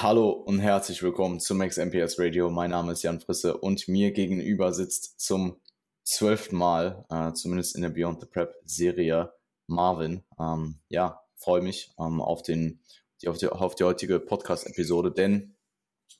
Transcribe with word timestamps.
Hallo 0.00 0.30
und 0.30 0.60
herzlich 0.60 1.02
willkommen 1.02 1.40
zum 1.40 1.58
XMPS 1.58 2.20
Radio. 2.20 2.50
Mein 2.50 2.70
Name 2.70 2.92
ist 2.92 3.02
Jan 3.02 3.18
Frisse 3.18 3.56
und 3.56 3.88
mir 3.88 4.12
gegenüber 4.12 4.72
sitzt 4.72 5.18
zum 5.18 5.60
zwölften 6.04 6.54
Mal, 6.54 7.04
äh, 7.10 7.32
zumindest 7.32 7.74
in 7.74 7.82
der 7.82 7.88
Beyond 7.88 8.20
the 8.20 8.28
Prep 8.28 8.54
Serie, 8.64 9.34
Marvin. 9.66 10.22
Ähm, 10.38 10.78
ja, 10.88 11.20
freue 11.34 11.62
mich 11.62 11.90
ähm, 11.98 12.20
auf, 12.20 12.42
den, 12.42 12.80
die, 13.20 13.26
auf, 13.26 13.38
die, 13.38 13.48
auf 13.48 13.74
die 13.74 13.82
heutige 13.82 14.20
Podcast-Episode, 14.20 15.10
denn 15.10 15.56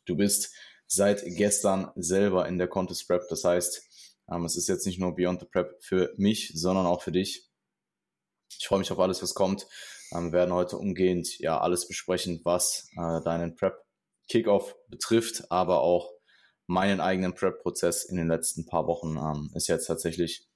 du 0.07 0.17
bist 0.17 0.53
seit 0.89 1.23
gestern 1.25 1.93
selber 1.95 2.49
in 2.49 2.59
der 2.59 2.67
Contest 2.67 3.07
Prep. 3.07 3.29
Das 3.29 3.45
heißt, 3.45 3.81
ähm, 4.29 4.45
es 4.45 4.57
ist 4.57 4.69
jetzt 4.69 4.87
nicht 4.87 4.99
nur 4.99 5.15
Beyond 5.15 5.39
the 5.39 5.47
Prep 5.47 5.81
für 5.81 6.13
mich, 6.17 6.51
sondern 6.53 6.87
auch 6.87 7.03
für 7.03 7.13
dich. 7.13 7.49
Ich 8.59 8.67
freue 8.67 8.81
mich 8.81 8.91
auf 8.91 8.99
alles, 8.99 9.23
was 9.23 9.35
kommt. 9.35 9.69
Ähm, 10.13 10.33
wir 10.33 10.39
werden 10.39 10.55
heute 10.55 10.79
umgehend 10.79 11.39
ja 11.39 11.61
alles 11.61 11.89
besprechen, 11.89 12.41
was 12.45 12.89
äh, 12.97 13.23
deinen 13.23 13.57
Prep 13.57 13.85
Kickoff 14.29 14.77
betrifft, 14.89 15.51
aber 15.51 15.81
auch 15.81 16.11
meinen 16.67 17.01
eigenen 17.01 17.35
Prep-Prozess 17.35 18.05
in 18.05 18.17
den 18.17 18.29
letzten 18.29 18.67
paar 18.67 18.87
Wochen 18.87 19.17
ähm, 19.17 19.51
ist 19.55 19.69
jetzt 19.69 19.87
tatsächlich. 19.87 20.47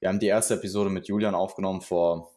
Wir 0.00 0.10
haben 0.10 0.20
die 0.20 0.26
erste 0.26 0.54
Episode 0.54 0.90
mit 0.90 1.08
Julian 1.08 1.34
aufgenommen 1.34 1.80
vor 1.80 2.30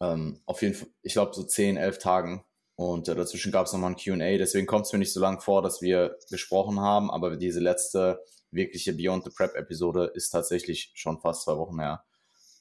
ähm, 0.00 0.40
auf 0.46 0.62
jeden 0.62 0.74
Fall, 0.74 0.88
ich 1.02 1.14
glaube, 1.14 1.34
so 1.34 1.42
10, 1.42 1.76
11 1.76 1.98
Tagen. 1.98 2.44
Und 2.76 3.08
äh, 3.08 3.14
dazwischen 3.14 3.50
gab 3.50 3.66
es 3.66 3.72
nochmal 3.72 3.90
ein 3.92 3.96
QA. 3.96 4.38
Deswegen 4.38 4.66
kommt 4.66 4.86
es 4.86 4.92
mir 4.92 5.00
nicht 5.00 5.12
so 5.12 5.20
lang 5.20 5.40
vor, 5.40 5.62
dass 5.62 5.82
wir 5.82 6.16
gesprochen 6.30 6.80
haben. 6.80 7.10
Aber 7.10 7.36
diese 7.36 7.60
letzte 7.60 8.20
wirkliche 8.50 8.92
Beyond 8.92 9.24
the 9.24 9.30
Prep-Episode 9.30 10.12
ist 10.14 10.30
tatsächlich 10.30 10.92
schon 10.94 11.20
fast 11.20 11.42
zwei 11.42 11.56
Wochen 11.56 11.80
her. 11.80 12.04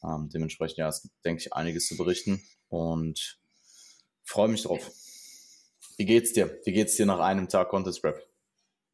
Ähm, 0.03 0.29
dementsprechend, 0.33 0.77
ja, 0.77 0.87
es 0.89 1.01
gibt, 1.01 1.13
denke 1.25 1.41
ich, 1.41 1.53
einiges 1.53 1.87
zu 1.87 1.97
berichten 1.97 2.41
und 2.69 3.39
freue 4.23 4.47
mich 4.47 4.63
drauf. 4.63 4.89
Wie 5.97 6.05
geht's 6.05 6.33
dir? 6.33 6.59
Wie 6.65 6.73
geht's 6.73 6.95
dir 6.95 7.05
nach 7.05 7.19
einem 7.19 7.49
Tag 7.49 7.69
Contest 7.69 8.01
Prep? 8.01 8.21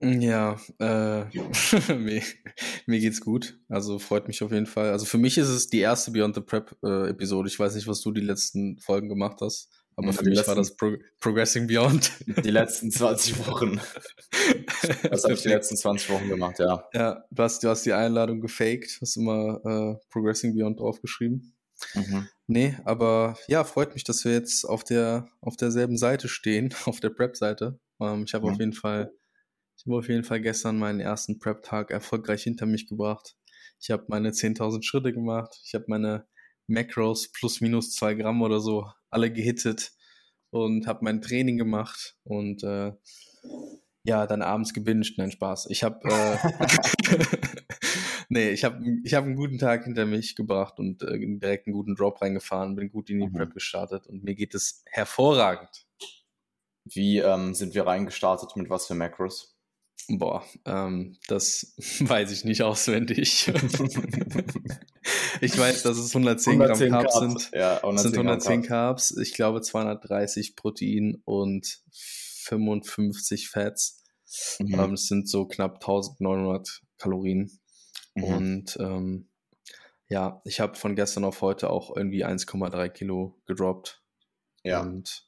Ja, 0.02 0.58
äh, 0.80 1.24
mir, 1.96 2.22
mir, 2.86 3.00
geht's 3.00 3.22
gut. 3.22 3.58
Also 3.70 4.00
freut 4.00 4.28
mich 4.28 4.44
auf 4.44 4.52
jeden 4.52 4.66
Fall. 4.66 4.90
Also 4.90 5.06
für 5.06 5.18
mich 5.18 5.38
ist 5.38 5.48
es 5.48 5.68
die 5.68 5.80
erste 5.80 6.12
Beyond 6.12 6.36
the 6.36 6.42
Prep 6.42 6.76
äh, 6.84 7.10
Episode. 7.10 7.48
Ich 7.48 7.58
weiß 7.58 7.76
nicht, 7.76 7.88
was 7.88 8.02
du 8.02 8.12
die 8.12 8.22
letzten 8.22 8.80
Folgen 8.80 9.08
gemacht 9.08 9.40
hast. 9.42 9.70
Aber 9.96 10.14
für 10.14 10.24
mich 10.24 10.36
letzten, 10.36 10.48
war 10.50 10.56
das 10.56 10.76
Pro 10.76 10.96
Progressing 11.20 11.68
Beyond. 11.68 12.12
Die 12.44 12.50
letzten 12.50 12.92
20 12.92 13.48
Wochen. 13.48 13.80
Was 15.10 15.24
habe 15.24 15.34
ich 15.34 15.42
die 15.42 15.50
letzten 15.50 15.78
20 15.78 16.10
Wochen 16.10 16.28
gemacht, 16.28 16.60
ja. 16.60 16.88
Ja, 16.94 17.24
du 17.30 17.44
hast, 17.44 17.64
du 17.64 17.70
hast 17.70 17.86
die 17.86 17.94
Einladung 17.94 18.42
gefaked, 18.42 18.98
hast 19.00 19.16
immer 19.16 19.62
äh, 19.64 20.06
Progressing 20.10 20.56
Beyond 20.56 20.80
draufgeschrieben. 20.80 21.54
Mhm. 21.94 22.28
Nee, 22.48 22.78
aber 22.84 23.38
ja, 23.48 23.64
freut 23.64 23.94
mich, 23.94 24.04
dass 24.04 24.26
wir 24.26 24.34
jetzt 24.34 24.66
auf 24.66 24.84
der 24.84 25.28
auf 25.42 25.56
derselben 25.56 25.98
Seite 25.98 26.28
stehen, 26.28 26.74
auf 26.86 27.00
der 27.00 27.10
Prep-Seite. 27.10 27.80
Ähm, 28.02 28.24
ich 28.26 28.34
habe 28.34 28.48
mhm. 28.48 28.54
auf 28.54 28.60
jeden 28.60 28.74
Fall, 28.74 29.14
ich 29.78 29.86
habe 29.86 29.98
auf 29.98 30.10
jeden 30.10 30.24
Fall 30.24 30.42
gestern 30.42 30.78
meinen 30.78 31.00
ersten 31.00 31.40
Prep-Tag 31.40 31.92
erfolgreich 31.92 32.44
hinter 32.44 32.66
mich 32.66 32.88
gebracht. 32.88 33.36
Ich 33.80 33.92
habe 33.92 34.06
meine 34.08 34.30
10.000 34.30 34.84
Schritte 34.84 35.14
gemacht. 35.14 35.60
Ich 35.66 35.74
habe 35.74 35.86
meine 35.88 36.26
Macros 36.68 37.32
plus 37.32 37.62
minus 37.62 37.92
zwei 37.92 38.14
Gramm 38.14 38.42
oder 38.42 38.60
so 38.60 38.86
alle 39.10 39.32
gehittet 39.32 39.94
und 40.50 40.88
habe 40.88 41.04
mein 41.04 41.22
Training 41.22 41.58
gemacht 41.58 42.16
und 42.24 42.64
äh, 42.64 42.94
ja, 44.06 44.28
dann 44.28 44.42
abends 44.42 44.74
gebinged. 44.74 45.18
Nein, 45.18 45.32
Spaß. 45.32 45.68
Ich 45.70 45.84
habe 45.84 46.00
äh, 46.10 46.38
nee, 48.30 48.50
ich 48.50 48.64
habe 48.64 48.84
ich 49.04 49.14
hab 49.14 49.24
einen 49.24 49.36
guten 49.36 49.58
Tag 49.58 49.86
hinter 49.86 50.06
mich 50.06 50.36
gebracht 50.36 50.80
und 50.80 51.02
äh, 51.04 51.18
direkt 51.20 51.68
einen 51.68 51.74
guten 51.74 51.96
Drop 51.96 52.22
reingefahren, 52.22 52.76
bin 52.76 52.92
gut 52.92 53.10
in 53.10 53.20
die 53.20 53.28
mhm. 53.28 53.34
Prep 53.34 53.54
gestartet 53.54 54.08
und 54.08 54.24
mir 54.24 54.36
geht 54.36 54.54
es 54.56 54.84
hervorragend. 54.88 55.88
Wie 56.86 57.20
ähm, 57.20 57.54
sind 57.54 57.76
wir 57.76 57.88
reingestartet? 57.88 58.56
Mit 58.58 58.70
was 58.70 58.88
für 58.88 58.96
Macros? 58.96 59.53
Boah, 60.10 60.44
ähm, 60.66 61.18
das 61.28 61.74
weiß 62.00 62.32
ich 62.32 62.44
nicht 62.46 62.62
auswendig. 62.62 63.48
ich 65.42 65.58
weiß, 65.58 65.84
dass 65.84 65.98
es 65.98 66.16
110, 66.16 66.54
110 66.54 66.90
Gramm 66.90 67.04
Carbs, 67.04 67.14
Carbs, 67.14 67.44
sind. 67.44 67.52
Ja, 67.54 67.78
110 67.78 68.12
sind 68.12 68.20
110 68.20 68.62
Carbs. 68.64 69.10
Carbs. 69.10 69.18
Ich 69.18 69.34
glaube 69.34 69.62
230 69.62 70.56
Protein 70.56 71.22
und 71.26 71.82
55 71.92 73.50
Fats. 73.50 74.04
Mhm. 74.60 74.80
Ähm, 74.80 74.94
es 74.94 75.08
sind 75.08 75.30
so 75.30 75.48
knapp 75.48 75.76
1900 75.76 76.82
Kalorien. 76.98 77.60
Mhm. 78.16 78.24
Und 78.24 78.78
ähm, 78.80 79.30
ja, 80.10 80.42
ich 80.46 80.60
habe 80.60 80.76
von 80.76 80.96
gestern 80.96 81.24
auf 81.24 81.42
heute 81.42 81.70
auch 81.70 81.96
irgendwie 81.96 82.26
1,3 82.26 82.90
Kilo 82.90 83.42
gedroppt. 83.46 84.04
Ja. 84.64 84.82
Und 84.82 85.28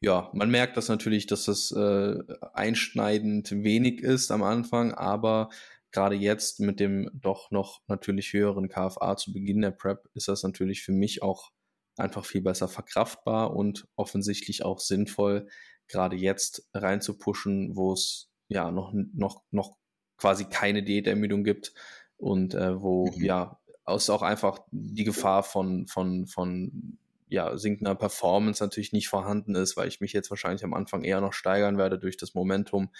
ja, 0.00 0.30
man 0.32 0.50
merkt 0.50 0.76
das 0.76 0.88
natürlich, 0.88 1.26
dass 1.26 1.46
das 1.46 1.72
äh, 1.72 2.18
einschneidend 2.52 3.50
wenig 3.50 4.00
ist 4.00 4.30
am 4.30 4.42
Anfang, 4.42 4.94
aber 4.94 5.50
gerade 5.90 6.14
jetzt 6.14 6.60
mit 6.60 6.80
dem 6.80 7.10
doch 7.14 7.50
noch 7.50 7.80
natürlich 7.88 8.32
höheren 8.32 8.68
KFA 8.68 9.16
zu 9.16 9.32
Beginn 9.32 9.62
der 9.62 9.70
Prep 9.70 10.08
ist 10.14 10.28
das 10.28 10.42
natürlich 10.42 10.82
für 10.82 10.92
mich 10.92 11.22
auch 11.22 11.50
einfach 11.96 12.24
viel 12.24 12.42
besser 12.42 12.68
verkraftbar 12.68 13.56
und 13.56 13.88
offensichtlich 13.96 14.64
auch 14.64 14.78
sinnvoll, 14.78 15.48
gerade 15.88 16.16
jetzt 16.16 16.68
reinzupushen, 16.74 17.74
wo 17.74 17.92
es 17.92 18.30
ja 18.48 18.70
noch, 18.70 18.92
noch, 19.14 19.42
noch 19.50 19.76
quasi 20.16 20.44
keine 20.44 20.82
Diätermüdung 20.82 21.42
gibt 21.42 21.74
und 22.16 22.54
äh, 22.54 22.80
wo 22.80 23.06
mhm. 23.06 23.24
ja 23.24 23.58
es 23.86 24.10
auch 24.10 24.22
einfach 24.22 24.60
die 24.70 25.04
Gefahr 25.04 25.42
von, 25.42 25.86
von, 25.86 26.26
von 26.26 26.98
ja, 27.28 27.56
sinkender 27.56 27.94
Performance 27.94 28.62
natürlich 28.62 28.92
nicht 28.92 29.08
vorhanden 29.08 29.54
ist, 29.54 29.76
weil 29.76 29.88
ich 29.88 30.00
mich 30.00 30.12
jetzt 30.12 30.30
wahrscheinlich 30.30 30.64
am 30.64 30.74
Anfang 30.74 31.04
eher 31.04 31.20
noch 31.20 31.32
steigern 31.32 31.78
werde 31.78 31.98
durch 31.98 32.16
das 32.16 32.34
Momentum. 32.34 32.90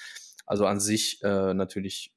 Also 0.47 0.67
an 0.67 0.81
sich 0.81 1.23
äh, 1.23 1.55
natürlich, 1.55 2.15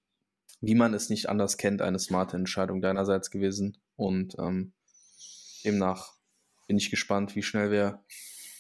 wie 0.62 0.76
man 0.76 0.94
es 0.94 1.10
nicht 1.10 1.30
anders 1.30 1.58
kennt, 1.58 1.82
eine 1.82 2.00
smarte 2.00 2.38
Entscheidung 2.38 2.82
deinerseits 2.82 3.32
gewesen. 3.32 3.78
Und 3.96 4.36
ähm, 4.40 4.74
demnach 5.64 6.14
bin 6.68 6.78
ich 6.78 6.90
gespannt, 6.90 7.36
wie 7.36 7.44
schnell 7.44 7.72
wir 7.72 8.04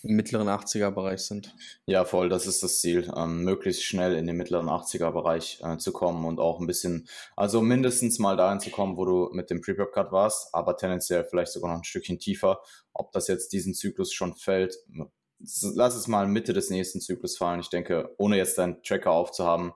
mittleren 0.03 0.47
80er-Bereich 0.47 1.21
sind. 1.21 1.55
Ja, 1.85 2.05
voll, 2.05 2.29
das 2.29 2.47
ist 2.47 2.63
das 2.63 2.79
Ziel, 2.79 3.11
ähm, 3.15 3.43
möglichst 3.43 3.83
schnell 3.83 4.15
in 4.15 4.25
den 4.27 4.37
mittleren 4.37 4.67
80er-Bereich 4.67 5.59
äh, 5.63 5.77
zu 5.77 5.91
kommen 5.91 6.25
und 6.25 6.39
auch 6.39 6.59
ein 6.59 6.67
bisschen, 6.67 7.07
also 7.35 7.61
mindestens 7.61 8.19
mal 8.19 8.37
dahin 8.37 8.59
zu 8.59 8.69
kommen, 8.69 8.97
wo 8.97 9.05
du 9.05 9.29
mit 9.33 9.49
dem 9.49 9.61
Pre-Prep-Cut 9.61 10.11
warst, 10.11 10.53
aber 10.53 10.77
tendenziell 10.77 11.23
vielleicht 11.25 11.51
sogar 11.51 11.71
noch 11.71 11.79
ein 11.79 11.83
Stückchen 11.83 12.19
tiefer. 12.19 12.61
Ob 12.93 13.11
das 13.11 13.27
jetzt 13.27 13.53
diesen 13.53 13.73
Zyklus 13.73 14.11
schon 14.11 14.35
fällt, 14.35 14.75
lass 15.75 15.95
es 15.95 16.07
mal 16.07 16.27
Mitte 16.27 16.53
des 16.53 16.69
nächsten 16.69 17.01
Zyklus 17.01 17.37
fallen. 17.37 17.59
Ich 17.59 17.69
denke, 17.69 18.13
ohne 18.17 18.37
jetzt 18.37 18.57
deinen 18.57 18.81
Tracker 18.83 19.11
aufzuhaben, 19.11 19.73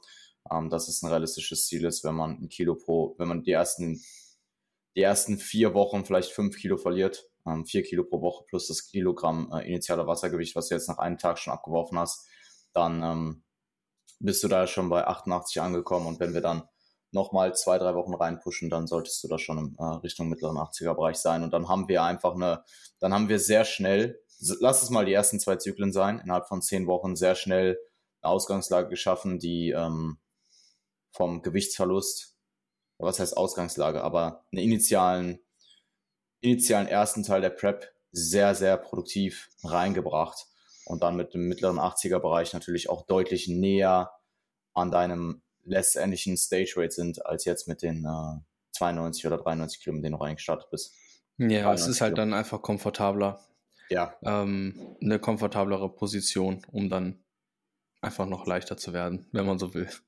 ähm, 0.51 0.69
dass 0.69 0.87
es 0.87 1.01
ein 1.01 1.09
realistisches 1.09 1.67
Ziel 1.67 1.85
ist, 1.85 2.03
wenn 2.03 2.15
man 2.15 2.41
ein 2.41 2.49
Kilo 2.49 2.75
pro, 2.75 3.15
wenn 3.17 3.27
man 3.27 3.43
die 3.43 3.51
ersten, 3.51 4.01
die 4.95 5.01
ersten 5.01 5.37
vier 5.37 5.73
Wochen 5.73 6.05
vielleicht 6.05 6.31
fünf 6.31 6.57
Kilo 6.57 6.77
verliert, 6.77 7.29
ähm, 7.45 7.65
4 7.65 7.83
Kilo 7.83 8.03
pro 8.03 8.21
Woche 8.21 8.45
plus 8.47 8.67
das 8.67 8.87
Kilogramm 8.87 9.51
äh, 9.53 9.67
initialer 9.67 10.07
Wassergewicht, 10.07 10.55
was 10.55 10.69
du 10.69 10.75
jetzt 10.75 10.87
nach 10.87 10.97
einem 10.97 11.17
Tag 11.17 11.39
schon 11.39 11.53
abgeworfen 11.53 11.97
hast, 11.97 12.27
dann 12.73 13.03
ähm, 13.03 13.43
bist 14.19 14.43
du 14.43 14.47
da 14.47 14.67
schon 14.67 14.89
bei 14.89 15.05
88 15.05 15.61
angekommen 15.61 16.07
und 16.07 16.19
wenn 16.19 16.33
wir 16.33 16.41
dann 16.41 16.67
nochmal 17.11 17.55
zwei, 17.55 17.77
drei 17.77 17.95
Wochen 17.95 18.13
reinpushen, 18.13 18.69
dann 18.69 18.87
solltest 18.87 19.23
du 19.23 19.27
da 19.27 19.37
schon 19.37 19.57
in 19.57 19.75
äh, 19.77 19.83
Richtung 19.83 20.27
mittleren 20.29 20.57
80er 20.57 20.93
Bereich 20.93 21.17
sein 21.17 21.43
und 21.43 21.53
dann 21.53 21.69
haben 21.69 21.87
wir 21.87 22.03
einfach 22.03 22.35
eine, 22.35 22.63
dann 22.99 23.13
haben 23.13 23.29
wir 23.29 23.39
sehr 23.39 23.65
schnell, 23.65 24.19
lass 24.59 24.83
es 24.83 24.89
mal 24.89 25.05
die 25.05 25.13
ersten 25.13 25.39
zwei 25.39 25.55
Zyklen 25.55 25.93
sein, 25.93 26.19
innerhalb 26.19 26.47
von 26.47 26.61
zehn 26.61 26.87
Wochen 26.87 27.15
sehr 27.15 27.35
schnell 27.35 27.79
eine 28.21 28.31
Ausgangslage 28.31 28.89
geschaffen, 28.89 29.39
die 29.39 29.71
ähm, 29.71 30.17
vom 31.11 31.41
Gewichtsverlust, 31.41 32.35
was 32.97 33.19
heißt 33.19 33.37
Ausgangslage, 33.37 34.03
aber 34.03 34.45
einen 34.51 34.63
initialen 34.63 35.39
initialen 36.45 36.87
ersten 36.87 37.23
Teil 37.23 37.41
der 37.41 37.49
Prep 37.49 37.91
sehr, 38.11 38.55
sehr 38.55 38.77
produktiv 38.77 39.49
reingebracht 39.63 40.45
und 40.85 41.03
dann 41.03 41.15
mit 41.15 41.33
dem 41.33 41.47
mittleren 41.47 41.79
80er 41.79 42.19
Bereich 42.19 42.53
natürlich 42.53 42.89
auch 42.89 43.05
deutlich 43.05 43.47
näher 43.47 44.11
an 44.73 44.91
deinem 44.91 45.41
letztendlichen 45.63 46.37
Stage 46.37 46.73
Rate 46.77 46.91
sind, 46.91 47.25
als 47.25 47.45
jetzt 47.45 47.67
mit 47.67 47.81
den 47.81 48.05
äh, 48.05 48.39
92 48.73 49.25
oder 49.25 49.37
93 49.37 49.81
Kilo, 49.81 49.95
mit 49.95 50.03
denen 50.05 50.15
du 50.15 50.23
reingestartet 50.23 50.69
bist. 50.69 50.93
Ja, 51.37 51.73
es 51.73 51.87
ist 51.87 52.01
halt 52.01 52.13
Kilo. 52.13 52.25
dann 52.25 52.33
einfach 52.33 52.61
komfortabler. 52.61 53.39
Ja. 53.89 54.15
Ähm, 54.23 54.95
eine 55.01 55.19
komfortablere 55.19 55.89
Position, 55.89 56.61
um 56.71 56.89
dann 56.89 57.24
einfach 58.05 58.25
noch 58.27 58.45
leichter 58.45 58.77
zu 58.77 58.93
werden, 58.93 59.27
wenn 59.31 59.45
man 59.45 59.59
so 59.59 59.73
will. 59.73 59.89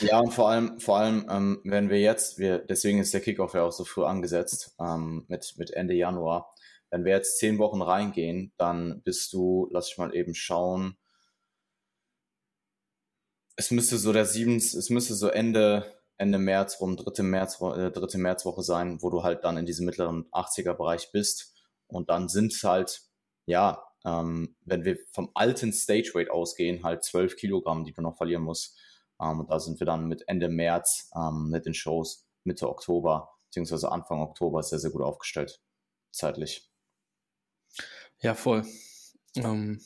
Ja, 0.00 0.18
und 0.18 0.32
vor 0.32 0.50
allem, 0.50 0.80
vor 0.80 0.98
allem, 0.98 1.26
ähm, 1.30 1.60
wenn 1.62 1.88
wir 1.90 2.00
jetzt, 2.00 2.38
wir, 2.38 2.58
deswegen 2.58 2.98
ist 2.98 3.14
der 3.14 3.20
Kickoff 3.20 3.54
ja 3.54 3.62
auch 3.62 3.72
so 3.72 3.84
früh 3.84 4.04
angesetzt, 4.04 4.74
ähm, 4.80 5.24
mit, 5.28 5.54
mit 5.58 5.70
Ende 5.70 5.94
Januar. 5.94 6.52
Wenn 6.90 7.04
wir 7.04 7.12
jetzt 7.12 7.38
zehn 7.38 7.58
Wochen 7.58 7.80
reingehen, 7.80 8.52
dann 8.58 9.00
bist 9.02 9.32
du, 9.32 9.68
lass 9.70 9.88
ich 9.88 9.96
mal 9.96 10.12
eben 10.14 10.34
schauen, 10.34 10.96
es 13.56 13.70
müsste 13.70 13.96
so 13.96 14.12
der 14.12 14.26
sieben, 14.26 14.56
es 14.56 14.90
müsste 14.90 15.14
so 15.14 15.28
Ende, 15.28 16.00
Ende 16.18 16.38
März 16.38 16.80
rum, 16.80 16.96
dritte 16.96 17.22
März, 17.22 17.60
äh, 17.60 17.90
dritte 17.90 18.18
Märzwoche 18.18 18.62
sein, 18.62 19.02
wo 19.02 19.10
du 19.10 19.22
halt 19.22 19.44
dann 19.44 19.56
in 19.56 19.66
diesem 19.66 19.86
mittleren 19.86 20.26
80er 20.32 20.74
Bereich 20.74 21.10
bist. 21.12 21.54
Und 21.86 22.10
dann 22.10 22.28
sind 22.28 22.52
halt, 22.62 23.02
ja, 23.46 23.82
ähm, 24.06 24.56
wenn 24.64 24.84
wir 24.84 24.98
vom 25.12 25.30
alten 25.34 25.72
Stage 25.72 26.12
Weight 26.14 26.30
ausgehen, 26.30 26.82
halt 26.84 27.04
12 27.04 27.36
Kilogramm, 27.36 27.84
die 27.84 27.92
du 27.92 28.00
noch 28.00 28.16
verlieren 28.16 28.42
musst. 28.42 28.78
Ähm, 29.20 29.40
und 29.40 29.50
da 29.50 29.60
sind 29.60 29.80
wir 29.80 29.86
dann 29.86 30.06
mit 30.06 30.26
Ende 30.28 30.48
März 30.48 31.10
ähm, 31.14 31.50
mit 31.50 31.66
den 31.66 31.74
Shows 31.74 32.26
Mitte 32.44 32.68
Oktober 32.68 33.36
beziehungsweise 33.56 33.90
Anfang 33.90 34.20
Oktober 34.20 34.62
sehr, 34.62 34.78
sehr 34.78 34.90
gut 34.90 35.02
aufgestellt, 35.02 35.62
zeitlich. 36.12 36.70
Ja, 38.20 38.34
voll. 38.34 38.66
Ähm, 39.34 39.80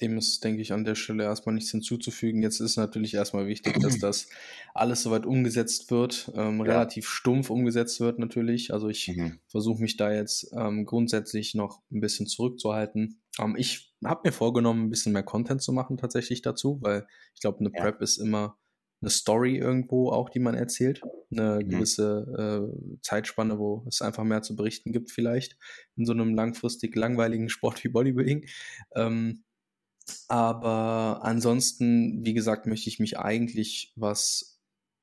dem 0.00 0.18
ist, 0.18 0.42
denke 0.42 0.62
ich, 0.62 0.72
an 0.72 0.84
der 0.84 0.94
Stelle 0.94 1.24
erstmal 1.24 1.54
nichts 1.54 1.70
hinzuzufügen. 1.70 2.42
Jetzt 2.42 2.60
ist 2.60 2.76
natürlich 2.76 3.14
erstmal 3.14 3.46
wichtig, 3.46 3.78
dass 3.80 3.98
das 3.98 4.28
alles 4.74 5.02
soweit 5.02 5.26
umgesetzt 5.26 5.90
wird, 5.90 6.30
ähm, 6.34 6.58
ja. 6.58 6.64
relativ 6.64 7.08
stumpf 7.08 7.50
umgesetzt 7.50 8.00
wird 8.00 8.18
natürlich. 8.18 8.72
Also 8.72 8.88
ich 8.88 9.08
mhm. 9.08 9.38
versuche 9.46 9.80
mich 9.80 9.96
da 9.96 10.12
jetzt 10.12 10.52
ähm, 10.56 10.86
grundsätzlich 10.86 11.54
noch 11.54 11.82
ein 11.90 12.00
bisschen 12.00 12.26
zurückzuhalten. 12.26 13.20
Ähm, 13.38 13.54
ich 13.56 13.94
habe 14.04 14.22
mir 14.24 14.32
vorgenommen, 14.32 14.86
ein 14.86 14.90
bisschen 14.90 15.12
mehr 15.12 15.22
Content 15.22 15.62
zu 15.62 15.72
machen 15.72 15.96
tatsächlich 15.96 16.42
dazu, 16.42 16.78
weil 16.80 17.06
ich 17.34 17.40
glaube, 17.40 17.60
eine 17.60 17.70
ja. 17.72 17.80
Prep 17.80 18.00
ist 18.00 18.18
immer 18.18 18.58
eine 19.02 19.10
Story 19.10 19.56
irgendwo 19.56 20.10
auch, 20.10 20.30
die 20.30 20.38
man 20.38 20.54
erzählt. 20.54 21.02
Eine 21.30 21.60
mhm. 21.62 21.68
gewisse 21.68 22.70
äh, 22.72 22.98
Zeitspanne, 23.02 23.58
wo 23.58 23.84
es 23.88 24.00
einfach 24.00 24.24
mehr 24.24 24.42
zu 24.42 24.56
berichten 24.56 24.92
gibt 24.92 25.10
vielleicht 25.10 25.56
in 25.96 26.06
so 26.06 26.12
einem 26.12 26.34
langfristig 26.34 26.94
langweiligen 26.96 27.48
Sport 27.50 27.84
wie 27.84 27.88
Bodybuilding. 27.88 28.46
Ähm, 28.94 29.44
aber 30.28 31.20
ansonsten, 31.22 32.24
wie 32.24 32.34
gesagt, 32.34 32.66
möchte 32.66 32.88
ich 32.88 32.98
mich 32.98 33.18
eigentlich, 33.18 33.92
was 33.96 34.52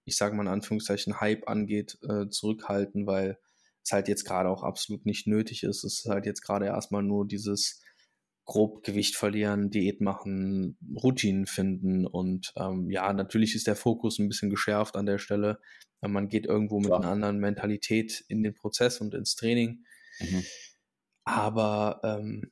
ich 0.09 0.17
sage 0.17 0.35
mal 0.35 0.43
in 0.43 0.49
Anführungszeichen 0.49 1.21
Hype 1.21 1.47
angeht, 1.47 1.97
äh, 2.01 2.27
zurückhalten, 2.29 3.05
weil 3.05 3.37
es 3.83 3.91
halt 3.91 4.07
jetzt 4.07 4.25
gerade 4.25 4.49
auch 4.49 4.63
absolut 4.63 5.05
nicht 5.05 5.27
nötig 5.27 5.63
ist. 5.63 5.83
Es 5.83 5.99
ist 5.99 6.09
halt 6.09 6.25
jetzt 6.25 6.41
gerade 6.41 6.65
erstmal 6.65 7.03
nur 7.03 7.25
dieses 7.27 7.81
grob 8.45 8.83
Gewicht 8.83 9.15
verlieren, 9.15 9.69
Diät 9.69 10.01
machen, 10.01 10.77
Routinen 10.95 11.45
finden 11.45 12.07
und 12.07 12.51
ähm, 12.55 12.89
ja, 12.89 13.13
natürlich 13.13 13.53
ist 13.53 13.67
der 13.67 13.75
Fokus 13.75 14.17
ein 14.17 14.27
bisschen 14.27 14.49
geschärft 14.49 14.95
an 14.95 15.05
der 15.05 15.19
Stelle. 15.19 15.59
Man 16.01 16.29
geht 16.29 16.47
irgendwo 16.47 16.79
mit 16.79 16.87
Klar. 16.87 17.01
einer 17.01 17.11
anderen 17.11 17.37
Mentalität 17.37 18.23
in 18.27 18.41
den 18.41 18.55
Prozess 18.55 19.01
und 19.01 19.13
ins 19.13 19.35
Training. 19.35 19.83
Mhm. 20.19 20.43
Aber 21.25 21.99
ähm, 22.03 22.51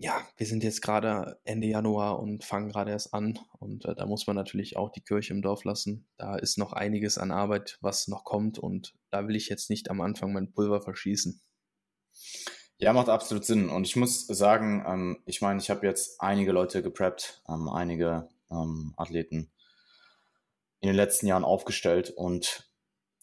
ja, 0.00 0.24
wir 0.36 0.46
sind 0.46 0.62
jetzt 0.62 0.80
gerade 0.80 1.40
Ende 1.44 1.66
Januar 1.66 2.20
und 2.20 2.44
fangen 2.44 2.68
gerade 2.68 2.92
erst 2.92 3.12
an 3.12 3.38
und 3.58 3.84
äh, 3.84 3.96
da 3.96 4.06
muss 4.06 4.28
man 4.28 4.36
natürlich 4.36 4.76
auch 4.76 4.90
die 4.90 5.00
Kirche 5.00 5.34
im 5.34 5.42
Dorf 5.42 5.64
lassen. 5.64 6.06
Da 6.16 6.36
ist 6.36 6.56
noch 6.56 6.72
einiges 6.72 7.18
an 7.18 7.32
Arbeit, 7.32 7.78
was 7.80 8.06
noch 8.06 8.22
kommt 8.22 8.60
und 8.60 8.94
da 9.10 9.26
will 9.26 9.34
ich 9.34 9.48
jetzt 9.48 9.70
nicht 9.70 9.90
am 9.90 10.00
Anfang 10.00 10.32
mein 10.32 10.52
Pulver 10.52 10.80
verschießen. 10.80 11.40
Ja, 12.78 12.92
macht 12.92 13.08
absolut 13.08 13.44
Sinn. 13.44 13.68
Und 13.68 13.88
ich 13.88 13.96
muss 13.96 14.24
sagen, 14.28 14.84
ähm, 14.86 15.22
ich 15.26 15.40
meine, 15.40 15.60
ich 15.60 15.68
habe 15.68 15.84
jetzt 15.84 16.20
einige 16.20 16.52
Leute 16.52 16.80
gepreppt, 16.80 17.42
ähm, 17.48 17.68
einige 17.68 18.28
ähm, 18.52 18.94
Athleten 18.96 19.50
in 20.78 20.86
den 20.90 20.96
letzten 20.96 21.26
Jahren 21.26 21.44
aufgestellt 21.44 22.10
und 22.10 22.67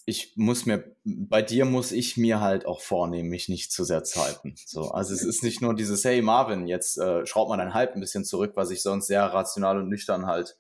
ich 0.06 0.38
muss 0.38 0.68
mir, 0.68 0.96
bei 1.04 1.42
dir 1.42 1.66
muss 1.66 1.92
ich 1.92 2.16
mir 2.16 2.40
halt 2.40 2.68
auch 2.68 2.82
vornehmen, 2.82 3.30
mich 3.30 3.50
nicht 3.50 3.72
zu 3.72 3.84
sehr 3.84 4.04
zu 4.04 4.24
halten. 4.24 4.56
So, 4.66 4.92
also 4.92 5.14
es 5.14 5.24
ist 5.24 5.44
nicht 5.44 5.62
nur 5.62 5.74
dieses, 5.74 6.06
hey 6.06 6.22
Marvin, 6.22 6.68
jetzt 6.68 6.98
äh, 6.98 7.26
schraub 7.26 7.50
mal 7.50 7.58
dein 7.58 7.74
Hype 7.74 7.96
ein 7.96 8.02
bisschen 8.02 8.24
zurück, 8.24 8.52
was 8.56 8.70
ich 8.70 8.84
sonst 8.84 9.08
sehr 9.08 9.24
rational 9.24 9.80
und 9.80 9.90
nüchtern 9.90 10.28
halt 10.28 10.58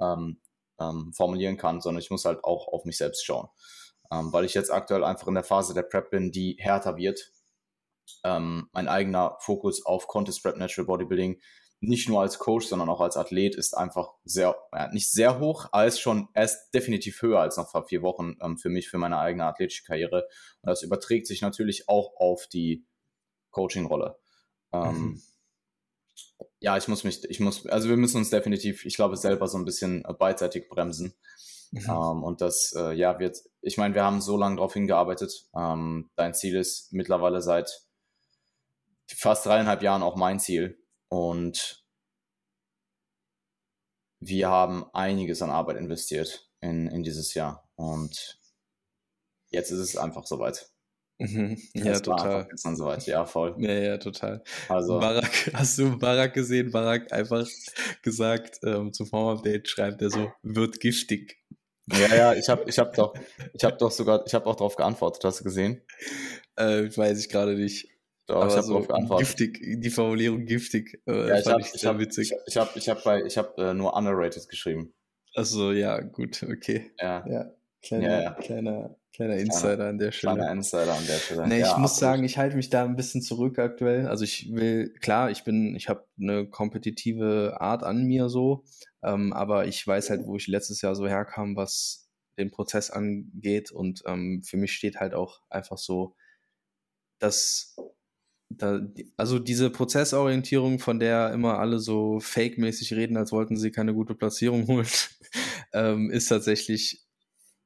ähm, 0.00 0.40
ähm, 0.80 1.12
formulieren 1.14 1.58
kann, 1.58 1.82
sondern 1.82 2.02
ich 2.02 2.10
muss 2.10 2.24
halt 2.24 2.42
auch 2.42 2.68
auf 2.68 2.86
mich 2.86 2.96
selbst 2.96 3.24
schauen. 3.24 3.48
Ähm, 4.10 4.32
weil 4.32 4.46
ich 4.46 4.54
jetzt 4.54 4.70
aktuell 4.70 5.04
einfach 5.04 5.28
in 5.28 5.34
der 5.34 5.44
Phase 5.44 5.74
der 5.74 5.82
Prep 5.82 6.10
bin, 6.10 6.32
die 6.32 6.56
härter 6.58 6.96
wird. 6.96 7.32
Ähm, 8.24 8.68
mein 8.72 8.88
eigener 8.88 9.36
Fokus 9.40 9.84
auf 9.84 10.06
Contest 10.06 10.42
Prep 10.42 10.56
Natural 10.56 10.86
Bodybuilding 10.86 11.40
nicht 11.80 12.08
nur 12.08 12.22
als 12.22 12.38
Coach, 12.38 12.66
sondern 12.66 12.88
auch 12.88 13.00
als 13.00 13.16
Athlet 13.16 13.54
ist 13.54 13.76
einfach 13.76 14.14
sehr, 14.24 14.56
ja, 14.72 14.88
nicht 14.92 15.10
sehr 15.10 15.38
hoch, 15.38 15.66
aber 15.72 15.86
ist 15.86 16.00
schon, 16.00 16.28
er 16.32 16.44
ist 16.44 16.70
definitiv 16.70 17.20
höher 17.20 17.40
als 17.40 17.56
noch 17.56 17.70
vor 17.70 17.86
vier 17.86 18.02
Wochen 18.02 18.36
ähm, 18.40 18.56
für 18.56 18.70
mich, 18.70 18.88
für 18.88 18.98
meine 18.98 19.18
eigene 19.18 19.44
athletische 19.44 19.84
Karriere. 19.84 20.26
Und 20.62 20.70
das 20.70 20.82
überträgt 20.82 21.26
sich 21.26 21.42
natürlich 21.42 21.88
auch 21.88 22.16
auf 22.16 22.46
die 22.46 22.86
Coaching-Rolle. 23.50 24.18
Ähm, 24.72 24.98
mhm. 24.98 25.22
Ja, 26.60 26.76
ich 26.76 26.88
muss 26.88 27.04
mich, 27.04 27.24
ich 27.28 27.40
muss, 27.40 27.66
also 27.66 27.88
wir 27.88 27.96
müssen 27.96 28.18
uns 28.18 28.30
definitiv, 28.30 28.84
ich 28.86 28.96
glaube, 28.96 29.16
selber 29.16 29.46
so 29.46 29.58
ein 29.58 29.64
bisschen 29.64 30.02
beidseitig 30.18 30.68
bremsen. 30.68 31.14
Mhm. 31.72 31.84
Ähm, 31.88 32.24
und 32.24 32.40
das, 32.40 32.74
äh, 32.76 32.92
ja, 32.92 33.18
wird, 33.18 33.38
ich 33.60 33.76
meine, 33.76 33.94
wir 33.94 34.04
haben 34.04 34.20
so 34.20 34.36
lange 34.36 34.56
darauf 34.56 34.72
hingearbeitet. 34.72 35.48
Ähm, 35.54 36.10
dein 36.16 36.34
Ziel 36.34 36.56
ist 36.56 36.92
mittlerweile 36.92 37.42
seit 37.42 37.82
fast 39.08 39.46
dreieinhalb 39.46 39.82
Jahren 39.82 40.02
auch 40.02 40.16
mein 40.16 40.40
Ziel. 40.40 40.78
Und 41.08 41.84
wir 44.20 44.48
haben 44.48 44.86
einiges 44.92 45.42
an 45.42 45.50
Arbeit 45.50 45.76
investiert 45.76 46.50
in, 46.60 46.88
in 46.88 47.02
dieses 47.02 47.34
Jahr. 47.34 47.68
Und 47.76 48.40
jetzt 49.50 49.70
ist 49.70 49.78
es 49.78 49.96
einfach 49.96 50.26
soweit. 50.26 50.70
Mhm. 51.18 51.56
Ja, 51.74 51.92
das 51.92 52.02
total. 52.02 52.46
Gestern 52.48 52.76
soweit. 52.76 53.06
Ja, 53.06 53.24
voll. 53.24 53.54
Ja, 53.58 53.72
ja, 53.72 53.98
total. 53.98 54.42
Also, 54.68 54.98
Barack, 54.98 55.50
hast 55.54 55.78
du 55.78 55.98
Barack 55.98 56.34
gesehen? 56.34 56.70
Barack 56.70 57.12
einfach 57.12 57.46
gesagt, 58.02 58.60
ähm, 58.64 58.92
zum 58.92 59.06
Form-Update 59.06 59.68
schreibt 59.68 60.02
er 60.02 60.10
so, 60.10 60.30
wird 60.42 60.80
giftig. 60.80 61.38
Ja, 61.90 62.14
ja, 62.14 62.34
ich 62.34 62.48
habe 62.48 62.68
ich 62.68 62.78
hab 62.78 62.94
doch, 62.94 63.14
ich 63.54 63.64
habe 63.64 63.76
doch 63.76 63.92
sogar, 63.92 64.26
ich 64.26 64.34
habe 64.34 64.46
auch 64.46 64.56
darauf 64.56 64.76
geantwortet, 64.76 65.24
hast 65.24 65.40
du 65.40 65.44
gesehen? 65.44 65.82
Äh, 66.56 66.90
weiß 66.94 67.20
ich 67.20 67.28
gerade 67.28 67.54
nicht. 67.54 67.88
Doch, 68.26 68.36
aber 68.36 68.48
ich 68.48 68.52
habe 68.54 68.62
so 68.62 68.72
darauf 68.72 68.88
geantwortet. 68.88 69.26
Giftig, 69.26 69.80
die 69.80 69.90
Formulierung 69.90 70.44
giftig. 70.46 71.00
Äh, 71.06 71.28
ja, 71.28 71.38
ich 71.38 71.46
habe 71.46 71.60
ich 71.60 71.86
hab, 71.86 71.98
witzig. 71.98 72.32
Ich, 72.46 72.56
habe 72.56 72.70
ich 72.74 72.88
hab 72.88 73.04
bei, 73.04 73.22
ich 73.22 73.38
hab, 73.38 73.56
äh, 73.58 73.72
nur 73.72 73.94
underrated 73.96 74.48
geschrieben. 74.48 74.92
Achso, 75.34 75.70
ja, 75.72 76.00
gut, 76.00 76.42
okay. 76.42 76.90
Ja. 76.98 77.24
ja. 77.28 77.52
Kleiner, 77.82 78.08
ja, 78.08 78.22
ja. 78.22 78.30
kleiner, 78.32 78.96
kleiner 79.12 79.36
Insider 79.36 79.86
an 79.88 79.98
der 79.98 80.10
Stelle. 80.10 80.34
Kleiner 80.34 80.52
Insider 80.52 80.92
an 80.92 81.06
der 81.06 81.18
Stelle. 81.18 81.46
Nee, 81.46 81.58
ich 81.58 81.76
muss 81.76 81.92
absolut. 81.92 81.98
sagen, 81.98 82.24
ich 82.24 82.36
halte 82.36 82.56
mich 82.56 82.68
da 82.68 82.84
ein 82.84 82.96
bisschen 82.96 83.22
zurück 83.22 83.60
aktuell. 83.60 84.08
Also 84.08 84.24
ich 84.24 84.52
will, 84.52 84.92
klar, 84.94 85.30
ich 85.30 85.44
bin, 85.44 85.76
ich 85.76 85.88
habe 85.88 86.04
eine 86.20 86.48
kompetitive 86.48 87.60
Art 87.60 87.84
an 87.84 88.04
mir 88.04 88.28
so, 88.28 88.64
ähm, 89.04 89.32
aber 89.32 89.68
ich 89.68 89.86
weiß 89.86 90.10
halt, 90.10 90.26
wo 90.26 90.34
ich 90.36 90.48
letztes 90.48 90.82
Jahr 90.82 90.96
so 90.96 91.06
herkam, 91.06 91.54
was 91.54 92.08
den 92.38 92.50
Prozess 92.50 92.90
angeht 92.90 93.70
und 93.70 94.02
ähm, 94.06 94.42
für 94.44 94.56
mich 94.56 94.72
steht 94.72 94.96
halt 94.96 95.14
auch 95.14 95.42
einfach 95.48 95.78
so, 95.78 96.16
dass 97.18 97.76
da, 98.48 98.80
also 99.16 99.38
diese 99.38 99.70
Prozessorientierung, 99.70 100.78
von 100.78 100.98
der 100.98 101.32
immer 101.32 101.58
alle 101.58 101.78
so 101.78 102.20
fake-mäßig 102.20 102.92
reden, 102.94 103.16
als 103.16 103.32
wollten 103.32 103.56
sie 103.56 103.70
keine 103.70 103.94
gute 103.94 104.14
Platzierung 104.14 104.66
holen, 104.68 104.86
ähm, 105.72 106.10
ist 106.10 106.28
tatsächlich 106.28 107.02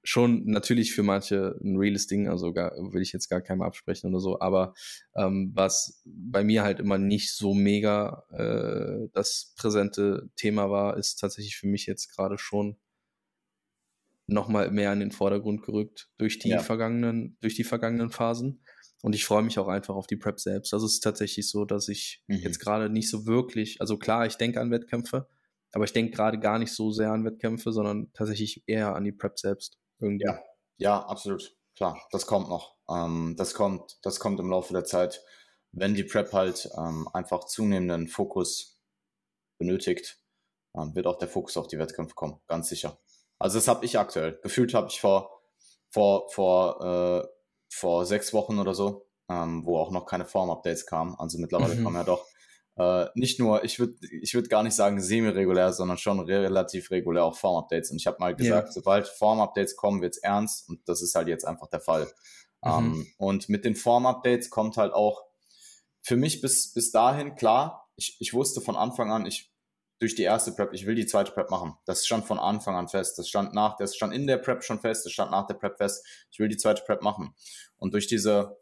schon 0.03 0.47
natürlich 0.47 0.95
für 0.95 1.03
manche 1.03 1.59
ein 1.63 1.77
reales 1.77 2.07
Ding, 2.07 2.29
also 2.29 2.53
gar, 2.53 2.73
will 2.93 3.03
ich 3.03 3.13
jetzt 3.13 3.29
gar 3.29 3.43
keinem 3.43 3.63
absprechen 3.63 4.09
oder 4.09 4.21
so, 4.21 4.41
aber 4.41 4.75
ähm, 5.15 5.53
was 5.55 6.01
bei 6.05 6.43
mir 6.43 6.63
halt 6.63 6.81
immer 6.81 6.97
nicht 6.97 7.33
so 7.35 7.53
mega 7.53 8.25
äh, 8.31 9.09
das 9.13 9.53
präsente 9.57 10.31
Thema 10.37 10.71
war, 10.71 10.97
ist 10.97 11.17
tatsächlich 11.17 11.57
für 11.57 11.67
mich 11.67 11.85
jetzt 11.85 12.09
gerade 12.17 12.39
schon 12.39 12.79
nochmal 14.27 14.71
mehr 14.71 14.93
in 14.93 15.01
den 15.01 15.11
Vordergrund 15.11 15.63
gerückt 15.63 16.09
durch 16.17 16.39
die 16.39 16.51
ja. 16.51 16.61
vergangenen, 16.61 17.37
durch 17.41 17.55
die 17.55 17.65
vergangenen 17.65 18.11
Phasen. 18.11 18.63
Und 19.03 19.15
ich 19.15 19.25
freue 19.25 19.43
mich 19.43 19.59
auch 19.59 19.69
einfach 19.69 19.95
auf 19.95 20.07
die 20.07 20.17
Prep 20.17 20.41
selbst. 20.41 20.75
Also 20.75 20.87
es 20.87 20.95
ist 20.95 21.01
tatsächlich 21.01 21.49
so, 21.49 21.65
dass 21.65 21.89
ich 21.89 22.23
mhm. 22.27 22.37
jetzt 22.37 22.59
gerade 22.59 22.91
nicht 22.91 23.09
so 23.09 23.27
wirklich, 23.27 23.81
also 23.81 23.97
klar, 23.97 24.27
ich 24.27 24.37
denke 24.37 24.61
an 24.61 24.71
Wettkämpfe, 24.71 25.27
aber 25.73 25.85
ich 25.85 25.93
denke 25.93 26.13
gerade 26.13 26.39
gar 26.39 26.59
nicht 26.59 26.73
so 26.73 26.91
sehr 26.91 27.13
an 27.13 27.25
Wettkämpfe, 27.25 27.73
sondern 27.73 28.13
tatsächlich 28.13 28.63
eher 28.67 28.95
an 28.95 29.05
die 29.05 29.13
Prep 29.13 29.39
selbst. 29.39 29.79
Irgendwie. 29.99 30.25
Ja, 30.25 30.41
ja, 30.77 31.01
absolut. 31.07 31.57
Klar, 31.77 31.99
das 32.11 32.27
kommt 32.27 32.49
noch. 32.49 32.77
Ähm, 32.91 33.35
das 33.39 33.55
kommt, 33.55 33.99
das 34.03 34.21
kommt 34.21 34.41
im 34.41 34.51
Laufe 34.51 34.73
der 34.73 34.85
Zeit, 34.85 35.23
wenn 35.73 35.95
die 35.95 36.05
Prep 36.05 36.33
halt 36.33 36.69
ähm, 36.77 37.09
einfach 37.13 37.45
zunehmenden 37.45 38.09
Fokus 38.09 38.81
benötigt, 39.59 40.19
ähm, 40.77 40.95
wird 40.95 41.07
auch 41.07 41.19
der 41.19 41.29
Fokus 41.29 41.57
auf 41.57 41.69
die 41.69 41.79
Wettkämpfe 41.79 42.15
kommen, 42.15 42.41
ganz 42.49 42.69
sicher. 42.69 42.99
Also 43.39 43.59
das 43.59 43.69
habe 43.69 43.85
ich 43.87 43.99
aktuell. 43.99 44.39
Gefühlt 44.43 44.75
habe 44.75 44.89
ich 44.89 45.01
vor, 45.01 45.43
vor, 45.89 46.29
vor 46.31 47.25
äh, 47.25 47.40
vor 47.71 48.05
sechs 48.05 48.33
Wochen 48.33 48.59
oder 48.59 48.75
so, 48.75 49.07
ähm, 49.29 49.65
wo 49.65 49.79
auch 49.79 49.91
noch 49.91 50.07
keine 50.07 50.27
Form-Updates 50.27 50.87
kamen. 50.87 51.15
Also 51.19 51.39
mittlerweile 51.39 51.77
mhm. 51.77 51.85
kommen 51.85 51.97
ja 51.97 52.05
doch 52.05 52.27
äh, 52.77 53.07
nicht 53.15 53.39
nur, 53.39 53.65
ich 53.65 53.79
würde 53.79 53.95
ich 54.23 54.35
würd 54.35 54.49
gar 54.49 54.63
nicht 54.63 54.75
sagen 54.75 55.01
semi-regulär, 55.01 55.73
sondern 55.73 55.99
schon 55.99 56.21
relativ 56.21 56.91
regulär 56.91 57.25
auch 57.25 57.37
Form-Updates. 57.37 57.91
Und 57.91 57.99
ich 57.99 58.07
habe 58.07 58.19
mal 58.21 58.35
gesagt, 58.35 58.69
yeah. 58.69 58.73
sobald 58.73 59.09
Form-Updates 59.09 59.77
kommen, 59.77 60.03
wird's 60.03 60.19
ernst 60.19 60.69
und 60.69 60.81
das 60.89 61.03
ist 61.03 61.15
halt 61.15 61.29
jetzt 61.29 61.45
einfach 61.45 61.69
der 61.69 61.81
Fall. 61.81 62.05
Mhm. 62.63 62.71
Ähm, 62.71 63.07
und 63.19 63.49
mit 63.49 63.65
den 63.65 63.77
Form-Updates 63.77 64.51
kommt 64.51 64.77
halt 64.77 64.93
auch 64.93 65.23
für 66.03 66.17
mich 66.17 66.41
bis, 66.41 66.73
bis 66.73 66.91
dahin 66.91 67.35
klar, 67.35 67.89
ich, 67.97 68.17
ich 68.21 68.33
wusste 68.33 68.61
von 68.61 68.77
Anfang 68.77 69.13
an, 69.13 69.27
ich 69.27 69.50
durch 70.01 70.15
die 70.15 70.23
erste 70.23 70.53
Prep, 70.53 70.73
ich 70.73 70.87
will 70.87 70.95
die 70.97 71.07
zweite 71.07 71.31
Prep 71.31 71.51
machen. 71.51 71.75
Das 71.85 72.07
stand 72.07 72.27
von 72.27 72.39
Anfang 72.39 72.75
an 72.75 72.89
fest. 72.89 73.19
Das 73.19 73.29
stand 73.29 73.55
nach, 73.55 73.77
das 73.77 73.95
stand 73.95 74.13
in 74.13 74.27
der 74.27 74.39
Prep 74.39 74.65
schon 74.65 74.81
fest, 74.81 75.05
das 75.05 75.13
stand 75.13 75.31
nach 75.31 75.47
der 75.47 75.55
Prep 75.55 75.77
fest. 75.77 76.05
Ich 76.31 76.39
will 76.39 76.49
die 76.49 76.57
zweite 76.57 76.83
Prep 76.83 77.03
machen. 77.03 77.35
Und 77.77 77.95
durch 77.95 78.07
diese 78.07 78.59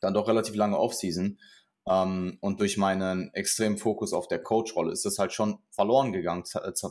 dann 0.00 0.14
doch 0.14 0.28
relativ 0.28 0.54
lange 0.54 0.78
Offseason 0.78 1.38
Ähm, 1.86 2.38
und 2.40 2.60
durch 2.60 2.76
meinen 2.76 3.32
extremen 3.34 3.78
Fokus 3.78 4.12
auf 4.12 4.28
der 4.28 4.42
Coach-Rolle 4.42 4.92
ist 4.92 5.04
das 5.04 5.18
halt 5.18 5.32
schon 5.32 5.58
verloren 5.70 6.12
gegangen 6.12 6.44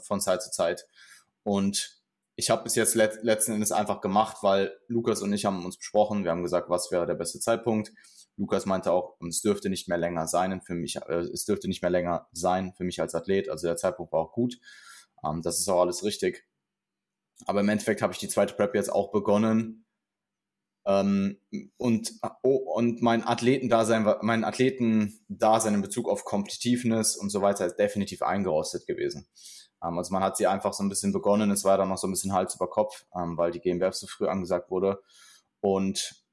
von 0.03 0.19
Zeit 0.21 0.41
zu 0.41 0.51
Zeit. 0.51 0.87
Und 1.43 2.01
ich 2.35 2.49
habe 2.49 2.63
bis 2.63 2.75
jetzt 2.75 2.95
let 2.95 3.23
letzten 3.23 3.53
Endes 3.53 3.71
einfach 3.71 4.01
gemacht, 4.01 4.37
weil 4.41 4.77
Lukas 4.87 5.21
und 5.21 5.33
ich 5.33 5.45
haben 5.45 5.65
uns 5.65 5.77
besprochen. 5.77 6.23
Wir 6.23 6.31
haben 6.31 6.43
gesagt, 6.43 6.69
was 6.69 6.91
wäre 6.91 7.05
der 7.05 7.15
beste 7.15 7.39
Zeitpunkt. 7.39 7.93
Lukas 8.37 8.65
meinte 8.65 8.91
auch, 8.91 9.17
es 9.27 9.41
dürfte 9.41 9.69
nicht 9.69 9.87
mehr 9.87 9.97
länger 9.97 10.27
sein 10.27 10.61
für 10.61 10.75
mich, 10.75 10.95
äh, 10.95 11.19
es 11.19 11.45
dürfte 11.45 11.67
nicht 11.67 11.81
mehr 11.81 11.91
länger 11.91 12.27
sein 12.31 12.73
für 12.77 12.83
mich 12.83 13.01
als 13.01 13.15
Athlet. 13.15 13.49
Also 13.49 13.67
der 13.67 13.77
Zeitpunkt 13.77 14.13
war 14.13 14.21
auch 14.21 14.31
gut. 14.31 14.59
Ähm, 15.25 15.41
das 15.41 15.59
ist 15.59 15.67
auch 15.67 15.81
alles 15.81 16.03
richtig. 16.03 16.47
Aber 17.45 17.61
im 17.61 17.69
Endeffekt 17.69 18.01
habe 18.01 18.13
ich 18.13 18.19
die 18.19 18.29
zweite 18.29 18.53
Prep 18.53 18.75
jetzt 18.75 18.91
auch 18.91 19.11
begonnen. 19.11 19.85
Ähm, 20.85 21.39
und, 21.77 22.13
oh, 22.43 22.55
und 22.75 23.01
mein 23.01 23.25
Athletendasein, 23.25 24.07
mein 24.21 24.43
Athletendasein 24.43 25.73
in 25.73 25.81
Bezug 25.81 26.07
auf 26.07 26.23
Competitiveness 26.23 27.17
und 27.17 27.29
so 27.29 27.41
weiter 27.41 27.65
ist 27.65 27.75
definitiv 27.75 28.21
eingerostet 28.21 28.87
gewesen. 28.87 29.27
Ähm, 29.83 29.97
also 29.97 30.13
man 30.13 30.23
hat 30.23 30.37
sie 30.37 30.47
einfach 30.47 30.73
so 30.73 30.83
ein 30.83 30.89
bisschen 30.89 31.11
begonnen. 31.11 31.51
Es 31.51 31.63
war 31.63 31.77
dann 31.77 31.89
noch 31.89 31.97
so 31.97 32.07
ein 32.07 32.11
bisschen 32.11 32.33
Hals 32.33 32.55
über 32.55 32.69
Kopf, 32.69 33.05
ähm, 33.15 33.37
weil 33.37 33.51
die 33.51 33.59
GmbF 33.59 33.95
so 33.95 34.07
früh 34.07 34.27
angesagt 34.27 34.69
wurde. 34.71 35.01
Und 35.59 36.26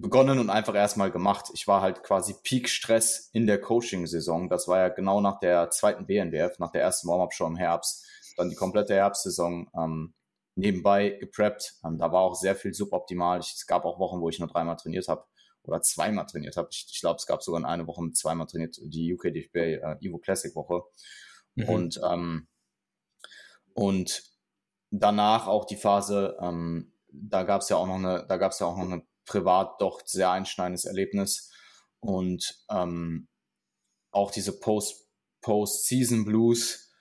begonnen 0.00 0.38
und 0.38 0.48
einfach 0.48 0.74
erstmal 0.74 1.10
gemacht. 1.10 1.50
Ich 1.52 1.68
war 1.68 1.82
halt 1.82 2.02
quasi 2.02 2.34
Peak-Stress 2.42 3.28
in 3.32 3.46
der 3.46 3.60
Coaching-Saison. 3.60 4.48
Das 4.48 4.66
war 4.66 4.78
ja 4.78 4.88
genau 4.88 5.20
nach 5.20 5.38
der 5.38 5.68
zweiten 5.68 6.06
BNBF, 6.06 6.58
nach 6.58 6.72
der 6.72 6.80
ersten 6.80 7.08
Warm-Up-Show 7.08 7.46
im 7.46 7.56
Herbst. 7.56 8.06
Dann 8.38 8.48
die 8.48 8.56
komplette 8.56 8.94
Herbstsaison 8.94 9.68
ähm, 9.76 10.14
nebenbei 10.54 11.10
gepreppt. 11.10 11.74
Ähm, 11.84 11.98
da 11.98 12.10
war 12.10 12.22
auch 12.22 12.34
sehr 12.34 12.56
viel 12.56 12.72
suboptimal. 12.72 13.40
Ich, 13.40 13.52
es 13.54 13.66
gab 13.66 13.84
auch 13.84 13.98
Wochen, 13.98 14.22
wo 14.22 14.30
ich 14.30 14.38
nur 14.38 14.48
dreimal 14.48 14.76
trainiert 14.76 15.08
habe 15.08 15.26
oder 15.62 15.82
zweimal 15.82 16.24
trainiert 16.24 16.56
habe. 16.56 16.68
Ich, 16.72 16.86
ich 16.90 17.00
glaube, 17.00 17.16
es 17.16 17.26
gab 17.26 17.42
sogar 17.42 17.62
eine 17.62 17.86
Woche 17.86 18.02
mit 18.02 18.16
zweimal 18.16 18.46
trainiert, 18.46 18.78
die 18.82 19.12
UK 19.12 19.24
DFB 19.24 19.56
äh, 19.56 19.96
Evo 20.00 20.16
Classic 20.16 20.56
Woche. 20.56 20.84
Mhm. 21.54 21.68
Und, 21.68 22.00
ähm, 22.10 22.48
und 23.74 24.22
danach 24.90 25.48
auch 25.48 25.66
die 25.66 25.76
Phase, 25.76 26.38
ähm, 26.40 26.94
da 27.12 27.42
gab 27.42 27.60
es 27.60 27.68
ja 27.68 27.76
auch 27.76 27.86
noch 27.86 27.96
eine, 27.96 28.24
da 28.26 28.38
gab 28.38 28.52
es 28.52 28.58
ja 28.58 28.66
auch 28.66 28.76
noch 28.78 28.84
eine 28.84 29.02
privat 29.26 29.80
doch 29.80 30.00
sehr 30.04 30.30
einschneidendes 30.30 30.84
Erlebnis. 30.84 31.50
Und 32.00 32.64
ähm, 32.70 33.28
auch 34.10 34.30
diese 34.30 34.58
Post, 34.58 35.08
Post-Season 35.40 36.24
Blues, 36.24 36.92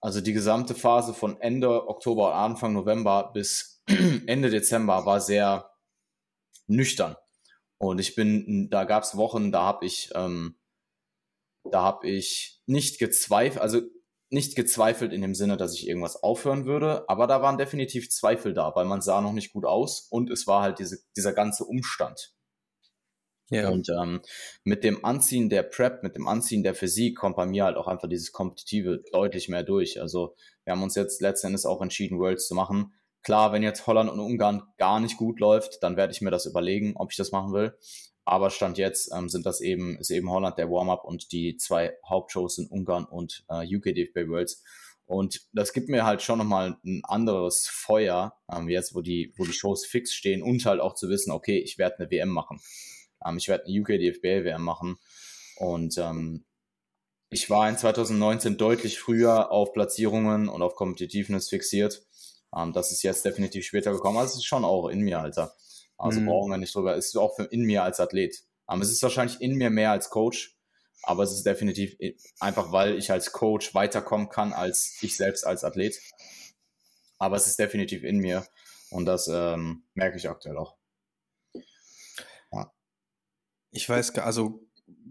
also 0.00 0.20
die 0.20 0.32
gesamte 0.32 0.74
Phase 0.74 1.12
von 1.14 1.40
Ende 1.40 1.88
Oktober, 1.88 2.34
Anfang 2.34 2.72
November 2.72 3.30
bis 3.32 3.82
Ende 4.26 4.50
Dezember 4.50 5.04
war 5.04 5.20
sehr 5.20 5.70
nüchtern. 6.66 7.16
Und 7.78 7.98
ich 7.98 8.14
bin, 8.14 8.68
da 8.70 8.84
gab 8.84 9.02
es 9.02 9.16
Wochen, 9.16 9.52
da 9.52 9.62
habe 9.62 9.86
ich, 9.86 10.10
ähm, 10.14 10.58
da 11.70 11.82
habe 11.82 12.08
ich 12.08 12.62
nicht 12.66 12.98
gezweifelt, 12.98 13.62
also 13.62 13.80
nicht 14.30 14.54
gezweifelt 14.54 15.12
in 15.12 15.22
dem 15.22 15.34
Sinne, 15.34 15.56
dass 15.56 15.74
ich 15.74 15.88
irgendwas 15.88 16.22
aufhören 16.22 16.64
würde, 16.64 17.04
aber 17.08 17.26
da 17.26 17.42
waren 17.42 17.58
definitiv 17.58 18.10
Zweifel 18.10 18.54
da, 18.54 18.72
weil 18.74 18.84
man 18.84 19.02
sah 19.02 19.20
noch 19.20 19.32
nicht 19.32 19.52
gut 19.52 19.66
aus 19.66 20.06
und 20.10 20.30
es 20.30 20.46
war 20.46 20.62
halt 20.62 20.78
diese, 20.78 20.98
dieser 21.16 21.32
ganze 21.32 21.64
Umstand. 21.64 22.32
Ja. 23.50 23.68
Und 23.68 23.88
ähm, 23.88 24.20
mit 24.62 24.84
dem 24.84 25.04
Anziehen 25.04 25.50
der 25.50 25.64
Prep, 25.64 26.04
mit 26.04 26.14
dem 26.14 26.28
Anziehen 26.28 26.62
der 26.62 26.76
Physik 26.76 27.18
kommt 27.18 27.34
bei 27.34 27.46
mir 27.46 27.64
halt 27.64 27.76
auch 27.76 27.88
einfach 27.88 28.08
dieses 28.08 28.30
Kompetitive 28.30 29.02
deutlich 29.12 29.48
mehr 29.48 29.64
durch. 29.64 30.00
Also 30.00 30.36
wir 30.64 30.72
haben 30.72 30.84
uns 30.84 30.94
jetzt 30.94 31.20
letzten 31.20 31.48
Endes 31.48 31.66
auch 31.66 31.82
entschieden, 31.82 32.20
Worlds 32.20 32.46
zu 32.46 32.54
machen. 32.54 32.94
Klar, 33.22 33.52
wenn 33.52 33.64
jetzt 33.64 33.88
Holland 33.88 34.08
und 34.08 34.20
Ungarn 34.20 34.62
gar 34.78 35.00
nicht 35.00 35.16
gut 35.16 35.40
läuft, 35.40 35.82
dann 35.82 35.96
werde 35.96 36.12
ich 36.12 36.20
mir 36.20 36.30
das 36.30 36.46
überlegen, 36.46 36.94
ob 36.96 37.10
ich 37.10 37.16
das 37.16 37.32
machen 37.32 37.52
will. 37.52 37.76
Aber 38.30 38.50
Stand 38.50 38.78
jetzt 38.78 39.10
ähm, 39.12 39.28
sind 39.28 39.44
das 39.44 39.60
eben, 39.60 39.98
ist 39.98 40.10
eben 40.10 40.30
Holland 40.30 40.56
der 40.56 40.70
Warm-up 40.70 41.02
und 41.04 41.32
die 41.32 41.56
zwei 41.56 41.96
Hauptshows 42.08 42.54
sind 42.54 42.70
Ungarn 42.70 43.04
und 43.04 43.44
äh, 43.48 43.66
UK 43.66 43.92
DFB 43.92 44.28
Worlds. 44.28 44.62
Und 45.04 45.48
das 45.52 45.72
gibt 45.72 45.88
mir 45.88 46.04
halt 46.04 46.22
schon 46.22 46.38
nochmal 46.38 46.76
ein 46.84 47.02
anderes 47.02 47.66
Feuer, 47.66 48.38
ähm, 48.48 48.68
jetzt 48.68 48.94
wo 48.94 49.00
die, 49.00 49.34
wo 49.36 49.44
die 49.44 49.52
Shows 49.52 49.84
fix 49.84 50.12
stehen 50.12 50.44
und 50.44 50.64
halt 50.64 50.80
auch 50.80 50.94
zu 50.94 51.08
wissen, 51.08 51.32
okay, 51.32 51.58
ich 51.58 51.76
werde 51.76 51.98
eine 51.98 52.10
WM 52.12 52.28
machen. 52.28 52.60
Ähm, 53.26 53.36
ich 53.36 53.48
werde 53.48 53.64
eine 53.64 53.80
UK 53.80 53.98
DFB 53.98 54.44
WM 54.44 54.62
machen. 54.62 54.98
Und 55.56 55.98
ähm, 55.98 56.44
ich 57.30 57.50
war 57.50 57.68
in 57.68 57.76
2019 57.76 58.56
deutlich 58.56 59.00
früher 59.00 59.50
auf 59.50 59.72
Platzierungen 59.72 60.48
und 60.48 60.62
auf 60.62 60.76
Competitiveness 60.76 61.48
fixiert. 61.48 62.06
Ähm, 62.56 62.72
das 62.72 62.92
ist 62.92 63.02
jetzt 63.02 63.24
definitiv 63.24 63.64
später 63.64 63.90
gekommen. 63.90 64.18
Also 64.18 64.34
es 64.34 64.36
ist 64.36 64.44
schon 64.44 64.64
auch 64.64 64.86
in 64.86 65.00
mir, 65.00 65.18
Alter. 65.18 65.52
Also 66.00 66.20
mhm. 66.20 66.26
brauchen 66.26 66.50
wir 66.50 66.56
nicht 66.56 66.74
drüber. 66.74 66.96
Es 66.96 67.08
ist 67.08 67.16
auch 67.16 67.38
in 67.38 67.62
mir 67.62 67.82
als 67.82 68.00
Athlet. 68.00 68.42
Aber 68.66 68.82
es 68.82 68.90
ist 68.90 69.02
wahrscheinlich 69.02 69.40
in 69.40 69.56
mir 69.56 69.68
mehr 69.68 69.90
als 69.90 70.08
Coach. 70.08 70.56
Aber 71.02 71.22
es 71.22 71.32
ist 71.32 71.44
definitiv 71.44 71.96
einfach, 72.40 72.72
weil 72.72 72.96
ich 72.96 73.10
als 73.10 73.32
Coach 73.32 73.74
weiterkommen 73.74 74.28
kann 74.28 74.52
als 74.52 74.98
ich 75.02 75.16
selbst 75.16 75.46
als 75.46 75.62
Athlet. 75.62 76.00
Aber 77.18 77.36
es 77.36 77.46
ist 77.46 77.58
definitiv 77.58 78.02
in 78.02 78.18
mir. 78.18 78.46
Und 78.90 79.04
das 79.06 79.28
ähm, 79.28 79.84
merke 79.94 80.16
ich 80.16 80.28
aktuell 80.28 80.56
auch. 80.56 80.76
Ja. 82.50 82.72
Ich 83.70 83.88
weiß, 83.88 84.18
also 84.18 84.66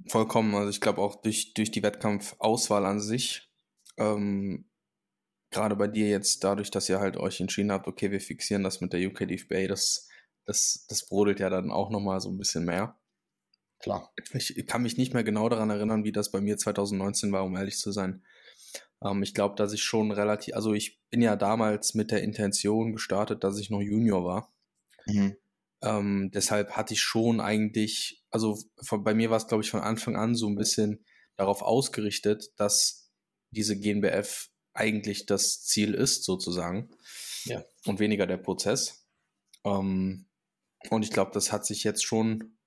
vollkommen, 0.07 0.55
also 0.55 0.69
ich 0.69 0.81
glaube 0.81 1.01
auch 1.01 1.21
durch, 1.21 1.53
durch 1.53 1.71
die 1.71 1.83
Wettkampfauswahl 1.83 2.85
an 2.85 2.99
sich, 2.99 3.49
ähm, 3.97 4.69
gerade 5.51 5.75
bei 5.75 5.87
dir 5.87 6.09
jetzt 6.09 6.43
dadurch, 6.43 6.71
dass 6.71 6.89
ihr 6.89 6.99
halt 6.99 7.15
euch 7.15 7.39
entschieden 7.39 7.71
habt, 7.71 7.87
okay, 7.87 8.11
wir 8.11 8.21
fixieren 8.21 8.63
das 8.63 8.81
mit 8.81 8.91
der 8.91 9.07
UK 9.07 9.27
DFBA, 9.27 9.67
das 9.67 10.08
das, 10.49 10.87
das 10.89 11.05
brodelt 11.05 11.39
ja 11.39 11.51
dann 11.51 11.69
auch 11.69 11.91
nochmal 11.91 12.19
so 12.19 12.29
ein 12.29 12.37
bisschen 12.37 12.65
mehr. 12.65 12.99
Klar. 13.77 14.11
Ich 14.33 14.65
kann 14.65 14.81
mich 14.81 14.97
nicht 14.97 15.13
mehr 15.13 15.23
genau 15.23 15.47
daran 15.47 15.69
erinnern, 15.69 16.03
wie 16.03 16.11
das 16.11 16.31
bei 16.31 16.41
mir 16.41 16.57
2019 16.57 17.31
war, 17.31 17.45
um 17.45 17.55
ehrlich 17.55 17.77
zu 17.77 17.91
sein. 17.91 18.25
Ähm, 19.03 19.21
ich 19.21 19.35
glaube, 19.35 19.55
dass 19.55 19.73
ich 19.73 19.83
schon 19.83 20.11
relativ, 20.11 20.55
also 20.55 20.73
ich 20.73 20.99
bin 21.11 21.21
ja 21.21 21.35
damals 21.35 21.93
mit 21.93 22.09
der 22.09 22.23
Intention 22.23 22.93
gestartet, 22.93 23.43
dass 23.43 23.59
ich 23.59 23.69
noch 23.69 23.79
Junior 23.79 24.25
war. 24.25 24.51
Mhm. 25.05 25.37
Ähm, 25.83 26.31
deshalb 26.33 26.71
hatte 26.71 26.95
ich 26.95 27.01
schon 27.01 27.39
eigentlich, 27.39 28.25
also 28.31 28.57
von, 28.81 29.03
bei 29.03 29.13
mir 29.13 29.29
war 29.29 29.37
es, 29.37 29.47
glaube 29.47 29.63
ich, 29.63 29.69
von 29.69 29.81
Anfang 29.81 30.15
an 30.15 30.33
so 30.33 30.47
ein 30.47 30.55
bisschen 30.55 31.05
darauf 31.35 31.61
ausgerichtet, 31.61 32.49
dass 32.57 33.11
diese 33.51 33.79
GNBF 33.79 34.49
eigentlich 34.73 35.27
das 35.27 35.63
Ziel 35.63 35.93
ist, 35.93 36.23
sozusagen. 36.23 36.89
Ja. 37.45 37.63
Und 37.85 37.99
weniger 37.99 38.25
der 38.25 38.37
Prozess. 38.37 39.05
Ähm, 39.63 40.25
und 40.89 41.03
ich 41.03 41.11
glaube, 41.11 41.31
das 41.33 41.51
hat 41.51 41.65
sich 41.65 41.83
jetzt 41.83 42.03
schon, 42.03 42.57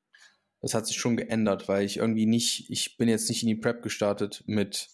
das 0.61 0.75
hat 0.75 0.87
sich 0.87 0.97
schon 0.97 1.17
geändert, 1.17 1.69
weil 1.69 1.85
ich 1.85 1.97
irgendwie 1.97 2.27
nicht, 2.27 2.71
ich 2.71 2.97
bin 2.97 3.09
jetzt 3.09 3.29
nicht 3.29 3.43
in 3.43 3.49
die 3.49 3.57
Prep 3.57 3.83
gestartet 3.83 4.45
mit, 4.47 4.89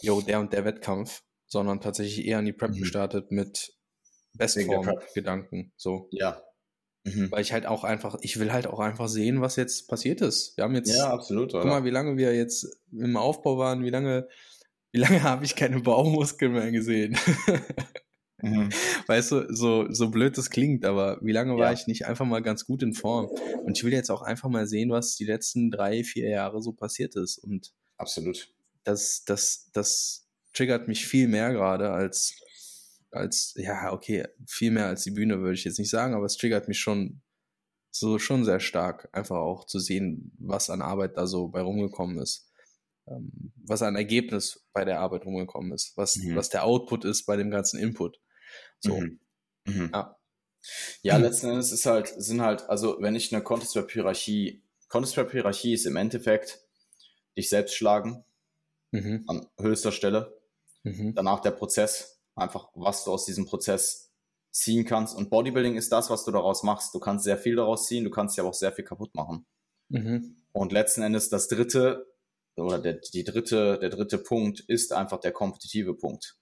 yo, 0.00 0.20
der 0.20 0.40
und 0.40 0.52
der 0.52 0.64
Wettkampf, 0.64 1.22
sondern 1.46 1.80
tatsächlich 1.80 2.26
eher 2.26 2.38
in 2.38 2.46
die 2.46 2.52
Prep 2.52 2.70
mhm. 2.70 2.80
gestartet 2.80 3.30
mit 3.30 3.74
Bestform-Gedanken. 4.34 5.72
So. 5.76 6.08
Ja. 6.10 6.42
Mhm. 7.04 7.30
Weil 7.30 7.42
ich 7.42 7.52
halt 7.52 7.66
auch 7.66 7.84
einfach, 7.84 8.16
ich 8.20 8.38
will 8.38 8.52
halt 8.52 8.66
auch 8.66 8.78
einfach 8.78 9.08
sehen, 9.08 9.40
was 9.40 9.56
jetzt 9.56 9.88
passiert 9.88 10.20
ist. 10.20 10.56
Wir 10.56 10.64
haben 10.64 10.74
jetzt, 10.74 10.94
ja, 10.94 11.10
absolut, 11.10 11.52
guck 11.52 11.64
mal, 11.64 11.84
wie 11.84 11.90
lange 11.90 12.16
wir 12.16 12.34
jetzt 12.34 12.66
im 12.92 13.16
Aufbau 13.16 13.58
waren, 13.58 13.84
wie 13.84 13.90
lange, 13.90 14.28
wie 14.92 15.00
lange 15.00 15.22
habe 15.22 15.44
ich 15.44 15.56
keine 15.56 15.80
Baumuskeln 15.80 16.52
mehr 16.52 16.70
gesehen. 16.70 17.18
Mhm. 18.42 18.70
Weißt 19.06 19.32
du, 19.32 19.54
so, 19.54 19.90
so 19.90 20.10
blöd 20.10 20.36
das 20.36 20.50
klingt, 20.50 20.84
aber 20.84 21.18
wie 21.22 21.32
lange 21.32 21.56
war 21.56 21.66
ja. 21.66 21.72
ich 21.72 21.86
nicht 21.86 22.06
einfach 22.06 22.26
mal 22.26 22.42
ganz 22.42 22.66
gut 22.66 22.82
in 22.82 22.92
Form? 22.92 23.26
Und 23.64 23.78
ich 23.78 23.84
will 23.84 23.92
jetzt 23.92 24.10
auch 24.10 24.22
einfach 24.22 24.48
mal 24.48 24.66
sehen, 24.66 24.90
was 24.90 25.16
die 25.16 25.24
letzten 25.24 25.70
drei, 25.70 26.04
vier 26.04 26.28
Jahre 26.28 26.60
so 26.60 26.72
passiert 26.72 27.16
ist. 27.16 27.38
Und 27.38 27.72
absolut. 27.96 28.52
Das, 28.84 29.24
das, 29.24 29.70
das 29.72 30.28
triggert 30.52 30.88
mich 30.88 31.06
viel 31.06 31.28
mehr 31.28 31.52
gerade 31.52 31.90
als, 31.90 32.34
als, 33.10 33.54
ja, 33.56 33.92
okay, 33.92 34.26
viel 34.46 34.72
mehr 34.72 34.86
als 34.86 35.04
die 35.04 35.12
Bühne 35.12 35.40
würde 35.40 35.54
ich 35.54 35.64
jetzt 35.64 35.78
nicht 35.78 35.90
sagen, 35.90 36.14
aber 36.14 36.26
es 36.26 36.36
triggert 36.36 36.68
mich 36.68 36.80
schon 36.80 37.22
so 37.94 38.18
schon 38.18 38.44
sehr 38.44 38.58
stark, 38.58 39.08
einfach 39.12 39.36
auch 39.36 39.66
zu 39.66 39.78
sehen, 39.78 40.32
was 40.38 40.70
an 40.70 40.80
Arbeit 40.80 41.16
da 41.16 41.26
so 41.26 41.48
bei 41.48 41.60
rumgekommen 41.60 42.18
ist. 42.18 42.50
Ähm, 43.06 43.52
was 43.56 43.82
an 43.82 43.96
Ergebnis 43.96 44.66
bei 44.72 44.84
der 44.84 45.00
Arbeit 45.00 45.26
rumgekommen 45.26 45.72
ist, 45.72 45.92
was, 45.96 46.16
mhm. 46.16 46.36
was 46.36 46.48
der 46.48 46.64
Output 46.64 47.04
ist 47.04 47.26
bei 47.26 47.36
dem 47.36 47.50
ganzen 47.50 47.78
Input. 47.78 48.18
So. 48.82 49.00
Mhm. 49.00 49.20
Mhm. 49.66 49.90
Ja. 49.92 50.16
Ja, 51.02 51.16
letzten 51.16 51.48
Endes 51.48 51.72
ist 51.72 51.86
halt, 51.86 52.12
sind 52.16 52.40
halt, 52.40 52.68
also 52.68 52.96
wenn 53.00 53.16
ich 53.16 53.34
eine 53.34 53.42
Counter-Strike-Hierarchie, 53.42 54.62
Counter-Strike-Hierarchie 54.88 55.72
ist 55.74 55.86
im 55.86 55.96
Endeffekt 55.96 56.60
dich 57.36 57.48
selbst 57.48 57.74
schlagen 57.74 58.24
mhm. 58.92 59.24
an 59.26 59.48
höchster 59.58 59.90
Stelle. 59.90 60.38
Mhm. 60.84 61.14
Danach 61.14 61.40
der 61.40 61.50
Prozess, 61.50 62.20
einfach 62.36 62.68
was 62.74 63.04
du 63.04 63.12
aus 63.12 63.24
diesem 63.24 63.46
Prozess 63.46 64.12
ziehen 64.52 64.84
kannst. 64.84 65.16
Und 65.16 65.30
Bodybuilding 65.30 65.76
ist 65.76 65.90
das, 65.90 66.10
was 66.10 66.24
du 66.24 66.30
daraus 66.30 66.62
machst. 66.62 66.94
Du 66.94 67.00
kannst 67.00 67.24
sehr 67.24 67.38
viel 67.38 67.56
daraus 67.56 67.86
ziehen, 67.86 68.04
du 68.04 68.10
kannst 68.10 68.36
ja 68.36 68.44
auch 68.44 68.54
sehr 68.54 68.72
viel 68.72 68.84
kaputt 68.84 69.14
machen. 69.14 69.46
Mhm. 69.88 70.36
Und 70.52 70.72
letzten 70.72 71.02
Endes 71.02 71.28
das 71.28 71.48
dritte, 71.48 72.06
oder 72.56 72.78
der, 72.78 73.00
die 73.12 73.24
dritte, 73.24 73.78
der 73.80 73.90
dritte 73.90 74.18
Punkt 74.18 74.60
ist 74.60 74.92
einfach 74.92 75.18
der 75.18 75.32
kompetitive 75.32 75.94
Punkt. 75.94 76.36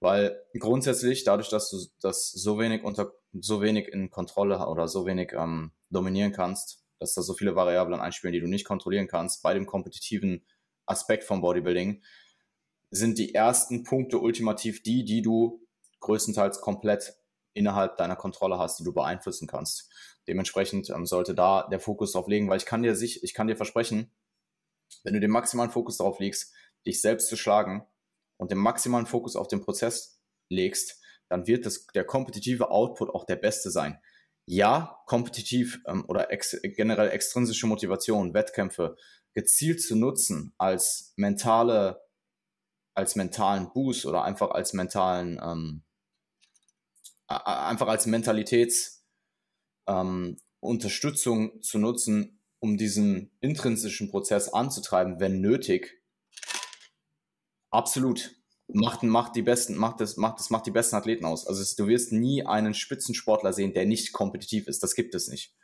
Weil 0.00 0.40
grundsätzlich, 0.58 1.24
dadurch, 1.24 1.48
dass 1.48 1.70
du 1.70 1.78
das 2.00 2.30
so 2.30 2.58
wenig 2.58 2.84
unter, 2.84 3.12
so 3.32 3.60
wenig 3.60 3.88
in 3.88 4.10
Kontrolle 4.10 4.66
oder 4.68 4.86
so 4.86 5.06
wenig 5.06 5.32
ähm, 5.32 5.72
dominieren 5.90 6.32
kannst, 6.32 6.84
dass 7.00 7.14
da 7.14 7.22
so 7.22 7.34
viele 7.34 7.56
Variablen 7.56 8.00
einspielen, 8.00 8.32
die 8.32 8.40
du 8.40 8.46
nicht 8.46 8.64
kontrollieren 8.64 9.08
kannst, 9.08 9.42
bei 9.42 9.54
dem 9.54 9.66
kompetitiven 9.66 10.46
Aspekt 10.86 11.24
vom 11.24 11.40
Bodybuilding, 11.40 12.02
sind 12.90 13.18
die 13.18 13.34
ersten 13.34 13.82
Punkte 13.84 14.18
ultimativ 14.18 14.82
die, 14.82 15.04
die 15.04 15.20
du 15.20 15.66
größtenteils 16.00 16.60
komplett 16.60 17.14
innerhalb 17.52 17.96
deiner 17.96 18.16
Kontrolle 18.16 18.58
hast, 18.58 18.78
die 18.78 18.84
du 18.84 18.92
beeinflussen 18.92 19.48
kannst. 19.48 19.90
Dementsprechend 20.28 20.90
ähm, 20.90 21.06
sollte 21.06 21.34
da 21.34 21.66
der 21.68 21.80
Fokus 21.80 22.12
drauf 22.12 22.28
legen, 22.28 22.48
weil 22.48 22.58
ich 22.58 22.66
kann 22.66 22.82
dir 22.82 22.94
sich, 22.94 23.24
ich 23.24 23.34
kann 23.34 23.48
dir 23.48 23.56
versprechen, 23.56 24.12
wenn 25.02 25.14
du 25.14 25.20
den 25.20 25.30
maximalen 25.30 25.70
Fokus 25.70 25.96
darauf 25.96 26.20
legst, 26.20 26.54
dich 26.86 27.00
selbst 27.00 27.28
zu 27.28 27.36
schlagen 27.36 27.86
und 28.38 28.50
den 28.50 28.58
maximalen 28.58 29.06
Fokus 29.06 29.36
auf 29.36 29.48
den 29.48 29.60
Prozess 29.60 30.22
legst, 30.48 31.00
dann 31.28 31.46
wird 31.46 31.66
das, 31.66 31.86
der 31.88 32.04
kompetitive 32.04 32.70
Output 32.70 33.10
auch 33.10 33.24
der 33.24 33.36
beste 33.36 33.70
sein. 33.70 34.00
Ja, 34.46 35.02
kompetitiv 35.04 35.80
ähm, 35.86 36.04
oder 36.08 36.30
ex 36.32 36.56
generell 36.62 37.10
extrinsische 37.10 37.66
Motivation, 37.66 38.32
Wettkämpfe 38.32 38.96
gezielt 39.34 39.82
zu 39.82 39.94
nutzen 39.94 40.54
als 40.56 41.12
mentale, 41.16 42.00
als 42.94 43.14
mentalen 43.14 43.70
Boost 43.72 44.06
oder 44.06 44.24
einfach 44.24 44.50
als 44.50 44.72
mentalen, 44.72 45.38
ähm, 45.42 45.84
einfach 47.26 47.88
als 47.88 48.06
Mentalitäts 48.06 49.06
ähm, 49.86 50.38
zu 50.62 51.78
nutzen, 51.78 52.40
um 52.58 52.76
diesen 52.76 53.30
intrinsischen 53.40 54.10
Prozess 54.10 54.48
anzutreiben, 54.48 55.20
wenn 55.20 55.40
nötig. 55.40 55.97
Absolut 57.70 58.38
macht, 58.68 59.02
macht 59.02 59.36
die 59.36 59.42
besten, 59.42 59.76
macht 59.76 60.00
das, 60.00 60.16
macht 60.16 60.38
das, 60.38 60.50
macht 60.50 60.66
die 60.66 60.70
besten 60.70 60.96
Athleten 60.96 61.24
aus. 61.24 61.46
Also 61.46 61.62
es, 61.62 61.74
du 61.74 61.86
wirst 61.86 62.12
nie 62.12 62.44
einen 62.44 62.74
Spitzensportler 62.74 63.52
sehen, 63.52 63.72
der 63.72 63.86
nicht 63.86 64.12
kompetitiv 64.12 64.68
ist. 64.68 64.82
Das 64.82 64.94
gibt 64.94 65.14
es 65.14 65.28
nicht. 65.28 65.54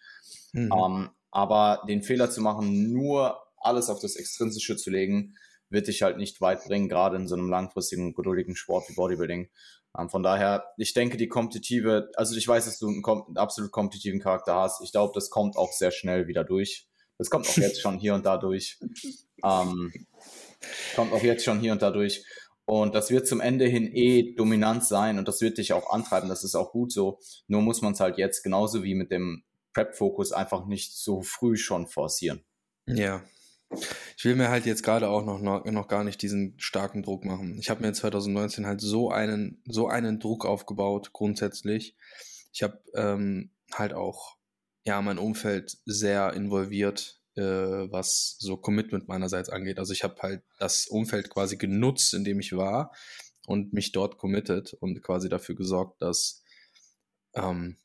Mhm. 0.52 0.72
Ähm, 0.72 1.10
aber 1.30 1.84
den 1.88 2.02
Fehler 2.02 2.30
zu 2.30 2.40
machen, 2.40 2.92
nur 2.92 3.38
alles 3.58 3.90
auf 3.90 4.00
das 4.00 4.16
Extrinsische 4.16 4.76
zu 4.76 4.90
legen, 4.90 5.34
wird 5.68 5.88
dich 5.88 6.02
halt 6.02 6.18
nicht 6.18 6.40
weit 6.40 6.64
bringen, 6.64 6.88
gerade 6.88 7.16
in 7.16 7.26
so 7.26 7.34
einem 7.34 7.48
langfristigen, 7.48 8.14
geduldigen 8.14 8.56
Sport 8.56 8.88
wie 8.88 8.94
Bodybuilding. 8.94 9.50
Ähm, 9.98 10.08
von 10.08 10.22
daher, 10.22 10.64
ich 10.76 10.94
denke, 10.94 11.16
die 11.16 11.28
kompetitive, 11.28 12.10
also 12.14 12.36
ich 12.36 12.46
weiß, 12.46 12.64
dass 12.66 12.78
du 12.78 12.88
einen, 12.88 13.02
kom 13.02 13.24
einen 13.26 13.36
absolut 13.36 13.70
kompetitiven 13.70 14.20
Charakter 14.20 14.54
hast. 14.54 14.80
Ich 14.82 14.92
glaube, 14.92 15.12
das 15.14 15.30
kommt 15.30 15.56
auch 15.56 15.72
sehr 15.72 15.90
schnell 15.90 16.26
wieder 16.26 16.44
durch. 16.44 16.86
Das 17.18 17.30
kommt 17.30 17.48
auch 17.48 17.56
jetzt 17.56 17.80
schon 17.80 17.98
hier 17.98 18.14
und 18.14 18.24
da 18.24 18.38
durch. 18.38 18.78
Ähm, 19.44 19.92
kommt 20.94 21.12
auch 21.12 21.22
jetzt 21.22 21.44
schon 21.44 21.60
hier 21.60 21.72
und 21.72 21.82
da 21.82 21.90
durch. 21.90 22.24
Und 22.66 22.94
das 22.94 23.10
wird 23.10 23.26
zum 23.26 23.40
Ende 23.40 23.66
hin 23.66 23.90
eh 23.92 24.34
dominant 24.34 24.84
sein 24.84 25.18
und 25.18 25.28
das 25.28 25.40
wird 25.40 25.58
dich 25.58 25.72
auch 25.72 25.90
antreiben. 25.90 26.28
Das 26.28 26.44
ist 26.44 26.54
auch 26.54 26.72
gut 26.72 26.92
so. 26.92 27.18
Nur 27.46 27.60
muss 27.60 27.82
man 27.82 27.92
es 27.92 28.00
halt 28.00 28.16
jetzt 28.16 28.42
genauso 28.42 28.82
wie 28.82 28.94
mit 28.94 29.10
dem 29.10 29.44
Prep-Fokus 29.74 30.32
einfach 30.32 30.66
nicht 30.66 30.96
so 30.96 31.20
früh 31.20 31.56
schon 31.56 31.86
forcieren. 31.86 32.42
Ja. 32.86 33.22
Ich 34.16 34.24
will 34.24 34.36
mir 34.36 34.50
halt 34.50 34.66
jetzt 34.66 34.82
gerade 34.82 35.08
auch 35.08 35.24
noch, 35.24 35.40
noch, 35.40 35.88
gar 35.88 36.04
nicht 36.04 36.22
diesen 36.22 36.54
starken 36.58 37.02
Druck 37.02 37.24
machen. 37.24 37.58
Ich 37.58 37.70
habe 37.70 37.82
mir 37.82 37.92
2019 37.92 38.66
halt 38.66 38.80
so 38.80 39.10
einen, 39.10 39.60
so 39.66 39.88
einen 39.88 40.20
Druck 40.20 40.46
aufgebaut, 40.46 41.12
grundsätzlich. 41.12 41.96
Ich 42.52 42.62
habe 42.62 42.80
ähm, 42.94 43.50
halt 43.72 43.92
auch 43.92 44.36
ja 44.84 45.02
mein 45.02 45.18
Umfeld 45.18 45.78
sehr 45.86 46.32
involviert 46.34 47.20
äh, 47.36 47.42
was 47.42 48.36
so 48.38 48.56
Commitment 48.56 49.08
meinerseits 49.08 49.48
angeht. 49.48 49.78
Also 49.78 49.92
ich 49.92 50.04
habe 50.04 50.20
halt 50.22 50.42
das 50.58 50.86
Umfeld 50.86 51.30
quasi 51.30 51.56
genutzt, 51.56 52.14
in 52.14 52.24
dem 52.24 52.40
ich 52.40 52.52
war 52.56 52.92
und 53.46 53.72
mich 53.72 53.92
dort 53.92 54.18
committed 54.18 54.74
und 54.74 55.02
quasi 55.02 55.28
dafür 55.28 55.54
gesorgt, 55.54 56.00
dass 56.02 56.42
ähm, 57.34 57.76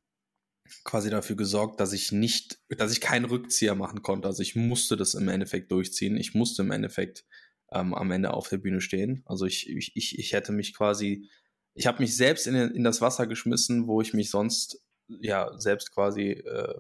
quasi 0.84 1.10
dafür 1.10 1.36
gesorgt, 1.36 1.80
dass 1.80 1.93
ich 1.93 2.12
nicht, 2.12 2.60
dass 2.69 2.91
ich 2.91 3.02
keinen 3.02 3.26
Rückzieher 3.26 3.76
machen 3.76 4.02
konnte. 4.02 4.28
Also 4.28 4.41
ich 4.41 4.56
musste 4.56 4.95
das 4.97 5.15
im 5.15 5.28
Endeffekt 5.28 5.71
durchziehen. 5.71 6.17
Ich 6.17 6.34
musste 6.34 6.62
im 6.62 6.71
Endeffekt 6.71 7.26
ähm, 7.71 7.93
am 7.93 8.12
Ende 8.12 8.34
auf 8.34 8.50
der 8.50 8.58
Bühne 8.58 8.82
stehen. 8.82 9.23
Also 9.26 9.45
ich, 9.45 9.69
ich, 9.69 9.95
ich, 9.95 10.19
ich 10.19 10.34
hätte 10.34 10.52
mich 10.52 10.76
quasi, 10.76 11.30
ich 11.73 11.88
habe 11.88 12.02
mich 12.02 12.15
selbst 12.15 12.47
in, 12.47 12.56
in 12.56 12.84
das 12.84 13.02
Wasser 13.02 13.28
geschmissen, 13.28 13.88
wo 13.88 14.02
ich 14.02 14.13
mich 14.13 14.30
sonst 14.30 14.82
ja 15.22 15.52
selbst 15.58 15.91
quasi 15.91 16.32
äh, 16.32 16.80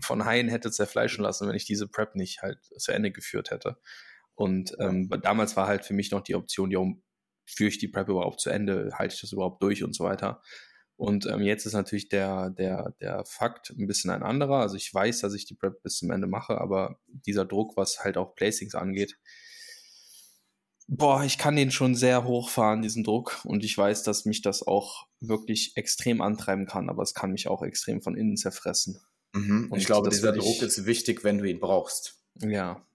von 0.00 0.24
Haien 0.24 0.48
hätte 0.48 0.70
zerfleischen 0.70 1.22
lassen, 1.22 1.48
wenn 1.48 1.56
ich 1.56 1.64
diese 1.64 1.88
Prep 1.88 2.14
nicht 2.14 2.42
halt 2.42 2.58
zu 2.76 2.92
Ende 2.92 3.10
geführt 3.10 3.50
hätte. 3.50 3.76
Und 4.34 4.74
ähm, 4.80 5.08
damals 5.22 5.56
war 5.56 5.66
halt 5.66 5.84
für 5.84 5.94
mich 5.94 6.10
noch 6.10 6.22
die 6.22 6.34
Option, 6.34 6.70
ja, 6.70 6.80
führe 7.46 7.68
ich 7.68 7.78
die 7.78 7.88
Prep 7.88 8.08
überhaupt 8.08 8.40
zu 8.40 8.50
Ende, 8.50 8.90
halte 8.94 9.14
ich 9.14 9.20
das 9.20 9.32
überhaupt 9.32 9.62
durch 9.62 9.84
und 9.84 9.94
so 9.94 10.04
weiter. 10.04 10.42
Und 10.96 11.26
ähm, 11.26 11.42
jetzt 11.42 11.66
ist 11.66 11.72
natürlich 11.72 12.08
der, 12.08 12.50
der, 12.50 12.94
der 13.00 13.24
Fakt 13.26 13.70
ein 13.70 13.86
bisschen 13.86 14.10
ein 14.10 14.22
anderer. 14.22 14.60
Also 14.60 14.76
ich 14.76 14.92
weiß, 14.92 15.20
dass 15.20 15.34
ich 15.34 15.44
die 15.44 15.54
Prep 15.54 15.82
bis 15.82 15.98
zum 15.98 16.10
Ende 16.10 16.26
mache, 16.26 16.60
aber 16.60 16.98
dieser 17.06 17.44
Druck, 17.44 17.76
was 17.76 18.04
halt 18.04 18.16
auch 18.16 18.34
Placings 18.34 18.74
angeht, 18.74 19.18
Boah, 20.86 21.24
ich 21.24 21.38
kann 21.38 21.56
den 21.56 21.70
schon 21.70 21.94
sehr 21.94 22.24
hochfahren, 22.24 22.82
diesen 22.82 23.04
Druck. 23.04 23.40
Und 23.44 23.64
ich 23.64 23.76
weiß, 23.76 24.02
dass 24.02 24.26
mich 24.26 24.42
das 24.42 24.66
auch 24.66 25.06
wirklich 25.20 25.76
extrem 25.76 26.20
antreiben 26.20 26.66
kann, 26.66 26.90
aber 26.90 27.02
es 27.02 27.14
kann 27.14 27.32
mich 27.32 27.48
auch 27.48 27.62
extrem 27.62 28.02
von 28.02 28.16
innen 28.16 28.36
zerfressen. 28.36 29.00
Mhm. 29.32 29.68
Und 29.70 29.78
ich 29.78 29.86
glaube, 29.86 30.10
dieser 30.10 30.32
Druck 30.32 30.62
ist 30.62 30.84
wichtig, 30.84 31.24
wenn 31.24 31.38
du 31.38 31.44
ihn 31.44 31.58
brauchst. 31.58 32.20
Ja. 32.40 32.86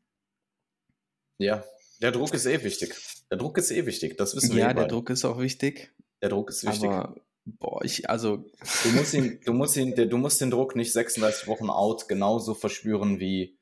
Ja, 1.37 1.63
der 2.01 2.11
Druck 2.11 2.33
ist 2.33 2.45
eh 2.45 2.63
wichtig. 2.63 2.95
Der 3.31 3.37
Druck 3.37 3.57
ist 3.57 3.71
eh 3.71 3.85
wichtig, 3.85 4.17
das 4.17 4.35
wissen 4.35 4.55
wir. 4.55 4.63
Ja, 4.63 4.71
eh 4.71 4.73
der 4.73 4.87
Druck 4.87 5.09
ist 5.09 5.25
auch 5.25 5.39
wichtig. 5.39 5.93
Der 6.21 6.29
Druck 6.29 6.49
ist 6.49 6.65
wichtig. 6.65 6.89
Aber, 6.89 7.15
boah, 7.45 7.83
ich, 7.83 8.09
also. 8.09 8.45
Du 8.83 8.89
musst 8.91 9.13
ihn, 9.13 9.39
du 9.45 9.53
musst 9.53 9.77
ihn, 9.77 9.95
du 9.95 10.17
musst 10.17 10.41
den 10.41 10.51
Druck 10.51 10.75
nicht 10.75 10.91
36 10.91 11.47
Wochen 11.47 11.69
out 11.69 12.07
genauso 12.07 12.53
verspüren 12.53 13.19
wie, 13.19 13.57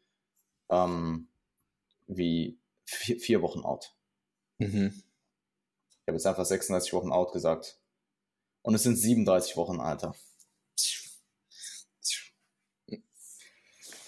ähm, 0.69 1.29
wie 2.07 2.59
vier, 2.85 3.19
vier 3.19 3.41
Wochen 3.41 3.61
out. 3.61 3.96
Mhm. 4.59 5.03
Ich 6.01 6.07
habe 6.07 6.17
jetzt 6.17 6.25
einfach 6.25 6.45
36 6.45 6.93
Wochen 6.93 7.11
out 7.11 7.33
gesagt. 7.33 7.79
Und 8.61 8.75
es 8.75 8.83
sind 8.83 8.95
37 8.95 9.57
Wochen, 9.57 9.79
Alter. 9.79 10.15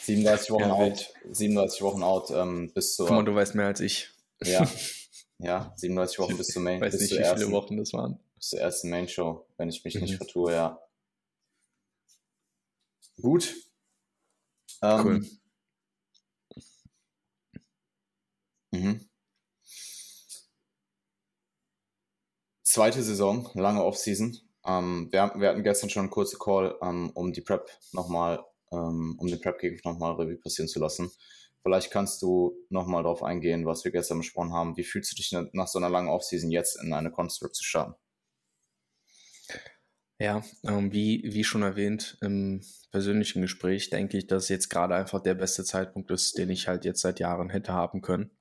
37 0.10 0.52
Wochen 0.52 0.64
ja, 0.64 0.74
out, 0.74 1.14
37 1.32 1.82
Wochen 1.82 2.04
out 2.04 2.32
ähm, 2.32 2.72
bis 2.74 2.96
zur. 2.96 3.08
Guck 3.08 3.16
mal, 3.18 3.26
du 3.26 3.36
weißt 3.36 3.56
mehr 3.56 3.68
als 3.68 3.80
ich. 3.80 4.10
Ja, 4.44 4.68
ja, 5.38 5.74
37 5.76 6.20
Wochen 6.20 6.38
bis 6.38 6.48
zur 6.48 6.62
Main. 6.62 6.78
Ich 6.78 6.82
weiß 6.82 6.94
bis 6.94 7.02
nicht, 7.02 7.12
wie 7.14 7.18
ersten, 7.18 7.40
viele 7.40 7.52
Wochen 7.52 7.78
das 7.78 7.94
waren. 7.94 8.20
Bis 8.36 8.50
zur 8.50 8.60
ersten 8.60 8.90
Main 8.90 9.08
Show, 9.08 9.46
wenn 9.58 9.70
ich 9.70 9.84
mich 9.84 9.96
mhm. 9.96 10.02
nicht 10.02 10.16
vertue, 10.16 10.54
ja. 10.54 10.82
Gut. 13.22 13.54
Ähm, 14.82 15.06
cool. 15.06 15.26
Mhm. 18.72 19.09
Zweite 22.70 23.02
Saison, 23.02 23.50
lange 23.56 23.84
Offseason. 23.84 24.38
Ähm, 24.66 25.10
wir, 25.12 25.34
wir, 25.36 25.50
hatten 25.50 25.64
gestern 25.64 25.90
schon 25.90 26.02
einen 26.02 26.12
kurzen 26.12 26.38
Call, 26.40 26.76
ähm, 26.82 27.10
um 27.16 27.34
die 27.34 27.42
Prep 27.42 27.70
nochmal, 27.94 28.44
ähm, 28.72 29.16
um 29.18 29.28
den 29.28 29.42
Prep-Kick 29.42 29.84
nochmal 29.86 30.14
Revue 30.14 30.38
passieren 30.38 30.68
zu 30.68 30.80
lassen. 30.80 31.12
Vielleicht 31.64 31.92
kannst 31.92 32.22
du 32.22 32.54
nochmal 32.70 33.04
darauf 33.04 33.24
eingehen, 33.24 33.66
was 33.66 33.84
wir 33.84 33.92
gestern 33.92 34.20
besprochen 34.20 34.54
haben. 34.54 34.78
Wie 34.78 34.84
fühlst 34.84 35.12
du 35.12 35.16
dich 35.16 35.36
nach 35.52 35.68
so 35.68 35.80
einer 35.80 35.90
langen 35.90 36.10
Offseason 36.10 36.52
jetzt 36.52 36.82
in 36.82 36.94
eine 36.94 37.12
Construct 37.12 37.56
zu 37.56 37.64
starten? 37.64 37.96
Ja, 40.20 40.44
ähm, 40.64 40.92
wie, 40.94 41.24
wie 41.26 41.44
schon 41.44 41.64
erwähnt 41.64 42.18
im 42.22 42.62
persönlichen 42.92 43.42
Gespräch, 43.42 43.90
denke 43.90 44.18
ich, 44.18 44.28
dass 44.28 44.50
jetzt 44.50 44.70
gerade 44.70 44.96
einfach 44.96 45.22
der 45.22 45.34
beste 45.34 45.64
Zeitpunkt 45.64 46.12
ist, 46.12 46.38
den 46.38 46.50
ich 46.50 46.68
halt 46.68 46.86
jetzt 46.86 47.02
seit 47.02 47.20
Jahren 47.20 47.50
hätte 47.50 47.74
haben 47.74 48.02
können. 48.02 48.32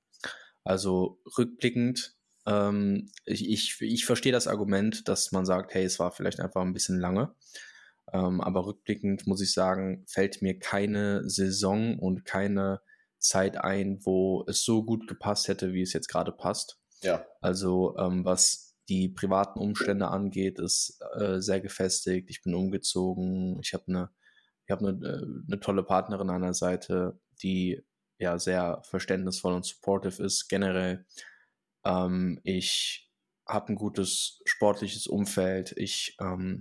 Also 0.64 1.20
rückblickend 1.38 2.17
ähm, 2.48 3.10
ich, 3.26 3.48
ich, 3.48 3.80
ich 3.80 4.06
verstehe 4.06 4.32
das 4.32 4.48
Argument, 4.48 5.06
dass 5.06 5.32
man 5.32 5.44
sagt, 5.44 5.74
hey, 5.74 5.84
es 5.84 5.98
war 5.98 6.10
vielleicht 6.12 6.40
einfach 6.40 6.62
ein 6.62 6.72
bisschen 6.72 6.98
lange. 6.98 7.34
Ähm, 8.12 8.40
aber 8.40 8.64
rückblickend 8.64 9.26
muss 9.26 9.42
ich 9.42 9.52
sagen, 9.52 10.04
fällt 10.08 10.40
mir 10.40 10.58
keine 10.58 11.28
Saison 11.28 11.98
und 11.98 12.24
keine 12.24 12.80
Zeit 13.18 13.58
ein, 13.58 13.98
wo 14.04 14.44
es 14.46 14.64
so 14.64 14.82
gut 14.82 15.06
gepasst 15.06 15.48
hätte, 15.48 15.74
wie 15.74 15.82
es 15.82 15.92
jetzt 15.92 16.08
gerade 16.08 16.32
passt. 16.32 16.80
Ja. 17.02 17.26
Also 17.40 17.96
ähm, 17.98 18.24
was 18.24 18.76
die 18.88 19.10
privaten 19.10 19.58
Umstände 19.58 20.08
angeht, 20.08 20.58
ist 20.58 20.98
äh, 21.18 21.40
sehr 21.40 21.60
gefestigt. 21.60 22.30
Ich 22.30 22.42
bin 22.42 22.54
umgezogen. 22.54 23.58
Ich 23.60 23.74
habe 23.74 23.84
eine, 23.88 24.10
ich 24.64 24.70
habe 24.70 24.88
eine, 24.88 25.06
äh, 25.06 25.22
eine 25.46 25.60
tolle 25.60 25.82
Partnerin 25.82 26.30
an 26.30 26.40
der 26.40 26.54
Seite, 26.54 27.20
die 27.42 27.82
ja 28.18 28.38
sehr 28.38 28.80
verständnisvoll 28.84 29.52
und 29.52 29.66
supportive 29.66 30.22
ist 30.22 30.48
generell. 30.48 31.04
Ähm, 31.84 32.40
ich 32.44 33.10
habe 33.46 33.72
ein 33.72 33.76
gutes 33.76 34.42
sportliches 34.44 35.06
Umfeld. 35.06 35.72
Ich 35.76 36.16
ähm, 36.20 36.60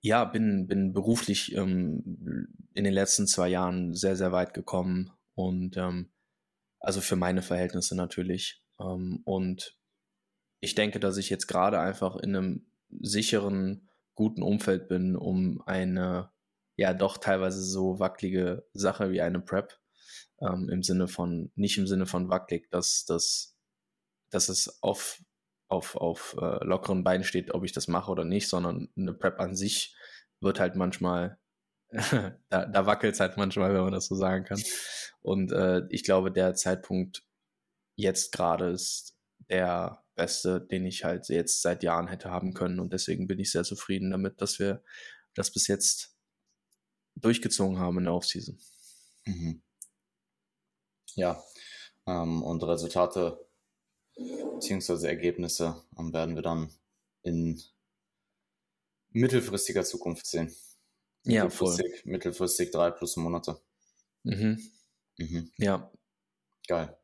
ja, 0.00 0.24
bin, 0.24 0.66
bin 0.66 0.92
beruflich 0.92 1.54
ähm, 1.54 2.48
in 2.74 2.84
den 2.84 2.92
letzten 2.92 3.26
zwei 3.26 3.48
Jahren 3.48 3.94
sehr, 3.94 4.16
sehr 4.16 4.32
weit 4.32 4.54
gekommen 4.54 5.10
und 5.34 5.76
ähm, 5.76 6.12
also 6.80 7.00
für 7.00 7.16
meine 7.16 7.42
Verhältnisse 7.42 7.96
natürlich. 7.96 8.62
Ähm, 8.80 9.22
und 9.24 9.76
ich 10.60 10.74
denke, 10.74 11.00
dass 11.00 11.16
ich 11.16 11.30
jetzt 11.30 11.46
gerade 11.46 11.80
einfach 11.80 12.16
in 12.16 12.36
einem 12.36 12.70
sicheren, 13.00 13.88
guten 14.14 14.42
Umfeld 14.42 14.88
bin, 14.88 15.14
um 15.14 15.62
eine 15.64 16.32
ja 16.76 16.92
doch 16.92 17.18
teilweise 17.18 17.62
so 17.62 17.98
wackelige 17.98 18.66
Sache 18.72 19.10
wie 19.10 19.20
eine 19.20 19.40
Prep. 19.40 19.78
Ähm, 20.40 20.68
Im 20.68 20.82
Sinne 20.82 21.08
von, 21.08 21.50
nicht 21.54 21.78
im 21.78 21.86
Sinne 21.86 22.06
von 22.06 22.28
wackelig, 22.28 22.70
dass, 22.70 23.04
dass, 23.04 23.56
dass 24.30 24.48
es 24.48 24.82
auf, 24.82 25.22
auf, 25.68 25.96
auf 25.96 26.36
äh, 26.40 26.64
lockeren 26.64 27.04
Beinen 27.04 27.24
steht, 27.24 27.52
ob 27.52 27.64
ich 27.64 27.72
das 27.72 27.88
mache 27.88 28.10
oder 28.10 28.24
nicht, 28.24 28.48
sondern 28.48 28.88
eine 28.96 29.12
Prep 29.12 29.40
an 29.40 29.54
sich 29.54 29.96
wird 30.40 30.60
halt 30.60 30.76
manchmal, 30.76 31.38
da, 31.90 32.66
da 32.66 32.86
wackelt 32.86 33.14
es 33.14 33.20
halt 33.20 33.36
manchmal, 33.36 33.74
wenn 33.74 33.82
man 33.82 33.92
das 33.92 34.06
so 34.06 34.14
sagen 34.14 34.44
kann. 34.44 34.62
Und 35.20 35.52
äh, 35.52 35.82
ich 35.90 36.04
glaube, 36.04 36.30
der 36.30 36.54
Zeitpunkt 36.54 37.24
jetzt 37.96 38.32
gerade 38.32 38.70
ist 38.70 39.16
der 39.50 40.04
beste, 40.14 40.60
den 40.60 40.84
ich 40.84 41.04
halt 41.04 41.28
jetzt 41.28 41.62
seit 41.62 41.82
Jahren 41.82 42.08
hätte 42.08 42.30
haben 42.30 42.54
können. 42.54 42.80
Und 42.80 42.92
deswegen 42.92 43.26
bin 43.26 43.38
ich 43.38 43.50
sehr 43.50 43.64
zufrieden 43.64 44.10
damit, 44.10 44.40
dass 44.40 44.58
wir 44.58 44.82
das 45.34 45.52
bis 45.52 45.66
jetzt 45.68 46.14
durchgezogen 47.16 47.78
haben 47.78 47.98
in 47.98 48.04
der 48.04 48.14
Offseason. 48.14 48.58
Mhm. 49.24 49.62
Ja, 51.14 51.42
ähm, 52.06 52.42
und 52.42 52.62
Resultate 52.62 53.44
bzw. 54.16 55.06
Ergebnisse 55.06 55.82
ähm, 55.98 56.12
werden 56.12 56.34
wir 56.34 56.42
dann 56.42 56.70
in 57.22 57.60
mittelfristiger 59.10 59.84
Zukunft 59.84 60.26
sehen. 60.26 60.54
Ja, 61.24 61.44
mittelfristig, 61.44 62.02
voll. 62.02 62.12
mittelfristig 62.12 62.70
drei 62.70 62.90
plus 62.90 63.16
Monate. 63.16 63.60
Mhm. 64.22 64.60
Mhm. 65.18 65.52
Ja. 65.58 65.90
Geil. 66.66 66.96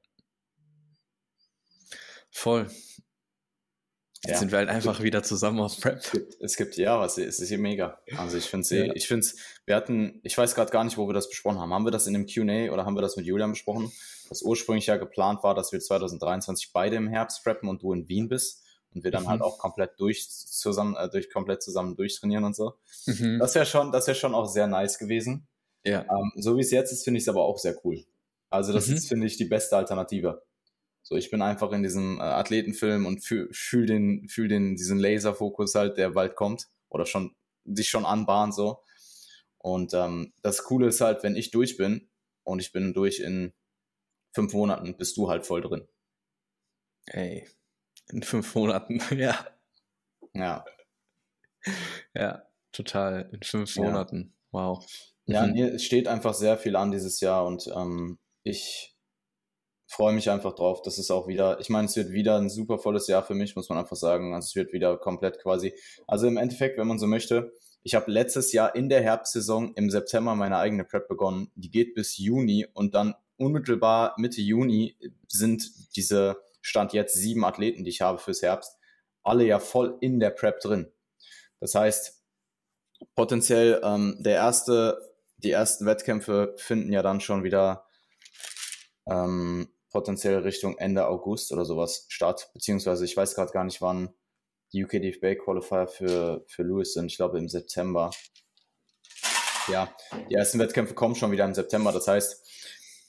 Voll. 2.30 2.70
Jetzt 4.26 4.36
ja. 4.36 4.38
sind 4.38 4.52
wir 4.52 4.58
halt 4.58 4.70
einfach 4.70 5.02
wieder 5.02 5.22
zusammen 5.22 5.60
auf 5.60 5.78
Prep. 5.78 5.98
Es 5.98 6.10
gibt, 6.10 6.36
es 6.40 6.56
gibt 6.56 6.76
ja 6.78 6.98
was, 6.98 7.18
es 7.18 7.40
ist 7.40 7.48
hier 7.48 7.58
mega. 7.58 7.98
Also 8.16 8.38
ich 8.38 8.46
finde 8.46 8.62
es, 8.62 8.70
ja. 8.70 8.84
ich 8.94 9.06
finde 9.06 9.26
wir 9.66 9.76
hatten, 9.76 10.20
ich 10.22 10.38
weiß 10.38 10.54
gerade 10.54 10.70
gar 10.70 10.82
nicht, 10.82 10.96
wo 10.96 11.06
wir 11.06 11.12
das 11.12 11.28
besprochen 11.28 11.58
haben. 11.58 11.74
Haben 11.74 11.84
wir 11.84 11.90
das 11.90 12.06
in 12.06 12.14
einem 12.14 12.26
Q&A 12.26 12.72
oder 12.72 12.86
haben 12.86 12.94
wir 12.94 13.02
das 13.02 13.16
mit 13.16 13.26
Julian 13.26 13.50
besprochen? 13.50 13.92
Was 14.30 14.40
ursprünglich 14.40 14.86
ja 14.86 14.96
geplant 14.96 15.42
war, 15.42 15.54
dass 15.54 15.72
wir 15.72 15.80
2023 15.80 16.72
beide 16.72 16.96
im 16.96 17.06
Herbst 17.06 17.44
preppen 17.44 17.68
und 17.68 17.82
du 17.82 17.92
in 17.92 18.08
Wien 18.08 18.28
bist 18.28 18.64
und 18.94 19.04
wir 19.04 19.10
dann 19.10 19.26
halt 19.26 19.40
mhm. 19.40 19.44
halt 19.44 19.52
auch 19.52 19.58
komplett 19.58 20.00
durch 20.00 20.30
zusammen, 20.30 20.96
äh, 20.96 21.10
durch 21.10 21.30
komplett 21.30 21.62
zusammen 21.62 21.94
durchtrainieren 21.94 22.44
und 22.44 22.56
so. 22.56 22.74
Mhm. 23.04 23.38
Das 23.40 23.54
wäre 23.54 23.66
schon, 23.66 23.92
das 23.92 24.06
wäre 24.06 24.14
schon 24.14 24.34
auch 24.34 24.46
sehr 24.46 24.66
nice 24.66 24.98
gewesen. 24.98 25.46
Ja. 25.84 26.00
Ähm, 26.00 26.32
so 26.36 26.56
wie 26.56 26.62
es 26.62 26.70
jetzt 26.70 26.92
ist, 26.92 27.04
finde 27.04 27.18
ich 27.18 27.24
es 27.24 27.28
aber 27.28 27.42
auch 27.42 27.58
sehr 27.58 27.76
cool. 27.84 28.04
Also 28.48 28.72
das 28.72 28.88
mhm. 28.88 28.94
ist, 28.94 29.08
finde 29.08 29.26
ich, 29.26 29.36
die 29.36 29.44
beste 29.44 29.76
Alternative. 29.76 30.42
So, 31.06 31.16
ich 31.16 31.30
bin 31.30 31.42
einfach 31.42 31.70
in 31.72 31.82
diesem 31.82 32.18
äh, 32.18 32.22
Athletenfilm 32.22 33.04
und 33.04 33.20
fühl, 33.20 33.50
fühl 33.52 33.84
den, 33.84 34.26
fühl 34.28 34.48
den, 34.48 34.74
diesen 34.74 34.98
Laserfokus 34.98 35.74
halt, 35.74 35.98
der 35.98 36.10
bald 36.10 36.34
kommt 36.34 36.68
oder 36.88 37.04
schon 37.04 37.36
sich 37.64 37.90
schon 37.90 38.06
anbahnt 38.06 38.54
so. 38.54 38.82
Und 39.58 39.92
ähm, 39.92 40.32
das 40.42 40.64
Coole 40.64 40.88
ist 40.88 41.02
halt, 41.02 41.22
wenn 41.22 41.36
ich 41.36 41.50
durch 41.50 41.76
bin 41.76 42.08
und 42.42 42.58
ich 42.60 42.72
bin 42.72 42.94
durch 42.94 43.20
in 43.20 43.52
fünf 44.34 44.54
Monaten, 44.54 44.96
bist 44.96 45.16
du 45.18 45.28
halt 45.28 45.46
voll 45.46 45.60
drin. 45.60 45.86
Ey, 47.06 47.46
in 48.10 48.22
fünf 48.22 48.54
Monaten, 48.54 49.00
ja. 49.18 49.46
Ja. 50.32 50.64
Ja, 52.14 52.46
total. 52.72 53.28
In 53.32 53.42
fünf 53.42 53.76
ja. 53.76 53.82
Monaten. 53.82 54.34
Wow. 54.52 54.86
Ja, 55.26 55.46
mhm. 55.46 55.52
nee, 55.52 55.62
es 55.62 55.84
steht 55.84 56.08
einfach 56.08 56.32
sehr 56.32 56.56
viel 56.56 56.76
an 56.76 56.90
dieses 56.90 57.20
Jahr 57.20 57.44
und 57.44 57.70
ähm, 57.74 58.18
ich 58.42 58.93
freue 59.86 60.12
mich 60.12 60.30
einfach 60.30 60.54
drauf. 60.54 60.82
Das 60.82 60.98
ist 60.98 61.10
auch 61.10 61.28
wieder, 61.28 61.60
ich 61.60 61.68
meine, 61.68 61.86
es 61.86 61.96
wird 61.96 62.10
wieder 62.10 62.36
ein 62.38 62.50
super 62.50 62.78
volles 62.78 63.06
Jahr 63.06 63.22
für 63.22 63.34
mich, 63.34 63.56
muss 63.56 63.68
man 63.68 63.78
einfach 63.78 63.96
sagen. 63.96 64.34
Also 64.34 64.46
es 64.46 64.54
wird 64.54 64.72
wieder 64.72 64.96
komplett 64.96 65.40
quasi, 65.40 65.74
also 66.06 66.26
im 66.26 66.36
Endeffekt, 66.36 66.78
wenn 66.78 66.86
man 66.86 66.98
so 66.98 67.06
möchte, 67.06 67.52
ich 67.86 67.94
habe 67.94 68.10
letztes 68.10 68.52
Jahr 68.52 68.74
in 68.74 68.88
der 68.88 69.02
Herbstsaison 69.02 69.74
im 69.74 69.90
September 69.90 70.34
meine 70.34 70.56
eigene 70.56 70.84
Prep 70.84 71.06
begonnen. 71.06 71.50
Die 71.54 71.70
geht 71.70 71.94
bis 71.94 72.16
Juni 72.16 72.66
und 72.72 72.94
dann 72.94 73.14
unmittelbar 73.36 74.14
Mitte 74.16 74.40
Juni 74.40 74.96
sind 75.28 75.70
diese 75.94 76.38
Stand 76.62 76.94
jetzt 76.94 77.14
sieben 77.14 77.44
Athleten, 77.44 77.84
die 77.84 77.90
ich 77.90 78.00
habe 78.00 78.18
fürs 78.18 78.40
Herbst, 78.40 78.78
alle 79.22 79.44
ja 79.44 79.58
voll 79.58 79.98
in 80.00 80.18
der 80.18 80.30
Prep 80.30 80.60
drin. 80.60 80.90
Das 81.60 81.74
heißt, 81.74 82.22
potenziell 83.14 83.82
ähm, 83.84 84.16
der 84.20 84.36
erste, 84.36 84.98
die 85.36 85.50
ersten 85.50 85.84
Wettkämpfe 85.84 86.54
finden 86.56 86.90
ja 86.90 87.02
dann 87.02 87.20
schon 87.20 87.44
wieder 87.44 87.86
ähm, 89.06 89.68
potenziell 89.94 90.38
Richtung 90.38 90.76
Ende 90.76 91.06
August 91.06 91.52
oder 91.52 91.64
sowas 91.64 92.06
statt. 92.08 92.50
Beziehungsweise 92.52 93.04
ich 93.04 93.16
weiß 93.16 93.36
gerade 93.36 93.52
gar 93.52 93.62
nicht, 93.62 93.80
wann 93.80 94.12
die 94.72 94.84
UK 94.84 95.00
DFB 95.00 95.38
Qualifier 95.38 95.86
für, 95.86 96.44
für 96.48 96.64
Lewis 96.64 96.94
sind. 96.94 97.06
Ich 97.06 97.16
glaube 97.16 97.38
im 97.38 97.48
September. 97.48 98.10
Ja, 99.68 99.94
die 100.28 100.34
ersten 100.34 100.58
Wettkämpfe 100.58 100.94
kommen 100.94 101.14
schon 101.14 101.30
wieder 101.30 101.44
im 101.44 101.54
September. 101.54 101.92
Das 101.92 102.08
heißt, 102.08 102.44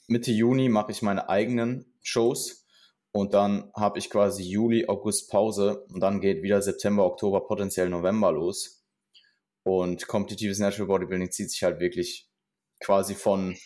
Mitte 0.06 0.30
Juni 0.30 0.68
mache 0.68 0.92
ich 0.92 1.02
meine 1.02 1.28
eigenen 1.28 1.92
Shows 2.02 2.64
und 3.10 3.34
dann 3.34 3.72
habe 3.74 3.98
ich 3.98 4.08
quasi 4.08 4.44
Juli, 4.44 4.86
August 4.86 5.28
Pause 5.28 5.86
und 5.88 5.98
dann 5.98 6.20
geht 6.20 6.44
wieder 6.44 6.62
September, 6.62 7.04
Oktober, 7.04 7.48
potenziell 7.48 7.88
November 7.88 8.30
los. 8.30 8.86
Und 9.64 10.06
kompetitives 10.06 10.60
Natural 10.60 10.86
Bodybuilding 10.86 11.32
zieht 11.32 11.50
sich 11.50 11.64
halt 11.64 11.80
wirklich 11.80 12.30
quasi 12.78 13.16
von. 13.16 13.56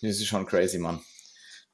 Das 0.00 0.12
ist 0.12 0.26
schon 0.26 0.46
crazy, 0.46 0.78
Mann 0.78 1.02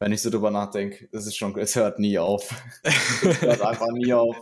wenn 0.01 0.13
ich 0.13 0.23
so 0.23 0.31
drüber 0.31 0.51
nachdenke, 0.51 1.09
das 1.13 1.27
ist 1.27 1.37
schon, 1.37 1.57
es 1.59 1.77
hört 1.77 1.99
nie 1.99 2.19
auf. 2.19 2.51
es 2.83 3.43
hört 3.43 3.61
einfach 3.61 3.93
nie 3.93 4.13
auf. 4.13 4.37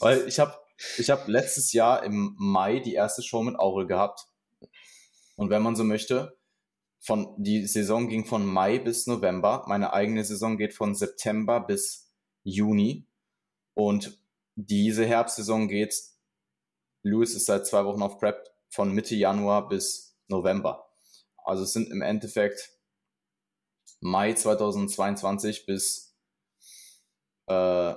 Weil 0.00 0.26
ich 0.26 0.40
habe 0.40 0.54
ich 0.96 1.10
hab 1.10 1.28
letztes 1.28 1.72
Jahr 1.72 2.02
im 2.02 2.34
Mai 2.38 2.80
die 2.80 2.94
erste 2.94 3.22
Show 3.22 3.42
mit 3.42 3.58
Aurel 3.58 3.86
gehabt. 3.86 4.26
Und 5.36 5.50
wenn 5.50 5.62
man 5.62 5.76
so 5.76 5.84
möchte, 5.84 6.38
von, 7.00 7.34
die 7.36 7.66
Saison 7.66 8.08
ging 8.08 8.24
von 8.24 8.44
Mai 8.44 8.78
bis 8.78 9.06
November. 9.06 9.64
Meine 9.66 9.92
eigene 9.92 10.24
Saison 10.24 10.56
geht 10.56 10.74
von 10.74 10.94
September 10.94 11.60
bis 11.60 12.10
Juni. 12.42 13.06
Und 13.74 14.18
diese 14.56 15.06
Herbstsaison 15.06 15.68
geht, 15.68 15.94
Louis 17.02 17.34
ist 17.34 17.46
seit 17.46 17.66
zwei 17.66 17.84
Wochen 17.84 18.02
auf 18.02 18.18
Prep, 18.18 18.48
von 18.70 18.92
Mitte 18.92 19.14
Januar 19.14 19.68
bis 19.68 20.16
November. 20.28 20.88
Also 21.44 21.62
es 21.62 21.72
sind 21.72 21.90
im 21.90 22.02
Endeffekt 22.02 22.77
Mai 24.00 24.32
2022 24.32 25.66
bis 25.66 26.16
äh, 27.46 27.94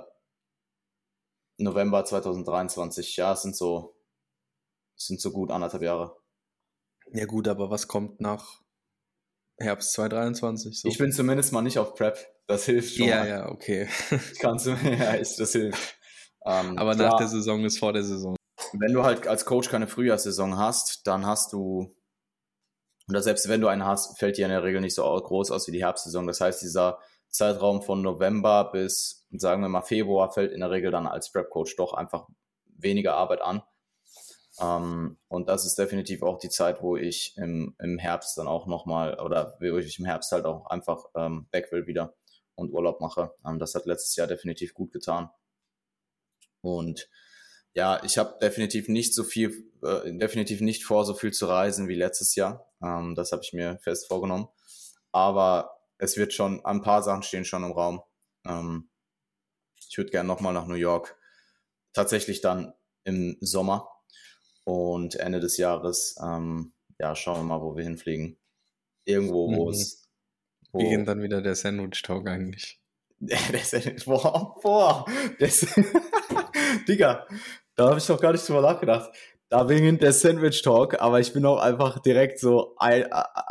November 1.58 2.04
2023. 2.04 3.16
Ja, 3.16 3.32
es 3.32 3.42
sind 3.42 3.56
so, 3.56 3.96
es 4.96 5.06
sind 5.06 5.20
so 5.20 5.30
gut 5.30 5.50
anderthalb 5.50 5.82
Jahre. 5.82 6.16
Ja 7.12 7.26
gut, 7.26 7.48
aber 7.48 7.70
was 7.70 7.88
kommt 7.88 8.20
nach 8.20 8.62
Herbst 9.58 9.92
2023? 9.92 10.80
So? 10.80 10.88
Ich 10.88 10.98
bin 10.98 11.12
zumindest 11.12 11.52
mal 11.52 11.62
nicht 11.62 11.78
auf 11.78 11.94
Prep. 11.94 12.18
Das 12.46 12.64
hilft 12.64 12.96
schon. 12.96 13.06
Ja, 13.06 13.20
mal. 13.20 13.28
ja, 13.28 13.48
okay. 13.48 13.88
Kannst 14.40 14.66
du, 14.66 14.70
ja, 14.70 15.12
ist, 15.12 15.38
das 15.38 15.52
hilft. 15.52 15.98
Ähm, 16.44 16.76
aber 16.78 16.94
klar, 16.94 17.10
nach 17.10 17.18
der 17.18 17.28
Saison 17.28 17.64
ist 17.64 17.78
vor 17.78 17.92
der 17.92 18.02
Saison. 18.02 18.36
Wenn 18.72 18.92
du 18.92 19.04
halt 19.04 19.26
als 19.26 19.44
Coach 19.44 19.68
keine 19.68 19.86
Frühjahrssaison 19.86 20.56
hast, 20.56 21.06
dann 21.06 21.26
hast 21.26 21.52
du 21.52 21.94
oder 23.08 23.22
selbst 23.22 23.48
wenn 23.48 23.60
du 23.60 23.68
einen 23.68 23.84
hast, 23.84 24.18
fällt 24.18 24.36
die 24.36 24.42
in 24.42 24.50
der 24.50 24.62
Regel 24.62 24.80
nicht 24.80 24.94
so 24.94 25.02
groß 25.02 25.50
aus 25.50 25.66
wie 25.66 25.72
die 25.72 25.82
Herbstsaison. 25.82 26.26
Das 26.26 26.40
heißt, 26.40 26.62
dieser 26.62 26.98
Zeitraum 27.28 27.82
von 27.82 28.02
November 28.02 28.70
bis, 28.72 29.26
sagen 29.32 29.62
wir 29.62 29.68
mal, 29.68 29.82
Februar 29.82 30.30
fällt 30.32 30.52
in 30.52 30.60
der 30.60 30.70
Regel 30.70 30.90
dann 30.90 31.06
als 31.06 31.32
Prep-Coach 31.32 31.76
doch 31.76 31.94
einfach 31.94 32.26
weniger 32.76 33.14
Arbeit 33.14 33.40
an. 33.40 33.62
Ähm, 34.60 35.18
und 35.28 35.48
das 35.48 35.64
ist 35.64 35.78
definitiv 35.78 36.22
auch 36.22 36.38
die 36.38 36.50
Zeit, 36.50 36.82
wo 36.82 36.96
ich 36.96 37.34
im, 37.36 37.74
im 37.78 37.98
Herbst 37.98 38.36
dann 38.36 38.48
auch 38.48 38.66
nochmal, 38.66 39.18
oder 39.18 39.56
wo 39.60 39.78
ich 39.78 39.98
im 39.98 40.04
Herbst 40.04 40.30
halt 40.32 40.44
auch 40.44 40.66
einfach 40.66 41.06
ähm, 41.14 41.48
weg 41.52 41.72
will 41.72 41.86
wieder 41.86 42.14
und 42.54 42.70
Urlaub 42.70 43.00
mache. 43.00 43.32
Ähm, 43.46 43.58
das 43.58 43.74
hat 43.74 43.86
letztes 43.86 44.14
Jahr 44.16 44.26
definitiv 44.26 44.74
gut 44.74 44.92
getan. 44.92 45.30
Und 46.60 47.08
ja, 47.74 48.02
ich 48.04 48.18
habe 48.18 48.38
definitiv 48.40 48.88
nicht 48.88 49.14
so 49.14 49.24
viel, 49.24 49.70
äh, 49.82 50.12
definitiv 50.12 50.60
nicht 50.60 50.84
vor, 50.84 51.04
so 51.04 51.14
viel 51.14 51.32
zu 51.32 51.46
reisen 51.46 51.88
wie 51.88 51.94
letztes 51.94 52.34
Jahr. 52.34 52.70
Ähm, 52.82 53.14
das 53.14 53.32
habe 53.32 53.42
ich 53.42 53.52
mir 53.52 53.78
fest 53.82 54.08
vorgenommen. 54.08 54.48
Aber 55.12 55.78
es 55.98 56.16
wird 56.16 56.32
schon, 56.32 56.64
ein 56.64 56.82
paar 56.82 57.02
Sachen 57.02 57.22
stehen 57.22 57.44
schon 57.44 57.64
im 57.64 57.72
Raum. 57.72 58.02
Ähm, 58.46 58.90
ich 59.88 59.96
würde 59.96 60.10
gerne 60.10 60.26
nochmal 60.26 60.52
nach 60.52 60.66
New 60.66 60.74
York. 60.74 61.16
Tatsächlich 61.92 62.40
dann 62.40 62.72
im 63.04 63.36
Sommer 63.40 63.88
und 64.64 65.16
Ende 65.16 65.40
des 65.40 65.56
Jahres. 65.56 66.16
Ähm, 66.22 66.72
ja, 66.98 67.14
schauen 67.14 67.40
wir 67.40 67.44
mal, 67.44 67.60
wo 67.60 67.76
wir 67.76 67.84
hinfliegen. 67.84 68.38
Irgendwo, 69.04 69.48
wo 69.54 69.66
mhm. 69.66 69.70
es. 69.70 70.08
Wo 70.72 70.80
Wie 70.80 70.88
geht 70.88 71.06
dann 71.06 71.22
wieder 71.22 71.42
der 71.42 71.54
Sandwich-Talk 71.54 72.28
eigentlich? 72.28 72.80
der 73.20 73.60
Sandwich, 73.60 74.04
boah, 74.04 74.58
boah, 74.60 75.06
das, 75.38 75.66
Digga, 76.88 77.26
da 77.76 77.88
habe 77.88 77.98
ich 77.98 78.06
doch 78.06 78.20
gar 78.20 78.32
nicht 78.32 78.48
drüber 78.48 78.62
nachgedacht. 78.62 79.10
Da 79.48 79.68
wegen 79.68 79.98
der 79.98 80.12
Sandwich 80.14 80.62
Talk, 80.62 80.98
aber 81.00 81.20
ich 81.20 81.34
bin 81.34 81.44
auch 81.44 81.60
einfach 81.60 81.98
direkt 81.98 82.38
so, 82.38 82.74
ein, 82.78 83.04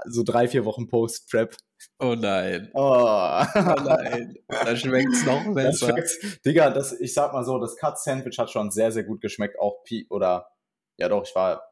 so 0.05 0.23
drei, 0.23 0.47
vier 0.47 0.65
Wochen 0.65 0.87
Post-Prep. 0.87 1.55
Oh 1.99 2.15
nein. 2.15 2.71
Oh, 2.73 2.79
oh 2.79 3.75
nein. 3.83 4.35
Da 4.47 4.75
schmeckt 4.75 5.13
es 5.13 5.25
noch 5.25 5.43
besser. 5.53 5.93
Das 5.93 6.17
Digga, 6.43 6.71
das, 6.71 6.99
ich 6.99 7.13
sag 7.13 7.33
mal 7.33 7.45
so, 7.45 7.59
das 7.59 7.75
Cut 7.77 7.99
Sandwich 7.99 8.39
hat 8.39 8.49
schon 8.49 8.71
sehr, 8.71 8.91
sehr 8.91 9.03
gut 9.03 9.21
geschmeckt. 9.21 9.59
Auch 9.59 9.83
Pi 9.83 10.07
oder, 10.09 10.47
ja 10.97 11.07
doch, 11.07 11.23
ich 11.23 11.35
war, 11.35 11.70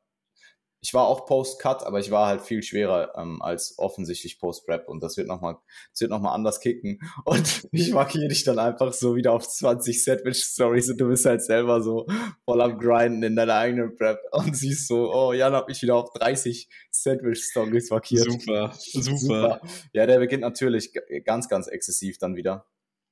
ich 0.82 0.94
war 0.94 1.08
auch 1.08 1.26
Post-Cut, 1.26 1.84
aber 1.84 2.00
ich 2.00 2.10
war 2.10 2.28
halt 2.28 2.42
viel 2.42 2.64
schwerer 2.64 3.14
ähm, 3.18 3.42
als 3.42 3.78
offensichtlich 3.78 4.40
Post-Prep 4.40 4.88
und 4.88 5.04
das 5.04 5.18
wird 5.18 5.28
nochmal, 5.28 5.58
das 5.92 6.02
wird 6.02 6.12
nochmal 6.12 6.34
anders 6.34 6.62
kicken 6.62 7.00
und 7.26 7.68
ich 7.72 7.92
markiere 7.92 8.30
dich 8.30 8.44
dann 8.44 8.60
einfach 8.60 8.94
so 8.94 9.16
wieder 9.16 9.34
auf 9.34 9.48
20 9.48 10.04
Sandwich-Stories 10.04 10.92
und 10.92 11.02
du 11.02 11.10
bist 11.10 11.26
halt 11.26 11.44
selber 11.44 11.82
so 11.82 12.08
voll 12.46 12.62
am 12.62 12.80
Grinden 12.80 13.24
in 13.24 13.36
deiner 13.36 13.56
eigenen 13.56 13.96
Prep 13.96 14.20
und 14.32 14.56
siehst 14.56 14.88
so, 14.88 15.14
oh, 15.14 15.34
Jan 15.34 15.54
hat 15.54 15.68
mich 15.68 15.82
wieder 15.82 15.96
auf 15.96 16.12
30 16.14 16.70
Sandwich-Stories 16.92 17.90
markiert. 17.90 18.32
Super, 18.32 18.72
super, 18.78 19.18
super. 19.18 19.62
Ja, 19.92 20.06
der 20.06 20.20
beginnt 20.20 20.42
natürlich 20.42 20.94
ganz, 21.26 21.50
ganz 21.50 21.68
exzessiv 21.68 22.18
dann 22.20 22.36
wieder. 22.36 22.66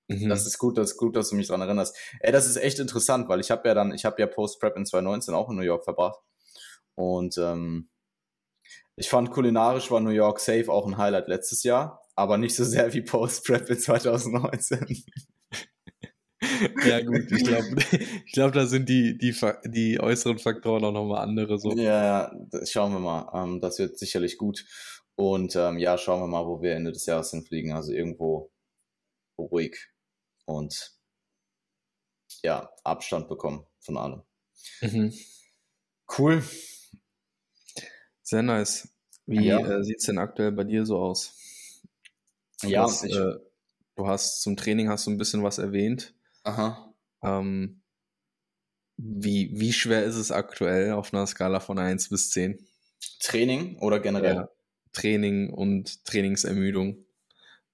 Mhm. 0.07 0.29
Das 0.29 0.47
ist 0.47 0.57
gut, 0.57 0.77
das 0.77 0.91
ist 0.91 0.97
gut, 0.97 1.17
dass 1.17 1.29
du 1.29 1.35
mich 1.35 1.47
daran 1.47 1.61
erinnerst. 1.61 1.97
Ey, 2.21 2.31
das 2.31 2.47
ist 2.47 2.55
echt 2.55 2.79
interessant, 2.79 3.27
weil 3.27 3.41
ich 3.41 3.51
habe 3.51 3.67
ja 3.67 3.73
dann, 3.73 3.93
ich 3.93 4.05
habe 4.05 4.21
ja 4.21 4.27
Post-Prep 4.27 4.77
in 4.77 4.85
2019 4.85 5.33
auch 5.33 5.49
in 5.49 5.57
New 5.57 5.63
York 5.63 5.83
verbracht 5.83 6.19
und 6.97 7.37
ähm, 7.37 7.89
ich 8.95 9.09
fand 9.09 9.29
kulinarisch 9.29 9.91
war 9.91 9.99
New 9.99 10.09
York 10.09 10.39
safe 10.39 10.71
auch 10.71 10.87
ein 10.87 10.97
Highlight 10.97 11.27
letztes 11.27 11.63
Jahr, 11.63 12.01
aber 12.15 12.37
nicht 12.37 12.55
so 12.55 12.63
sehr 12.63 12.91
wie 12.93 13.01
Post-Prep 13.03 13.69
in 13.69 13.79
2019. 13.79 15.05
ja, 16.87 17.03
gut, 17.03 17.31
ich 17.31 17.43
glaube, 17.43 17.75
ich 18.25 18.31
glaub, 18.31 18.53
da 18.53 18.65
sind 18.65 18.89
die, 18.89 19.15
die, 19.15 19.35
die 19.65 19.99
äußeren 19.99 20.39
Faktoren 20.39 20.83
auch 20.85 20.91
nochmal 20.91 21.21
andere. 21.21 21.59
So. 21.59 21.71
Ja, 21.73 22.31
schauen 22.65 22.93
wir 22.93 22.99
mal. 22.99 23.29
Ähm, 23.35 23.61
das 23.61 23.77
wird 23.77 23.99
sicherlich 23.99 24.39
gut. 24.39 24.65
Und 25.15 25.55
ähm, 25.55 25.77
ja, 25.77 25.99
schauen 25.99 26.21
wir 26.21 26.27
mal, 26.27 26.47
wo 26.47 26.61
wir 26.63 26.73
Ende 26.75 26.91
des 26.91 27.05
Jahres 27.05 27.29
hinfliegen. 27.29 27.73
Also 27.73 27.91
irgendwo 27.91 28.51
ruhig 29.37 29.77
und 30.45 30.97
ja, 32.43 32.71
Abstand 32.83 33.27
bekommen 33.27 33.65
von 33.79 33.97
allem. 33.97 34.23
Mhm. 34.81 35.13
Cool. 36.17 36.43
Sehr 38.27 38.43
nice. 38.43 38.89
Wie 39.25 39.45
ja. 39.45 39.57
äh, 39.57 39.85
sieht 39.85 39.99
es 39.99 40.05
denn 40.05 40.17
aktuell 40.17 40.51
bei 40.51 40.65
dir 40.65 40.85
so 40.85 40.97
aus? 40.97 41.33
Ja, 42.61 42.83
das, 42.83 43.01
ich, 43.05 43.15
äh, 43.15 43.35
du 43.95 44.05
hast 44.05 44.41
zum 44.41 44.57
Training 44.57 44.89
hast 44.89 45.07
du 45.07 45.11
ein 45.11 45.17
bisschen 45.17 45.43
was 45.43 45.59
erwähnt. 45.59 46.13
Aha. 46.43 46.93
Ähm, 47.23 47.81
wie, 48.97 49.57
wie 49.57 49.71
schwer 49.71 50.03
ist 50.03 50.17
es 50.17 50.33
aktuell 50.33 50.91
auf 50.91 51.13
einer 51.13 51.25
Skala 51.25 51.61
von 51.61 51.79
1 51.79 52.09
bis 52.09 52.31
10? 52.31 52.67
Training 53.21 53.79
oder 53.79 54.01
generell? 54.01 54.35
Ja, 54.35 54.49
Training 54.91 55.53
und 55.53 56.03
Trainingsermüdung. 56.03 57.05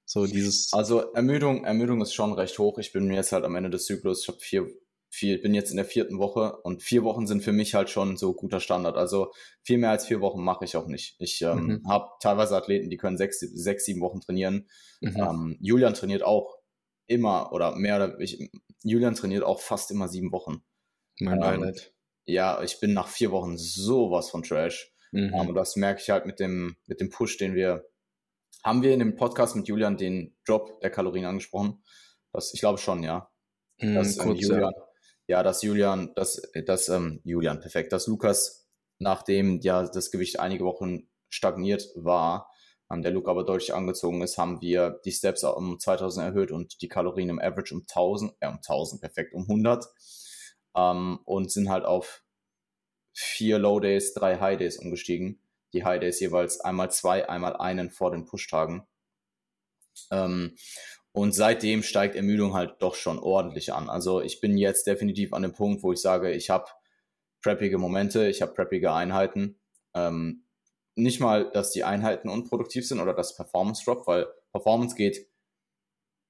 So 0.06 0.28
dieses. 0.28 0.72
Also 0.72 1.14
Ermüdung, 1.14 1.66
Ermüdung 1.66 2.00
ist 2.00 2.14
schon 2.14 2.32
recht 2.32 2.60
hoch. 2.60 2.78
Ich 2.78 2.94
bin 2.94 3.12
jetzt 3.12 3.32
halt 3.32 3.44
am 3.44 3.56
Ende 3.56 3.72
des 3.72 3.86
Zyklus. 3.86 4.22
Ich 4.22 4.28
habe 4.28 4.40
vier 4.40 4.72
viel, 5.14 5.38
bin 5.38 5.54
jetzt 5.54 5.70
in 5.70 5.78
der 5.78 5.86
vierten 5.86 6.18
Woche 6.18 6.58
und 6.64 6.82
vier 6.82 7.04
Wochen 7.04 7.28
sind 7.28 7.44
für 7.44 7.52
mich 7.52 7.76
halt 7.76 7.92
schon 7.92 8.18
so 8.18 8.34
guter 8.34 8.60
Standard. 8.60 8.98
Also 8.98 9.32
viel 9.62 9.78
mehr 9.78 9.92
als 9.92 10.08
vier 10.08 10.22
Wochen 10.22 10.44
mache 10.44 10.66
ich 10.66 10.76
auch 10.76 10.88
nicht. 10.88 11.16
Ich 11.20 11.40
ähm, 11.44 11.66
mhm. 11.84 11.88
habe 11.88 12.10
teilweise 12.20 12.58
Athleten, 12.58 12.90
die 12.90 12.98
können 12.98 13.18
sechs, 13.18 13.40
sechs 13.40 13.86
sieben 13.86 14.02
Wochen 14.02 14.22
trainieren. 14.22 14.68
Mhm. 15.02 15.16
Ähm, 15.16 15.58
Julian 15.62 15.94
trainiert 15.94 16.24
auch 16.24 16.58
immer 17.06 17.54
oder 17.54 17.76
mehr 17.76 17.98
oder 17.98 18.20
ich, 18.20 18.50
Julian 18.82 19.14
trainiert 19.14 19.44
auch 19.44 19.62
fast 19.62 19.92
immer 19.92 20.08
sieben 20.08 20.32
Wochen. 20.32 20.64
Mein 21.20 21.40
ähm, 21.44 21.76
Ja, 22.26 22.64
ich 22.64 22.80
bin 22.80 22.94
nach 22.94 23.08
vier 23.08 23.30
Wochen 23.30 23.56
sowas 23.56 24.32
von 24.32 24.42
Trash. 24.42 24.96
Mhm. 25.12 25.32
Um, 25.32 25.42
ähm, 25.42 25.48
und 25.50 25.56
das 25.56 25.76
merke 25.76 26.02
ich 26.02 26.10
halt 26.10 26.26
mit 26.26 26.40
dem, 26.40 26.76
mit 26.88 27.00
dem 27.00 27.12
Push, 27.12 27.38
den 27.38 27.54
wir, 27.54 27.86
haben 28.64 28.82
wir 28.82 28.92
in 28.92 29.00
dem 29.00 29.16
Podcast 29.16 29.56
mit 29.56 29.68
Julian 29.68 29.96
den 29.96 30.36
Drop 30.44 30.80
der 30.82 30.90
Kalorien 30.90 31.26
angesprochen? 31.26 31.84
Das, 32.32 32.52
ich 32.52 32.62
glaube 32.62 32.80
schon, 32.80 33.04
ja. 33.04 33.30
Mhm, 33.80 33.98
ähm, 33.98 34.36
Julian, 34.36 34.62
ja 34.62 34.72
ja, 35.28 35.44
dass 35.44 35.62
Julian, 35.62 36.14
dass, 36.16 36.42
dass 36.66 36.90
ähm, 36.90 37.22
Julian, 37.24 37.60
perfekt, 37.60 37.94
dass 37.94 38.08
Lukas, 38.08 38.68
nachdem 39.00 39.60
ja 39.62 39.84
das 39.84 40.12
Gewicht 40.12 40.40
einige 40.40 40.66
Wochen 40.66 41.10
stagniert 41.30 41.90
war, 41.96 42.50
ähm, 42.92 43.02
der 43.02 43.12
Luke 43.12 43.30
aber 43.30 43.44
deutlich 43.44 43.74
angezogen 43.74 44.22
ist, 44.22 44.38
haben 44.38 44.62
wir 44.62 45.00
die 45.06 45.12
Steps 45.12 45.44
um 45.44 45.80
2000 45.80 46.26
erhöht 46.28 46.52
und 46.52 46.82
die 46.82 46.88
Kalorien 46.88 47.30
im 47.30 47.40
Average 47.40 47.74
um 47.74 47.82
1000, 47.82 48.34
äh, 48.40 48.48
um 48.48 48.56
1000, 48.56 49.02
perfekt, 49.02 49.34
um 49.34 49.44
100 49.44 49.86
ähm, 50.76 51.20
und 51.26 51.52
sind 51.52 51.70
halt 51.70 51.86
auf 51.86 52.24
vier 53.14 53.60
Low 53.60 53.80
Days, 53.80 54.14
drei 54.14 54.40
High 54.40 54.58
Days 54.58 54.78
umgestiegen. 54.78 55.40
Die 55.74 55.84
High 55.84 56.00
Days 56.00 56.20
jeweils 56.20 56.60
einmal 56.60 56.92
zwei, 56.92 57.28
einmal 57.30 57.56
einen 57.56 57.92
vor 57.92 58.12
den 58.12 58.26
Push-Tagen. 58.26 58.86
Ähm, 60.12 60.56
und 61.14 61.34
seitdem 61.34 61.84
steigt 61.84 62.16
Ermüdung 62.16 62.54
halt 62.54 62.76
doch 62.80 62.96
schon 62.96 63.20
ordentlich 63.20 63.72
an. 63.72 63.90
Also 63.90 64.22
ich 64.22 64.42
bin 64.42 64.58
jetzt 64.58 64.88
definitiv 64.88 65.32
an 65.34 65.44
dem 65.44 65.54
Punkt, 65.54 65.84
wo 65.84 65.94
ich 65.94 66.02
sage, 66.02 66.32
ich 66.32 66.50
habe 66.50 66.66
preppige 67.42 67.78
Momente, 67.78 68.28
ich 68.28 68.42
habe 68.42 68.54
preppige 68.54 68.92
Einheiten. 68.92 69.60
Ähm, 69.94 70.46
nicht 70.96 71.20
mal, 71.20 71.52
dass 71.52 71.72
die 71.72 71.84
Einheiten 71.84 72.30
unproduktiv 72.30 72.88
sind 72.88 73.00
oder 73.00 73.14
das 73.14 73.36
Performance 73.36 73.84
Drop, 73.86 74.08
weil 74.08 74.28
Performance 74.52 74.96
geht 74.96 75.28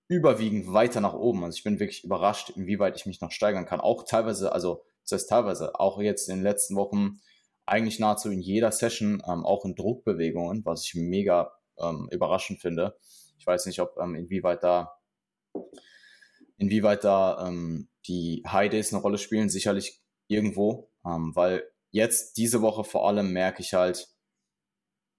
überwiegend 0.09 0.73
weiter 0.73 0.99
nach 0.99 1.13
oben. 1.13 1.45
Also 1.45 1.57
ich 1.57 1.63
bin 1.63 1.79
wirklich 1.79 2.03
überrascht, 2.03 2.51
inwieweit 2.51 2.97
ich 2.97 3.05
mich 3.05 3.21
noch 3.21 3.31
steigern 3.31 3.65
kann. 3.65 3.79
Auch 3.79 4.03
teilweise, 4.03 4.51
also 4.51 4.83
das 5.03 5.13
heißt 5.13 5.29
teilweise, 5.29 5.79
auch 5.79 5.99
jetzt 5.99 6.27
in 6.27 6.35
den 6.35 6.43
letzten 6.43 6.75
Wochen 6.75 7.21
eigentlich 7.65 7.99
nahezu 7.99 8.29
in 8.29 8.41
jeder 8.41 8.71
Session, 8.73 9.23
ähm, 9.25 9.45
auch 9.45 9.63
in 9.63 9.75
Druckbewegungen, 9.75 10.65
was 10.65 10.83
ich 10.85 10.95
mega 10.95 11.53
ähm, 11.77 12.09
überraschend 12.11 12.59
finde. 12.59 12.97
Ich 13.43 13.47
weiß 13.47 13.65
nicht, 13.65 13.81
ob 13.81 13.97
ähm, 13.97 14.15
inwieweit 14.15 14.63
da 14.63 14.97
inwieweit 16.55 17.03
da 17.03 17.45
ähm, 17.45 17.89
die 18.07 18.41
High 18.47 18.71
Days 18.71 18.93
eine 18.93 19.01
Rolle 19.01 19.17
spielen, 19.17 19.49
sicherlich 19.49 20.01
irgendwo, 20.29 20.89
ähm, 21.05 21.35
weil 21.35 21.69
jetzt 21.91 22.37
diese 22.37 22.61
Woche 22.61 22.85
vor 22.85 23.05
allem 23.05 23.33
merke 23.33 23.61
ich 23.61 23.73
halt, 23.73 24.07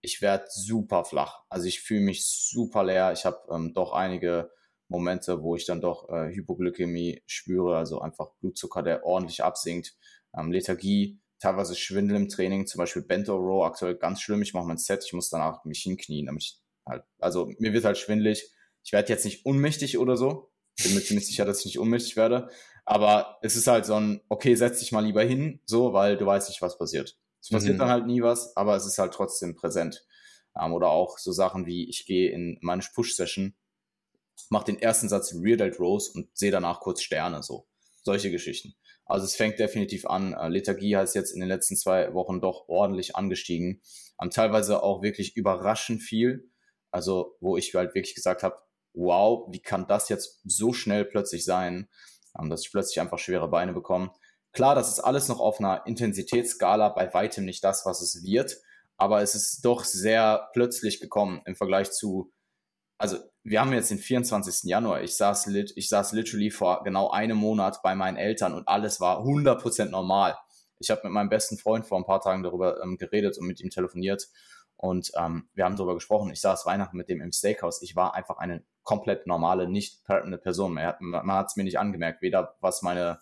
ich 0.01 0.23
werde 0.23 0.47
super 0.49 1.05
flach. 1.05 1.43
Also 1.51 1.67
ich 1.67 1.83
fühle 1.83 2.01
mich 2.01 2.27
super 2.27 2.83
leer. 2.83 3.13
Ich 3.13 3.27
habe 3.27 3.47
ähm, 3.51 3.75
doch 3.75 3.93
einige 3.93 4.51
Momente, 4.89 5.43
wo 5.43 5.55
ich 5.55 5.67
dann 5.67 5.83
doch 5.83 6.09
äh, 6.09 6.35
Hypoglykämie 6.35 7.25
spüre, 7.27 7.77
also 7.77 8.01
einfach 8.01 8.31
Blutzucker, 8.41 8.83
der 8.83 9.05
ordentlich 9.05 9.45
absinkt, 9.45 9.99
ähm, 10.35 10.51
Lethargie, 10.51 11.21
teilweise 11.41 11.75
Schwindel 11.75 12.17
im 12.17 12.31
Training, 12.31 12.67
zum 12.67 12.79
Beispiel 12.79 13.03
Bento 13.03 13.37
Row, 13.37 13.67
aktuell 13.67 13.97
ganz 13.97 14.23
schlimm. 14.23 14.41
Ich 14.41 14.55
mache 14.55 14.67
mein 14.67 14.79
Set, 14.79 15.05
ich 15.05 15.13
muss 15.13 15.29
danach 15.29 15.63
mich 15.67 15.83
hinknien, 15.83 16.25
damit 16.25 16.43
ich 16.43 16.64
Halt, 16.87 17.05
also 17.19 17.51
mir 17.59 17.73
wird 17.73 17.85
halt 17.85 17.99
schwindlig. 17.99 18.51
Ich 18.83 18.93
werde 18.93 19.09
jetzt 19.09 19.25
nicht 19.25 19.47
unmächtig 19.47 19.99
oder 19.99 20.17
so. 20.17 20.51
Bin 20.83 20.95
mir 20.95 21.01
ziemlich 21.01 21.27
sicher, 21.27 21.45
dass 21.45 21.61
ich 21.61 21.67
nicht 21.67 21.79
unmächtig 21.79 22.17
werde. 22.17 22.49
Aber 22.85 23.39
es 23.43 23.57
ist 23.57 23.67
halt 23.67 23.87
so 23.87 23.95
ein, 23.95 24.21
okay, 24.29 24.55
setz 24.55 24.81
dich 24.81 24.93
mal 24.93 25.05
lieber 25.05 25.23
hin, 25.23 25.61
so, 25.65 25.93
weil 25.93 26.17
du 26.17 26.27
weißt 26.27 26.49
nicht, 26.49 26.61
was 26.61 26.77
passiert. 26.77 27.17
Es 27.41 27.49
passiert 27.49 27.75
mhm. 27.75 27.79
dann 27.79 27.89
halt 27.91 28.07
nie 28.07 28.23
was, 28.23 28.57
aber 28.57 28.77
es 28.77 28.87
ist 28.87 28.99
halt 28.99 29.15
trotzdem 29.15 29.55
präsent. 29.55 30.05
Ähm, 30.59 30.73
oder 30.73 30.91
auch 30.91 31.19
so 31.19 31.33
Sachen 31.33 31.67
wie, 31.67 31.89
ich 31.89 32.07
gehe 32.07 32.31
in 32.31 32.59
meine 32.61 32.83
Push-Session, 32.95 33.55
mache 34.51 34.67
den 34.67 34.81
ersten 34.81 35.09
Satz 35.09 35.35
Rear 35.35 35.57
Delt 35.57 35.79
Rose 35.81 36.13
und 36.15 36.29
sehe 36.37 36.51
danach 36.51 36.81
kurz 36.81 37.03
Sterne, 37.03 37.43
so. 37.43 37.67
Solche 38.03 38.31
Geschichten. 38.31 38.75
Also 39.07 39.25
es 39.25 39.37
fängt 39.37 39.59
definitiv 39.59 40.07
an. 40.07 40.35
Äh, 40.35 40.49
Lethargie 40.49 40.97
heißt 40.97 41.15
jetzt 41.15 41.33
in 41.33 41.41
den 41.41 41.49
letzten 41.49 41.77
zwei 41.77 42.13
Wochen 42.15 42.41
doch 42.41 42.69
ordentlich 42.69 43.17
angestiegen. 43.17 43.81
Ähm, 44.21 44.31
teilweise 44.31 44.83
auch 44.83 45.03
wirklich 45.03 45.37
überraschend 45.37 46.03
viel. 46.03 46.51
Also, 46.95 47.37
wo 47.41 47.57
ich 47.57 47.75
halt 47.75 47.97
wirklich 47.97 48.15
gesagt 48.15 48.45
habe, 48.45 48.57
wow, 48.93 49.49
wie 49.51 49.61
kann 49.61 49.89
das 49.89 50.09
jetzt 50.09 50.41
so 50.45 50.73
schnell 50.73 51.05
plötzlich 51.05 51.45
sein, 51.45 51.89
ähm, 52.39 52.49
dass 52.49 52.63
ich 52.63 52.71
plötzlich 52.71 53.01
einfach 53.01 53.19
schwere 53.19 53.49
Beine 53.49 53.73
bekomme. 53.73 54.13
Klar, 54.53 54.77
das 54.77 54.89
ist 54.89 55.01
alles 55.01 55.27
noch 55.27 55.41
auf 55.41 55.59
einer 55.59 55.85
Intensitätsskala 55.89 56.91
bei 56.91 57.13
weitem 57.13 57.47
nicht 57.47 57.65
das, 57.65 57.85
was 57.85 58.01
es 58.01 58.23
wird, 58.23 58.59
aber 58.97 59.23
es 59.23 59.35
ist 59.35 59.65
doch 59.65 59.83
sehr 59.83 60.49
plötzlich 60.53 61.01
gekommen 61.01 61.43
im 61.47 61.57
Vergleich 61.57 61.91
zu, 61.91 62.33
also 62.97 63.19
wir 63.43 63.61
haben 63.61 63.73
jetzt 63.73 63.91
den 63.91 63.99
24. 63.99 64.71
Januar, 64.71 65.03
ich 65.03 65.17
saß, 65.17 65.47
lit, 65.47 65.73
ich 65.75 65.89
saß 65.89 66.13
literally 66.13 66.53
vor 66.53 66.85
genau 66.85 67.11
einem 67.11 67.39
Monat 67.39 67.83
bei 67.83 67.97
meinen 67.97 68.17
Eltern 68.17 68.55
und 68.55 68.69
alles 68.69 69.01
war 69.01 69.25
100% 69.25 69.87
normal. 69.87 70.39
Ich 70.79 70.91
habe 70.91 71.01
mit 71.03 71.13
meinem 71.13 71.29
besten 71.29 71.59
Freund 71.59 71.87
vor 71.87 71.99
ein 71.99 72.07
paar 72.07 72.21
Tagen 72.21 72.45
darüber 72.45 72.81
ähm, 72.85 72.99
geredet 72.99 73.37
und 73.37 73.49
mit 73.49 73.61
ihm 73.61 73.71
telefoniert 73.71 74.29
und 74.85 75.13
ähm, 75.17 75.49
wir 75.55 75.65
haben 75.65 75.77
darüber 75.77 75.95
gesprochen. 75.95 76.31
Ich 76.31 76.43
saß 76.43 76.67
Weihnachten 76.67 76.99
mit 76.99 77.09
dem 77.09 77.23
im 77.23 77.33
Steakhouse. 77.33 77.81
Ich 77.81 77.97
war 77.97 78.15
einfach 78.15 78.37
eine 78.37 78.63
komplett 78.83 79.27
normale, 79.27 79.67
nicht 79.67 80.05
partende 80.05 80.37
Person. 80.37 80.75
Man 80.75 81.33
hat 81.33 81.47
es 81.47 81.57
mir 81.57 81.65
nicht 81.65 81.79
angemerkt, 81.79 82.21
weder 82.21 82.59
was 82.61 82.83
meine 82.83 83.19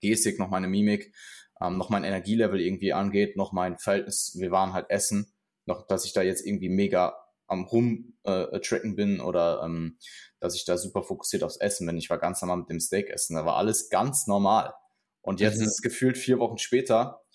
Gestik 0.00 0.38
noch 0.38 0.48
meine 0.48 0.68
Mimik, 0.68 1.12
ähm, 1.60 1.76
noch 1.76 1.90
mein 1.90 2.04
Energielevel 2.04 2.60
irgendwie 2.60 2.92
angeht, 2.92 3.36
noch 3.36 3.50
mein 3.50 3.78
Verhältnis. 3.78 4.36
Wir 4.38 4.52
waren 4.52 4.74
halt 4.74 4.88
essen, 4.88 5.34
noch 5.64 5.88
dass 5.88 6.04
ich 6.04 6.12
da 6.12 6.22
jetzt 6.22 6.46
irgendwie 6.46 6.68
mega 6.68 7.18
am 7.48 7.64
rumtracken 7.64 8.92
äh, 8.92 8.94
bin 8.94 9.20
oder 9.20 9.62
ähm, 9.64 9.98
dass 10.38 10.54
ich 10.54 10.66
da 10.66 10.78
super 10.78 11.02
fokussiert 11.02 11.42
aufs 11.42 11.56
Essen 11.56 11.88
bin. 11.88 11.98
Ich 11.98 12.10
war 12.10 12.18
ganz 12.18 12.40
normal 12.42 12.58
mit 12.58 12.70
dem 12.70 12.78
Steak 12.78 13.10
essen. 13.10 13.34
Da 13.34 13.44
war 13.44 13.56
alles 13.56 13.90
ganz 13.90 14.28
normal. 14.28 14.72
Und 15.20 15.40
jetzt 15.40 15.56
mhm. 15.56 15.64
ist 15.64 15.70
es 15.70 15.82
gefühlt 15.82 16.16
vier 16.16 16.38
Wochen 16.38 16.58
später 16.58 17.25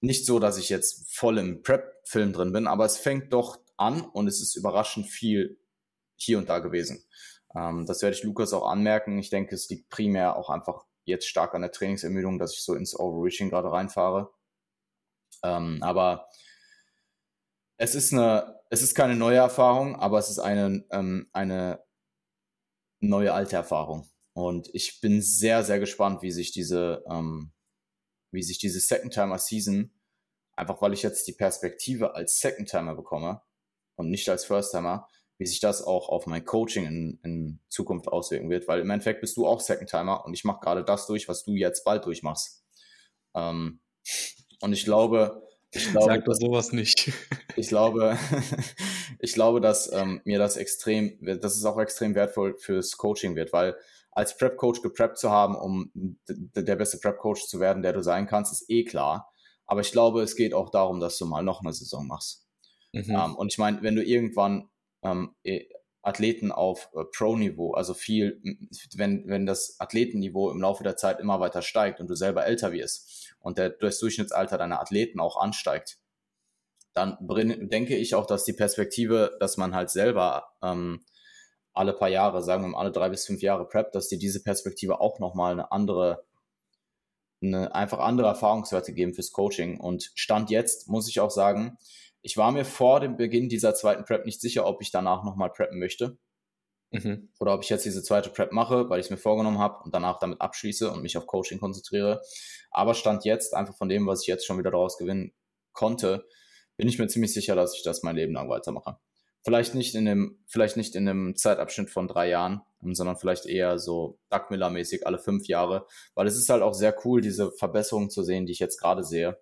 nicht 0.00 0.26
so, 0.26 0.38
dass 0.38 0.58
ich 0.58 0.68
jetzt 0.68 1.12
voll 1.14 1.38
im 1.38 1.62
Prep-Film 1.62 2.32
drin 2.32 2.52
bin, 2.52 2.66
aber 2.66 2.84
es 2.84 2.98
fängt 2.98 3.32
doch 3.32 3.58
an 3.76 4.02
und 4.02 4.28
es 4.28 4.40
ist 4.40 4.56
überraschend 4.56 5.06
viel 5.06 5.58
hier 6.16 6.38
und 6.38 6.48
da 6.48 6.58
gewesen. 6.58 7.04
Ähm, 7.54 7.86
das 7.86 8.02
werde 8.02 8.16
ich 8.16 8.22
Lukas 8.22 8.52
auch 8.52 8.68
anmerken. 8.68 9.18
Ich 9.18 9.30
denke, 9.30 9.54
es 9.54 9.68
liegt 9.68 9.88
primär 9.88 10.36
auch 10.36 10.50
einfach 10.50 10.84
jetzt 11.04 11.28
stark 11.28 11.54
an 11.54 11.62
der 11.62 11.72
Trainingsermüdung, 11.72 12.38
dass 12.38 12.54
ich 12.54 12.62
so 12.62 12.74
ins 12.74 12.98
Overreaching 12.98 13.50
gerade 13.50 13.70
reinfahre. 13.70 14.30
Ähm, 15.42 15.82
aber 15.82 16.28
es 17.76 17.94
ist 17.94 18.12
eine, 18.12 18.60
es 18.70 18.82
ist 18.82 18.94
keine 18.94 19.16
neue 19.16 19.36
Erfahrung, 19.36 19.96
aber 19.96 20.18
es 20.18 20.30
ist 20.30 20.38
eine, 20.38 20.84
ähm, 20.90 21.28
eine 21.32 21.80
neue 23.00 23.32
alte 23.32 23.56
Erfahrung. 23.56 24.08
Und 24.32 24.68
ich 24.74 25.00
bin 25.00 25.22
sehr, 25.22 25.62
sehr 25.62 25.78
gespannt, 25.78 26.22
wie 26.22 26.32
sich 26.32 26.52
diese, 26.52 27.04
ähm, 27.08 27.52
wie 28.36 28.42
sich 28.42 28.58
diese 28.58 28.78
Second 28.78 29.12
Timer 29.12 29.38
Season, 29.38 29.90
einfach 30.54 30.80
weil 30.80 30.92
ich 30.92 31.02
jetzt 31.02 31.26
die 31.26 31.32
Perspektive 31.32 32.14
als 32.14 32.38
Second 32.38 32.70
Timer 32.70 32.94
bekomme 32.94 33.42
und 33.96 34.10
nicht 34.10 34.28
als 34.28 34.44
First 34.44 34.70
Timer, 34.70 35.08
wie 35.38 35.46
sich 35.46 35.60
das 35.60 35.82
auch 35.82 36.08
auf 36.08 36.26
mein 36.26 36.44
Coaching 36.44 36.86
in, 36.86 37.20
in 37.24 37.60
Zukunft 37.68 38.08
auswirken 38.08 38.48
wird, 38.48 38.68
weil 38.68 38.80
im 38.80 38.90
Endeffekt 38.90 39.20
bist 39.20 39.36
du 39.36 39.46
auch 39.46 39.60
Second 39.60 39.90
Timer 39.90 40.24
und 40.24 40.34
ich 40.34 40.44
mache 40.44 40.60
gerade 40.60 40.84
das 40.84 41.06
durch, 41.06 41.28
was 41.28 41.44
du 41.44 41.52
jetzt 41.52 41.84
bald 41.84 42.04
durchmachst. 42.06 42.64
Ähm, 43.34 43.80
und 44.60 44.72
ich 44.72 44.84
glaube, 44.84 45.42
ich 45.72 45.90
glaube, 45.90 46.06
Sag 46.06 46.24
doch 46.24 46.34
sowas 46.34 46.72
nicht. 46.72 47.12
Ich 47.58 47.68
glaube, 47.68 48.18
ich 49.18 49.32
glaube, 49.32 49.62
dass 49.62 49.90
ähm, 49.90 50.20
mir 50.24 50.38
das 50.38 50.58
extrem, 50.58 51.16
dass 51.40 51.56
es 51.56 51.64
auch 51.64 51.78
extrem 51.78 52.14
wertvoll 52.14 52.54
fürs 52.58 52.98
Coaching 52.98 53.34
wird, 53.34 53.50
weil 53.54 53.76
als 54.16 54.34
Prep-Coach 54.38 54.80
gepreppt 54.80 55.18
zu 55.18 55.30
haben, 55.30 55.54
um 55.54 55.92
der 56.26 56.76
beste 56.76 56.96
Prep-Coach 56.96 57.48
zu 57.48 57.60
werden, 57.60 57.82
der 57.82 57.92
du 57.92 58.02
sein 58.02 58.26
kannst, 58.26 58.50
ist 58.50 58.70
eh 58.70 58.82
klar. 58.82 59.30
Aber 59.66 59.82
ich 59.82 59.92
glaube, 59.92 60.22
es 60.22 60.36
geht 60.36 60.54
auch 60.54 60.70
darum, 60.70 61.00
dass 61.00 61.18
du 61.18 61.26
mal 61.26 61.42
noch 61.42 61.60
eine 61.60 61.74
Saison 61.74 62.06
machst. 62.06 62.46
Mhm. 62.92 63.10
Ähm, 63.10 63.36
und 63.36 63.52
ich 63.52 63.58
meine, 63.58 63.82
wenn 63.82 63.94
du 63.94 64.02
irgendwann 64.02 64.70
ähm, 65.02 65.34
eh, 65.44 65.66
Athleten 66.00 66.50
auf 66.50 66.88
äh, 66.94 67.04
Pro-Niveau, 67.14 67.74
also 67.74 67.92
viel, 67.92 68.40
wenn, 68.94 69.24
wenn 69.26 69.44
das 69.44 69.78
Athletenniveau 69.80 70.50
im 70.50 70.62
Laufe 70.62 70.82
der 70.82 70.96
Zeit 70.96 71.20
immer 71.20 71.38
weiter 71.38 71.60
steigt 71.60 72.00
und 72.00 72.08
du 72.08 72.14
selber 72.14 72.46
älter 72.46 72.72
wirst 72.72 73.34
und 73.38 73.58
der, 73.58 73.68
das 73.68 73.98
Durchschnittsalter 73.98 74.56
deiner 74.56 74.80
Athleten 74.80 75.20
auch 75.20 75.36
ansteigt, 75.36 75.98
dann 76.94 77.18
denke 77.20 77.96
ich 77.96 78.14
auch, 78.14 78.24
dass 78.24 78.44
die 78.44 78.54
Perspektive, 78.54 79.36
dass 79.40 79.58
man 79.58 79.74
halt 79.74 79.90
selber 79.90 80.54
ähm, 80.62 81.04
alle 81.76 81.92
paar 81.92 82.08
Jahre, 82.08 82.42
sagen 82.42 82.62
wir 82.62 82.68
mal 82.68 82.80
alle 82.80 82.92
drei 82.92 83.08
bis 83.08 83.26
fünf 83.26 83.42
Jahre 83.42 83.66
preppt, 83.66 83.94
dass 83.94 84.08
dir 84.08 84.18
diese 84.18 84.42
Perspektive 84.42 85.00
auch 85.00 85.18
nochmal 85.18 85.52
eine 85.52 85.72
andere, 85.72 86.24
eine 87.42 87.74
einfach 87.74 87.98
andere 87.98 88.28
Erfahrungswerte 88.28 88.92
geben 88.92 89.14
fürs 89.14 89.32
Coaching. 89.32 89.78
Und 89.78 90.10
Stand 90.14 90.50
jetzt 90.50 90.88
muss 90.88 91.08
ich 91.08 91.20
auch 91.20 91.30
sagen, 91.30 91.78
ich 92.22 92.36
war 92.36 92.50
mir 92.50 92.64
vor 92.64 93.00
dem 93.00 93.16
Beginn 93.16 93.48
dieser 93.48 93.74
zweiten 93.74 94.04
Prep 94.04 94.26
nicht 94.26 94.40
sicher, 94.40 94.66
ob 94.66 94.82
ich 94.82 94.90
danach 94.90 95.22
nochmal 95.22 95.50
preppen 95.50 95.78
möchte. 95.78 96.18
Mhm. 96.90 97.28
Oder 97.40 97.54
ob 97.54 97.62
ich 97.62 97.68
jetzt 97.68 97.84
diese 97.84 98.02
zweite 98.02 98.30
Prep 98.30 98.52
mache, 98.52 98.88
weil 98.88 99.00
ich 99.00 99.06
es 99.06 99.10
mir 99.10 99.16
vorgenommen 99.16 99.58
habe 99.58 99.84
und 99.84 99.94
danach 99.94 100.18
damit 100.18 100.40
abschließe 100.40 100.90
und 100.90 101.02
mich 101.02 101.16
auf 101.16 101.26
Coaching 101.26 101.60
konzentriere. 101.60 102.22
Aber 102.70 102.94
Stand 102.94 103.24
jetzt, 103.24 103.54
einfach 103.54 103.76
von 103.76 103.88
dem, 103.88 104.06
was 104.06 104.22
ich 104.22 104.28
jetzt 104.28 104.46
schon 104.46 104.58
wieder 104.58 104.70
daraus 104.70 104.98
gewinnen 104.98 105.34
konnte, 105.72 106.26
bin 106.76 106.88
ich 106.88 106.98
mir 106.98 107.08
ziemlich 107.08 107.32
sicher, 107.32 107.54
dass 107.54 107.76
ich 107.76 107.82
das 107.82 108.02
mein 108.02 108.16
Leben 108.16 108.32
lang 108.32 108.48
weitermache. 108.48 108.98
Vielleicht 109.46 109.76
nicht 109.76 109.94
in 109.94 110.06
dem, 110.06 110.40
vielleicht 110.48 110.76
nicht 110.76 110.96
in 110.96 111.08
einem 111.08 111.36
Zeitabschnitt 111.36 111.88
von 111.88 112.08
drei 112.08 112.28
Jahren, 112.28 112.62
sondern 112.80 113.16
vielleicht 113.16 113.46
eher 113.46 113.78
so 113.78 114.18
Doug 114.28 114.50
Miller-mäßig 114.50 115.06
alle 115.06 115.20
fünf 115.20 115.46
Jahre, 115.46 115.86
weil 116.16 116.26
es 116.26 116.36
ist 116.36 116.48
halt 116.48 116.64
auch 116.64 116.74
sehr 116.74 116.96
cool, 117.04 117.20
diese 117.20 117.52
Verbesserungen 117.52 118.10
zu 118.10 118.24
sehen, 118.24 118.46
die 118.46 118.50
ich 118.50 118.58
jetzt 118.58 118.80
gerade 118.80 119.04
sehe. 119.04 119.40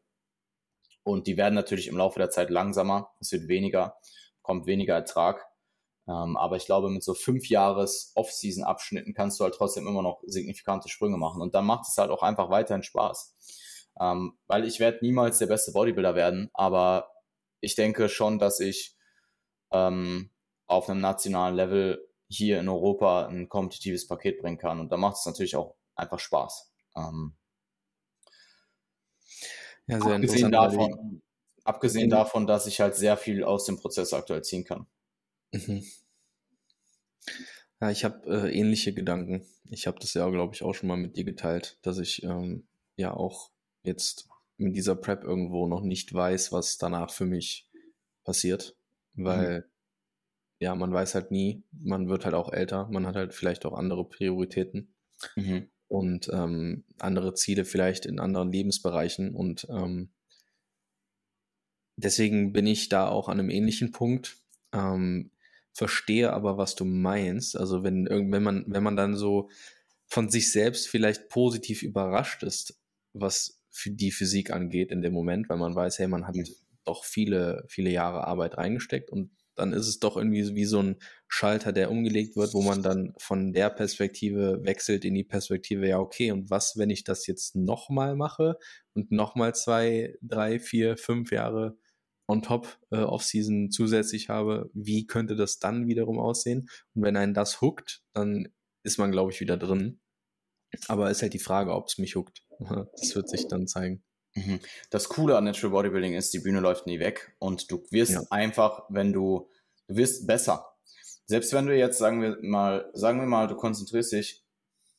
Und 1.05 1.27
die 1.27 1.38
werden 1.38 1.55
natürlich 1.55 1.88
im 1.88 1.97
Laufe 1.97 2.19
der 2.19 2.29
Zeit 2.29 2.51
langsamer. 2.51 3.14
Es 3.19 3.33
wird 3.33 3.49
weniger, 3.49 3.97
kommt 4.43 4.67
weniger 4.67 4.93
Ertrag. 4.93 5.47
Ähm, 6.07 6.37
aber 6.37 6.57
ich 6.57 6.67
glaube, 6.67 6.90
mit 6.90 7.03
so 7.03 7.14
fünf 7.14 7.49
Jahres 7.49 8.12
Off-Season-Abschnitten 8.14 9.14
kannst 9.14 9.40
du 9.40 9.45
halt 9.45 9.55
trotzdem 9.55 9.87
immer 9.87 10.03
noch 10.03 10.21
signifikante 10.27 10.90
Sprünge 10.90 11.17
machen. 11.17 11.40
Und 11.40 11.55
dann 11.55 11.64
macht 11.64 11.88
es 11.88 11.97
halt 11.97 12.11
auch 12.11 12.23
einfach 12.23 12.51
weiterhin 12.51 12.83
Spaß. 12.83 13.88
Ähm, 13.99 14.37
weil 14.49 14.67
ich 14.67 14.81
werde 14.81 14.99
niemals 15.01 15.38
der 15.38 15.47
beste 15.47 15.73
Bodybuilder 15.73 16.14
werden, 16.14 16.51
aber 16.53 17.11
ich 17.61 17.75
denke 17.75 18.11
schon, 18.11 18.38
dass 18.38 18.61
ich 18.61 18.93
ähm, 19.70 20.31
auf 20.66 20.88
einem 20.88 21.00
nationalen 21.00 21.57
Level 21.57 22.09
hier 22.29 22.61
in 22.61 22.68
Europa 22.68 23.27
ein 23.27 23.48
kompetitives 23.48 24.07
Paket 24.07 24.40
bringen 24.40 24.59
kann. 24.59 24.81
Und 24.81 24.90
da 24.90 24.96
macht 24.96 25.16
es 25.16 25.27
natürlich 25.27 25.57
auch 25.57 25.77
einfach 25.94 26.18
Spaß. 26.18 26.72
Ähm, 26.96 27.35
ja, 29.87 30.00
sehr 30.00 30.14
abgesehen 30.14 30.53
davon, 30.53 31.22
abgesehen 31.64 32.11
davon, 32.11 32.46
dass 32.46 32.66
ich 32.66 32.81
halt 32.81 32.94
sehr 32.94 33.16
viel 33.16 33.44
aus 33.44 33.66
dem 33.66 33.77
Prozess 33.77 34.12
aktuell 34.12 34.42
ziehen 34.42 34.64
kann. 34.64 34.87
Mhm. 35.53 35.85
Ja, 37.81 37.90
ich 37.90 38.05
habe 38.05 38.48
äh, 38.48 38.59
ähnliche 38.59 38.94
Gedanken. 38.94 39.46
Ich 39.70 39.87
habe 39.87 39.98
das 39.98 40.14
ja, 40.14 40.29
glaube 40.31 40.55
ich, 40.55 40.62
auch 40.62 40.74
schon 40.74 40.88
mal 40.88 40.96
mit 40.96 41.16
dir 41.16 41.24
geteilt, 41.24 41.79
dass 41.83 41.98
ich 41.98 42.22
ähm, 42.22 42.66
ja 42.96 43.12
auch 43.12 43.50
jetzt 43.83 44.29
mit 44.57 44.77
dieser 44.77 44.94
Prep 44.94 45.24
irgendwo 45.24 45.66
noch 45.66 45.83
nicht 45.83 46.12
weiß, 46.12 46.53
was 46.53 46.79
danach 46.79 47.11
für 47.11 47.27
mich 47.27 47.68
passiert, 48.24 48.77
weil 49.14 49.61
mhm. 49.61 49.64
ja, 50.61 50.74
man 50.74 50.92
weiß 50.92 51.14
halt 51.14 51.31
nie, 51.31 51.64
man 51.72 52.09
wird 52.09 52.24
halt 52.24 52.35
auch 52.35 52.53
älter, 52.53 52.88
man 52.90 53.07
hat 53.07 53.16
halt 53.16 53.35
vielleicht 53.35 53.66
auch 53.66 53.74
andere 53.74 54.09
Prioritäten. 54.09 54.94
Mhm 55.37 55.68
und 55.88 56.29
ähm, 56.33 56.85
andere 56.98 57.35
Ziele 57.35 57.64
vielleicht 57.64 58.07
in 58.07 58.18
anderen 58.18 58.50
Lebensbereichen. 58.50 59.35
Und 59.35 59.66
ähm, 59.70 60.11
deswegen 61.96 62.53
bin 62.53 62.66
ich 62.66 62.88
da 62.88 63.09
auch 63.09 63.29
an 63.29 63.38
einem 63.38 63.50
ähnlichen 63.50 63.92
Punkt. 63.92 64.38
Ähm, 64.72 65.31
verstehe 65.72 66.33
aber, 66.33 66.57
was 66.59 66.74
du 66.74 66.85
meinst. 66.85 67.57
Also 67.57 67.83
wenn, 67.85 68.07
wenn 68.07 68.42
man, 68.42 68.64
wenn 68.66 68.83
man 68.83 68.96
dann 68.96 69.16
so 69.16 69.50
von 70.07 70.29
sich 70.29 70.53
selbst 70.53 70.88
vielleicht 70.88 71.29
positiv 71.29 71.83
überrascht 71.83 72.42
ist, 72.42 72.81
was 73.12 73.61
für 73.70 73.90
die 73.90 74.12
Physik 74.12 74.50
angeht 74.50 74.90
in 74.90 75.03
dem 75.03 75.12
Moment, 75.12 75.48
weil 75.48 75.59
man 75.59 75.74
weiß, 75.74 75.98
hey, 75.98 76.09
man 76.09 76.27
hat 76.27 76.37
doch 76.85 77.05
viele, 77.05 77.64
viele 77.68 77.90
Jahre 77.90 78.27
Arbeit 78.27 78.59
reingesteckt 78.59 79.11
und 79.11 79.31
dann 79.57 79.73
ist 79.73 79.87
es 79.87 80.01
doch 80.01 80.16
irgendwie 80.16 80.55
wie 80.55 80.64
so 80.64 80.83
ein 80.83 80.97
Schalter, 81.29 81.73
der 81.73 81.90
umgelegt 81.90 82.37
wird, 82.37 82.55
wo 82.55 82.62
man 82.62 82.83
dann 82.83 83.14
von 83.18 83.53
der 83.53 83.70
Perspektive 83.70 84.64
wechselt 84.64 85.05
in 85.05 85.14
die 85.14 85.25
Perspektive, 85.25 85.88
ja, 85.88 85.99
okay, 85.99 86.33
und 86.33 86.51
was, 86.51 86.77
wenn 86.77 86.90
ich 86.90 87.05
das 87.05 87.27
jetzt 87.27 87.55
nochmal 87.55 88.16
mache 88.16 88.59
und 88.94 89.12
nochmal 89.12 89.55
zwei, 89.55 90.16
drei, 90.23 90.59
vier, 90.59 90.97
fünf 90.97 91.31
Jahre 91.31 91.77
on 92.27 92.42
top 92.42 92.79
äh, 92.90 92.97
Off-Season 92.97 93.70
zusätzlich 93.70 94.29
habe, 94.29 94.70
wie 94.75 95.07
könnte 95.07 95.37
das 95.37 95.59
dann 95.59 95.87
wiederum 95.87 96.18
aussehen? 96.18 96.68
Und 96.94 97.03
wenn 97.03 97.16
einen 97.16 97.35
das 97.35 97.61
hookt, 97.61 98.03
dann 98.12 98.49
ist 98.83 98.99
man, 98.99 99.12
glaube 99.12 99.31
ich, 99.33 99.40
wieder 99.40 99.57
drin. 99.57 100.01
Aber 100.88 101.11
ist 101.11 101.23
halt 101.23 101.35
die 101.35 101.38
Frage, 101.38 101.75
ob 101.75 101.88
es 101.88 101.99
mich 101.99 102.16
hookt. 102.16 102.42
Das 102.97 103.14
wird 103.14 103.29
sich 103.29 103.47
dann 103.49 103.66
zeigen. 103.66 104.03
Mhm. 104.35 104.61
Das 104.90 105.09
Coole 105.09 105.37
an 105.37 105.44
Natural 105.44 105.70
Bodybuilding 105.70 106.14
ist, 106.14 106.33
die 106.35 106.40
Bühne 106.40 106.61
läuft 106.61 106.87
nie 106.87 106.99
weg 106.99 107.35
und 107.38 107.70
du 107.70 107.85
wirst 107.90 108.12
ja. 108.12 108.23
einfach, 108.31 108.85
wenn 108.88 109.12
du, 109.12 109.49
du 109.87 109.97
wirst 109.97 110.27
besser. 110.27 110.75
Selbst 111.27 111.53
wenn 111.53 111.66
du 111.66 111.77
jetzt, 111.77 111.99
sagen 111.99 112.20
wir 112.20 112.37
mal, 112.42 112.90
sagen 112.92 113.20
wir 113.20 113.27
mal, 113.27 113.47
du 113.47 113.57
konzentrierst 113.57 114.12
dich, 114.12 114.44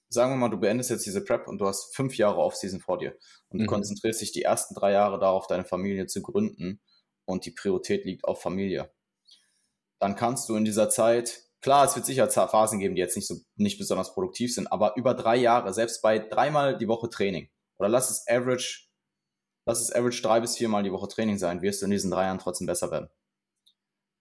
sagen 0.10 0.32
wir 0.32 0.38
mal, 0.38 0.50
du 0.50 0.60
beendest 0.60 0.90
jetzt 0.90 1.06
diese 1.06 1.24
Prep 1.24 1.48
und 1.48 1.60
du 1.60 1.68
hast 1.68 1.96
fünf 1.96 2.18
Jahre 2.18 2.38
Off-Season 2.38 2.80
vor 2.80 2.98
dir 2.98 3.16
und 3.50 3.60
mhm. 3.60 3.64
du 3.66 3.70
konzentrierst 3.70 4.22
dich 4.22 4.32
die 4.32 4.44
ersten 4.44 4.74
drei 4.74 4.92
Jahre 4.92 5.20
darauf, 5.20 5.48
deine 5.48 5.66
Familie 5.66 6.08
zu 6.08 6.22
gründen 6.22 6.82
und 7.26 7.46
die 7.46 7.52
Priorität 7.52 8.06
liegt 8.06 8.24
auf 8.24 8.42
Familie. 8.42 8.92
Dann 10.00 10.16
kannst 10.16 10.50
du 10.50 10.56
in 10.56 10.66
dieser 10.66 10.90
Zeit, 10.90 11.42
klar, 11.62 11.86
es 11.86 11.96
wird 11.96 12.06
sicher 12.06 12.30
Phasen 12.30 12.80
geben, 12.80 12.96
die 12.96 13.02
jetzt 13.02 13.16
nicht 13.16 13.28
so, 13.28 13.36
nicht 13.56 13.78
besonders 13.78 14.14
produktiv 14.14 14.54
sind, 14.54 14.72
aber 14.72 14.96
über 14.96 15.14
drei 15.14 15.36
Jahre, 15.36 15.74
selbst 15.74 16.02
bei 16.02 16.20
dreimal 16.20 16.78
die 16.78 16.88
Woche 16.88 17.10
Training, 17.10 17.50
oder 17.78 17.90
lass 17.90 18.10
es 18.10 18.26
average 18.28 18.86
lass 19.66 19.82
es 19.82 19.92
average 19.92 20.22
drei 20.22 20.40
bis 20.40 20.58
viermal 20.58 20.84
die 20.84 20.92
Woche 20.92 21.08
Training 21.08 21.38
sein, 21.38 21.62
wirst 21.62 21.82
du 21.82 21.86
in 21.86 21.92
diesen 21.92 22.12
drei 22.12 22.26
Jahren 22.26 22.40
trotzdem 22.40 22.68
besser 22.68 22.92
werden. 22.92 23.10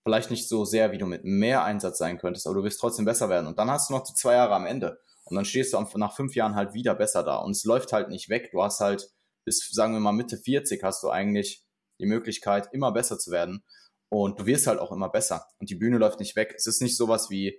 Vielleicht 0.06 0.30
nicht 0.30 0.48
so 0.48 0.64
sehr, 0.64 0.92
wie 0.92 0.98
du 0.98 1.06
mit 1.06 1.24
mehr 1.24 1.64
Einsatz 1.64 1.98
sein 1.98 2.18
könntest, 2.18 2.46
aber 2.46 2.56
du 2.56 2.64
wirst 2.64 2.80
trotzdem 2.80 3.04
besser 3.06 3.28
werden. 3.28 3.46
Und 3.46 3.58
dann 3.58 3.70
hast 3.70 3.88
du 3.88 3.94
noch 3.94 4.04
die 4.04 4.14
zwei 4.14 4.34
Jahre 4.34 4.54
am 4.54 4.66
Ende. 4.66 4.98
Und 5.24 5.36
dann 5.36 5.46
stehst 5.46 5.72
du 5.72 5.80
nach 5.96 6.14
fünf 6.14 6.34
Jahren 6.34 6.54
halt 6.54 6.74
wieder 6.74 6.94
besser 6.94 7.22
da. 7.22 7.36
Und 7.36 7.52
es 7.52 7.64
läuft 7.64 7.92
halt 7.92 8.10
nicht 8.10 8.28
weg. 8.28 8.50
Du 8.52 8.62
hast 8.62 8.80
halt 8.80 9.10
bis, 9.46 9.70
sagen 9.70 9.94
wir 9.94 10.00
mal, 10.00 10.12
Mitte 10.12 10.36
40 10.36 10.82
hast 10.82 11.02
du 11.02 11.08
eigentlich 11.08 11.64
die 11.98 12.06
Möglichkeit, 12.06 12.68
immer 12.72 12.92
besser 12.92 13.18
zu 13.18 13.30
werden. 13.30 13.64
Und 14.10 14.40
du 14.40 14.46
wirst 14.46 14.66
halt 14.66 14.78
auch 14.78 14.92
immer 14.92 15.08
besser. 15.08 15.46
Und 15.58 15.70
die 15.70 15.74
Bühne 15.74 15.98
läuft 15.98 16.20
nicht 16.20 16.36
weg. 16.36 16.52
Es 16.54 16.66
ist 16.66 16.82
nicht 16.82 16.96
sowas 16.96 17.30
wie, 17.30 17.58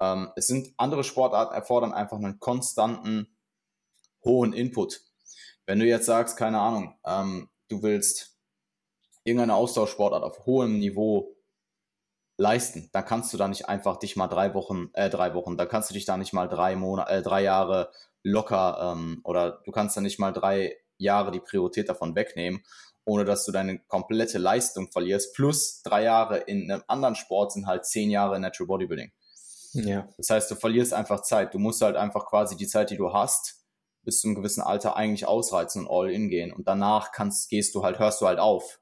ähm, 0.00 0.30
es 0.36 0.46
sind 0.46 0.72
andere 0.78 1.04
Sportarten 1.04 1.54
erfordern 1.54 1.92
einfach 1.92 2.16
einen 2.16 2.38
konstanten, 2.38 3.36
hohen 4.24 4.54
Input. 4.54 5.02
Wenn 5.68 5.80
du 5.80 5.84
jetzt 5.84 6.06
sagst, 6.06 6.38
keine 6.38 6.60
Ahnung, 6.60 6.94
ähm, 7.04 7.50
du 7.68 7.82
willst 7.82 8.38
irgendeine 9.22 9.54
Austauschsportart 9.54 10.24
auf 10.24 10.46
hohem 10.46 10.78
Niveau 10.78 11.36
leisten, 12.38 12.88
dann 12.94 13.04
kannst 13.04 13.34
du 13.34 13.36
da 13.36 13.48
nicht 13.48 13.68
einfach 13.68 13.98
dich 13.98 14.16
mal 14.16 14.28
drei 14.28 14.54
Wochen, 14.54 14.88
äh, 14.94 15.10
drei 15.10 15.34
Wochen, 15.34 15.58
dann 15.58 15.68
kannst 15.68 15.90
du 15.90 15.94
dich 15.94 16.06
da 16.06 16.16
nicht 16.16 16.32
mal 16.32 16.48
drei 16.48 16.74
Monate, 16.74 17.12
äh, 17.12 17.20
drei 17.20 17.42
Jahre 17.42 17.92
locker 18.22 18.94
ähm, 18.96 19.20
oder 19.24 19.60
du 19.66 19.70
kannst 19.70 19.94
da 19.94 20.00
nicht 20.00 20.18
mal 20.18 20.32
drei 20.32 20.74
Jahre 20.96 21.32
die 21.32 21.40
Priorität 21.40 21.90
davon 21.90 22.16
wegnehmen, 22.16 22.64
ohne 23.04 23.26
dass 23.26 23.44
du 23.44 23.52
deine 23.52 23.78
komplette 23.78 24.38
Leistung 24.38 24.90
verlierst. 24.90 25.34
Plus 25.34 25.82
drei 25.82 26.04
Jahre 26.04 26.38
in 26.38 26.70
einem 26.70 26.82
anderen 26.86 27.14
Sport 27.14 27.52
sind 27.52 27.66
halt 27.66 27.84
zehn 27.84 28.10
Jahre 28.10 28.40
Natural 28.40 28.68
Bodybuilding. 28.68 29.12
Ja. 29.74 30.08
Das 30.16 30.30
heißt, 30.30 30.50
du 30.50 30.54
verlierst 30.54 30.94
einfach 30.94 31.20
Zeit. 31.20 31.52
Du 31.52 31.58
musst 31.58 31.82
halt 31.82 31.96
einfach 31.96 32.24
quasi 32.24 32.56
die 32.56 32.66
Zeit, 32.66 32.88
die 32.88 32.96
du 32.96 33.12
hast, 33.12 33.57
bis 34.08 34.22
zu 34.22 34.28
einem 34.28 34.36
gewissen 34.36 34.62
Alter 34.62 34.96
eigentlich 34.96 35.26
ausreizen 35.26 35.86
und 35.86 35.92
all 35.94 36.10
in 36.10 36.30
gehen. 36.30 36.50
Und 36.50 36.66
danach 36.66 37.12
kannst, 37.12 37.50
gehst 37.50 37.74
du 37.74 37.82
halt, 37.82 37.98
hörst 37.98 38.22
du 38.22 38.26
halt 38.26 38.38
auf. 38.38 38.80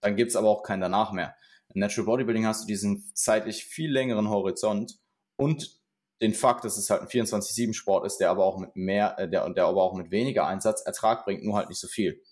Dann 0.00 0.16
gibt's 0.16 0.34
aber 0.34 0.48
auch 0.48 0.62
kein 0.62 0.80
danach 0.80 1.12
mehr. 1.12 1.36
Im 1.74 1.80
Natural 1.80 2.06
Bodybuilding 2.06 2.46
hast 2.46 2.62
du 2.62 2.66
diesen 2.66 3.12
zeitlich 3.14 3.64
viel 3.66 3.92
längeren 3.92 4.30
Horizont 4.30 4.98
und 5.36 5.78
den 6.22 6.32
Fakt, 6.32 6.64
dass 6.64 6.78
es 6.78 6.88
halt 6.88 7.02
ein 7.02 7.08
24-7-Sport 7.08 8.06
ist, 8.06 8.16
der 8.16 8.30
aber 8.30 8.46
auch 8.46 8.56
mit 8.56 8.74
mehr, 8.76 9.18
äh, 9.18 9.28
der, 9.28 9.46
der 9.50 9.66
aber 9.66 9.82
auch 9.82 9.92
mit 9.92 10.10
weniger 10.10 10.46
Einsatz 10.46 10.80
Ertrag 10.80 11.26
bringt, 11.26 11.44
nur 11.44 11.56
halt 11.56 11.68
nicht 11.68 11.80
so 11.80 11.88
viel. 11.88 12.22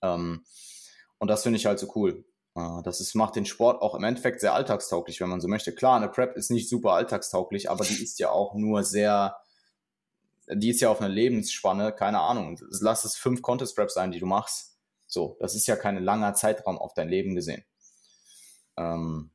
Ähm, 0.00 0.42
und 1.18 1.28
das 1.28 1.42
finde 1.42 1.58
ich 1.58 1.66
halt 1.66 1.78
so 1.78 1.92
cool. 1.96 2.24
Äh, 2.54 2.82
das 2.82 3.00
ist, 3.00 3.14
macht 3.14 3.36
den 3.36 3.44
Sport 3.44 3.82
auch 3.82 3.94
im 3.94 4.04
Endeffekt 4.04 4.40
sehr 4.40 4.54
alltagstauglich, 4.54 5.20
wenn 5.20 5.28
man 5.28 5.42
so 5.42 5.48
möchte. 5.48 5.74
Klar, 5.74 5.96
eine 5.96 6.08
Prep 6.08 6.34
ist 6.34 6.50
nicht 6.50 6.70
super 6.70 6.92
alltagstauglich, 6.92 7.70
aber 7.70 7.84
die 7.84 7.92
ist 8.02 8.18
ja 8.20 8.30
auch 8.30 8.54
nur 8.54 8.84
sehr, 8.84 9.36
die 10.54 10.70
ist 10.70 10.80
ja 10.80 10.90
auf 10.90 11.00
einer 11.00 11.08
Lebensspanne, 11.08 11.92
keine 11.92 12.20
Ahnung. 12.20 12.58
Lass 12.80 13.04
es 13.04 13.16
fünf 13.16 13.42
Contest 13.42 13.76
Preps 13.76 13.94
sein, 13.94 14.12
die 14.12 14.20
du 14.20 14.26
machst. 14.26 14.78
So, 15.06 15.36
das 15.40 15.54
ist 15.54 15.66
ja 15.66 15.76
kein 15.76 16.02
langer 16.02 16.34
Zeitraum 16.34 16.78
auf 16.78 16.94
dein 16.94 17.08
Leben 17.08 17.34
gesehen. 17.34 17.64
Ähm, 18.76 19.30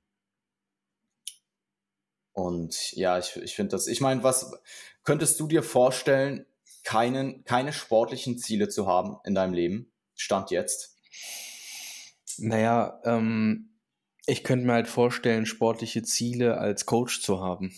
und 2.31 2.91
ja, 2.93 3.17
ich, 3.17 3.35
ich 3.37 3.55
finde 3.55 3.71
das, 3.71 3.87
ich 3.87 4.01
meine, 4.01 4.23
was 4.23 4.51
könntest 5.03 5.39
du 5.39 5.47
dir 5.47 5.63
vorstellen, 5.63 6.45
keinen, 6.83 7.43
keine 7.45 7.73
sportlichen 7.73 8.37
Ziele 8.37 8.69
zu 8.69 8.87
haben 8.87 9.17
in 9.23 9.35
deinem 9.35 9.53
Leben? 9.53 9.91
Stand 10.15 10.51
jetzt? 10.51 10.97
Naja, 12.37 12.99
ähm, 13.05 13.69
ich 14.25 14.43
könnte 14.43 14.65
mir 14.65 14.73
halt 14.73 14.87
vorstellen, 14.87 15.45
sportliche 15.45 16.03
Ziele 16.03 16.57
als 16.57 16.85
Coach 16.85 17.21
zu 17.21 17.41
haben. 17.41 17.73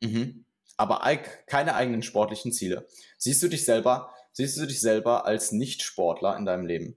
Mhm. 0.00 0.44
Aber 0.78 1.00
keine 1.46 1.74
eigenen 1.74 2.02
sportlichen 2.02 2.52
Ziele. 2.52 2.86
Siehst 3.18 3.42
du 3.42 3.48
dich 3.48 3.64
selber, 3.64 4.14
siehst 4.32 4.56
du 4.58 4.64
dich 4.64 4.80
selber 4.80 5.26
als 5.26 5.50
Nicht-Sportler 5.50 6.36
in 6.36 6.46
deinem 6.46 6.66
Leben? 6.66 6.96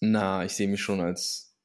Na, 0.00 0.44
ich 0.44 0.52
sehe 0.52 0.68
mich 0.68 0.82
schon 0.82 1.00
als 1.00 1.56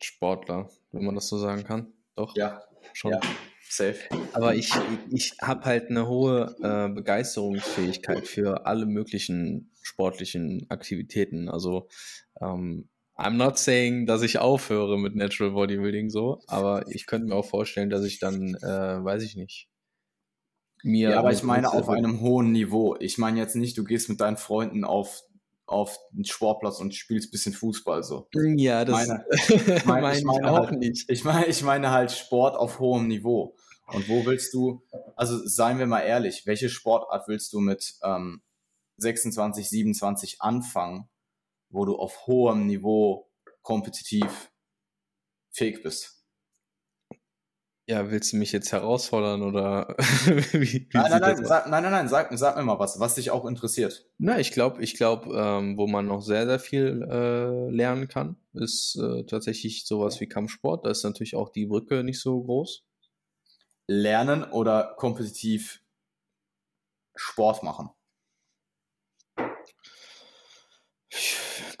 Sportler, 0.00 0.70
wenn 0.92 1.04
man 1.04 1.16
das 1.16 1.28
so 1.28 1.36
sagen 1.36 1.64
kann. 1.64 1.92
Doch. 2.14 2.34
Ja, 2.36 2.62
schon. 2.92 3.12
Ja, 3.12 3.20
safe. 3.68 3.98
Aber 4.34 4.54
ich, 4.54 4.72
ich 5.10 5.36
habe 5.42 5.64
halt 5.64 5.90
eine 5.90 6.06
hohe 6.06 6.54
äh, 6.62 6.88
Begeisterungsfähigkeit 6.94 8.26
für 8.26 8.66
alle 8.66 8.86
möglichen 8.86 9.72
sportlichen 9.82 10.66
Aktivitäten. 10.70 11.48
Also 11.48 11.88
ähm, 12.40 12.88
I'm 13.20 13.36
not 13.36 13.58
saying, 13.58 14.06
dass 14.06 14.22
ich 14.22 14.38
aufhöre 14.38 14.98
mit 14.98 15.14
Natural 15.14 15.52
Bodybuilding 15.52 16.08
so, 16.08 16.40
aber 16.46 16.86
ich 16.88 17.06
könnte 17.06 17.28
mir 17.28 17.34
auch 17.34 17.44
vorstellen, 17.44 17.90
dass 17.90 18.04
ich 18.04 18.18
dann, 18.18 18.54
äh, 18.54 19.04
weiß 19.04 19.22
ich 19.22 19.36
nicht, 19.36 19.68
mir. 20.82 21.10
Ja, 21.10 21.18
aber 21.18 21.32
ich 21.32 21.42
meine 21.42 21.70
auf 21.70 21.90
einem 21.90 22.20
hohen 22.20 22.52
Niveau. 22.52 22.96
Ich 22.98 23.18
meine 23.18 23.38
jetzt 23.38 23.56
nicht, 23.56 23.76
du 23.76 23.84
gehst 23.84 24.08
mit 24.08 24.20
deinen 24.20 24.38
Freunden 24.38 24.84
auf 24.84 25.22
auf 25.66 25.96
den 26.10 26.24
Sportplatz 26.24 26.80
und 26.80 26.94
spielst 26.96 27.28
ein 27.28 27.30
bisschen 27.30 27.52
Fußball 27.52 28.02
so. 28.02 28.28
Ja, 28.56 28.84
das 28.84 29.06
meine, 29.06 29.24
meine, 29.84 30.02
meine 30.02 30.18
ich, 30.18 30.24
meine 30.24 30.50
auch 30.50 30.66
halt, 30.66 30.80
nicht. 30.80 31.08
Ich 31.08 31.22
meine, 31.22 31.46
ich 31.46 31.62
meine 31.62 31.90
halt 31.90 32.10
Sport 32.10 32.56
auf 32.56 32.80
hohem 32.80 33.06
Niveau. 33.06 33.54
Und 33.86 34.08
wo 34.08 34.24
willst 34.26 34.52
du, 34.54 34.82
also 35.14 35.38
seien 35.46 35.78
wir 35.78 35.86
mal 35.86 36.00
ehrlich, 36.00 36.44
welche 36.46 36.68
Sportart 36.68 37.28
willst 37.28 37.52
du 37.52 37.60
mit 37.60 37.94
ähm, 38.02 38.42
26, 38.96 39.68
27 39.68 40.40
anfangen, 40.40 41.08
wo 41.70 41.84
du 41.84 41.96
auf 41.96 42.26
hohem 42.26 42.66
Niveau 42.66 43.30
kompetitiv 43.62 44.52
fähig 45.50 45.82
bist? 45.82 46.20
Ja, 47.90 48.08
willst 48.08 48.32
du 48.32 48.36
mich 48.36 48.52
jetzt 48.52 48.70
herausfordern 48.70 49.42
oder 49.42 49.96
wie, 50.26 50.86
wie 50.88 50.90
nein, 50.92 51.10
nein, 51.10 51.20
nein, 51.20 51.44
sag, 51.44 51.68
nein, 51.68 51.82
nein, 51.82 51.90
nein, 51.90 52.08
sag, 52.08 52.30
sag 52.38 52.56
mir 52.56 52.62
mal 52.62 52.78
was, 52.78 53.00
was 53.00 53.16
dich 53.16 53.32
auch 53.32 53.44
interessiert. 53.44 54.06
Na, 54.16 54.38
ich 54.38 54.52
glaube, 54.52 54.80
ich 54.80 54.94
glaube, 54.94 55.34
ähm, 55.36 55.76
wo 55.76 55.88
man 55.88 56.06
noch 56.06 56.22
sehr, 56.22 56.46
sehr 56.46 56.60
viel 56.60 57.02
äh, 57.10 57.68
lernen 57.68 58.06
kann, 58.06 58.36
ist 58.52 58.96
äh, 58.96 59.24
tatsächlich 59.24 59.86
sowas 59.86 60.20
wie 60.20 60.28
Kampfsport. 60.28 60.86
Da 60.86 60.90
ist 60.90 61.02
natürlich 61.02 61.34
auch 61.34 61.48
die 61.48 61.66
Brücke 61.66 62.04
nicht 62.04 62.20
so 62.20 62.40
groß. 62.40 62.84
Lernen 63.88 64.44
oder 64.44 64.94
kompetitiv 64.96 65.82
Sport 67.16 67.64
machen? 67.64 67.90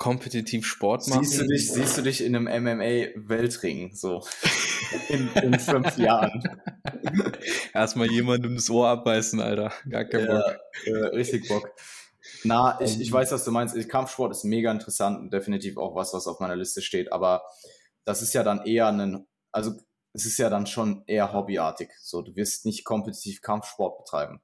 Kompetitiv 0.00 0.66
Sport 0.66 1.06
machen. 1.08 1.24
Siehst 1.24 1.40
du 1.40 1.46
dich, 1.46 1.70
siehst 1.70 1.98
du 1.98 2.02
dich 2.02 2.24
in 2.24 2.34
einem 2.34 2.46
MMA-Weltring 2.46 3.94
so 3.94 4.24
in, 5.10 5.28
in 5.42 5.60
fünf 5.60 5.98
Jahren? 5.98 6.42
Erstmal 7.74 8.10
jemandem 8.10 8.56
das 8.56 8.70
Ohr 8.70 8.88
abbeißen, 8.88 9.40
Alter. 9.40 9.72
Gar 9.88 10.06
kein 10.06 10.24
ja, 10.24 10.36
Bock. 10.36 10.56
Äh, 10.86 11.04
richtig 11.14 11.48
Bock. 11.48 11.70
Na, 12.44 12.80
ich, 12.80 12.98
ich 12.98 13.08
ähm. 13.08 13.12
weiß, 13.12 13.30
was 13.32 13.44
du 13.44 13.50
meinst. 13.50 13.76
Kampfsport 13.90 14.32
ist 14.32 14.44
mega 14.44 14.72
interessant 14.72 15.20
und 15.20 15.32
definitiv 15.34 15.76
auch 15.76 15.94
was, 15.94 16.14
was 16.14 16.26
auf 16.26 16.40
meiner 16.40 16.56
Liste 16.56 16.80
steht. 16.80 17.12
Aber 17.12 17.42
das 18.06 18.22
ist 18.22 18.32
ja 18.32 18.42
dann 18.42 18.64
eher 18.64 18.88
ein, 18.88 19.26
also 19.52 19.72
es 20.14 20.24
ist 20.24 20.38
ja 20.38 20.48
dann 20.48 20.66
schon 20.66 21.04
eher 21.06 21.34
hobbyartig. 21.34 21.90
So, 22.00 22.22
du 22.22 22.34
wirst 22.36 22.64
nicht 22.64 22.84
kompetitiv 22.84 23.42
Kampfsport 23.42 23.98
betreiben. 23.98 24.40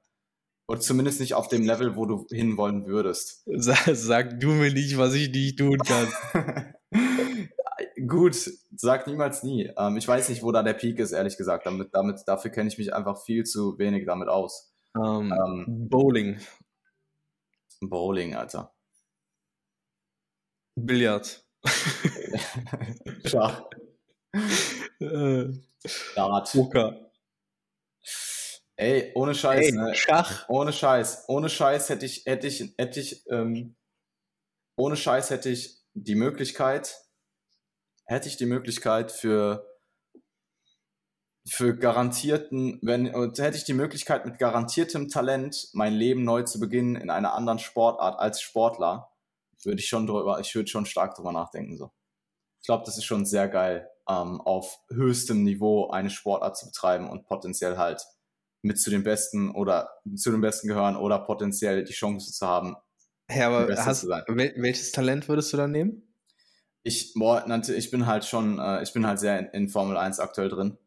Oder 0.69 0.81
zumindest 0.81 1.21
nicht 1.21 1.33
auf 1.33 1.47
dem 1.47 1.63
Level, 1.63 1.95
wo 1.95 2.05
du 2.05 2.27
hinwollen 2.29 2.85
würdest. 2.85 3.43
Sag, 3.45 3.87
sag 3.93 4.39
du 4.39 4.49
mir 4.49 4.73
nicht, 4.73 4.97
was 4.97 5.13
ich 5.13 5.31
nicht 5.31 5.57
tun 5.57 5.77
kann. 5.77 6.73
Gut, 8.07 8.35
sag 8.75 9.07
niemals 9.07 9.43
nie. 9.43 9.71
Ähm, 9.77 9.97
ich 9.97 10.07
weiß 10.07 10.29
nicht, 10.29 10.43
wo 10.43 10.51
da 10.51 10.63
der 10.63 10.73
Peak 10.73 10.99
ist, 10.99 11.13
ehrlich 11.13 11.37
gesagt. 11.37 11.65
Damit, 11.65 11.89
damit, 11.93 12.21
dafür 12.27 12.51
kenne 12.51 12.67
ich 12.67 12.77
mich 12.77 12.93
einfach 12.93 13.23
viel 13.23 13.45
zu 13.45 13.77
wenig 13.79 14.05
damit 14.05 14.27
aus. 14.27 14.71
Um, 14.93 15.31
ähm, 15.31 15.33
ähm, 15.33 15.89
Bowling. 15.89 16.39
Bowling, 17.81 18.35
Alter. 18.35 18.73
Billard. 20.75 21.43
Schach. 23.25 23.63
Äh, 24.99 25.53
Dart. 26.15 26.51
Poker. 26.51 27.06
Ey, 28.79 29.11
ohne 29.15 29.33
Scheiß, 29.33 29.65
Ey, 29.65 29.71
ne? 29.71 29.95
Schach. 29.95 30.47
Ohne 30.49 30.71
Scheiß, 30.71 31.25
ohne 31.27 31.49
Scheiß 31.49 31.89
hätte 31.89 32.05
ich, 32.05 32.25
hätte 32.27 32.45
ich, 32.45 32.75
hätte 32.77 32.99
ich, 32.99 33.25
ähm, 33.27 33.75
ohne 34.77 34.95
Scheiß 34.95 35.31
hätte 35.31 35.49
ich 35.49 35.79
die 35.95 36.13
Möglichkeit, 36.13 37.03
hätte 38.05 38.27
ich 38.27 38.37
die 38.37 38.45
Möglichkeit 38.45 39.11
für, 39.11 39.67
für 41.47 41.75
garantierten, 41.75 42.77
wenn, 42.83 43.07
hätte 43.07 43.57
ich 43.57 43.63
die 43.63 43.73
Möglichkeit 43.73 44.27
mit 44.27 44.37
garantiertem 44.37 45.09
Talent 45.09 45.69
mein 45.73 45.93
Leben 45.93 46.23
neu 46.23 46.43
zu 46.43 46.59
beginnen 46.59 46.95
in 46.95 47.09
einer 47.09 47.33
anderen 47.33 47.57
Sportart 47.57 48.19
als 48.19 48.41
Sportler, 48.41 49.09
würde 49.63 49.79
ich 49.79 49.87
schon 49.89 50.05
drüber, 50.05 50.39
ich 50.39 50.53
würde 50.53 50.69
schon 50.69 50.85
stark 50.85 51.15
drüber 51.15 51.31
nachdenken, 51.31 51.77
so. 51.77 51.91
Ich 52.61 52.67
glaube, 52.67 52.85
das 52.85 52.97
ist 52.97 53.05
schon 53.05 53.25
sehr 53.25 53.47
geil, 53.47 53.89
ähm, 54.07 54.39
auf 54.41 54.81
höchstem 54.89 55.43
Niveau 55.43 55.89
eine 55.89 56.11
Sportart 56.11 56.57
zu 56.57 56.67
betreiben 56.67 57.09
und 57.09 57.25
potenziell 57.25 57.77
halt 57.77 58.05
mit 58.61 58.79
zu 58.79 58.89
den 58.89 59.03
Besten 59.03 59.51
oder 59.51 59.89
zu 60.15 60.31
den 60.31 60.41
Besten 60.41 60.67
gehören 60.67 60.95
oder 60.95 61.19
potenziell 61.19 61.83
die 61.83 61.93
Chance 61.93 62.31
zu 62.31 62.45
haben. 62.47 62.75
Ja, 63.29 63.49
aber 63.49 63.75
hast, 63.75 64.07
welches 64.07 64.91
Talent 64.91 65.27
würdest 65.27 65.51
du 65.51 65.57
dann 65.57 65.71
nehmen? 65.71 66.03
Ich, 66.83 67.13
boah, 67.15 67.45
ich 67.67 67.91
bin 67.91 68.05
halt 68.05 68.23
schon, 68.23 68.59
äh, 68.59 68.81
ich 68.81 68.93
bin 68.93 69.05
halt 69.05 69.19
sehr 69.19 69.39
in, 69.39 69.45
in 69.47 69.69
Formel 69.69 69.97
1 69.97 70.19
aktuell 70.19 70.49
drin. 70.49 70.77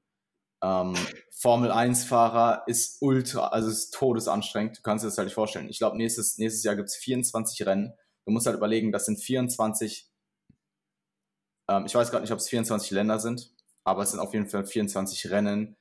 Ähm, 0.63 0.95
Formel 1.31 1.71
1-Fahrer 1.71 2.65
ist 2.67 2.99
ultra, 3.01 3.49
also 3.49 3.69
ist 3.69 3.93
todesanstrengend. 3.93 4.79
Du 4.79 4.83
kannst 4.83 5.05
dir 5.05 5.09
das 5.09 5.17
halt 5.17 5.27
nicht 5.27 5.35
vorstellen. 5.35 5.69
Ich 5.69 5.79
glaube, 5.79 5.97
nächstes, 5.97 6.39
nächstes 6.39 6.63
Jahr 6.65 6.77
gibt 6.77 6.89
es 6.89 6.97
24 6.97 7.67
Rennen. 7.67 7.95
Du 8.27 8.33
musst 8.33 8.47
halt 8.47 8.57
überlegen, 8.57 8.93
das 8.93 9.07
sind 9.07 9.19
24, 9.19 10.11
ähm, 11.69 11.87
ich 11.87 11.95
weiß 11.95 12.11
gerade 12.11 12.23
nicht, 12.23 12.33
ob 12.33 12.39
es 12.39 12.49
24 12.49 12.91
Länder 12.91 13.19
sind, 13.19 13.55
aber 13.85 14.03
es 14.03 14.11
sind 14.11 14.21
auf 14.21 14.35
jeden 14.35 14.49
Fall 14.49 14.67
24 14.67 15.31
Rennen 15.31 15.77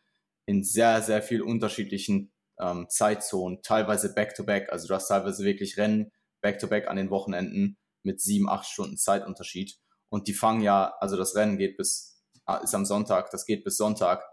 in 0.49 0.63
sehr, 0.63 1.03
sehr 1.03 1.21
viel 1.21 1.43
unterschiedlichen 1.43 2.33
ähm, 2.59 2.87
Zeitzonen, 2.89 3.61
teilweise 3.61 4.15
back-to-back. 4.15 4.71
Also 4.71 4.87
du 4.87 4.95
hast 4.95 5.07
teilweise 5.07 5.43
wirklich 5.43 5.77
Rennen 5.77 6.11
back-to-back 6.41 6.87
an 6.87 6.95
den 6.95 7.11
Wochenenden 7.11 7.77
mit 8.01 8.19
sieben, 8.19 8.49
acht 8.49 8.65
Stunden 8.65 8.97
Zeitunterschied. 8.97 9.77
Und 10.09 10.27
die 10.27 10.33
fangen 10.33 10.61
ja, 10.61 10.95
also 10.99 11.17
das 11.17 11.35
Rennen 11.35 11.59
geht 11.59 11.77
bis, 11.77 12.23
ah, 12.45 12.57
ist 12.57 12.73
am 12.73 12.85
Sonntag, 12.85 13.29
das 13.29 13.45
geht 13.45 13.63
bis 13.63 13.77
Sonntag. 13.77 14.27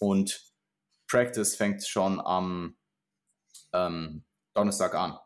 Und 0.00 0.52
Practice 1.08 1.54
fängt 1.54 1.86
schon 1.86 2.20
am 2.20 2.76
ähm, 3.72 4.24
Donnerstag 4.54 4.96
an. 4.96 5.20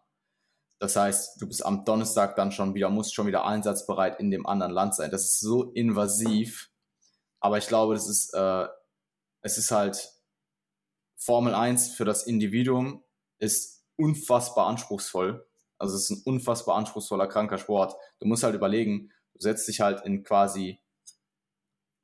Das 0.79 0.95
heißt, 0.95 1.41
du 1.41 1.49
bist 1.49 1.65
am 1.65 1.87
Donnerstag 1.87 2.37
dann 2.37 2.53
schon 2.53 2.75
wieder, 2.75 2.91
musst 2.91 3.15
schon 3.15 3.27
wieder 3.27 3.47
einsatzbereit 3.47 4.21
in 4.21 4.31
dem 4.31 4.45
anderen 4.45 4.73
Land 4.73 4.95
sein. 4.95 5.11
Das 5.11 5.23
ist 5.23 5.41
so 5.41 5.73
invasiv. 5.73 6.71
Aber 7.41 7.57
ich 7.57 7.67
glaube, 7.67 7.95
das 7.95 8.11
ist, 8.11 8.35
äh, 8.35 8.67
es 9.41 9.57
ist 9.57 9.71
halt 9.71 10.14
Formel 11.25 11.55
1 11.55 11.95
für 11.95 12.05
das 12.05 12.25
Individuum 12.25 13.03
ist 13.39 13.83
unfassbar 13.97 14.66
anspruchsvoll. 14.66 15.47
Also 15.79 15.97
es 15.97 16.11
ist 16.11 16.11
ein 16.11 16.22
unfassbar 16.27 16.77
anspruchsvoller, 16.77 17.27
kranker 17.29 17.57
Sport. 17.57 17.97
Du 18.20 18.27
musst 18.27 18.43
halt 18.43 18.55
überlegen, 18.55 19.11
du 19.33 19.41
setzt 19.41 19.66
dich 19.66 19.81
halt 19.81 20.05
in 20.05 20.22
quasi 20.22 20.81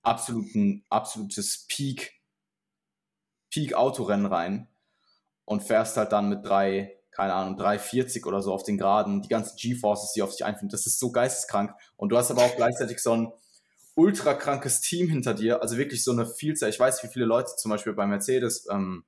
absoluten, 0.03 0.87
absolutes 0.89 1.67
Peak, 1.69 2.23
Peak 3.51 3.75
Autorennen 3.75 4.27
rein. 4.27 4.69
und 5.45 5.63
fährst 5.65 5.97
halt 5.97 6.13
dann 6.13 6.29
mit 6.29 6.47
drei, 6.47 6.97
keine 7.11 7.35
Ahnung, 7.35 7.57
340 7.57 8.25
oder 8.27 8.41
so 8.41 8.55
auf 8.55 8.63
den 8.63 8.79
Geraden, 8.79 9.23
die 9.23 9.29
ganzen 9.29 9.57
G-Forces, 9.57 10.13
die 10.15 10.23
auf 10.23 10.31
dich 10.31 10.45
einfinden, 10.45 10.71
das 10.71 10.87
ist 10.87 11.01
so 11.01 11.11
geisteskrank. 11.13 11.75
Und 11.97 12.11
du 12.11 12.17
hast 12.17 12.31
aber 12.31 12.45
auch 12.45 12.57
gleichzeitig 12.57 13.01
so 13.01 13.13
ein 13.13 13.33
ultra 13.95 14.35
krankes 14.35 14.81
Team 14.81 15.09
hinter 15.09 15.35
dir, 15.35 15.63
also 15.63 15.77
wirklich 15.77 16.05
so 16.05 16.13
eine 16.13 16.27
Vielzahl. 16.27 16.71
Ich 16.71 16.81
weiß, 16.81 17.03
wie 17.03 17.09
viele 17.09 17.25
Leute 17.25 17.57
zum 17.57 17.71
Beispiel 17.71 17.93
bei 17.93 18.07
Mercedes 18.07 18.67
ähm, 18.71 19.05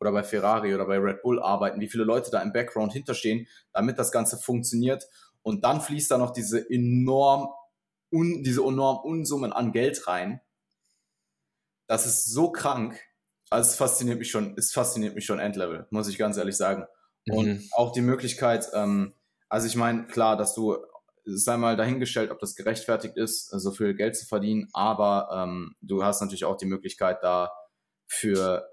oder 0.00 0.12
bei 0.12 0.22
Ferrari 0.22 0.74
oder 0.74 0.86
bei 0.86 0.98
Red 0.98 1.22
Bull 1.22 1.40
arbeiten, 1.42 1.80
wie 1.80 1.88
viele 1.88 2.04
Leute 2.04 2.30
da 2.30 2.40
im 2.42 2.52
Background 2.52 2.92
hinterstehen, 2.92 3.46
damit 3.72 3.98
das 3.98 4.12
Ganze 4.12 4.36
funktioniert. 4.36 5.08
Und 5.42 5.64
dann 5.64 5.80
fließt 5.80 6.10
da 6.10 6.18
noch 6.18 6.32
diese 6.32 6.68
enorm, 6.70 7.48
un, 8.10 8.42
diese 8.42 8.62
enorm 8.62 8.98
Unsummen 9.04 9.52
an 9.52 9.72
Geld 9.72 10.06
rein. 10.06 10.40
Das 11.86 12.06
ist 12.06 12.26
so 12.26 12.50
krank. 12.50 12.98
Also 13.50 13.70
es 13.70 13.76
fasziniert 13.76 14.18
mich 14.18 14.30
schon, 14.30 14.54
es 14.56 14.72
fasziniert 14.72 15.14
mich 15.14 15.26
schon 15.26 15.38
Endlevel, 15.38 15.86
muss 15.90 16.08
ich 16.08 16.18
ganz 16.18 16.36
ehrlich 16.36 16.56
sagen. 16.56 16.86
Und 17.28 17.46
mhm. 17.46 17.68
auch 17.72 17.92
die 17.92 18.00
Möglichkeit, 18.00 18.68
ähm, 18.74 19.14
also 19.48 19.66
ich 19.66 19.76
meine, 19.76 20.06
klar, 20.06 20.36
dass 20.36 20.54
du, 20.54 20.78
sei 21.24 21.56
mal 21.56 21.76
dahingestellt, 21.76 22.30
ob 22.30 22.38
das 22.38 22.54
gerechtfertigt 22.54 23.16
ist, 23.16 23.48
so 23.48 23.70
viel 23.72 23.94
Geld 23.94 24.16
zu 24.16 24.26
verdienen, 24.26 24.68
aber 24.72 25.28
ähm, 25.32 25.74
du 25.80 26.04
hast 26.04 26.20
natürlich 26.20 26.44
auch 26.44 26.56
die 26.56 26.66
Möglichkeit, 26.66 27.22
da 27.22 27.50
für 28.06 28.68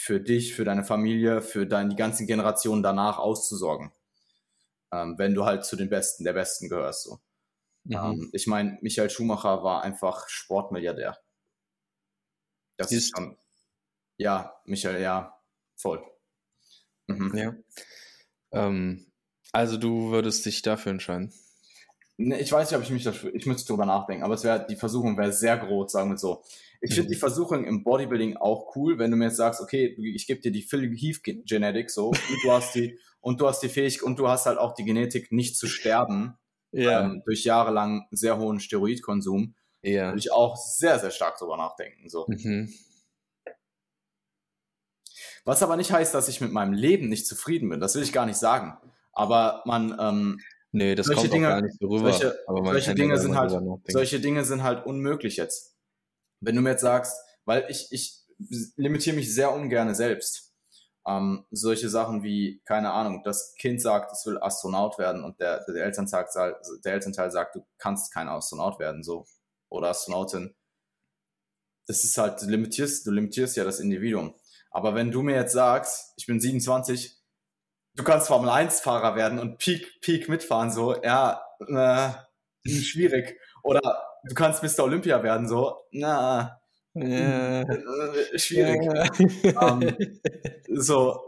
für 0.00 0.18
dich, 0.18 0.54
für 0.54 0.64
deine 0.64 0.82
Familie, 0.82 1.42
für 1.42 1.66
deine, 1.66 1.90
die 1.90 1.96
ganzen 1.96 2.26
Generationen 2.26 2.82
danach 2.82 3.18
auszusorgen. 3.18 3.92
Ähm, 4.92 5.16
wenn 5.18 5.34
du 5.34 5.44
halt 5.44 5.64
zu 5.66 5.76
den 5.76 5.90
Besten 5.90 6.24
der 6.24 6.32
Besten 6.32 6.70
gehörst. 6.70 7.04
So. 7.04 7.20
Mhm. 7.84 7.96
Ähm, 7.96 8.30
ich 8.32 8.46
meine, 8.46 8.78
Michael 8.80 9.10
Schumacher 9.10 9.62
war 9.62 9.82
einfach 9.82 10.26
Sportmilliardär. 10.28 11.18
Das 12.78 12.90
ist, 12.92 13.04
ist 13.04 13.16
schon, 13.16 13.36
ja, 14.16 14.58
Michael, 14.64 15.02
ja, 15.02 15.38
voll. 15.76 16.02
Mhm. 17.06 17.36
Ja. 17.36 17.54
Ähm, 18.52 19.12
also 19.52 19.76
du 19.76 20.10
würdest 20.12 20.46
dich 20.46 20.62
dafür 20.62 20.92
entscheiden? 20.92 21.32
Ne, 22.22 22.38
ich 22.38 22.52
weiß 22.52 22.70
nicht, 22.70 22.76
ob 22.76 22.84
ich 22.84 22.90
mich 22.90 23.04
dafür, 23.04 23.34
ich 23.34 23.46
müsste 23.46 23.66
drüber 23.68 23.86
nachdenken, 23.86 24.24
aber 24.24 24.34
es 24.34 24.44
wäre, 24.44 24.66
die 24.68 24.76
Versuchung 24.76 25.16
wäre 25.16 25.32
sehr 25.32 25.56
groß, 25.56 25.90
sagen 25.90 26.10
wir 26.10 26.18
so. 26.18 26.42
Ich 26.82 26.92
finde 26.92 27.08
mhm. 27.08 27.12
die 27.12 27.18
Versuchung 27.18 27.64
im 27.64 27.82
Bodybuilding 27.82 28.36
auch 28.36 28.76
cool, 28.76 28.98
wenn 28.98 29.10
du 29.10 29.16
mir 29.16 29.26
jetzt 29.26 29.38
sagst, 29.38 29.62
okay, 29.62 29.96
ich 30.14 30.26
gebe 30.26 30.42
dir 30.42 30.52
die 30.52 30.60
Phil 30.60 30.94
Heath 30.94 31.22
Genetik 31.24 31.90
so, 31.90 32.08
und 32.08 32.44
du 32.44 32.52
hast 32.52 32.74
die, 32.74 32.98
und 33.20 33.40
du 33.40 33.48
hast 33.48 33.60
die 33.60 33.70
Fähigkeit, 33.70 34.02
und 34.02 34.18
du 34.18 34.28
hast 34.28 34.44
halt 34.44 34.58
auch 34.58 34.74
die 34.74 34.84
Genetik, 34.84 35.32
nicht 35.32 35.56
zu 35.56 35.66
sterben, 35.66 36.36
ja. 36.72 37.06
ähm, 37.06 37.22
durch 37.24 37.44
jahrelang 37.44 38.06
sehr 38.10 38.36
hohen 38.36 38.60
Steroidkonsum. 38.60 39.54
Ja. 39.80 40.08
Würde 40.08 40.18
ich 40.18 40.30
auch 40.30 40.56
sehr, 40.56 40.98
sehr 40.98 41.10
stark 41.10 41.38
drüber 41.38 41.56
nachdenken, 41.56 42.10
so. 42.10 42.26
Mhm. 42.28 42.70
Was 45.46 45.62
aber 45.62 45.78
nicht 45.78 45.90
heißt, 45.90 46.12
dass 46.12 46.28
ich 46.28 46.42
mit 46.42 46.52
meinem 46.52 46.74
Leben 46.74 47.08
nicht 47.08 47.26
zufrieden 47.26 47.70
bin. 47.70 47.80
Das 47.80 47.94
will 47.94 48.02
ich 48.02 48.12
gar 48.12 48.26
nicht 48.26 48.36
sagen. 48.36 48.76
Aber 49.14 49.62
man, 49.64 49.96
ähm, 49.98 50.40
Nee, 50.72 50.94
das 50.94 51.06
solche 51.06 51.22
kommt 51.22 51.32
Dinge, 51.32 51.48
gar 51.48 51.62
nicht 51.62 51.78
so 51.78 51.88
rüber. 51.88 52.12
Solche, 52.12 52.38
solche 52.46 52.94
Dinge 52.94 53.18
sind 53.18 53.36
halt, 53.36 53.52
solche 53.88 54.20
Dinge 54.20 54.44
sind 54.44 54.62
halt 54.62 54.86
unmöglich 54.86 55.36
jetzt. 55.36 55.76
Wenn 56.40 56.56
du 56.56 56.62
mir 56.62 56.70
jetzt 56.70 56.82
sagst, 56.82 57.16
weil 57.44 57.66
ich, 57.68 57.88
ich 57.90 58.20
limitiere 58.76 59.16
mich 59.16 59.34
sehr 59.34 59.52
ungern 59.52 59.94
selbst. 59.94 60.52
Ähm, 61.06 61.46
solche 61.50 61.88
Sachen 61.88 62.22
wie, 62.22 62.60
keine 62.64 62.92
Ahnung, 62.92 63.22
das 63.24 63.54
Kind 63.58 63.80
sagt, 63.80 64.12
es 64.12 64.24
will 64.26 64.38
Astronaut 64.38 64.98
werden 64.98 65.24
und 65.24 65.40
der, 65.40 65.64
der, 65.64 65.84
Elternteil, 65.84 66.26
der 66.84 66.92
Elternteil 66.92 67.30
sagt, 67.30 67.56
du 67.56 67.66
kannst 67.78 68.12
kein 68.12 68.28
Astronaut 68.28 68.78
werden, 68.78 69.02
so. 69.02 69.26
Oder 69.70 69.88
Astronautin. 69.88 70.54
Das 71.86 72.04
ist 72.04 72.18
halt, 72.18 72.42
du 72.42 72.46
limitierst, 72.46 73.06
du 73.06 73.10
limitierst 73.10 73.56
ja 73.56 73.64
das 73.64 73.80
Individuum. 73.80 74.34
Aber 74.70 74.94
wenn 74.94 75.10
du 75.10 75.22
mir 75.22 75.34
jetzt 75.34 75.52
sagst, 75.52 76.12
ich 76.16 76.26
bin 76.26 76.40
27, 76.40 77.19
du 77.94 78.04
kannst 78.04 78.28
Formel 78.28 78.50
1 78.50 78.80
Fahrer 78.80 79.16
werden 79.16 79.38
und 79.38 79.58
Peak, 79.58 80.00
Peak 80.00 80.28
mitfahren, 80.28 80.70
so, 80.70 81.00
ja, 81.02 81.42
äh, 81.68 82.10
schwierig. 82.68 83.38
Oder 83.62 83.80
du 84.24 84.34
kannst 84.34 84.62
Mr. 84.62 84.84
Olympia 84.84 85.22
werden, 85.22 85.48
so, 85.48 85.76
na, 85.92 86.60
äh, 86.94 87.64
schwierig. 88.38 88.82
ähm, 89.44 89.96
so, 90.68 91.20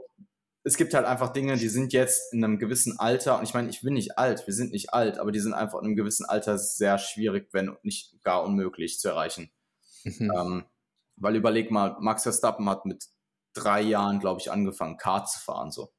es 0.65 0.77
gibt 0.77 0.95
halt 0.95 1.07
einfach 1.07 1.33
Dinge, 1.33 1.57
die 1.57 1.69
sind 1.69 1.93
jetzt 1.93 2.33
in 2.33 2.45
einem 2.45 2.59
gewissen 2.59 2.99
Alter, 2.99 3.39
und 3.39 3.45
ich 3.45 3.55
meine, 3.55 3.69
ich 3.69 3.83
bin 3.83 3.95
nicht 3.95 4.19
alt, 4.19 4.47
wir 4.47 4.55
sind 4.55 4.73
nicht 4.73 4.93
alt, 4.93 5.19
aber 5.19 5.33
die 5.33 5.41
sind 5.41 5.55
einfach 5.55 5.81
in 5.81 5.87
einem 5.87 5.97
gewissen 5.97 6.25
Alter 6.25 6.59
sehr 6.59 6.99
schwierig, 6.99 7.49
wenn 7.53 7.77
nicht 7.83 8.23
gar 8.23 8.45
unmöglich 8.45 8.99
zu 8.99 9.09
erreichen. 9.09 9.51
Mhm. 10.05 10.33
Ähm, 10.35 10.65
weil 11.17 11.37
überleg 11.37 11.71
mal, 11.71 11.97
Max 12.01 12.23
Verstappen 12.23 12.69
hat 12.69 12.87
mit 12.87 13.05
drei 13.55 13.83
Jahren, 13.83 14.19
glaube 14.19 14.41
ich, 14.41 14.51
angefangen, 14.51 14.97
Kart 14.97 15.29
zu 15.29 15.39
fahren, 15.39 15.71
so 15.71 15.93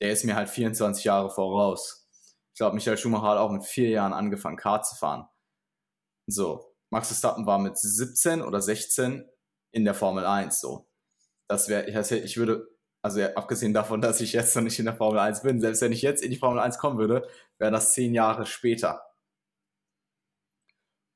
der 0.00 0.12
ist 0.12 0.24
mir 0.24 0.36
halt 0.36 0.48
24 0.48 1.04
Jahre 1.04 1.30
voraus. 1.30 2.08
Ich 2.52 2.58
glaube, 2.58 2.74
Michael 2.74 2.96
Schumacher 2.96 3.28
hat 3.28 3.38
auch 3.38 3.50
mit 3.50 3.64
vier 3.64 3.90
Jahren 3.90 4.12
angefangen, 4.12 4.56
Kart 4.56 4.86
zu 4.86 4.96
fahren. 4.96 5.28
So, 6.26 6.74
Max 6.90 7.08
Verstappen 7.08 7.46
war 7.46 7.58
mit 7.58 7.78
17 7.78 8.42
oder 8.42 8.60
16 8.60 9.28
in 9.72 9.84
der 9.84 9.94
Formel 9.94 10.24
1. 10.24 10.60
So, 10.60 10.88
das 11.48 11.68
wäre, 11.68 11.88
ich, 11.88 12.36
würde, 12.36 12.68
also 13.02 13.22
abgesehen 13.22 13.74
davon, 13.74 14.00
dass 14.00 14.20
ich 14.20 14.32
jetzt 14.32 14.56
noch 14.56 14.62
nicht 14.62 14.78
in 14.78 14.86
der 14.86 14.96
Formel 14.96 15.18
1 15.18 15.42
bin, 15.42 15.60
selbst 15.60 15.82
wenn 15.82 15.92
ich 15.92 16.02
jetzt 16.02 16.22
in 16.22 16.30
die 16.30 16.38
Formel 16.38 16.58
1 16.58 16.78
kommen 16.78 16.98
würde, 16.98 17.28
wäre 17.58 17.70
das 17.70 17.92
zehn 17.92 18.14
Jahre 18.14 18.46
später. 18.46 19.02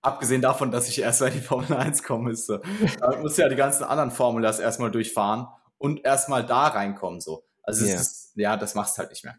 Abgesehen 0.03 0.41
davon, 0.41 0.71
dass 0.71 0.89
ich 0.89 1.01
erst 1.01 1.21
in 1.23 1.33
die 1.33 1.41
Formel 1.41 1.75
1 1.75 2.03
kommen 2.03 2.25
müsste. 2.25 2.63
Da 3.01 3.17
muss 3.17 3.37
ja 3.37 3.49
die 3.49 3.57
ganzen 3.57 3.85
anderen 3.85 4.11
Formulas 4.11 4.59
erstmal 4.59 4.91
durchfahren 4.91 5.49
und 5.79 6.05
erstmal 6.05 6.45
da 6.45 6.69
reinkommen. 6.69 7.21
So. 7.21 7.45
Also 7.71 7.87
yeah. 7.87 8.01
ist, 8.01 8.33
ja, 8.35 8.57
das 8.57 8.75
machst 8.75 8.99
halt 8.99 9.11
nicht 9.11 9.25
mehr. 9.25 9.39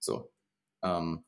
So. 0.00 0.32
Ähm, 0.82 1.24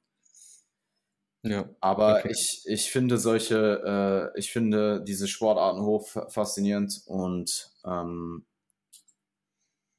ja. 1.45 1.69
Aber 1.81 2.19
okay. 2.19 2.31
ich, 2.33 2.63
ich 2.67 2.91
finde 2.91 3.19
solche, 3.19 4.33
äh, 4.35 4.39
ich 4.39 4.53
finde 4.53 5.03
diese 5.03 5.29
Sportarten 5.29 5.83
hoch 5.83 6.09
faszinierend 6.29 7.03
und 7.07 7.73
ähm, 7.85 8.47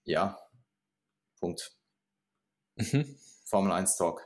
ja, 0.05 0.37
Punkt. 1.39 1.75
Mhm. 2.75 3.15
Formel 3.45 3.71
1 3.71 3.97
Talk. 3.97 4.25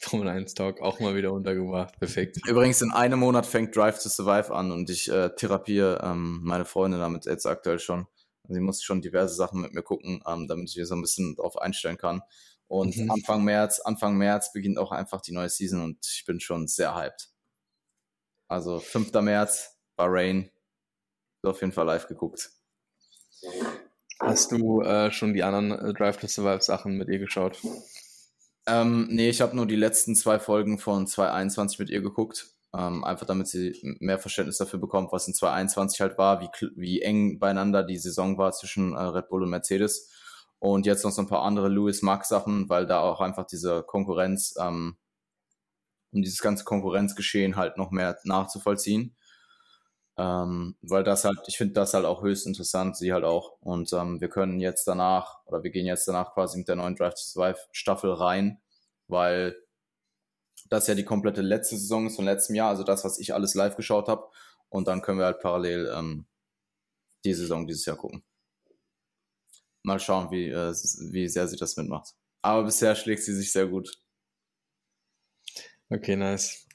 Formel 0.00 0.28
1 0.28 0.54
Talk 0.54 0.80
auch 0.80 0.98
mal 1.00 1.14
wieder 1.14 1.32
untergebracht. 1.32 1.98
Perfekt. 1.98 2.38
Übrigens, 2.48 2.82
in 2.82 2.90
einem 2.90 3.20
Monat 3.20 3.46
fängt 3.46 3.76
Drive 3.76 4.02
to 4.02 4.08
Survive 4.08 4.52
an 4.52 4.72
und 4.72 4.90
ich 4.90 5.10
äh, 5.10 5.30
therapiere 5.34 6.00
ähm, 6.02 6.40
meine 6.42 6.64
Freundin 6.64 7.00
damit 7.00 7.26
jetzt 7.26 7.46
aktuell 7.46 7.78
schon. 7.78 8.06
Sie 8.54 8.60
muss 8.60 8.82
schon 8.82 9.00
diverse 9.00 9.34
Sachen 9.34 9.60
mit 9.60 9.74
mir 9.74 9.82
gucken, 9.82 10.22
ähm, 10.26 10.48
damit 10.48 10.70
ich 10.70 10.76
mir 10.76 10.86
so 10.86 10.94
ein 10.94 11.02
bisschen 11.02 11.36
darauf 11.36 11.56
einstellen 11.58 11.98
kann. 11.98 12.22
Und 12.68 12.96
mhm. 12.96 13.10
Anfang 13.10 13.44
März, 13.44 13.80
Anfang 13.80 14.16
März 14.16 14.52
beginnt 14.52 14.78
auch 14.78 14.92
einfach 14.92 15.20
die 15.20 15.32
neue 15.32 15.48
Season 15.48 15.82
und 15.82 15.98
ich 16.06 16.24
bin 16.24 16.40
schon 16.40 16.66
sehr 16.66 16.94
hyped. 16.94 17.28
Also 18.48 18.80
5. 18.80 19.12
März, 19.14 19.78
Bahrain, 19.96 20.50
auf 21.42 21.60
jeden 21.60 21.72
Fall 21.72 21.86
live 21.86 22.06
geguckt. 22.06 22.50
Hast 24.20 24.52
du 24.52 24.82
äh, 24.82 25.10
schon 25.10 25.34
die 25.34 25.42
anderen 25.42 25.72
äh, 25.72 25.92
Drive 25.92 26.18
to 26.18 26.28
Survive 26.28 26.62
Sachen 26.62 26.96
mit 26.96 27.08
ihr 27.08 27.18
geschaut? 27.18 27.60
Ähm, 28.66 29.08
nee, 29.10 29.28
ich 29.28 29.40
habe 29.40 29.56
nur 29.56 29.66
die 29.66 29.76
letzten 29.76 30.14
zwei 30.14 30.38
Folgen 30.38 30.78
von 30.78 31.06
2021 31.06 31.80
mit 31.80 31.90
ihr 31.90 32.00
geguckt. 32.00 32.51
Ähm, 32.74 33.04
einfach 33.04 33.26
damit 33.26 33.48
sie 33.48 33.78
mehr 34.00 34.18
Verständnis 34.18 34.56
dafür 34.58 34.78
bekommt, 34.80 35.12
was 35.12 35.28
in 35.28 35.34
2021 35.34 36.00
halt 36.00 36.16
war, 36.16 36.40
wie, 36.40 36.48
wie 36.74 37.02
eng 37.02 37.38
beieinander 37.38 37.82
die 37.82 37.98
Saison 37.98 38.38
war 38.38 38.52
zwischen 38.52 38.94
äh, 38.94 39.00
Red 39.02 39.28
Bull 39.28 39.42
und 39.42 39.50
Mercedes. 39.50 40.10
Und 40.58 40.86
jetzt 40.86 41.04
noch 41.04 41.10
so 41.10 41.22
ein 41.22 41.28
paar 41.28 41.42
andere 41.42 41.68
Lewis 41.68 42.02
Max 42.02 42.28
Sachen, 42.28 42.68
weil 42.68 42.86
da 42.86 43.00
auch 43.00 43.20
einfach 43.20 43.46
diese 43.46 43.82
Konkurrenz, 43.82 44.54
ähm, 44.60 44.96
um 46.12 46.22
dieses 46.22 46.40
ganze 46.40 46.64
Konkurrenzgeschehen 46.64 47.56
halt 47.56 47.78
noch 47.78 47.90
mehr 47.90 48.18
nachzuvollziehen. 48.24 49.16
Ähm, 50.18 50.76
weil 50.82 51.04
das 51.04 51.24
halt, 51.24 51.38
ich 51.46 51.56
finde 51.56 51.74
das 51.74 51.94
halt 51.94 52.04
auch 52.04 52.22
höchst 52.22 52.46
interessant, 52.46 52.96
sie 52.96 53.12
halt 53.12 53.24
auch. 53.24 53.56
Und 53.60 53.92
ähm, 53.92 54.20
wir 54.20 54.28
können 54.28 54.60
jetzt 54.60 54.86
danach, 54.86 55.40
oder 55.46 55.62
wir 55.62 55.70
gehen 55.70 55.86
jetzt 55.86 56.06
danach 56.06 56.34
quasi 56.34 56.58
mit 56.58 56.68
der 56.68 56.76
neuen 56.76 56.96
Drive 56.96 57.14
to 57.14 57.20
Survive 57.22 57.58
Staffel 57.72 58.12
rein, 58.12 58.60
weil 59.08 59.56
das 60.72 60.86
ja 60.86 60.94
die 60.94 61.04
komplette 61.04 61.42
letzte 61.42 61.76
Saison 61.76 62.06
ist 62.06 62.16
von 62.16 62.24
letztem 62.24 62.56
Jahr, 62.56 62.70
also 62.70 62.82
das, 62.82 63.04
was 63.04 63.18
ich 63.18 63.34
alles 63.34 63.54
live 63.54 63.76
geschaut 63.76 64.08
habe. 64.08 64.26
Und 64.70 64.88
dann 64.88 65.02
können 65.02 65.18
wir 65.18 65.26
halt 65.26 65.40
parallel 65.40 65.92
ähm, 65.94 66.26
die 67.26 67.34
Saison 67.34 67.66
dieses 67.66 67.84
Jahr 67.84 67.98
gucken. 67.98 68.24
Mal 69.82 70.00
schauen, 70.00 70.30
wie, 70.30 70.48
äh, 70.48 70.72
wie 71.12 71.28
sehr 71.28 71.46
sie 71.46 71.56
das 71.56 71.76
mitmacht. 71.76 72.14
Aber 72.40 72.64
bisher 72.64 72.94
schlägt 72.94 73.22
sie 73.22 73.34
sich 73.34 73.52
sehr 73.52 73.66
gut. 73.66 73.92
Okay, 75.90 76.16
nice. 76.16 76.66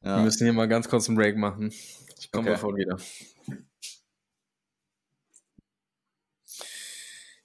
Ja. 0.00 0.16
Wir 0.16 0.24
müssen 0.24 0.44
hier 0.44 0.54
mal 0.54 0.68
ganz 0.68 0.88
kurz 0.88 1.08
einen 1.08 1.18
Break 1.18 1.36
machen. 1.36 1.70
Ich 2.18 2.32
komme 2.32 2.48
okay. 2.48 2.56
sofort 2.56 2.76
wieder. 2.78 2.96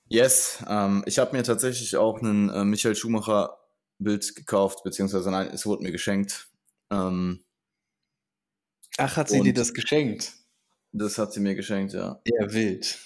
Yes, 0.08 0.64
ähm, 0.68 1.04
ich 1.06 1.20
habe 1.20 1.36
mir 1.36 1.44
tatsächlich 1.44 1.98
auch 1.98 2.20
einen 2.20 2.50
äh, 2.50 2.64
Michael 2.64 2.96
Schumacher 2.96 3.59
Bild 4.00 4.36
gekauft, 4.36 4.84
beziehungsweise 4.84 5.30
nein, 5.30 5.50
es 5.54 5.66
wurde 5.66 5.84
mir 5.84 5.92
geschenkt. 5.92 6.50
Ähm, 6.90 7.44
Ach, 8.98 9.16
hat 9.18 9.30
sie 9.30 9.42
dir 9.42 9.54
das 9.54 9.74
geschenkt? 9.74 10.34
Das 10.92 11.18
hat 11.18 11.34
sie 11.34 11.40
mir 11.40 11.56
geschenkt, 11.56 11.94
ja. 11.94 12.20
Ja, 12.26 12.52
wild. 12.52 12.98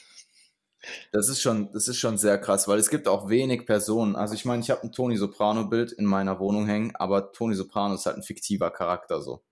Das 1.11 1.29
ist 1.29 1.41
schon, 1.41 1.71
das 1.71 1.87
ist 1.87 1.97
schon 1.97 2.17
sehr 2.17 2.37
krass, 2.37 2.67
weil 2.67 2.79
es 2.79 2.89
gibt 2.89 3.07
auch 3.07 3.29
wenig 3.29 3.65
Personen. 3.65 4.15
Also 4.15 4.33
ich 4.33 4.45
meine, 4.45 4.61
ich 4.61 4.69
habe 4.69 4.83
ein 4.83 4.91
Tony 4.91 5.17
Soprano-Bild 5.17 5.93
in 5.93 6.05
meiner 6.05 6.39
Wohnung 6.39 6.65
hängen, 6.65 6.95
aber 6.95 7.31
Tony 7.31 7.55
Soprano 7.55 7.95
ist 7.95 8.05
halt 8.05 8.17
ein 8.17 8.23
fiktiver 8.23 8.69
Charakter 8.71 9.21
so. 9.21 9.43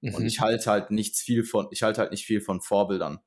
Mhm. 0.00 0.14
Und 0.14 0.26
ich 0.26 0.40
halte 0.40 0.70
halt 0.70 0.90
nichts 0.90 1.20
viel 1.20 1.44
von, 1.44 1.68
ich 1.70 1.82
halte 1.82 2.00
halt 2.00 2.12
nicht 2.12 2.24
viel 2.24 2.40
von 2.40 2.60
Vorbildern. 2.60 3.20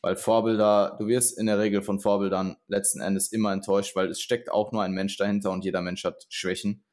Weil 0.00 0.16
Vorbilder, 0.16 0.96
du 0.98 1.06
wirst 1.08 1.38
in 1.38 1.46
der 1.46 1.58
Regel 1.58 1.82
von 1.82 1.98
Vorbildern 1.98 2.56
letzten 2.68 3.00
Endes 3.00 3.32
immer 3.32 3.52
enttäuscht, 3.52 3.96
weil 3.96 4.08
es 4.08 4.20
steckt 4.20 4.50
auch 4.50 4.70
nur 4.72 4.82
ein 4.82 4.92
Mensch 4.92 5.16
dahinter 5.16 5.50
und 5.50 5.64
jeder 5.64 5.82
Mensch 5.82 6.04
hat 6.04 6.26
Schwächen. 6.28 6.84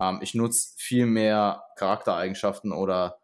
Ähm, 0.00 0.20
ich 0.22 0.34
nutze 0.34 0.70
viel 0.76 1.06
mehr 1.06 1.64
Charaktereigenschaften 1.76 2.72
oder, 2.72 3.20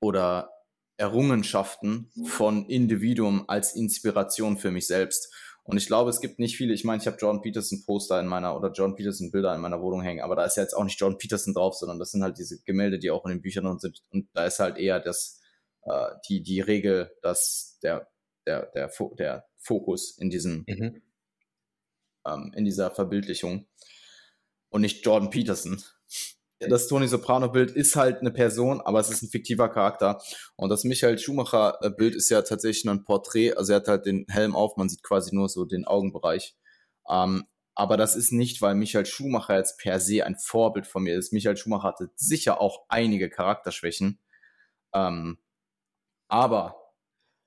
oder 0.00 0.50
Errungenschaften 0.96 2.10
von 2.26 2.66
Individuum 2.66 3.44
als 3.48 3.74
Inspiration 3.74 4.58
für 4.58 4.70
mich 4.70 4.86
selbst. 4.86 5.32
Und 5.64 5.78
ich 5.78 5.86
glaube, 5.86 6.10
es 6.10 6.20
gibt 6.20 6.38
nicht 6.38 6.56
viele. 6.56 6.74
Ich 6.74 6.84
meine, 6.84 7.00
ich 7.00 7.06
habe 7.06 7.16
John 7.18 7.40
Peterson 7.40 7.84
Poster 7.84 8.20
in 8.20 8.26
meiner 8.26 8.54
oder 8.54 8.70
John 8.70 8.94
Peterson 8.94 9.30
Bilder 9.30 9.54
in 9.54 9.62
meiner 9.62 9.80
Wohnung 9.80 10.02
hängen, 10.02 10.20
aber 10.20 10.36
da 10.36 10.44
ist 10.44 10.56
ja 10.56 10.62
jetzt 10.62 10.74
auch 10.74 10.84
nicht 10.84 11.00
John 11.00 11.16
Peterson 11.16 11.54
drauf, 11.54 11.74
sondern 11.74 11.98
das 11.98 12.10
sind 12.10 12.22
halt 12.22 12.38
diese 12.38 12.62
Gemälde, 12.62 12.98
die 12.98 13.10
auch 13.10 13.24
in 13.24 13.30
den 13.30 13.40
Büchern 13.40 13.64
drin 13.64 13.78
sind. 13.78 14.02
Und 14.10 14.28
da 14.34 14.44
ist 14.44 14.60
halt 14.60 14.76
eher 14.76 15.00
das, 15.00 15.40
äh, 15.82 16.10
die, 16.28 16.42
die 16.42 16.60
Regel, 16.60 17.10
dass 17.22 17.78
der, 17.82 18.08
der, 18.46 18.66
der, 18.74 18.90
der 19.18 19.46
Fokus 19.56 20.18
in 20.18 20.28
diesem, 20.28 20.64
mhm. 20.68 21.02
ähm, 22.26 22.52
in 22.54 22.66
dieser 22.66 22.90
Verbildlichung 22.90 23.66
und 24.74 24.82
nicht 24.82 25.06
Jordan 25.06 25.30
Peterson 25.30 25.82
das 26.68 26.88
Tony 26.88 27.08
Soprano-Bild 27.08 27.70
ist 27.72 27.96
halt 27.96 28.20
eine 28.20 28.30
Person, 28.30 28.80
aber 28.80 29.00
es 29.00 29.10
ist 29.10 29.22
ein 29.22 29.28
fiktiver 29.28 29.68
Charakter. 29.68 30.20
Und 30.56 30.68
das 30.70 30.84
Michael 30.84 31.18
Schumacher-Bild 31.18 32.14
ist 32.14 32.30
ja 32.30 32.42
tatsächlich 32.42 32.84
nur 32.84 32.94
ein 32.94 33.04
Porträt. 33.04 33.54
Also 33.54 33.72
er 33.72 33.76
hat 33.76 33.88
halt 33.88 34.06
den 34.06 34.26
Helm 34.28 34.54
auf, 34.54 34.76
man 34.76 34.88
sieht 34.88 35.02
quasi 35.02 35.34
nur 35.34 35.48
so 35.48 35.64
den 35.64 35.84
Augenbereich. 35.84 36.56
Ähm, 37.08 37.44
aber 37.74 37.96
das 37.96 38.14
ist 38.14 38.32
nicht, 38.32 38.62
weil 38.62 38.74
Michael 38.74 39.06
Schumacher 39.06 39.56
jetzt 39.56 39.78
per 39.78 39.98
se 39.98 40.24
ein 40.24 40.36
Vorbild 40.36 40.86
von 40.86 41.02
mir 41.02 41.18
ist. 41.18 41.32
Michael 41.32 41.56
Schumacher 41.56 41.88
hatte 41.88 42.10
sicher 42.14 42.60
auch 42.60 42.84
einige 42.88 43.28
Charakterschwächen. 43.28 44.20
Ähm, 44.94 45.38
aber 46.28 46.76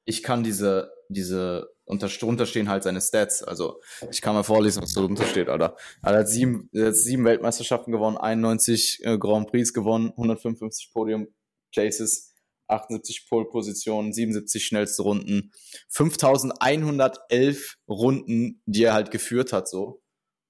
ich 0.05 0.23
kann 0.23 0.43
diese, 0.43 0.91
diese 1.09 1.69
unter, 1.85 2.07
drunter 2.07 2.45
stehen 2.45 2.69
halt 2.69 2.83
seine 2.83 3.01
Stats. 3.01 3.43
Also 3.43 3.81
ich 4.11 4.21
kann 4.21 4.35
mal 4.35 4.43
vorlesen, 4.43 4.83
was 4.83 4.93
da 4.93 5.01
drunter 5.01 5.25
steht, 5.25 5.49
Alter. 5.49 5.75
Er 6.03 6.19
hat 6.19 6.29
sieben, 6.29 6.69
er 6.73 6.87
hat 6.87 6.95
sieben 6.95 7.23
Weltmeisterschaften 7.23 7.91
gewonnen, 7.91 8.17
91 8.17 8.99
äh, 9.03 9.17
Grand 9.17 9.49
Prix 9.49 9.73
gewonnen, 9.73 10.11
155 10.11 10.91
Podium 10.93 11.27
Places, 11.71 12.33
78 12.67 13.27
Pole 13.29 13.45
Positionen, 13.45 14.11
77 14.11 14.65
schnellste 14.65 15.03
Runden, 15.03 15.51
5111 15.89 17.77
Runden, 17.87 18.61
die 18.65 18.83
er 18.83 18.93
halt 18.93 19.11
geführt 19.11 19.53
hat, 19.53 19.69
so. 19.69 20.01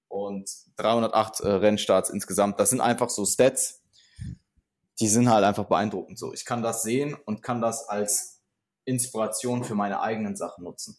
Und 0.08 0.50
308 0.76 1.40
äh, 1.40 1.48
Rennstarts 1.48 2.10
insgesamt. 2.10 2.58
Das 2.58 2.70
sind 2.70 2.80
einfach 2.80 3.10
so 3.10 3.24
Stats, 3.24 3.82
die 5.00 5.08
sind 5.08 5.30
halt 5.30 5.44
einfach 5.44 5.66
beeindruckend, 5.66 6.18
so. 6.18 6.32
Ich 6.32 6.44
kann 6.44 6.62
das 6.62 6.82
sehen 6.82 7.16
und 7.26 7.42
kann 7.42 7.60
das 7.60 7.88
als 7.88 8.37
Inspiration 8.88 9.64
für 9.64 9.74
meine 9.74 10.00
eigenen 10.00 10.36
Sachen 10.36 10.64
nutzen. 10.64 10.96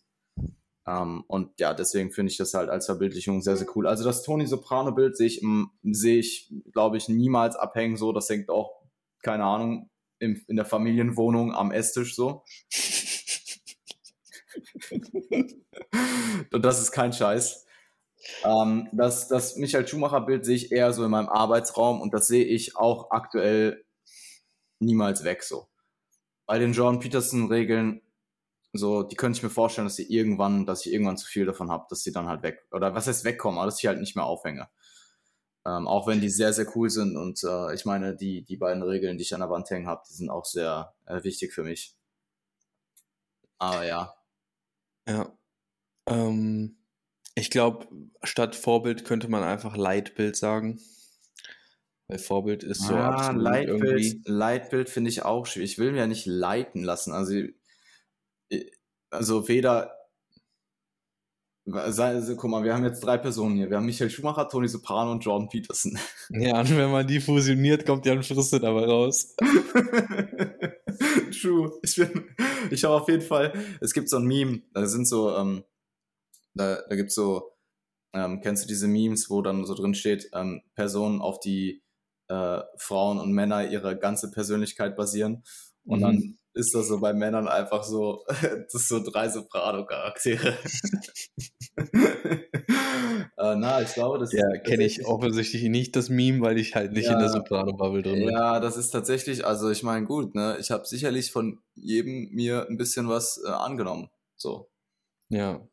Ähm, 0.88 1.24
und 1.28 1.60
ja, 1.60 1.74
deswegen 1.74 2.12
finde 2.12 2.32
ich 2.32 2.38
das 2.38 2.54
halt 2.54 2.70
als 2.70 2.86
Verbildlichung 2.86 3.42
sehr, 3.42 3.58
sehr 3.58 3.68
cool. 3.76 3.88
Also 3.88 4.04
das 4.04 4.24
Tony 4.24 4.48
Soprano-Bild 4.48 5.18
sehe 5.18 5.28
ich, 5.28 5.46
sehe 5.84 6.20
ich, 6.20 6.52
glaube 6.72 6.98
ich, 6.98 7.10
niemals 7.10 7.56
abhängen 7.56 7.98
so. 7.98 8.12
Das 8.12 8.30
hängt 8.30 8.50
auch, 8.50 8.82
keine 9.22 9.44
Ahnung, 9.44 9.90
in, 10.20 10.44
in 10.48 10.56
der 10.56 10.66
Familienwohnung 10.66 11.54
am 11.54 11.72
Esstisch 11.72 12.16
so. 12.16 12.44
und 16.52 16.66
das 16.66 16.82
ist 16.82 16.92
kein 16.92 17.14
Scheiß. 17.14 17.66
Ähm, 18.44 18.90
das, 18.92 19.28
das 19.28 19.56
Michael 19.56 19.88
Schumacher-Bild 19.88 20.46
sehe 20.46 20.56
ich 20.56 20.72
eher 20.72 20.94
so 20.94 21.06
in 21.06 21.12
meinem 21.12 21.30
Arbeitsraum 21.30 22.02
und 22.02 22.14
das 22.14 22.28
sehe 22.28 22.46
ich 22.46 22.76
auch 22.76 23.12
aktuell 23.12 23.86
niemals 24.80 25.24
weg 25.24 25.44
so. 25.44 25.69
Bei 26.50 26.58
den 26.58 26.74
John 26.74 27.00
Peterson-Regeln 27.00 28.02
so, 28.74 29.04
die 29.04 29.16
könnte 29.16 29.38
ich 29.38 29.44
mir 29.44 29.52
vorstellen, 29.52 29.86
dass 29.86 29.98
sie 29.98 30.12
irgendwann, 30.12 30.66
dass 30.66 30.84
ich 30.84 30.92
irgendwann 30.92 31.16
zu 31.16 31.28
viel 31.28 31.46
davon 31.46 31.70
habe, 31.70 31.86
dass 31.92 32.02
sie 32.02 32.12
dann 32.12 32.26
halt 32.26 32.42
weg, 32.42 32.66
oder 32.72 32.96
was 32.96 33.06
heißt 33.06 33.24
wegkommen, 33.24 33.60
aber 33.60 33.68
dass 33.68 33.78
ich 33.78 33.86
halt 33.86 34.00
nicht 34.00 34.16
mehr 34.16 34.26
aufhänge. 34.26 34.68
Ähm, 35.64 35.88
auch 35.88 36.08
wenn 36.08 36.22
die 36.22 36.30
sehr, 36.32 36.52
sehr 36.52 36.66
cool 36.76 36.90
sind 36.90 37.16
und 37.18 37.44
äh, 37.44 37.76
ich 37.76 37.86
meine, 37.86 38.16
die, 38.16 38.44
die 38.46 38.58
beiden 38.58 38.82
Regeln, 38.82 39.20
die 39.20 39.26
ich 39.26 39.34
an 39.36 39.42
der 39.42 39.52
Wand 39.52 39.70
hängen 39.70 39.86
habe, 39.86 40.02
die 40.10 40.16
sind 40.16 40.32
auch 40.32 40.44
sehr 40.44 40.96
äh, 41.06 41.24
wichtig 41.24 41.54
für 41.54 41.62
mich. 41.62 41.96
Aber 43.60 43.86
ja. 43.86 44.16
Ja. 45.08 45.32
Ähm, 46.08 46.80
ich 47.36 47.52
glaube, 47.52 47.88
statt 48.24 48.56
Vorbild 48.56 49.06
könnte 49.06 49.28
man 49.28 49.44
einfach 49.44 49.78
Leitbild 49.78 50.36
sagen. 50.36 50.80
Weil 52.10 52.20
Vorbild 52.20 52.64
ist 52.64 52.82
so 52.82 52.96
ah, 52.96 53.12
absolut 53.12 53.44
Leitbild, 53.44 53.84
irgendwie. 53.84 54.22
Leitbild 54.26 54.90
finde 54.90 55.10
ich 55.10 55.24
auch 55.24 55.46
schwierig. 55.46 55.74
Ich 55.74 55.78
will 55.78 55.92
mir 55.92 56.00
ja 56.00 56.08
nicht 56.08 56.26
leiten 56.26 56.84
lassen. 56.84 57.14
Also 57.14 57.36
also 59.12 59.48
weder 59.48 60.00
also, 61.72 62.36
guck 62.36 62.50
mal, 62.50 62.64
wir 62.64 62.74
haben 62.74 62.84
jetzt 62.84 63.02
drei 63.02 63.18
Personen 63.18 63.56
hier. 63.56 63.70
Wir 63.70 63.78
haben 63.78 63.86
Michael 63.86 64.10
Schumacher, 64.10 64.48
Tony 64.48 64.68
Soprano 64.68 65.12
und 65.12 65.24
Jordan 65.24 65.50
Peterson. 65.50 65.98
Ja, 66.32 66.60
und 66.60 66.78
wenn 66.78 66.92
man 66.92 67.08
die 67.08 67.20
fusioniert, 67.20 67.86
kommt 67.86 68.06
ja 68.06 68.14
ein 68.14 68.22
Friste 68.22 68.60
dabei 68.60 68.86
raus. 68.86 69.36
True. 71.42 71.72
Ich, 71.82 71.96
bin, 71.96 72.26
ich 72.70 72.84
habe 72.84 72.96
auf 72.96 73.08
jeden 73.08 73.24
Fall, 73.24 73.54
es 73.82 73.94
gibt 73.94 74.10
so 74.10 74.18
ein 74.18 74.26
Meme, 74.26 74.62
da 74.74 74.86
sind 74.86 75.08
so, 75.08 75.36
ähm, 75.36 75.64
da, 76.54 76.84
da 76.88 76.96
gibt 76.96 77.10
es 77.10 77.16
so, 77.16 77.52
ähm, 78.14 78.42
kennst 78.42 78.64
du 78.64 78.68
diese 78.68 78.88
Memes, 78.88 79.30
wo 79.30 79.42
dann 79.42 79.66
so 79.66 79.74
drin 79.74 79.96
steht, 79.96 80.30
ähm, 80.34 80.62
Personen, 80.76 81.20
auf 81.20 81.40
die 81.40 81.82
äh, 82.30 82.62
Frauen 82.78 83.20
und 83.20 83.34
Männer 83.34 83.70
ihre 83.70 83.98
ganze 83.98 84.32
Persönlichkeit 84.32 84.96
basieren. 84.96 85.44
Und 85.84 86.00
mhm. 86.00 86.04
dann 86.04 86.40
ist 86.54 86.74
das 86.76 86.88
so 86.88 87.00
bei 87.00 87.14
Männern 87.14 87.48
einfach 87.48 87.84
so, 87.84 88.26
das 88.72 88.88
so 88.88 89.04
drei 89.04 89.30
Soprano-Charaktere. 89.30 90.58
äh, 91.78 93.56
na, 93.56 93.82
ich 93.82 93.94
glaube, 93.94 94.20
das 94.20 94.32
Ja, 94.32 94.58
kenne 94.60 94.86
ich 94.86 95.06
offensichtlich 95.06 95.64
nicht 95.64 95.96
das 95.96 96.10
Meme, 96.10 96.42
weil 96.42 96.58
ich 96.58 96.76
halt 96.76 96.92
nicht 96.92 97.06
ja, 97.06 97.14
in 97.14 97.20
der 97.20 97.30
Soprano-Bubble 97.30 98.04
drin 98.04 98.26
bin. 98.26 98.30
Ja, 98.30 98.60
das 98.60 98.78
ist 98.78 98.92
tatsächlich, 98.92 99.46
also 99.46 99.70
ich 99.70 99.84
meine, 99.84 100.06
gut, 100.06 100.36
ne, 100.36 100.58
ich 100.60 100.72
habe 100.72 100.86
sicherlich 100.86 101.32
von 101.32 101.60
jedem 101.76 102.30
mir 102.32 102.68
ein 102.68 102.78
bisschen 102.78 103.08
was 103.08 103.42
äh, 103.46 103.50
angenommen. 103.50 104.10
So. 104.36 104.70
Ja. 105.30 105.68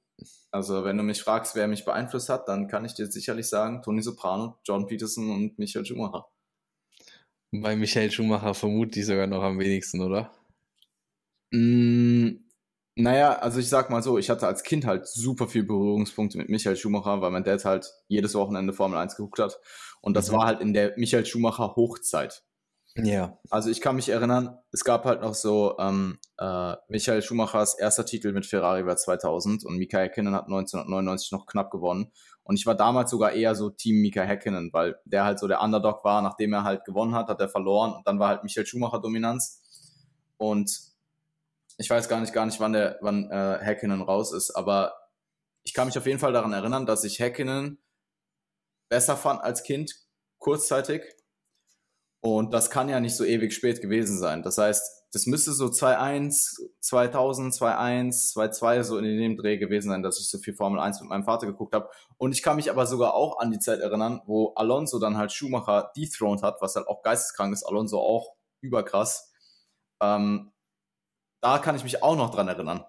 Also, 0.50 0.84
wenn 0.84 0.96
du 0.96 1.02
mich 1.02 1.20
fragst, 1.20 1.54
wer 1.54 1.68
mich 1.68 1.84
beeinflusst 1.84 2.30
hat, 2.30 2.48
dann 2.48 2.68
kann 2.68 2.86
ich 2.86 2.94
dir 2.94 3.06
sicherlich 3.06 3.48
sagen, 3.48 3.82
Tony 3.82 4.00
Soprano, 4.00 4.58
John 4.64 4.86
Peterson 4.86 5.30
und 5.30 5.58
Michael 5.58 5.84
Schumacher. 5.84 6.26
Bei 7.52 7.76
Michael 7.76 8.10
Schumacher 8.10 8.54
vermute 8.54 9.00
ich 9.00 9.06
sogar 9.06 9.26
noch 9.26 9.42
am 9.42 9.58
wenigsten, 9.58 10.00
oder? 10.00 10.32
Mm, 11.52 12.38
naja, 12.96 13.38
also 13.38 13.60
ich 13.60 13.68
sag 13.68 13.90
mal 13.90 14.02
so, 14.02 14.18
ich 14.18 14.30
hatte 14.30 14.46
als 14.46 14.62
Kind 14.62 14.86
halt 14.86 15.06
super 15.06 15.48
viel 15.48 15.62
Berührungspunkte 15.64 16.38
mit 16.38 16.48
Michael 16.48 16.76
Schumacher, 16.76 17.20
weil 17.20 17.30
mein 17.30 17.44
Dad 17.44 17.64
halt 17.64 17.92
jedes 18.08 18.34
Wochenende 18.34 18.72
Formel 18.72 18.98
1 18.98 19.16
geguckt 19.16 19.38
hat. 19.38 19.60
Und 20.00 20.14
das 20.14 20.30
mhm. 20.30 20.36
war 20.36 20.46
halt 20.46 20.60
in 20.60 20.72
der 20.72 20.94
Michael 20.96 21.26
Schumacher 21.26 21.76
Hochzeit. 21.76 22.42
Ja. 22.96 23.38
Also 23.50 23.68
ich 23.68 23.80
kann 23.80 23.96
mich 23.96 24.08
erinnern, 24.08 24.58
es 24.72 24.82
gab 24.82 25.04
halt 25.04 25.20
noch 25.20 25.34
so 25.34 25.76
ähm, 25.78 26.18
äh, 26.38 26.74
Michael 26.88 27.20
Schumachers 27.20 27.78
erster 27.78 28.06
Titel 28.06 28.32
mit 28.32 28.46
Ferrari 28.46 28.86
war 28.86 28.96
2000 28.96 29.64
und 29.64 29.76
Mika 29.76 29.98
Häkkinen 29.98 30.34
hat 30.34 30.46
1999 30.46 31.32
noch 31.32 31.46
knapp 31.46 31.70
gewonnen. 31.70 32.10
Und 32.42 32.56
ich 32.56 32.64
war 32.64 32.74
damals 32.74 33.10
sogar 33.10 33.32
eher 33.32 33.54
so 33.54 33.70
Team 33.70 34.00
Mika 34.00 34.22
Häkkinen, 34.22 34.70
weil 34.72 34.96
der 35.04 35.24
halt 35.24 35.38
so 35.38 35.46
der 35.46 35.60
Underdog 35.60 36.04
war. 36.04 36.22
Nachdem 36.22 36.52
er 36.54 36.64
halt 36.64 36.84
gewonnen 36.84 37.14
hat, 37.14 37.28
hat 37.28 37.40
er 37.40 37.48
verloren 37.48 37.92
und 37.92 38.06
dann 38.06 38.18
war 38.18 38.28
halt 38.28 38.44
Michael 38.44 38.66
Schumacher 38.66 39.00
Dominanz. 39.00 39.62
Und 40.38 40.70
ich 41.78 41.90
weiß 41.90 42.08
gar 42.08 42.20
nicht, 42.20 42.32
gar 42.32 42.46
nicht, 42.46 42.60
wann 42.60 42.72
der, 42.72 42.98
wann 43.02 43.30
äh, 43.30 43.58
Häkkinen 43.60 44.00
raus 44.00 44.32
ist, 44.32 44.52
aber 44.52 44.94
ich 45.64 45.74
kann 45.74 45.88
mich 45.88 45.98
auf 45.98 46.06
jeden 46.06 46.20
Fall 46.20 46.32
daran 46.32 46.52
erinnern, 46.52 46.86
dass 46.86 47.04
ich 47.04 47.18
Häkkinen 47.18 47.78
besser 48.88 49.16
fand 49.16 49.42
als 49.42 49.62
Kind, 49.64 49.94
kurzzeitig. 50.38 51.02
Und 52.26 52.52
das 52.52 52.70
kann 52.70 52.88
ja 52.88 52.98
nicht 52.98 53.14
so 53.14 53.24
ewig 53.24 53.54
spät 53.54 53.80
gewesen 53.80 54.18
sein. 54.18 54.42
Das 54.42 54.58
heißt, 54.58 55.04
das 55.12 55.26
müsste 55.26 55.52
so 55.52 55.66
2.1, 55.66 56.58
2000, 56.80 57.54
2.1, 57.54 58.34
2.2 58.34 58.82
so 58.82 58.98
in 58.98 59.04
dem 59.04 59.36
Dreh 59.36 59.58
gewesen 59.58 59.90
sein, 59.90 60.02
dass 60.02 60.18
ich 60.18 60.28
so 60.28 60.38
viel 60.38 60.52
Formel 60.52 60.80
1 60.80 61.00
mit 61.00 61.08
meinem 61.08 61.22
Vater 61.22 61.46
geguckt 61.46 61.72
habe. 61.72 61.88
Und 62.16 62.32
ich 62.32 62.42
kann 62.42 62.56
mich 62.56 62.68
aber 62.68 62.84
sogar 62.86 63.14
auch 63.14 63.38
an 63.38 63.52
die 63.52 63.60
Zeit 63.60 63.78
erinnern, 63.78 64.22
wo 64.26 64.52
Alonso 64.56 64.98
dann 64.98 65.16
halt 65.16 65.30
Schumacher 65.30 65.92
dethroned 65.96 66.42
hat, 66.42 66.56
was 66.60 66.74
halt 66.74 66.88
auch 66.88 67.04
geisteskrank 67.04 67.52
ist. 67.52 67.62
Alonso 67.62 68.00
auch 68.00 68.34
überkrass. 68.60 69.32
Ähm, 70.02 70.50
da 71.40 71.58
kann 71.58 71.76
ich 71.76 71.84
mich 71.84 72.02
auch 72.02 72.16
noch 72.16 72.34
dran 72.34 72.48
erinnern. 72.48 72.84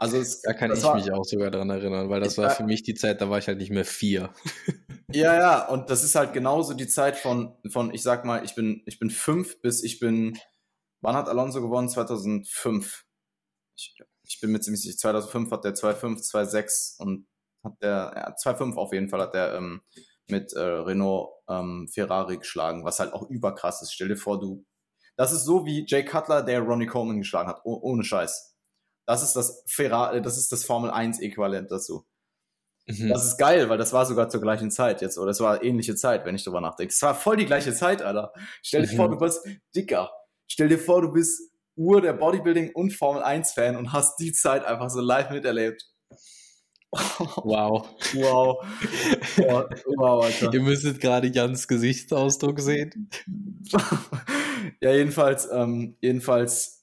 Also 0.00 0.16
es, 0.16 0.40
da 0.40 0.54
kann 0.54 0.72
ich 0.72 0.82
war, 0.82 0.94
mich 0.94 1.12
auch 1.12 1.24
sogar 1.24 1.50
dran 1.50 1.68
erinnern, 1.68 2.08
weil 2.08 2.20
das 2.20 2.38
war 2.38 2.48
für 2.48 2.64
mich 2.64 2.82
die 2.82 2.94
Zeit, 2.94 3.20
da 3.20 3.28
war 3.28 3.36
ich 3.36 3.48
halt 3.48 3.58
nicht 3.58 3.70
mehr 3.70 3.84
vier. 3.84 4.32
ja, 5.12 5.34
ja, 5.34 5.68
und 5.68 5.90
das 5.90 6.02
ist 6.02 6.14
halt 6.14 6.32
genauso 6.32 6.72
die 6.72 6.88
Zeit 6.88 7.18
von, 7.18 7.54
von 7.68 7.92
ich 7.92 8.02
sag 8.02 8.24
mal, 8.24 8.42
ich 8.42 8.54
bin, 8.54 8.82
ich 8.86 8.98
bin 8.98 9.10
fünf 9.10 9.60
bis 9.60 9.84
ich 9.84 10.00
bin, 10.00 10.38
wann 11.02 11.16
hat 11.16 11.28
Alonso 11.28 11.60
gewonnen? 11.60 11.90
2005. 11.90 13.04
Ich, 13.76 13.94
ich 14.24 14.40
bin 14.40 14.52
mir 14.52 14.60
ziemlich 14.60 14.80
sicher, 14.80 14.96
2005 14.96 15.50
hat 15.50 15.64
der 15.64 15.74
2,5, 15.74 16.30
2,6 16.32 16.96
und 16.98 17.26
hat 17.62 17.74
der, 17.82 18.12
ja, 18.16 18.34
2,5 18.34 18.76
auf 18.76 18.94
jeden 18.94 19.10
Fall 19.10 19.20
hat 19.20 19.34
der 19.34 19.52
ähm, 19.52 19.82
mit 20.30 20.54
äh, 20.54 20.60
Renault 20.60 21.28
ähm, 21.46 21.88
Ferrari 21.92 22.38
geschlagen, 22.38 22.86
was 22.86 23.00
halt 23.00 23.12
auch 23.12 23.28
überkrass 23.28 23.82
ist. 23.82 23.92
Stell 23.92 24.08
dir 24.08 24.16
vor, 24.16 24.40
du, 24.40 24.64
das 25.16 25.32
ist 25.32 25.44
so 25.44 25.66
wie 25.66 25.84
Jay 25.86 26.06
Cutler, 26.06 26.42
der 26.42 26.60
Ronnie 26.60 26.86
Coleman 26.86 27.18
geschlagen 27.18 27.50
hat, 27.50 27.60
oh, 27.64 27.78
ohne 27.82 28.02
Scheiß. 28.02 28.49
Das 29.10 29.24
ist 29.24 29.34
das 29.34 29.64
Ferrari, 29.66 30.22
das 30.22 30.38
ist 30.38 30.52
das 30.52 30.64
Formel 30.64 30.88
1 30.88 31.20
Äquivalent 31.20 31.68
dazu. 31.68 32.06
Mhm. 32.86 33.08
Das 33.08 33.24
ist 33.24 33.38
geil, 33.38 33.68
weil 33.68 33.76
das 33.76 33.92
war 33.92 34.06
sogar 34.06 34.28
zur 34.28 34.40
gleichen 34.40 34.70
Zeit 34.70 35.02
jetzt, 35.02 35.18
oder 35.18 35.32
es 35.32 35.40
war 35.40 35.64
ähnliche 35.64 35.96
Zeit, 35.96 36.24
wenn 36.24 36.36
ich 36.36 36.44
drüber 36.44 36.60
nachdenke. 36.60 36.92
Es 36.94 37.02
war 37.02 37.16
voll 37.16 37.36
die 37.36 37.46
gleiche 37.46 37.74
Zeit, 37.74 38.02
Alter. 38.02 38.32
Stell 38.62 38.82
dir 38.86 38.92
mhm. 38.92 38.96
vor, 38.96 39.08
du 39.08 39.18
bist 39.18 39.44
dicker. 39.74 40.12
Stell 40.46 40.68
dir 40.68 40.78
vor, 40.78 41.02
du 41.02 41.10
bist 41.10 41.50
Ur 41.74 42.00
der 42.00 42.12
Bodybuilding 42.12 42.70
und 42.72 42.92
Formel 42.92 43.24
1 43.24 43.50
Fan 43.50 43.76
und 43.76 43.92
hast 43.92 44.20
die 44.20 44.32
Zeit 44.32 44.64
einfach 44.64 44.90
so 44.90 45.00
live 45.00 45.30
miterlebt. 45.30 45.82
Wow. 46.92 47.88
Wow. 48.14 48.64
Wow, 49.36 49.70
wow 49.96 50.24
Alter. 50.24 50.54
Ihr 50.54 50.60
müsstet 50.60 51.00
gerade 51.00 51.26
Jans 51.26 51.66
Gesichtsausdruck 51.66 52.60
sehen. 52.60 53.10
ja, 54.80 54.92
jedenfalls, 54.92 55.48
ähm, 55.50 55.96
jedenfalls, 56.00 56.79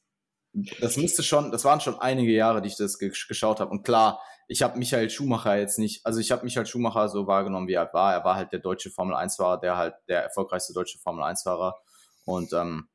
das 0.80 0.98
müsste 0.98 1.24
schon, 1.24 1.52
das 1.52 1.66
waren 1.66 1.82
schon 1.82 2.00
einige 2.00 2.32
Jahre, 2.32 2.62
die 2.62 2.70
ich 2.70 2.78
das 2.78 2.98
geschaut 2.98 3.60
habe. 3.60 3.72
Und 3.72 3.84
klar, 3.84 4.22
ich 4.48 4.64
habe 4.64 4.78
Michael 4.80 5.10
Schumacher 5.10 5.58
jetzt 5.58 5.78
nicht, 5.78 6.06
also 6.06 6.20
ich 6.20 6.32
habe 6.32 6.44
Michael 6.44 6.66
Schumacher 6.66 7.10
so 7.10 7.28
wahrgenommen, 7.28 7.68
wie 7.68 7.74
er 7.74 7.94
war. 7.94 8.14
Er 8.14 8.24
war 8.24 8.36
halt 8.36 8.52
der 8.52 8.60
deutsche 8.60 8.90
Formel 8.90 9.16
1-Fahrer, 9.16 9.60
der 9.60 9.78
halt 9.78 9.96
der 10.08 10.24
erfolgreichste 10.24 10.74
deutsche 10.74 10.98
Formel 11.00 11.24
1-Fahrer. 11.24 11.76
Und 12.26 12.54
ähm, 12.54 12.90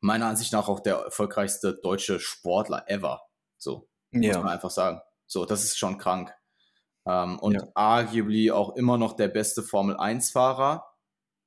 meiner 0.00 0.26
Ansicht 0.26 0.52
nach 0.52 0.68
auch 0.68 0.80
der 0.80 0.96
erfolgreichste 0.96 1.78
deutsche 1.82 2.20
Sportler 2.20 2.84
ever. 2.88 3.22
So, 3.58 3.88
ja. 4.12 4.34
muss 4.34 4.44
man 4.44 4.52
einfach 4.52 4.70
sagen. 4.70 5.00
So, 5.26 5.44
das 5.44 5.64
ist 5.64 5.78
schon 5.78 5.98
krank. 5.98 6.32
Ähm, 7.06 7.38
und 7.40 7.54
ja. 7.54 7.66
arguably 7.74 8.50
auch 8.50 8.76
immer 8.76 8.96
noch 8.96 9.14
der 9.14 9.28
beste 9.28 9.62
Formel 9.62 9.96
1-Fahrer. 9.96 10.86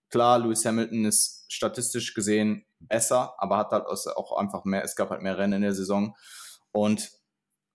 Klar, 0.09 0.39
Lewis 0.39 0.65
Hamilton 0.65 1.05
ist 1.05 1.45
statistisch 1.49 2.13
gesehen 2.13 2.66
besser, 2.79 3.33
aber 3.37 3.57
hat 3.57 3.71
halt 3.71 3.85
auch 3.85 4.37
einfach 4.37 4.63
mehr, 4.65 4.83
es 4.83 4.95
gab 4.95 5.09
halt 5.09 5.21
mehr 5.21 5.37
Rennen 5.37 5.53
in 5.53 5.61
der 5.61 5.73
Saison. 5.73 6.15
Und 6.71 7.11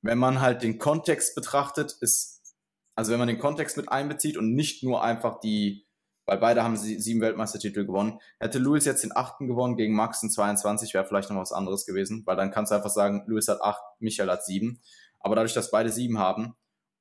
wenn 0.02 0.18
man 0.18 0.40
halt 0.40 0.62
den 0.62 0.78
Kontext 0.78 1.34
betrachtet, 1.34 1.96
ist, 2.00 2.56
also 2.94 3.12
wenn 3.12 3.18
man 3.18 3.28
den 3.28 3.38
Kontext 3.38 3.76
mit 3.76 3.90
einbezieht 3.90 4.36
und 4.36 4.54
nicht 4.54 4.82
nur 4.82 5.02
einfach 5.02 5.40
die, 5.40 5.86
weil 6.26 6.38
beide 6.38 6.62
haben 6.62 6.76
sie 6.76 7.00
sieben 7.00 7.20
Weltmeistertitel 7.20 7.84
gewonnen, 7.84 8.20
hätte 8.38 8.58
Lewis 8.58 8.84
jetzt 8.84 9.02
den 9.02 9.16
achten 9.16 9.48
gewonnen 9.48 9.76
gegen 9.76 9.94
Max 9.94 10.22
in 10.22 10.30
22, 10.30 10.94
wäre 10.94 11.04
vielleicht 11.04 11.30
noch 11.30 11.40
was 11.40 11.52
anderes 11.52 11.86
gewesen, 11.86 12.22
weil 12.26 12.36
dann 12.36 12.50
kannst 12.50 12.70
du 12.70 12.76
einfach 12.76 12.90
sagen, 12.90 13.24
Lewis 13.26 13.48
hat 13.48 13.60
acht, 13.60 13.82
Michael 13.98 14.30
hat 14.30 14.44
sieben. 14.44 14.80
Aber 15.20 15.36
dadurch, 15.36 15.54
dass 15.54 15.70
beide 15.70 15.90
sieben 15.90 16.18
haben 16.18 16.54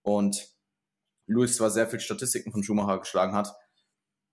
und 0.04 0.48
Lewis 1.28 1.58
zwar 1.58 1.70
sehr 1.70 1.88
viele 1.88 2.02
Statistiken 2.02 2.52
von 2.52 2.64
Schumacher 2.64 3.00
geschlagen 3.00 3.34
hat, 3.34 3.54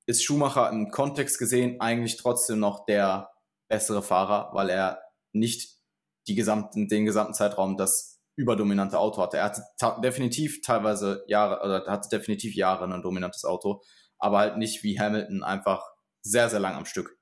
ist 0.06 0.24
Schumacher 0.24 0.70
im 0.70 0.90
Kontext 0.90 1.38
gesehen 1.38 1.80
eigentlich 1.80 2.16
trotzdem 2.16 2.60
noch 2.60 2.86
der 2.86 3.30
bessere 3.68 4.02
Fahrer, 4.02 4.50
weil 4.52 4.70
er 4.70 5.00
nicht 5.32 5.78
die 6.26 6.34
gesamten, 6.34 6.88
den 6.88 7.04
gesamten 7.04 7.34
Zeitraum 7.34 7.76
das 7.76 8.20
überdominante 8.36 8.98
Auto 8.98 9.20
hatte. 9.20 9.38
Er 9.38 9.44
hatte 9.44 9.62
definitiv 10.00 10.60
teilweise 10.62 11.24
Jahre, 11.26 11.64
oder 11.64 11.86
hatte 11.86 12.08
definitiv 12.08 12.54
Jahre 12.54 12.84
ein 12.84 13.02
dominantes 13.02 13.44
Auto, 13.44 13.82
aber 14.18 14.38
halt 14.38 14.56
nicht 14.56 14.82
wie 14.84 14.98
Hamilton 14.98 15.42
einfach 15.42 15.82
sehr, 16.22 16.48
sehr 16.48 16.60
lang 16.60 16.76
am 16.76 16.84
Stück. 16.84 17.17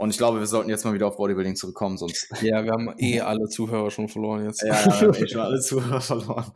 Und 0.00 0.08
ich 0.08 0.16
glaube, 0.16 0.38
wir 0.38 0.46
sollten 0.46 0.70
jetzt 0.70 0.86
mal 0.86 0.94
wieder 0.94 1.06
auf 1.06 1.18
Bodybuilding 1.18 1.56
zurückkommen, 1.56 1.98
sonst. 1.98 2.26
Ja, 2.40 2.64
wir 2.64 2.72
haben 2.72 2.94
eh 2.96 3.20
alle 3.20 3.48
Zuhörer 3.48 3.90
schon 3.90 4.08
verloren 4.08 4.46
jetzt. 4.46 4.62
Ja, 4.62 4.68
ja 4.68 4.86
wir 4.86 5.08
haben 5.08 5.22
eh 5.22 5.28
schon 5.28 5.40
alle 5.42 5.60
Zuhörer 5.60 6.00
verloren. 6.00 6.50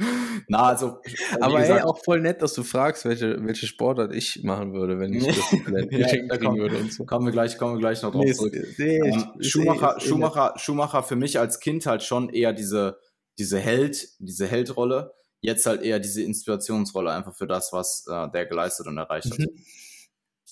Na, 0.49 0.69
also. 0.69 1.03
Aber 1.43 1.61
gesagt, 1.61 1.81
ey, 1.81 1.87
auch 1.87 2.03
voll 2.03 2.23
nett, 2.23 2.41
dass 2.41 2.55
du 2.55 2.63
fragst, 2.63 3.05
welche, 3.05 3.45
welche 3.45 3.67
Sportart 3.67 4.15
ich 4.15 4.43
machen 4.45 4.73
würde, 4.73 4.99
wenn 4.99 5.13
ich 5.13 5.27
das 5.27 5.63
Talent 5.63 5.93
ja, 5.93 6.27
da 6.27 6.39
kommen, 6.39 6.57
würde 6.57 6.79
und 6.79 6.91
so. 6.91 7.05
Kommen 7.05 7.27
wir 7.27 7.33
gleich, 7.33 7.59
kommen 7.59 7.75
wir 7.75 7.81
gleich 7.81 8.01
noch 8.01 8.13
drauf 8.13 8.25
nee, 8.25 8.33
zurück. 8.33 8.55
Nee, 8.79 9.13
um, 9.13 9.35
Schumacher, 9.43 9.97
nee, 9.99 10.07
Schumacher, 10.07 10.55
Schumacher 10.57 11.03
für 11.03 11.17
mich 11.17 11.39
als 11.39 11.61
Kind 11.61 11.85
halt 11.85 12.03
schon 12.03 12.31
eher 12.31 12.55
diese, 12.55 12.99
diese 13.39 13.59
Held, 13.59 14.09
diese 14.21 14.47
Heldrolle. 14.47 15.13
Jetzt 15.43 15.67
halt 15.67 15.83
eher 15.83 16.01
diese 16.01 16.23
Inspirationsrolle 16.23 17.13
einfach 17.13 17.37
für 17.37 17.47
das, 17.47 17.75
was 17.75 18.07
äh, 18.11 18.31
der 18.31 18.47
geleistet 18.47 18.87
und 18.87 18.97
erreicht 18.97 19.31
hat. 19.31 19.39
Mhm. 19.39 19.51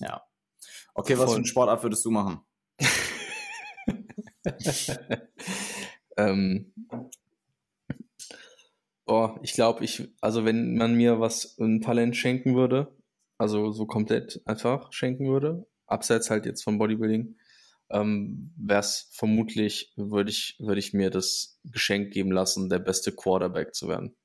Ja. 0.01 0.23
Okay, 0.93 1.17
was 1.17 1.31
für 1.31 1.37
eine 1.37 1.47
Sportart 1.47 1.83
würdest 1.83 2.05
du 2.05 2.11
machen? 2.11 2.43
ähm, 6.17 6.73
boah, 9.05 9.39
ich 9.43 9.53
glaube, 9.53 9.85
ich, 9.85 10.09
also 10.21 10.45
wenn 10.45 10.77
man 10.77 10.95
mir 10.95 11.21
was, 11.21 11.59
ein 11.59 11.81
Talent 11.81 12.17
schenken 12.17 12.55
würde, 12.57 12.95
also 13.39 13.73
so 13.73 13.87
komplett 13.87 14.41
einfach 14.45 14.93
schenken 14.93 15.27
würde, 15.27 15.67
abseits 15.87 16.31
halt 16.31 16.47
jetzt 16.47 16.63
vom 16.63 16.79
Bodybuilding, 16.79 17.37
ähm, 17.91 18.53
wäre 18.57 18.81
es 18.81 19.09
vermutlich, 19.13 19.93
würde 19.97 20.31
ich, 20.31 20.57
würde 20.59 20.79
ich 20.79 20.93
mir 20.93 21.11
das 21.11 21.61
Geschenk 21.65 22.13
geben 22.13 22.33
lassen, 22.33 22.69
der 22.69 22.79
beste 22.79 23.13
Quarterback 23.13 23.75
zu 23.75 23.89
werden. 23.89 24.17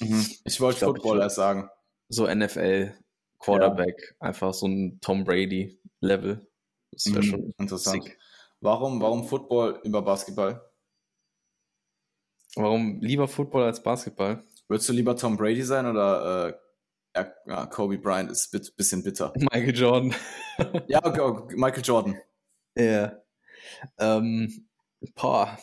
Mhm. 0.00 0.26
Ich 0.44 0.60
wollte 0.60 0.84
Footballer 0.84 1.30
sagen. 1.30 1.70
So 2.08 2.26
NFL 2.26 2.94
Quarterback, 3.38 4.16
ja. 4.20 4.28
einfach 4.28 4.54
so 4.54 4.66
ein 4.66 4.98
Tom 5.00 5.24
Brady 5.24 5.80
Level. 6.00 6.46
Das 6.92 7.06
wäre 7.06 7.24
mhm, 7.24 7.28
schon 7.28 7.54
interessant. 7.58 8.04
Sick. 8.04 8.18
Warum, 8.60 9.00
warum 9.00 9.24
Football 9.24 9.80
über 9.84 10.02
Basketball? 10.02 10.62
Warum 12.54 13.00
lieber 13.00 13.28
Football 13.28 13.64
als 13.64 13.82
Basketball? 13.82 14.42
Würdest 14.68 14.88
du 14.88 14.92
lieber 14.92 15.16
Tom 15.16 15.36
Brady 15.36 15.62
sein 15.62 15.86
oder 15.86 16.48
äh, 16.48 17.24
ja, 17.46 17.66
Kobe 17.66 17.98
Bryant 17.98 18.30
ist 18.30 18.54
ein 18.54 18.60
bisschen 18.76 19.02
bitter? 19.02 19.32
Michael 19.52 19.76
Jordan. 19.76 20.14
ja, 20.88 21.04
okay, 21.04 21.20
okay, 21.20 21.56
Michael 21.56 21.82
Jordan. 21.84 22.18
Ja. 22.76 23.18
Ähm, 23.98 24.68
boah. 25.14 25.58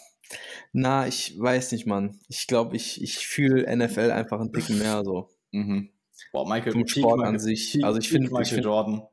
Na, 0.72 1.08
ich 1.08 1.40
weiß 1.40 1.72
nicht, 1.74 1.86
Mann. 1.86 2.20
Ich 2.28 2.48
glaube, 2.48 2.76
ich, 2.76 3.02
ich 3.02 3.28
fühle 3.28 3.76
NFL 3.76 4.12
einfach 4.12 4.40
ein 4.40 4.52
Ticken 4.52 4.80
mehr 4.80 5.04
so. 5.04 5.30
Mhm. 5.52 5.90
Boah, 6.32 6.48
Michael, 6.48 6.74
Vom 6.74 6.88
Sport 6.88 7.18
Michael, 7.18 7.36
an 7.36 7.40
sich. 7.40 7.74
Peak, 7.74 7.84
also 7.84 8.00
ich 8.00 8.10
finde 8.10 8.32
Michael 8.32 8.46
find, 8.46 8.66
Jordan. 8.66 9.08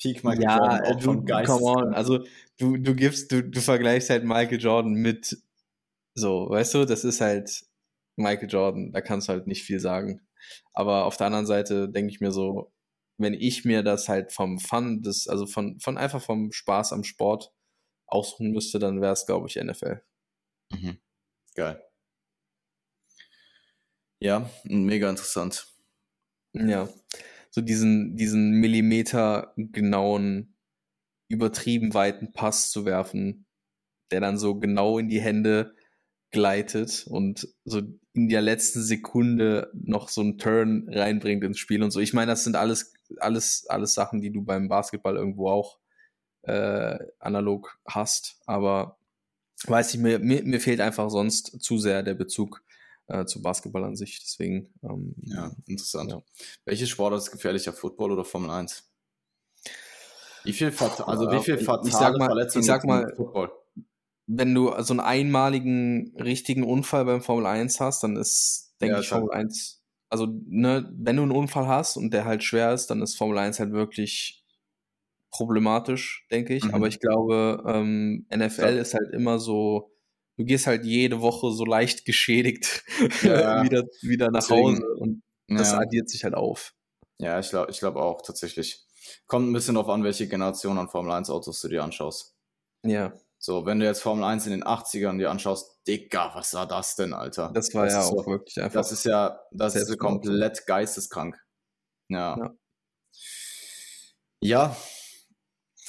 Peak 0.00 0.24
Michael 0.24 0.42
ja, 0.42 0.58
Jordan, 0.58 0.80
auch 0.84 1.02
schon 1.02 1.26
Geist. 1.26 1.50
Come 1.50 1.64
on, 1.64 1.94
also 1.94 2.24
du, 2.58 2.76
du 2.78 2.94
gibst, 2.94 3.30
du, 3.32 3.42
du 3.42 3.60
vergleichst 3.60 4.10
halt 4.10 4.24
Michael 4.24 4.60
Jordan 4.60 4.92
mit 4.92 5.36
so, 6.14 6.48
weißt 6.48 6.74
du, 6.74 6.84
das 6.86 7.04
ist 7.04 7.20
halt 7.20 7.64
Michael 8.16 8.48
Jordan, 8.48 8.92
da 8.92 9.00
kannst 9.00 9.28
du 9.28 9.34
halt 9.34 9.46
nicht 9.46 9.62
viel 9.62 9.78
sagen. 9.78 10.26
Aber 10.72 11.04
auf 11.04 11.16
der 11.16 11.26
anderen 11.26 11.46
Seite 11.46 11.88
denke 11.88 12.10
ich 12.10 12.20
mir 12.20 12.32
so, 12.32 12.72
wenn 13.18 13.34
ich 13.34 13.64
mir 13.64 13.82
das 13.82 14.08
halt 14.08 14.32
vom 14.32 14.58
Fun, 14.58 15.02
des, 15.02 15.28
also 15.28 15.46
von, 15.46 15.78
von 15.80 15.98
einfach 15.98 16.22
vom 16.22 16.50
Spaß 16.50 16.92
am 16.92 17.04
Sport 17.04 17.52
aussuchen 18.06 18.50
müsste, 18.50 18.78
dann 18.78 19.00
wäre 19.00 19.12
es, 19.12 19.26
glaube 19.26 19.48
ich, 19.48 19.56
NFL. 19.56 20.02
Mhm. 20.72 20.98
Geil. 21.54 21.82
Ja, 24.18 24.50
mega 24.64 25.08
interessant. 25.10 25.66
Ja 26.52 26.88
so 27.50 27.60
diesen, 27.60 28.16
diesen 28.16 28.52
Millimeter 28.52 29.52
genauen, 29.56 30.56
übertrieben 31.28 31.94
weiten 31.94 32.32
Pass 32.32 32.70
zu 32.70 32.84
werfen, 32.84 33.46
der 34.10 34.20
dann 34.20 34.38
so 34.38 34.58
genau 34.58 34.98
in 34.98 35.08
die 35.08 35.20
Hände 35.20 35.74
gleitet 36.32 37.06
und 37.08 37.48
so 37.64 37.82
in 38.12 38.28
der 38.28 38.42
letzten 38.42 38.82
Sekunde 38.82 39.70
noch 39.72 40.08
so 40.08 40.20
einen 40.20 40.38
Turn 40.38 40.88
reinbringt 40.88 41.44
ins 41.44 41.58
Spiel 41.58 41.82
und 41.82 41.90
so. 41.90 42.00
Ich 42.00 42.12
meine, 42.12 42.32
das 42.32 42.44
sind 42.44 42.56
alles, 42.56 42.94
alles, 43.18 43.66
alles 43.68 43.94
Sachen, 43.94 44.20
die 44.20 44.32
du 44.32 44.42
beim 44.42 44.68
Basketball 44.68 45.16
irgendwo 45.16 45.48
auch 45.48 45.78
äh, 46.42 46.98
analog 47.18 47.78
hast, 47.86 48.40
aber 48.46 48.98
weiß 49.66 49.94
ich, 49.94 50.00
mir, 50.00 50.18
mir, 50.18 50.42
mir 50.42 50.60
fehlt 50.60 50.80
einfach 50.80 51.10
sonst 51.10 51.62
zu 51.62 51.78
sehr 51.78 52.02
der 52.02 52.14
Bezug 52.14 52.62
äh, 53.10 53.26
zu 53.26 53.42
Basketball 53.42 53.84
an 53.84 53.96
sich. 53.96 54.20
Deswegen. 54.20 54.72
Ähm, 54.82 55.14
ja, 55.22 55.52
interessant. 55.66 56.10
Ja. 56.10 56.22
Welche 56.64 56.86
Sportart 56.86 57.20
ist 57.20 57.30
gefährlicher, 57.30 57.72
Football 57.72 58.12
oder 58.12 58.24
Formel 58.24 58.50
1? 58.50 58.88
Wie 60.44 60.52
viel, 60.52 60.72
Fat 60.72 61.06
also 61.06 61.30
wie 61.30 61.40
viel 61.40 61.58
fatale 61.58 61.88
ich 61.88 61.94
sag 61.94 62.16
mal, 62.16 62.26
Verletzungen 62.26 62.62
ich 62.62 62.66
sag 62.66 62.84
mal, 62.84 63.12
Football? 63.14 63.52
Wenn 64.26 64.54
du 64.54 64.72
so 64.82 64.94
einen 64.94 65.00
einmaligen 65.00 66.14
richtigen 66.18 66.64
Unfall 66.64 67.04
beim 67.04 67.20
Formel 67.20 67.46
1 67.46 67.80
hast, 67.80 68.02
dann 68.02 68.16
ist, 68.16 68.74
denke 68.80 68.94
ja, 68.94 69.00
ich, 69.00 69.08
Formel 69.08 69.32
1 69.32 69.80
also 70.10 70.26
ne, 70.46 70.90
wenn 70.92 71.16
du 71.16 71.22
einen 71.22 71.30
Unfall 71.30 71.68
hast 71.68 71.96
und 71.96 72.12
der 72.12 72.24
halt 72.24 72.42
schwer 72.42 72.74
ist, 72.74 72.88
dann 72.88 73.00
ist 73.00 73.16
Formel 73.16 73.38
1 73.38 73.60
halt 73.60 73.72
wirklich 73.72 74.44
problematisch, 75.30 76.26
denke 76.30 76.54
ich. 76.54 76.64
Mhm. 76.64 76.74
Aber 76.74 76.88
ich 76.88 76.98
glaube, 76.98 77.62
ähm, 77.66 78.26
NFL 78.34 78.74
ja. 78.74 78.80
ist 78.80 78.94
halt 78.94 79.12
immer 79.12 79.38
so, 79.38 79.92
du 80.40 80.46
gehst 80.46 80.66
halt 80.66 80.86
jede 80.86 81.20
Woche 81.20 81.52
so 81.52 81.66
leicht 81.66 82.06
geschädigt 82.06 82.82
ja, 83.22 83.62
wieder, 83.62 83.84
wieder 84.00 84.30
nach 84.30 84.40
deswegen, 84.40 84.78
Hause 84.78 84.94
und 84.96 85.22
das 85.48 85.72
ja. 85.72 85.78
addiert 85.80 86.08
sich 86.08 86.24
halt 86.24 86.34
auf. 86.34 86.72
Ja, 87.18 87.38
ich 87.38 87.50
glaube 87.50 87.70
ich 87.70 87.78
glaub 87.78 87.96
auch 87.96 88.22
tatsächlich. 88.22 88.86
Kommt 89.26 89.48
ein 89.48 89.52
bisschen 89.52 89.74
darauf 89.74 89.90
an, 89.90 90.02
welche 90.02 90.28
Generation 90.28 90.78
an 90.78 90.88
Formel 90.88 91.12
1 91.12 91.28
Autos 91.30 91.60
du 91.60 91.68
dir 91.68 91.84
anschaust. 91.84 92.34
Ja. 92.84 93.12
So, 93.38 93.66
wenn 93.66 93.80
du 93.80 93.86
jetzt 93.86 94.02
Formel 94.02 94.24
1 94.24 94.46
in 94.46 94.52
den 94.52 94.64
80ern 94.64 95.18
dir 95.18 95.30
anschaust, 95.30 95.80
Digga, 95.86 96.34
was 96.34 96.54
war 96.54 96.66
das 96.66 96.96
denn, 96.96 97.12
Alter? 97.12 97.50
Das 97.54 97.74
war 97.74 97.84
das 97.84 97.94
ja 97.94 98.00
auch 98.00 98.24
so, 98.24 98.26
wirklich 98.26 98.62
einfach. 98.62 98.80
Das 98.80 98.92
ist 98.92 99.04
ja, 99.04 99.40
das 99.50 99.74
ist 99.74 99.98
komplett 99.98 100.66
geisteskrank. 100.66 101.38
Ja. 102.08 102.36
Ja. 102.38 102.54
ja. 104.40 104.76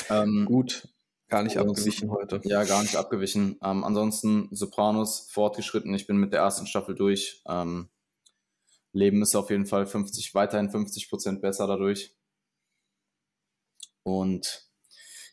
Ähm, 0.09 0.45
Gut, 0.45 0.87
gar 1.31 1.43
nicht 1.43 1.57
abgewichen 1.57 2.11
heute. 2.11 2.41
Ja, 2.43 2.63
gar 2.65 2.83
nicht 2.83 2.97
abgewichen. 2.97 3.57
Ähm, 3.63 3.83
ansonsten 3.83 4.49
Sopranos 4.51 5.29
fortgeschritten. 5.31 5.93
Ich 5.95 6.05
bin 6.05 6.17
mit 6.17 6.33
der 6.33 6.41
ersten 6.41 6.67
Staffel 6.67 6.93
durch. 6.93 7.41
Ähm, 7.47 7.89
Leben 8.91 9.21
ist 9.21 9.35
auf 9.35 9.49
jeden 9.49 9.65
Fall 9.65 9.85
50, 9.87 10.35
weiterhin 10.35 10.69
50 10.69 11.09
Prozent 11.09 11.41
besser 11.41 11.65
dadurch. 11.67 12.13
Und 14.03 14.69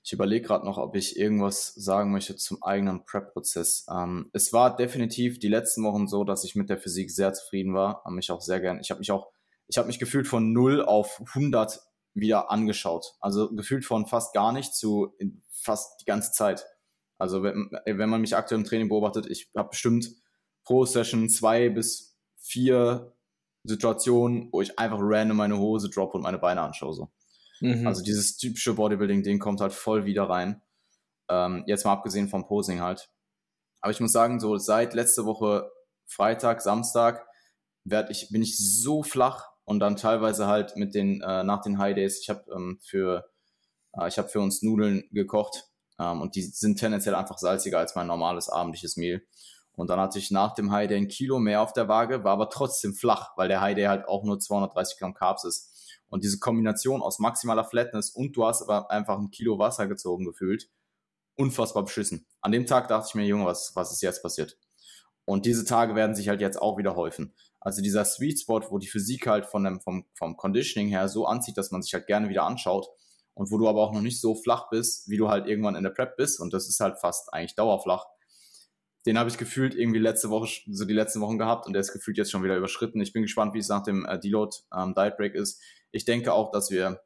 ich 0.05 0.13
überlege 0.13 0.47
gerade 0.47 0.65
noch, 0.65 0.79
ob 0.79 0.95
ich 0.95 1.19
irgendwas 1.19 1.75
sagen 1.75 2.13
möchte 2.13 2.37
zum 2.37 2.63
eigenen 2.63 3.05
Prep-Prozess. 3.05 3.85
Ähm, 3.91 4.31
es 4.33 4.53
war 4.53 4.77
definitiv 4.77 5.41
die 5.41 5.49
letzten 5.49 5.83
Wochen 5.83 6.07
so, 6.07 6.23
dass 6.23 6.45
ich 6.45 6.55
mit 6.55 6.71
der 6.71 6.79
Physik 6.79 7.11
sehr 7.11 7.33
zufrieden 7.33 7.75
war. 7.75 8.09
Mich 8.09 8.31
auch 8.31 8.41
sehr 8.41 8.61
gern. 8.61 8.79
Ich 8.79 8.91
habe 8.91 9.01
mich 9.01 9.11
auch, 9.11 9.33
ich 9.67 9.79
habe 9.79 9.89
mich 9.89 9.99
gefühlt 9.99 10.29
von 10.29 10.53
0 10.53 10.81
auf 10.85 11.21
100 11.35 11.88
wieder 12.15 12.51
angeschaut. 12.51 13.15
Also 13.21 13.55
gefühlt 13.55 13.85
von 13.85 14.07
fast 14.07 14.35
gar 14.35 14.53
nicht 14.53 14.75
zu 14.75 15.15
fast 15.51 16.01
die 16.01 16.05
ganze 16.05 16.33
Zeit. 16.33 16.67
Also 17.19 17.43
wenn, 17.43 17.71
wenn 17.85 18.09
man 18.09 18.21
mich 18.21 18.37
aktuell 18.37 18.61
im 18.61 18.67
Training 18.67 18.89
beobachtet, 18.89 19.27
ich 19.27 19.51
habe 19.57 19.71
bestimmt 19.71 20.09
pro 20.65 20.85
Session 20.85 21.29
zwei 21.29 21.69
bis 21.69 22.17
vier 22.37 23.17
Situationen, 23.65 24.49
wo 24.53 24.63
ich 24.63 24.79
einfach 24.79 24.99
random 25.01 25.37
meine 25.37 25.59
Hose 25.59 25.91
droppe 25.91 26.17
und 26.17 26.23
meine 26.23 26.39
Beine 26.39 26.63
anschaue. 26.63 26.95
So. 26.95 27.11
Mhm. 27.61 27.87
Also 27.87 28.03
dieses 28.03 28.37
typische 28.37 28.75
Bodybuilding-Ding 28.75 29.39
kommt 29.39 29.61
halt 29.61 29.73
voll 29.73 30.05
wieder 30.05 30.29
rein. 30.29 30.63
Ähm, 31.29 31.65
jetzt 31.67 31.85
mal 31.85 31.93
abgesehen 31.93 32.29
vom 32.29 32.47
Posing 32.47 32.81
halt. 32.81 33.11
Aber 33.81 33.91
ich 33.91 34.01
muss 34.01 34.13
sagen, 34.13 34.41
so 34.41 34.57
seit 34.57 34.95
letzte 34.95 35.25
Woche 35.25 35.71
Freitag, 36.07 36.63
Samstag 36.63 37.27
werd 37.85 38.11
ich, 38.11 38.31
bin 38.31 38.43
ich 38.43 38.57
so 38.59 39.03
flach 39.03 39.47
und 39.69 39.81
dann 39.81 39.97
teilweise 39.97 40.47
halt 40.47 40.77
mit 40.77 40.95
den, 40.95 41.21
äh, 41.21 41.45
nach 41.45 41.61
den 41.61 41.77
High 41.77 41.95
Days, 41.95 42.21
ich 42.23 42.31
habe 42.31 42.51
ähm, 42.51 42.79
für, 42.81 43.29
äh, 43.93 44.09
ich 44.09 44.17
habe 44.17 44.31
für 44.31 44.41
uns 44.41 44.63
Nudeln 44.63 45.05
gekocht 45.13 45.69
ähm, 45.99 46.23
und 46.23 46.37
die 46.37 46.41
sind 46.41 46.79
tendenziell 46.79 47.15
einfach 47.15 47.37
salziger 47.37 47.79
als 47.79 47.95
mein 47.95 48.07
normales 48.07 48.49
abendliches 48.49 48.97
Mehl. 48.97 49.27
Und 49.73 49.91
dann 49.91 50.01
hatte 50.01 50.19
ich 50.19 50.31
nach 50.31 50.55
dem 50.55 50.73
High 50.73 50.89
Day 50.89 50.97
ein 50.97 51.09
Kilo 51.09 51.39
mehr 51.39 51.61
auf 51.61 51.75
der 51.75 51.87
Waage, 51.87 52.25
war 52.25 52.33
aber 52.33 52.49
trotzdem 52.49 52.95
flach, 52.95 53.33
weil 53.37 53.49
der 53.49 53.61
High 53.61 53.75
Day 53.75 53.85
halt 53.85 54.09
auch 54.09 54.25
nur 54.25 54.41
230 54.41 54.99
Gramm 54.99 55.13
Carbs 55.13 55.45
ist. 55.45 55.93
Und 56.09 56.25
diese 56.25 56.39
Kombination 56.39 57.03
aus 57.03 57.19
maximaler 57.19 57.65
Flatness 57.65 58.09
und 58.09 58.35
du 58.39 58.47
hast 58.47 58.63
aber 58.63 58.91
einfach 58.91 59.19
ein 59.19 59.31
Kilo 59.31 59.59
Wasser 59.59 59.87
gezogen 59.87 60.25
gefühlt, 60.25 60.71
unfassbar 61.37 61.85
beschissen. 61.85 62.27
An 62.41 62.53
dem 62.53 62.65
Tag 62.65 62.89
dachte 62.89 63.09
ich 63.11 63.15
mir, 63.15 63.27
Junge, 63.27 63.45
was, 63.45 63.73
was 63.77 63.93
ist 63.93 64.01
jetzt 64.01 64.23
passiert? 64.23 64.57
Und 65.27 65.45
diese 65.45 65.67
Tage 65.67 65.95
werden 65.95 66.17
sich 66.17 66.31
halt 66.31 66.41
jetzt 66.41 66.57
auch 66.57 66.79
wieder 66.79 66.97
häufen. 66.97 67.35
Also 67.61 67.83
dieser 67.83 68.05
Sweet 68.05 68.41
Spot, 68.41 68.63
wo 68.71 68.79
die 68.79 68.87
Physik 68.87 69.27
halt 69.27 69.47
von 69.47 69.65
dem, 69.65 69.81
vom, 69.81 70.07
vom 70.15 70.37
Conditioning 70.37 70.89
her 70.89 71.09
so 71.09 71.27
anzieht, 71.27 71.59
dass 71.59 71.71
man 71.71 71.83
sich 71.83 71.93
halt 71.95 72.07
gerne 72.07 72.29
wieder 72.29 72.45
anschaut 72.45 72.89
und 73.35 73.51
wo 73.51 73.59
du 73.59 73.69
aber 73.69 73.81
auch 73.83 73.93
noch 73.93 74.01
nicht 74.01 74.21
so 74.21 74.35
flach 74.35 74.69
bist, 74.71 75.09
wie 75.09 75.17
du 75.17 75.29
halt 75.29 75.47
irgendwann 75.47 75.77
in 75.77 75.83
der 75.83 75.91
Prep 75.91 76.17
bist 76.17 76.41
und 76.41 76.53
das 76.53 76.69
ist 76.69 76.81
halt 76.81 76.99
fast 76.99 77.33
eigentlich 77.33 77.55
dauerflach. 77.55 78.07
Den 79.07 79.19
habe 79.19 79.31
ich 79.31 79.39
gefühlt 79.39 79.75
irgendwie 79.75 80.01
letzte 80.01 80.29
Woche, 80.31 80.49
so 80.71 80.85
die 80.85 80.95
letzten 80.95 81.21
Wochen 81.21 81.39
gehabt 81.39 81.67
und 81.67 81.73
der 81.73 81.81
ist 81.81 81.93
gefühlt 81.93 82.17
jetzt 82.17 82.31
schon 82.31 82.43
wieder 82.43 82.57
überschritten. 82.57 83.01
Ich 83.01 83.13
bin 83.13 83.23
gespannt, 83.23 83.55
wie 83.55 83.59
es 83.59 83.69
nach 83.69 83.83
dem 83.83 84.05
äh, 84.07 84.19
Deload 84.19 84.57
ähm, 84.77 84.95
Diet 84.95 85.17
Break 85.17 85.35
ist. 85.35 85.63
Ich 85.93 86.05
denke 86.05 86.33
auch, 86.33 86.51
dass 86.51 86.71
wir 86.71 87.01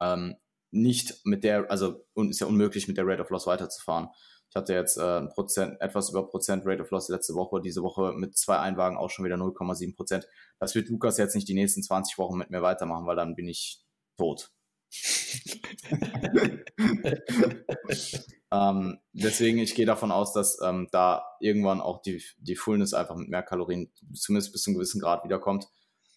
ähm, 0.00 0.36
nicht 0.70 1.24
mit 1.24 1.44
der, 1.44 1.70
also 1.70 2.04
und 2.14 2.30
ist 2.30 2.40
ja 2.40 2.46
unmöglich, 2.46 2.88
mit 2.88 2.96
der 2.96 3.06
Rate 3.06 3.22
of 3.22 3.30
Loss 3.30 3.46
weiterzufahren. 3.46 4.08
Ich 4.48 4.56
hatte 4.56 4.72
jetzt 4.72 4.96
äh, 4.96 5.18
ein 5.18 5.28
Prozent, 5.28 5.80
etwas 5.80 6.10
über 6.10 6.28
Prozent 6.28 6.64
Rate 6.64 6.82
of 6.82 6.90
Loss 6.90 7.08
letzte 7.08 7.34
Woche, 7.34 7.60
diese 7.60 7.82
Woche 7.82 8.12
mit 8.14 8.36
zwei 8.36 8.58
Einwagen 8.58 8.96
auch 8.96 9.10
schon 9.10 9.24
wieder 9.24 9.36
0,7 9.36 9.96
Prozent. 9.96 10.28
Das 10.58 10.74
wird 10.74 10.88
Lukas 10.88 11.18
jetzt 11.18 11.34
nicht 11.34 11.48
die 11.48 11.54
nächsten 11.54 11.82
20 11.82 12.16
Wochen 12.18 12.38
mit 12.38 12.50
mir 12.50 12.62
weitermachen, 12.62 13.06
weil 13.06 13.16
dann 13.16 13.34
bin 13.34 13.48
ich 13.48 13.82
tot. 14.16 14.50
ähm, 18.52 18.98
deswegen, 19.12 19.58
ich 19.58 19.74
gehe 19.74 19.86
davon 19.86 20.12
aus, 20.12 20.32
dass 20.32 20.60
ähm, 20.62 20.88
da 20.92 21.24
irgendwann 21.40 21.80
auch 21.80 22.02
die, 22.02 22.22
die 22.38 22.56
Fullness 22.56 22.94
einfach 22.94 23.16
mit 23.16 23.28
mehr 23.28 23.42
Kalorien 23.42 23.92
zumindest 24.14 24.52
bis 24.52 24.62
zu 24.62 24.70
einem 24.70 24.76
gewissen 24.76 25.00
Grad 25.00 25.24
wiederkommt. 25.24 25.66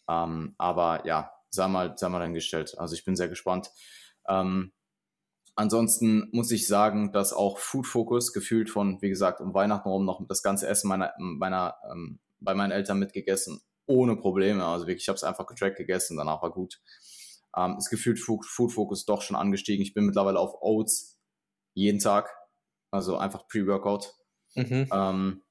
Ähm, 0.08 0.56
aber 0.58 1.06
ja, 1.06 1.32
sei 1.50 1.68
mal, 1.68 1.98
sei 1.98 2.10
mal 2.10 2.20
dann 2.20 2.34
gestellt. 2.34 2.76
Also 2.78 2.96
ich 2.96 3.04
bin 3.04 3.16
sehr 3.16 3.28
gespannt. 3.28 3.72
Ähm, 4.28 4.72
ansonsten 5.60 6.30
muss 6.32 6.52
ich 6.52 6.68
sagen, 6.68 7.12
dass 7.12 7.34
auch 7.34 7.58
Food 7.58 7.86
Focus 7.86 8.32
gefühlt 8.32 8.70
von, 8.70 9.02
wie 9.02 9.10
gesagt, 9.10 9.42
um 9.42 9.54
Weihnachten 9.54 9.90
rum 9.90 10.06
noch 10.06 10.26
das 10.28 10.42
ganze 10.42 10.68
Essen 10.68 10.88
meiner, 10.88 11.14
meiner, 11.20 11.76
ähm, 11.92 12.20
bei 12.40 12.56
meinen 12.56 12.72
Eltern 12.72 12.98
mitgegessen, 12.98 13.60
ohne 13.86 14.16
Probleme. 14.16 14.64
Also 14.64 14.88
wirklich, 14.88 15.04
ich 15.04 15.10
habe 15.10 15.18
es 15.18 15.24
einfach 15.26 15.46
getrackt 15.46 15.76
gegessen, 15.76 16.16
danach 16.16 16.42
war 16.42 16.52
gut. 16.52 16.80
Ähm, 17.58 17.76
ist 17.78 17.90
gefühlt 17.90 18.20
Food, 18.20 18.46
Food 18.46 18.72
Focus 18.72 19.06
doch 19.06 19.22
schon 19.22 19.36
angestiegen. 19.36 19.84
Ich 19.84 19.94
bin 19.94 20.06
mittlerweile 20.06 20.40
auf 20.40 20.62
Oats 20.62 21.20
jeden 21.74 22.00
Tag, 22.00 22.34
also 22.90 23.18
einfach 23.18 23.46
Pre-Workout. 23.48 24.14
Mhm. 24.56 24.88
Ähm, 24.92 25.42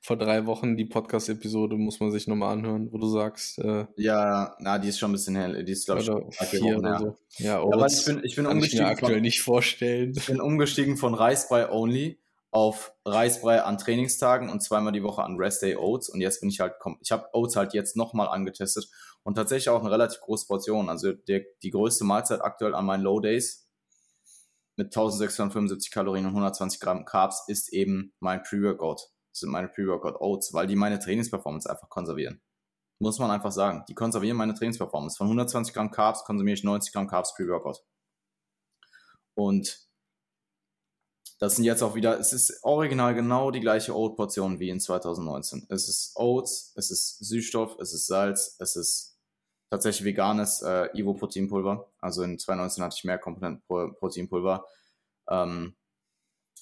vor 0.00 0.16
drei 0.16 0.46
Wochen 0.46 0.76
die 0.76 0.84
Podcast-Episode 0.84 1.76
muss 1.76 2.00
man 2.00 2.10
sich 2.10 2.26
nochmal 2.26 2.52
anhören, 2.52 2.88
wo 2.92 2.98
du 2.98 3.08
sagst. 3.08 3.58
Äh, 3.58 3.86
ja, 3.96 4.56
na, 4.58 4.78
die 4.78 4.88
ist 4.88 4.98
schon 4.98 5.10
ein 5.10 5.14
bisschen 5.14 5.36
hell. 5.36 5.64
Die 5.64 5.72
ist, 5.72 5.86
glaube 5.86 6.00
ich, 6.00 6.06
schon 6.06 6.30
vier 6.32 6.78
oder 6.78 6.98
so. 6.98 7.16
Ja, 7.38 7.62
oh, 7.62 7.70
ja, 7.70 7.86
ich 7.86 8.04
bin, 8.04 8.20
ich 8.24 8.36
bin 8.36 8.46
umgestiegen. 8.46 8.84
Ich 8.84 8.88
mir 8.88 8.92
aktuell 8.92 9.14
von, 9.14 9.22
nicht 9.22 9.42
vorstellen. 9.42 10.12
Ich 10.16 10.26
bin 10.26 10.40
umgestiegen 10.40 10.96
von 10.96 11.14
Reisbrei 11.14 11.70
only 11.70 12.18
auf 12.50 12.94
Reisbrei 13.04 13.62
an 13.62 13.76
Trainingstagen 13.76 14.48
und 14.48 14.62
zweimal 14.62 14.92
die 14.92 15.02
Woche 15.02 15.22
an 15.22 15.36
Rest 15.36 15.62
Day 15.62 15.76
Oats. 15.76 16.08
Und 16.08 16.20
jetzt 16.20 16.40
bin 16.40 16.48
ich 16.48 16.60
halt, 16.60 16.74
ich 17.00 17.12
habe 17.12 17.28
Oats 17.34 17.56
halt 17.56 17.74
jetzt 17.74 17.96
nochmal 17.96 18.28
angetestet 18.28 18.88
und 19.24 19.34
tatsächlich 19.34 19.68
auch 19.68 19.80
eine 19.80 19.90
relativ 19.90 20.20
große 20.20 20.46
Portion. 20.46 20.88
Also 20.88 21.12
der, 21.12 21.42
die 21.62 21.70
größte 21.70 22.04
Mahlzeit 22.04 22.40
aktuell 22.40 22.74
an 22.74 22.86
meinen 22.86 23.02
Low 23.02 23.20
Days 23.20 23.68
mit 24.76 24.86
1675 24.86 25.90
Kalorien 25.90 26.26
und 26.26 26.30
120 26.30 26.80
Gramm 26.80 27.04
Carbs 27.04 27.44
ist 27.48 27.72
eben 27.72 28.14
mein 28.20 28.42
Pre-Workout 28.42 29.10
sind 29.40 29.50
meine 29.50 29.68
Pre-Workout 29.68 30.20
Oats, 30.20 30.52
weil 30.52 30.66
die 30.66 30.76
meine 30.76 30.98
Trainingsperformance 30.98 31.68
einfach 31.68 31.88
konservieren. 31.88 32.40
Muss 32.98 33.18
man 33.18 33.30
einfach 33.30 33.52
sagen. 33.52 33.84
Die 33.88 33.94
konservieren 33.94 34.36
meine 34.36 34.54
Trainingsperformance. 34.54 35.16
Von 35.18 35.26
120 35.26 35.74
Gramm 35.74 35.90
Carbs 35.90 36.24
konsumiere 36.24 36.54
ich 36.54 36.64
90 36.64 36.92
Gramm 36.92 37.06
Carbs 37.06 37.34
Pre-Workout. 37.34 37.84
Und 39.34 39.86
das 41.38 41.56
sind 41.56 41.66
jetzt 41.66 41.82
auch 41.82 41.94
wieder, 41.94 42.18
es 42.18 42.32
ist 42.32 42.64
original 42.64 43.14
genau 43.14 43.50
die 43.50 43.60
gleiche 43.60 43.94
Oat-Portion 43.94 44.58
wie 44.58 44.70
in 44.70 44.80
2019. 44.80 45.66
Es 45.68 45.88
ist 45.88 46.16
Oats, 46.16 46.72
es 46.76 46.90
ist 46.90 47.18
Süßstoff, 47.18 47.76
es 47.78 47.92
ist 47.92 48.06
Salz, 48.06 48.56
es 48.58 48.76
ist 48.76 49.18
tatsächlich 49.70 50.06
veganes 50.06 50.62
äh, 50.62 50.88
Ivo-Proteinpulver. 50.94 51.92
Also 52.00 52.22
in 52.22 52.38
2019 52.38 52.84
hatte 52.84 52.96
ich 52.98 53.04
mehr 53.04 53.18
Komponenten 53.18 53.62
Proteinpulver. 53.66 54.64
Ähm, 55.28 55.76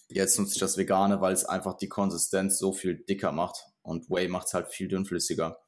Jetzt 0.08 0.38
nutze 0.38 0.54
ich 0.54 0.60
das 0.60 0.76
Vegane, 0.76 1.20
weil 1.20 1.32
es 1.32 1.44
einfach 1.44 1.74
die 1.74 1.88
Konsistenz 1.88 2.58
so 2.58 2.72
viel 2.72 3.04
dicker 3.04 3.32
macht. 3.32 3.64
Und 3.82 4.10
Whey 4.10 4.28
macht 4.28 4.46
es 4.46 4.54
halt 4.54 4.68
viel 4.68 4.88
dünnflüssiger. 4.88 5.58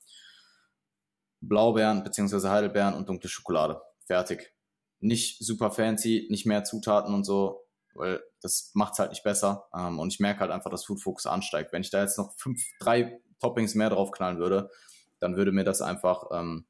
Blaubeeren 1.41 2.03
bzw. 2.05 2.49
Heidelbeeren 2.49 2.95
und 2.95 3.09
dunkle 3.09 3.29
Schokolade. 3.29 3.81
Fertig. 4.07 4.55
Nicht 5.01 5.45
super 5.45 5.71
fancy, 5.71 6.27
nicht 6.31 6.47
mehr 6.47 6.65
Zutaten 6.65 7.15
und 7.15 7.25
so, 7.25 7.67
weil 7.95 8.23
das 8.41 8.71
macht 8.75 8.95
es 8.95 8.99
halt 8.99 9.11
nicht 9.11 9.23
besser. 9.23 9.69
Ähm, 9.75 9.99
und 9.99 10.13
ich 10.13 10.21
merke 10.21 10.41
halt 10.41 10.51
einfach, 10.51 10.71
dass 10.71 10.85
Food 10.85 11.03
Focus 11.03 11.27
ansteigt. 11.27 11.73
Wenn 11.73 11.83
ich 11.83 11.91
da 11.91 12.03
jetzt 12.03 12.19
noch 12.19 12.35
fünf, 12.39 12.63
drei 12.81 13.21
Toppings 13.41 13.75
mehr 13.75 13.91
draufknallen 13.91 14.39
würde, 14.39 14.71
dann 15.19 15.37
würde 15.37 15.53
mir 15.53 15.65
das 15.65 15.83
einfach, 15.83 16.25
ähm, 16.33 16.67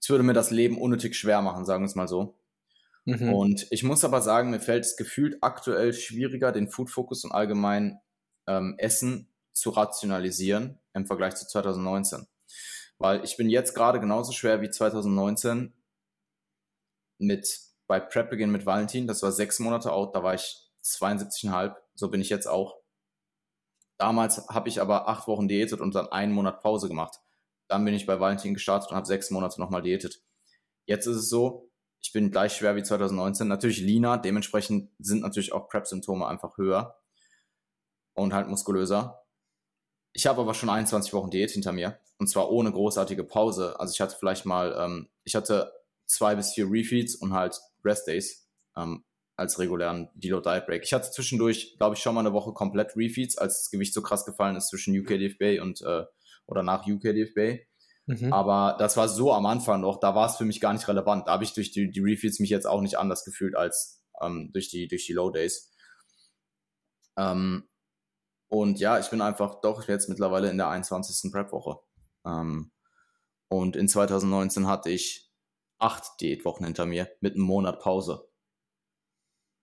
es 0.00 0.08
würde 0.08 0.24
mir 0.24 0.32
das 0.32 0.50
Leben 0.50 0.80
unnötig 0.80 1.16
schwer 1.16 1.42
machen, 1.42 1.64
sagen 1.64 1.84
wir 1.84 1.88
es 1.88 1.94
mal 1.94 2.08
so. 2.08 2.36
Mhm. 3.04 3.32
Und 3.32 3.66
ich 3.70 3.82
muss 3.82 4.04
aber 4.04 4.20
sagen, 4.20 4.50
mir 4.50 4.60
fällt 4.60 4.84
es 4.84 4.96
gefühlt 4.96 5.38
aktuell 5.40 5.92
schwieriger, 5.92 6.52
den 6.52 6.68
Food 6.68 6.90
Focus 6.90 7.24
und 7.24 7.32
allgemein 7.32 8.00
ähm, 8.46 8.74
Essen 8.78 9.28
zu 9.52 9.70
rationalisieren 9.70 10.78
im 10.94 11.06
Vergleich 11.06 11.34
zu 11.34 11.46
2019. 11.46 12.26
Weil 12.98 13.24
ich 13.24 13.36
bin 13.36 13.50
jetzt 13.50 13.74
gerade 13.74 14.00
genauso 14.00 14.32
schwer 14.32 14.60
wie 14.60 14.70
2019 14.70 15.74
mit 17.18 17.60
bei 17.88 18.00
Prep 18.00 18.30
Begin 18.30 18.50
mit 18.50 18.64
Valentin. 18.64 19.06
Das 19.06 19.22
war 19.22 19.32
sechs 19.32 19.58
Monate 19.58 19.92
out, 19.92 20.14
da 20.14 20.22
war 20.22 20.34
ich 20.34 20.70
72,5. 20.84 21.74
So 21.94 22.08
bin 22.08 22.20
ich 22.20 22.30
jetzt 22.30 22.46
auch. 22.46 22.78
Damals 23.98 24.48
habe 24.48 24.68
ich 24.68 24.80
aber 24.80 25.08
acht 25.08 25.28
Wochen 25.28 25.48
diätet 25.48 25.80
und 25.80 25.94
dann 25.94 26.08
einen 26.08 26.32
Monat 26.32 26.60
Pause 26.62 26.88
gemacht. 26.88 27.18
Dann 27.68 27.84
bin 27.84 27.94
ich 27.94 28.06
bei 28.06 28.18
Valentin 28.18 28.54
gestartet 28.54 28.90
und 28.90 28.96
habe 28.96 29.06
sechs 29.06 29.30
Monate 29.30 29.60
nochmal 29.60 29.82
diätet. 29.82 30.22
Jetzt 30.86 31.06
ist 31.06 31.16
es 31.16 31.28
so, 31.28 31.70
ich 32.02 32.12
bin 32.12 32.30
gleich 32.30 32.54
schwer 32.54 32.76
wie 32.76 32.82
2019. 32.82 33.48
Natürlich 33.48 33.80
leaner, 33.80 34.18
dementsprechend 34.18 34.90
sind 34.98 35.22
natürlich 35.22 35.52
auch 35.52 35.68
Prep-Symptome 35.68 36.26
einfach 36.26 36.58
höher 36.58 36.98
und 38.14 38.34
halt 38.34 38.48
muskulöser. 38.48 39.24
Ich 40.12 40.26
habe 40.26 40.42
aber 40.42 40.52
schon 40.52 40.68
21 40.68 41.14
Wochen 41.14 41.30
Diät 41.30 41.52
hinter 41.52 41.72
mir 41.72 41.98
und 42.18 42.26
zwar 42.26 42.50
ohne 42.50 42.72
großartige 42.72 43.24
Pause. 43.24 43.78
Also 43.80 43.92
ich 43.92 44.00
hatte 44.00 44.16
vielleicht 44.18 44.44
mal, 44.44 44.74
ähm, 44.78 45.08
ich 45.24 45.34
hatte 45.34 45.72
zwei 46.06 46.34
bis 46.34 46.52
vier 46.52 46.70
Refeeds 46.70 47.14
und 47.14 47.32
halt 47.32 47.58
Rest 47.84 48.08
Days. 48.08 48.48
Ähm, 48.76 49.04
als 49.36 49.58
regulären 49.58 50.10
Deload 50.14 50.48
Diet 50.48 50.66
Break. 50.66 50.84
Ich 50.84 50.92
hatte 50.92 51.10
zwischendurch, 51.10 51.76
glaube 51.78 51.96
ich, 51.96 52.02
schon 52.02 52.14
mal 52.14 52.20
eine 52.20 52.32
Woche 52.32 52.52
komplett 52.52 52.96
Refeeds, 52.96 53.38
als 53.38 53.62
das 53.62 53.70
Gewicht 53.70 53.94
so 53.94 54.02
krass 54.02 54.24
gefallen 54.24 54.56
ist 54.56 54.68
zwischen 54.68 54.96
UK 54.98 55.08
DFB 55.18 55.60
und 55.60 55.80
äh, 55.82 56.04
oder 56.46 56.62
nach 56.62 56.86
UK 56.86 57.02
DFB. 57.02 57.64
Mhm. 58.06 58.32
Aber 58.32 58.76
das 58.78 58.96
war 58.96 59.08
so 59.08 59.32
am 59.32 59.46
Anfang 59.46 59.80
noch, 59.80 60.00
da 60.00 60.14
war 60.14 60.26
es 60.26 60.36
für 60.36 60.44
mich 60.44 60.60
gar 60.60 60.72
nicht 60.72 60.88
relevant. 60.88 61.26
Da 61.26 61.32
habe 61.32 61.44
ich 61.44 61.54
durch 61.54 61.70
die, 61.70 61.90
die 61.90 62.00
Refeeds 62.00 62.40
mich 62.40 62.50
jetzt 62.50 62.66
auch 62.66 62.80
nicht 62.80 62.98
anders 62.98 63.24
gefühlt 63.24 63.56
als 63.56 64.04
ähm, 64.20 64.50
durch, 64.52 64.68
die, 64.68 64.88
durch 64.88 65.06
die 65.06 65.12
Low 65.12 65.30
Days. 65.30 65.72
Ähm, 67.16 67.68
und 68.48 68.80
ja, 68.80 68.98
ich 68.98 69.08
bin 69.08 69.20
einfach 69.20 69.60
doch 69.60 69.88
jetzt 69.88 70.08
mittlerweile 70.08 70.50
in 70.50 70.58
der 70.58 70.68
21. 70.68 71.32
Prep-Woche. 71.32 71.78
Ähm, 72.26 72.72
und 73.48 73.76
in 73.76 73.88
2019 73.88 74.66
hatte 74.66 74.90
ich 74.90 75.30
acht 75.78 76.20
Diätwochen 76.20 76.64
hinter 76.64 76.86
mir 76.86 77.10
mit 77.20 77.34
einem 77.34 77.44
Monat 77.44 77.80
Pause. 77.80 78.28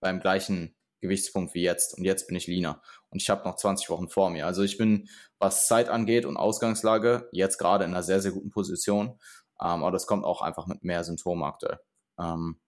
Beim 0.00 0.20
gleichen 0.20 0.76
Gewichtspunkt 1.00 1.54
wie 1.54 1.62
jetzt. 1.62 1.96
Und 1.96 2.04
jetzt 2.04 2.26
bin 2.26 2.36
ich 2.36 2.46
leaner. 2.46 2.82
Und 3.10 3.22
ich 3.22 3.30
habe 3.30 3.48
noch 3.48 3.56
20 3.56 3.90
Wochen 3.90 4.08
vor 4.08 4.30
mir. 4.30 4.46
Also 4.46 4.62
ich 4.62 4.78
bin, 4.78 5.08
was 5.38 5.66
Zeit 5.66 5.88
angeht 5.88 6.26
und 6.26 6.36
Ausgangslage, 6.36 7.28
jetzt 7.32 7.58
gerade 7.58 7.84
in 7.84 7.90
einer 7.90 8.02
sehr, 8.02 8.20
sehr 8.20 8.32
guten 8.32 8.50
Position. 8.50 9.18
Ähm, 9.60 9.82
aber 9.82 9.90
das 9.90 10.06
kommt 10.06 10.24
auch 10.24 10.42
einfach 10.42 10.66
mit 10.66 10.84
mehr 10.84 11.04
Symptomen 11.04 11.44
aktuell. 11.44 11.78
Ähm, 12.18 12.60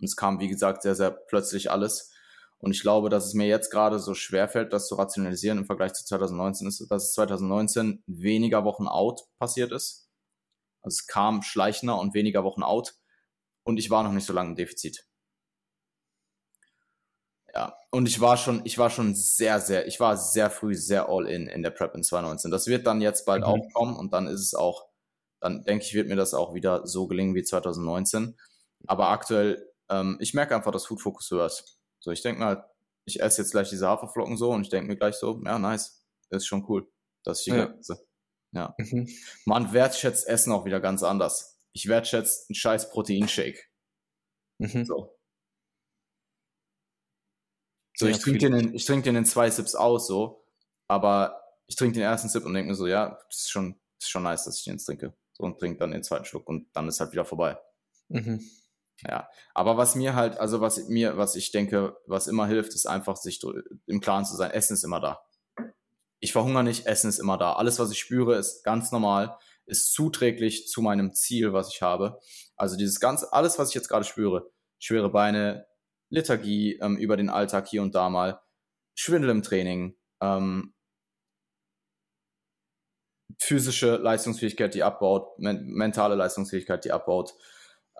und 0.00 0.04
es 0.04 0.16
kam, 0.16 0.40
wie 0.40 0.48
gesagt, 0.48 0.82
sehr, 0.82 0.94
sehr 0.94 1.10
plötzlich 1.10 1.70
alles. 1.70 2.12
Und 2.58 2.72
ich 2.72 2.82
glaube, 2.82 3.08
dass 3.08 3.26
es 3.26 3.34
mir 3.34 3.46
jetzt 3.46 3.70
gerade 3.70 4.00
so 4.00 4.14
schwerfällt, 4.14 4.72
das 4.72 4.88
zu 4.88 4.96
rationalisieren 4.96 5.58
im 5.58 5.66
Vergleich 5.66 5.92
zu 5.92 6.04
2019 6.04 6.66
ist, 6.66 6.84
dass 6.90 7.04
es 7.04 7.12
2019 7.12 8.02
weniger 8.06 8.64
Wochen 8.64 8.88
out 8.88 9.22
passiert 9.38 9.70
ist. 9.72 10.08
Also 10.82 10.94
es 10.94 11.06
kam 11.06 11.42
schleichender 11.42 11.98
und 11.98 12.14
weniger 12.14 12.44
Wochen 12.44 12.62
out. 12.62 12.94
Und 13.64 13.78
ich 13.78 13.90
war 13.90 14.02
noch 14.02 14.12
nicht 14.12 14.26
so 14.26 14.32
lange 14.32 14.50
im 14.50 14.56
Defizit. 14.56 15.07
Ja, 17.54 17.76
und 17.90 18.06
ich 18.06 18.20
war 18.20 18.36
schon, 18.36 18.60
ich 18.64 18.76
war 18.78 18.90
schon 18.90 19.14
sehr, 19.14 19.60
sehr, 19.60 19.86
ich 19.86 20.00
war 20.00 20.16
sehr 20.16 20.50
früh 20.50 20.74
sehr 20.74 21.08
all 21.08 21.26
in 21.26 21.46
in 21.48 21.62
der 21.62 21.70
Prep 21.70 21.94
in 21.94 22.02
2019. 22.02 22.50
Das 22.50 22.66
wird 22.66 22.86
dann 22.86 23.00
jetzt 23.00 23.24
bald 23.24 23.42
mhm. 23.42 23.46
auch 23.46 23.72
kommen 23.72 23.96
und 23.96 24.12
dann 24.12 24.26
ist 24.26 24.40
es 24.40 24.54
auch, 24.54 24.88
dann 25.40 25.64
denke 25.64 25.84
ich, 25.84 25.94
wird 25.94 26.08
mir 26.08 26.16
das 26.16 26.34
auch 26.34 26.54
wieder 26.54 26.86
so 26.86 27.06
gelingen 27.06 27.34
wie 27.34 27.42
2019. 27.42 28.36
Aber 28.86 29.08
aktuell, 29.08 29.72
ähm, 29.88 30.18
ich 30.20 30.34
merke 30.34 30.54
einfach, 30.54 30.72
dass 30.72 30.86
Food 30.86 31.00
Focus 31.00 31.30
höher 31.30 31.46
ist. 31.46 31.78
So, 32.00 32.10
ich 32.10 32.22
denke 32.22 32.40
mal, 32.40 32.70
ich 33.06 33.20
esse 33.20 33.42
jetzt 33.42 33.52
gleich 33.52 33.70
diese 33.70 33.88
Haferflocken 33.88 34.36
so 34.36 34.50
und 34.50 34.62
ich 34.62 34.68
denke 34.68 34.88
mir 34.88 34.96
gleich 34.96 35.16
so, 35.16 35.40
ja, 35.44 35.58
nice, 35.58 36.04
ist 36.30 36.46
schon 36.46 36.64
cool, 36.68 36.86
dass 37.24 37.40
ich 37.40 37.44
die 37.46 37.58
ja. 37.58 37.74
esse. 37.78 38.06
Ja. 38.52 38.74
Mhm. 38.78 39.08
Man 39.44 39.72
wertschätzt 39.72 40.26
Essen 40.26 40.52
auch 40.52 40.64
wieder 40.64 40.80
ganz 40.80 41.02
anders. 41.02 41.58
Ich 41.72 41.88
wertschätze 41.88 42.46
einen 42.48 42.54
scheiß 42.54 42.90
Proteinshake. 42.90 43.64
Mhm. 44.58 44.84
So. 44.84 45.17
So, 47.98 48.06
ich 48.06 48.18
trinke 48.18 48.38
den, 48.38 48.52
in, 48.54 48.74
ich 48.74 48.84
trink 48.84 49.02
den 49.02 49.16
in 49.16 49.24
zwei 49.24 49.50
Sips 49.50 49.74
aus, 49.74 50.06
so, 50.06 50.44
aber 50.86 51.42
ich 51.66 51.74
trinke 51.74 51.94
den 51.94 52.04
ersten 52.04 52.28
Sip 52.28 52.44
und 52.44 52.54
denke 52.54 52.70
mir 52.70 52.76
so, 52.76 52.86
ja, 52.86 53.18
das 53.28 53.40
ist 53.40 53.50
schon, 53.50 53.72
das 53.98 54.06
ist 54.06 54.10
schon 54.10 54.22
nice, 54.22 54.44
dass 54.44 54.58
ich 54.58 54.64
den 54.64 54.74
jetzt 54.74 54.84
trinke. 54.84 55.14
So 55.32 55.42
und 55.42 55.58
trinke 55.58 55.78
dann 55.78 55.90
den 55.90 56.04
zweiten 56.04 56.24
Schluck 56.24 56.46
und 56.46 56.68
dann 56.74 56.86
ist 56.86 57.00
halt 57.00 57.10
wieder 57.10 57.24
vorbei. 57.24 57.58
Mhm. 58.08 58.40
Ja, 59.02 59.28
aber 59.52 59.76
was 59.76 59.96
mir 59.96 60.14
halt, 60.14 60.38
also 60.38 60.60
was 60.60 60.88
mir, 60.88 61.16
was 61.16 61.34
ich 61.34 61.50
denke, 61.50 61.96
was 62.06 62.28
immer 62.28 62.46
hilft, 62.46 62.74
ist 62.74 62.86
einfach 62.86 63.16
sich 63.16 63.40
im 63.86 64.00
Klaren 64.00 64.24
zu 64.24 64.36
sein, 64.36 64.52
Essen 64.52 64.74
ist 64.74 64.84
immer 64.84 65.00
da. 65.00 65.20
Ich 66.20 66.32
verhungere 66.32 66.64
nicht, 66.64 66.86
Essen 66.86 67.08
ist 67.08 67.18
immer 67.18 67.36
da. 67.36 67.54
Alles, 67.54 67.80
was 67.80 67.90
ich 67.90 67.98
spüre, 67.98 68.36
ist 68.36 68.62
ganz 68.62 68.92
normal, 68.92 69.36
ist 69.66 69.92
zuträglich 69.92 70.68
zu 70.68 70.82
meinem 70.82 71.14
Ziel, 71.14 71.52
was 71.52 71.72
ich 71.72 71.82
habe. 71.82 72.20
Also 72.56 72.76
dieses 72.76 73.00
ganz, 73.00 73.24
alles, 73.24 73.58
was 73.58 73.70
ich 73.70 73.74
jetzt 73.74 73.88
gerade 73.88 74.04
spüre, 74.04 74.50
schwere 74.78 75.10
Beine, 75.10 75.66
Lethargie 76.10 76.78
ähm, 76.80 76.96
über 76.96 77.16
den 77.16 77.30
Alltag 77.30 77.68
hier 77.68 77.82
und 77.82 77.94
da 77.94 78.08
mal, 78.08 78.40
Schwindel 78.94 79.30
im 79.30 79.42
Training, 79.42 79.96
ähm, 80.20 80.74
physische 83.40 83.96
Leistungsfähigkeit, 83.96 84.74
die 84.74 84.82
abbaut, 84.82 85.38
men 85.38 85.66
mentale 85.66 86.14
Leistungsfähigkeit, 86.14 86.84
die 86.84 86.92
abbaut, 86.92 87.34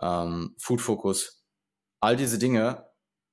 ähm, 0.00 0.54
Food 0.58 0.80
Focus. 0.80 1.44
All 2.00 2.16
diese 2.16 2.38
Dinge 2.38 2.88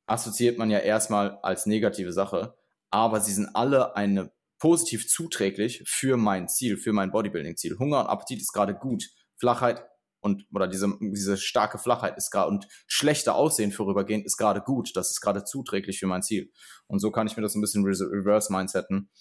assoziiert 0.08 0.58
man 0.58 0.70
ja 0.70 0.80
erstmal 0.80 1.40
als 1.42 1.66
negative 1.66 2.14
Sache, 2.14 2.56
aber 2.92 3.22
sie 3.22 3.34
sind 3.34 3.56
alle 3.56 3.96
eine 3.96 4.32
positiv 4.60 5.08
zuträglich 5.10 5.84
für 5.86 6.18
mein 6.18 6.48
Ziel, 6.48 6.78
für 6.78 6.94
mein 6.94 7.12
Bodybuilding-Ziel. 7.12 7.78
Hunger 7.80 8.02
und 8.02 8.08
Appetit 8.08 8.40
ist 8.40 8.54
gerade 8.54 8.76
gut. 8.76 9.04
Flachheit 9.38 9.86
und 10.26 10.48
oder 10.52 10.68
diese, 10.68 10.92
diese 11.00 11.38
starke 11.38 11.78
Flachheit 11.78 12.18
ist 12.18 12.32
gerade 12.32 12.50
und 12.50 12.68
schlechter 12.88 13.36
Aussehen 13.36 13.72
vorübergehend 13.72 14.26
ist 14.26 14.38
gerade 14.38 14.60
gut. 14.60 14.96
Das 14.96 15.12
ist 15.12 15.22
gerade 15.22 15.44
zuträglich 15.44 16.00
für 16.00 16.08
mein 16.08 16.24
Ziel. 16.24 16.52
Und 16.88 16.98
so 16.98 17.12
kann 17.12 17.28
ich 17.28 17.38
mir 17.38 17.44
das 17.44 17.54
ein 17.54 17.62
bisschen 17.62 17.86
reverse 17.86 18.52
mindseten. 18.52 19.12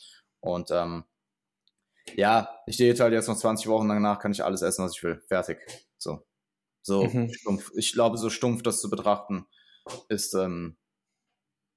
Und 0.40 0.70
ähm, 0.70 1.04
ja, 2.16 2.48
ich 2.66 2.76
stehe 2.76 2.94
halt 2.98 3.12
jetzt 3.12 3.28
noch 3.28 3.36
20 3.36 3.66
Wochen 3.66 3.86
danach, 3.86 4.18
kann 4.18 4.32
ich 4.32 4.42
alles 4.42 4.62
essen, 4.62 4.82
was 4.82 4.96
ich 4.96 5.02
will. 5.02 5.22
Fertig. 5.28 5.58
So. 5.98 6.26
So 6.80 7.04
mhm. 7.04 7.30
stumpf. 7.34 7.70
Ich 7.76 7.92
glaube, 7.92 8.16
so 8.16 8.30
stumpf 8.30 8.62
das 8.62 8.80
zu 8.80 8.88
betrachten, 8.88 9.46
ist, 10.08 10.32
ähm, 10.32 10.78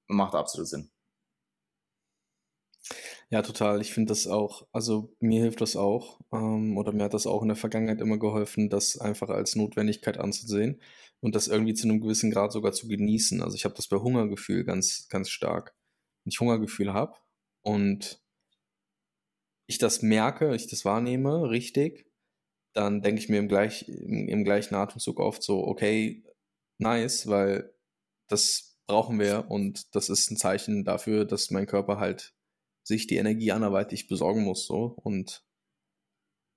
macht 0.08 0.36
absolut 0.36 0.70
Sinn. 0.70 0.90
Ja, 3.30 3.42
total. 3.42 3.82
Ich 3.82 3.94
finde 3.94 4.10
das 4.12 4.26
auch, 4.28 4.66
also 4.72 5.14
mir 5.20 5.42
hilft 5.42 5.60
das 5.60 5.76
auch, 5.76 6.20
ähm, 6.32 6.78
oder 6.78 6.94
mir 6.94 7.04
hat 7.04 7.14
das 7.14 7.28
auch 7.28 7.42
in 7.42 7.50
der 7.50 7.58
Vergangenheit 7.58 8.00
immer 8.00 8.18
geholfen, 8.18 8.70
das 8.70 8.98
einfach 9.00 9.30
als 9.30 9.56
Notwendigkeit 9.56 10.18
anzusehen 10.18 10.82
und 11.20 11.36
das 11.36 11.50
irgendwie 11.50 11.74
zu 11.74 11.88
einem 11.90 12.00
gewissen 12.00 12.32
Grad 12.32 12.54
sogar 12.54 12.72
zu 12.72 12.88
genießen. 12.88 13.42
Also 13.42 13.56
ich 13.56 13.66
habe 13.66 13.76
das 13.76 13.88
bei 13.90 13.98
Hungergefühl 13.98 14.64
ganz, 14.64 15.08
ganz 15.10 15.30
stark. 15.30 15.76
Wenn 16.24 16.32
ich 16.32 16.40
Hungergefühl 16.40 16.94
habe 16.94 17.18
und 17.64 18.22
ich 19.68 19.78
das 19.78 20.02
merke, 20.02 20.56
ich 20.56 20.68
das 20.68 20.86
wahrnehme, 20.86 21.50
richtig, 21.50 22.10
dann 22.74 23.02
denke 23.02 23.22
ich 23.22 23.30
mir 23.30 23.40
im, 23.40 23.50
gleich, 23.50 23.88
im, 23.90 24.30
im 24.30 24.44
gleichen 24.46 24.76
Atemzug 24.76 25.20
oft 25.20 25.44
so, 25.44 25.66
okay, 25.68 26.24
nice, 26.80 27.28
weil 27.28 27.74
das 28.30 28.78
brauchen 28.88 29.20
wir 29.20 29.48
und 29.50 29.96
das 29.96 30.10
ist 30.10 30.32
ein 30.32 30.38
Zeichen 30.38 30.86
dafür, 30.86 31.26
dass 31.26 31.52
mein 31.52 31.68
Körper 31.68 32.00
halt 32.00 32.36
sich 32.88 33.06
die 33.06 33.18
Energie 33.18 33.52
anderweitig 33.52 34.08
besorgen 34.08 34.44
muss, 34.44 34.66
so 34.66 34.96
und 35.04 35.44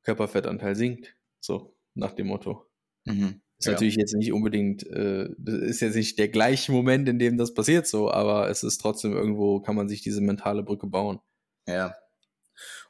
Körperfettanteil 0.05 0.77
sinkt, 0.77 1.17
so 1.41 1.77
nach 1.95 2.13
dem 2.13 2.29
Motto. 2.29 2.67
Mhm. 3.05 3.41
Ist 3.59 3.67
ja. 3.67 3.73
natürlich 3.73 3.97
jetzt 3.97 4.15
nicht 4.15 4.33
unbedingt, 4.33 4.87
äh, 4.87 5.29
ist 5.45 5.81
jetzt 5.81 5.97
nicht 5.97 6.19
der 6.19 6.29
gleiche 6.29 6.71
Moment, 6.71 7.09
in 7.09 7.19
dem 7.19 7.37
das 7.37 7.53
passiert, 7.53 7.89
so, 7.89 8.11
aber 8.11 8.49
es 8.49 8.63
ist 8.63 8.79
trotzdem 8.79 9.13
irgendwo, 9.13 9.61
kann 9.61 9.75
man 9.75 9.89
sich 9.89 10.03
diese 10.03 10.21
mentale 10.21 10.63
Brücke 10.63 10.87
bauen. 10.87 11.19
Ja. 11.67 11.97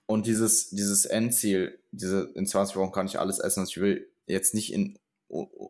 Und 0.04 0.26
dieses, 0.26 0.68
dieses 0.68 1.06
Endziel, 1.06 1.82
diese, 1.92 2.30
in 2.34 2.46
20 2.46 2.76
Wochen 2.76 2.92
kann 2.92 3.06
ich 3.06 3.18
alles 3.18 3.38
essen, 3.38 3.62
was 3.62 3.70
ich 3.70 3.80
will, 3.80 4.12
jetzt 4.26 4.52
nicht 4.52 4.72
in, 4.72 4.98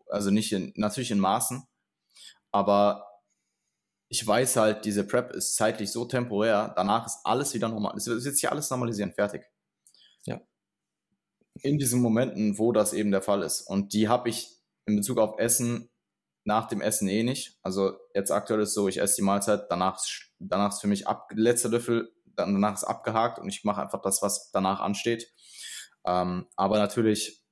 also 0.08 0.30
nicht 0.30 0.52
in, 0.52 0.72
natürlich 0.74 1.12
in 1.12 1.20
Maßen, 1.20 1.62
aber 2.50 3.09
ich 4.12 4.26
weiß 4.26 4.56
halt, 4.56 4.84
diese 4.84 5.04
Prep 5.06 5.30
ist 5.30 5.54
zeitlich 5.54 5.92
so 5.92 6.04
temporär, 6.04 6.72
danach 6.74 7.06
ist 7.06 7.20
alles 7.22 7.54
wieder 7.54 7.68
normal. 7.68 7.96
Es 7.96 8.06
wird 8.08 8.22
sich 8.22 8.50
alles 8.50 8.68
normalisieren, 8.68 9.12
fertig. 9.12 9.44
Ja. 10.24 10.40
In 11.62 11.78
diesen 11.78 12.02
Momenten, 12.02 12.58
wo 12.58 12.72
das 12.72 12.92
eben 12.92 13.12
der 13.12 13.22
Fall 13.22 13.42
ist. 13.42 13.62
Und 13.62 13.92
die 13.92 14.08
habe 14.08 14.28
ich 14.28 14.48
in 14.86 14.96
Bezug 14.96 15.18
auf 15.18 15.38
Essen 15.38 15.90
nach 16.42 16.66
dem 16.66 16.80
Essen 16.80 17.06
eh 17.06 17.22
nicht. 17.22 17.60
Also 17.62 17.92
jetzt 18.12 18.32
aktuell 18.32 18.62
ist 18.62 18.74
so, 18.74 18.88
ich 18.88 19.00
esse 19.00 19.14
die 19.14 19.22
Mahlzeit, 19.22 19.66
danach, 19.70 20.00
danach 20.40 20.72
ist 20.72 20.80
für 20.80 20.88
mich 20.88 21.06
ab, 21.06 21.30
letzter 21.32 21.68
Löffel, 21.68 22.12
danach 22.24 22.74
ist 22.74 22.84
abgehakt 22.84 23.38
und 23.38 23.48
ich 23.48 23.62
mache 23.62 23.80
einfach 23.80 24.02
das, 24.02 24.22
was 24.22 24.50
danach 24.50 24.80
ansteht. 24.80 25.32
Ähm, 26.04 26.48
aber 26.56 26.78
natürlich 26.78 27.44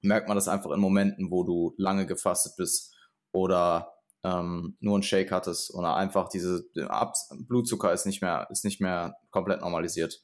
merkt 0.00 0.26
man 0.26 0.36
das 0.36 0.48
einfach 0.48 0.72
in 0.72 0.80
Momenten, 0.80 1.30
wo 1.30 1.44
du 1.44 1.74
lange 1.76 2.06
gefastet 2.06 2.54
bist 2.56 2.92
oder 3.30 3.91
ähm, 4.24 4.76
nur 4.80 4.98
ein 4.98 5.02
Shake 5.02 5.32
hattest 5.32 5.74
oder 5.74 5.96
einfach 5.96 6.28
diese 6.28 6.64
Ab 6.88 7.14
Blutzucker 7.48 7.92
ist 7.92 8.06
nicht 8.06 8.22
mehr 8.22 8.46
ist 8.50 8.64
nicht 8.64 8.80
mehr 8.80 9.16
komplett 9.30 9.60
normalisiert. 9.60 10.22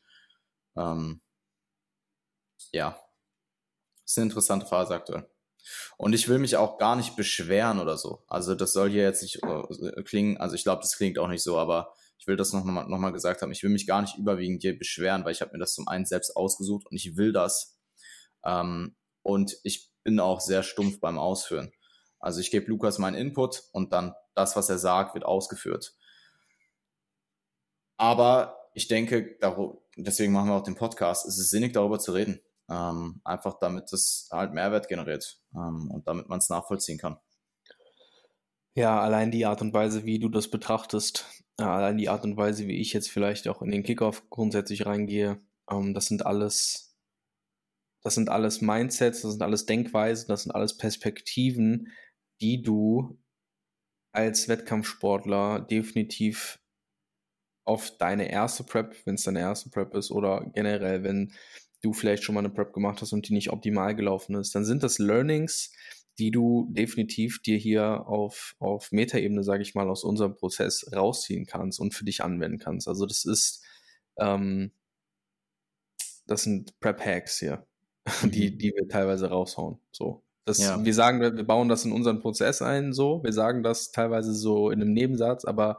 Ähm, 0.76 1.20
ja, 2.72 2.98
ist 4.04 4.18
eine 4.18 4.26
interessante 4.26 4.66
Phase 4.66 4.94
aktuell. 4.94 5.28
Und 5.96 6.14
ich 6.14 6.28
will 6.28 6.38
mich 6.38 6.56
auch 6.56 6.78
gar 6.78 6.96
nicht 6.96 7.16
beschweren 7.16 7.80
oder 7.80 7.98
so. 7.98 8.24
Also 8.28 8.54
das 8.54 8.72
soll 8.72 8.90
hier 8.90 9.02
jetzt 9.02 9.22
nicht 9.22 9.42
äh, 9.42 10.02
klingen, 10.02 10.38
also 10.38 10.54
ich 10.54 10.62
glaube, 10.62 10.82
das 10.82 10.96
klingt 10.96 11.18
auch 11.18 11.28
nicht 11.28 11.42
so, 11.42 11.58
aber 11.58 11.92
ich 12.18 12.26
will 12.26 12.36
das 12.36 12.52
nochmal 12.52 12.88
noch 12.88 12.98
mal 12.98 13.12
gesagt 13.12 13.42
haben. 13.42 13.52
Ich 13.52 13.62
will 13.62 13.70
mich 13.70 13.86
gar 13.86 14.00
nicht 14.00 14.16
überwiegend 14.16 14.62
hier 14.62 14.78
beschweren, 14.78 15.24
weil 15.24 15.32
ich 15.32 15.40
habe 15.40 15.52
mir 15.52 15.58
das 15.58 15.74
zum 15.74 15.88
einen 15.88 16.06
selbst 16.06 16.36
ausgesucht 16.36 16.86
und 16.90 16.96
ich 16.96 17.16
will 17.16 17.32
das. 17.32 17.78
Ähm, 18.44 18.96
und 19.22 19.56
ich 19.62 19.90
bin 20.04 20.20
auch 20.20 20.40
sehr 20.40 20.62
stumpf 20.62 21.00
beim 21.00 21.18
Ausführen. 21.18 21.72
Also 22.20 22.40
ich 22.40 22.50
gebe 22.50 22.66
Lukas 22.66 22.98
meinen 22.98 23.16
Input 23.16 23.64
und 23.72 23.92
dann 23.92 24.14
das, 24.34 24.56
was 24.56 24.68
er 24.68 24.78
sagt, 24.78 25.14
wird 25.14 25.24
ausgeführt. 25.24 25.96
Aber 27.96 28.70
ich 28.74 28.88
denke, 28.88 29.36
deswegen 29.96 30.32
machen 30.32 30.48
wir 30.48 30.54
auch 30.54 30.62
den 30.62 30.76
Podcast, 30.76 31.26
es 31.26 31.38
ist 31.38 31.50
sinnig, 31.50 31.72
darüber 31.72 31.98
zu 31.98 32.12
reden. 32.12 32.40
Ähm, 32.70 33.20
einfach 33.24 33.58
damit 33.58 33.92
es 33.92 34.28
halt 34.30 34.52
Mehrwert 34.52 34.88
generiert 34.88 35.40
ähm, 35.54 35.90
und 35.90 36.06
damit 36.06 36.28
man 36.28 36.38
es 36.38 36.50
nachvollziehen 36.50 36.98
kann. 36.98 37.18
Ja, 38.74 39.00
allein 39.00 39.30
die 39.30 39.46
Art 39.46 39.62
und 39.62 39.72
Weise, 39.72 40.04
wie 40.04 40.18
du 40.18 40.28
das 40.28 40.48
betrachtest, 40.48 41.24
allein 41.56 41.96
die 41.96 42.10
Art 42.10 42.24
und 42.24 42.36
Weise, 42.36 42.68
wie 42.68 42.78
ich 42.78 42.92
jetzt 42.92 43.10
vielleicht 43.10 43.48
auch 43.48 43.62
in 43.62 43.70
den 43.70 43.82
Kickoff 43.82 44.28
grundsätzlich 44.30 44.86
reingehe, 44.86 45.40
ähm, 45.70 45.94
das 45.94 46.06
sind 46.06 46.26
alles, 46.26 46.94
das 48.02 48.14
sind 48.14 48.28
alles 48.28 48.60
Mindsets, 48.60 49.22
das 49.22 49.32
sind 49.32 49.42
alles 49.42 49.66
Denkweisen, 49.66 50.28
das 50.28 50.42
sind 50.42 50.52
alles 50.52 50.76
Perspektiven, 50.76 51.88
die 52.40 52.62
du 52.62 53.18
als 54.12 54.48
Wettkampfsportler 54.48 55.60
definitiv 55.60 56.58
auf 57.64 57.96
deine 57.98 58.30
erste 58.30 58.64
Prep, 58.64 58.96
wenn 59.04 59.16
es 59.16 59.24
deine 59.24 59.40
erste 59.40 59.68
Prep 59.68 59.94
ist, 59.94 60.10
oder 60.10 60.50
generell, 60.54 61.02
wenn 61.02 61.34
du 61.82 61.92
vielleicht 61.92 62.24
schon 62.24 62.34
mal 62.34 62.40
eine 62.40 62.50
Prep 62.50 62.72
gemacht 62.72 63.02
hast 63.02 63.12
und 63.12 63.28
die 63.28 63.34
nicht 63.34 63.50
optimal 63.50 63.94
gelaufen 63.94 64.34
ist, 64.36 64.54
dann 64.54 64.64
sind 64.64 64.82
das 64.82 64.98
Learnings, 64.98 65.72
die 66.18 66.30
du 66.30 66.66
definitiv 66.70 67.40
dir 67.42 67.58
hier 67.58 68.06
auf, 68.06 68.56
auf 68.58 68.90
Metaebene, 68.90 69.44
sage 69.44 69.62
ich 69.62 69.74
mal, 69.74 69.88
aus 69.88 70.02
unserem 70.02 70.34
Prozess 70.34 70.90
rausziehen 70.94 71.46
kannst 71.46 71.78
und 71.78 71.94
für 71.94 72.04
dich 72.04 72.24
anwenden 72.24 72.58
kannst. 72.58 72.88
Also 72.88 73.06
das 73.06 73.24
ist, 73.24 73.64
ähm, 74.18 74.72
das 76.26 76.42
sind 76.42 76.78
Prep-Hacks 76.80 77.38
hier, 77.38 77.66
die, 78.22 78.50
mhm. 78.50 78.58
die 78.58 78.72
wir 78.74 78.88
teilweise 78.88 79.28
raushauen. 79.28 79.78
So. 79.92 80.24
Das, 80.48 80.58
ja. 80.58 80.82
Wir 80.82 80.94
sagen, 80.94 81.20
wir 81.20 81.30
bauen 81.44 81.68
das 81.68 81.84
in 81.84 81.92
unseren 81.92 82.20
Prozess 82.20 82.62
ein, 82.62 82.94
so. 82.94 83.22
Wir 83.22 83.34
sagen 83.34 83.62
das 83.62 83.92
teilweise 83.92 84.32
so 84.32 84.70
in 84.70 84.80
einem 84.80 84.94
Nebensatz, 84.94 85.44
aber 85.44 85.76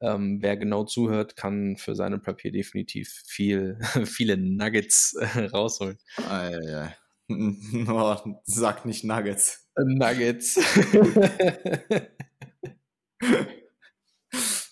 ähm, 0.00 0.42
wer 0.42 0.58
genau 0.58 0.84
zuhört, 0.84 1.34
kann 1.36 1.78
für 1.78 1.94
seine 1.94 2.18
Prep 2.18 2.42
hier 2.42 2.52
definitiv 2.52 3.22
viel, 3.26 3.78
viele 4.04 4.36
Nuggets 4.36 5.14
äh, 5.14 5.46
rausholen. 5.46 5.98
Ja. 6.18 6.92
Oh, 7.28 8.16
sag 8.44 8.86
nicht 8.86 9.02
Nuggets. 9.02 9.68
Nuggets. 9.76 10.60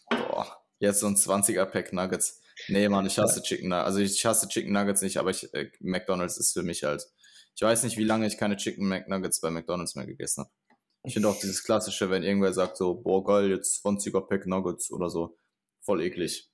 Boah, 0.09 0.62
jetzt 0.79 1.01
so 1.01 1.09
ein 1.09 1.16
20er-Pack 1.16 1.93
Nuggets. 1.93 2.41
Nee, 2.68 2.89
Mann, 2.89 3.07
ich 3.07 3.18
hasse 3.18 3.43
Chicken 3.43 3.70
Nuggets. 3.70 3.87
Also 3.87 3.99
ich 3.99 4.25
hasse 4.25 4.47
Chicken 4.47 4.72
Nuggets 4.72 5.03
nicht, 5.03 5.16
aber 5.16 5.31
ich, 5.31 5.53
äh, 5.53 5.68
McDonalds 5.81 6.39
ist 6.39 6.53
für 6.53 6.62
mich 6.62 6.85
halt 6.85 7.09
ich 7.55 7.63
weiß 7.63 7.85
nicht, 7.85 7.97
wie 7.97 8.05
lange 8.05 8.27
ich 8.27 8.37
keine 8.37 8.57
Chicken 8.57 8.89
McNuggets 8.89 9.41
bei 9.41 9.51
McDonalds 9.51 9.95
mehr 9.95 10.07
gegessen 10.07 10.45
habe. 10.45 10.51
Ich 11.05 11.15
finde 11.15 11.29
auch 11.29 11.39
dieses 11.39 11.63
klassische, 11.63 12.11
wenn 12.11 12.23
irgendwer 12.23 12.53
sagt 12.53 12.77
so, 12.77 12.95
boah 12.95 13.25
geil, 13.25 13.51
jetzt 13.51 13.85
20er 13.85 14.27
Pack 14.27 14.47
Nuggets 14.47 14.91
oder 14.91 15.11
so. 15.11 15.39
Voll 15.83 16.03
eklig. 16.03 16.51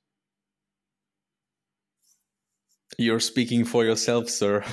You're 2.99 3.21
speaking 3.21 3.65
for 3.65 3.85
yourself, 3.85 4.29
sir. 4.29 4.61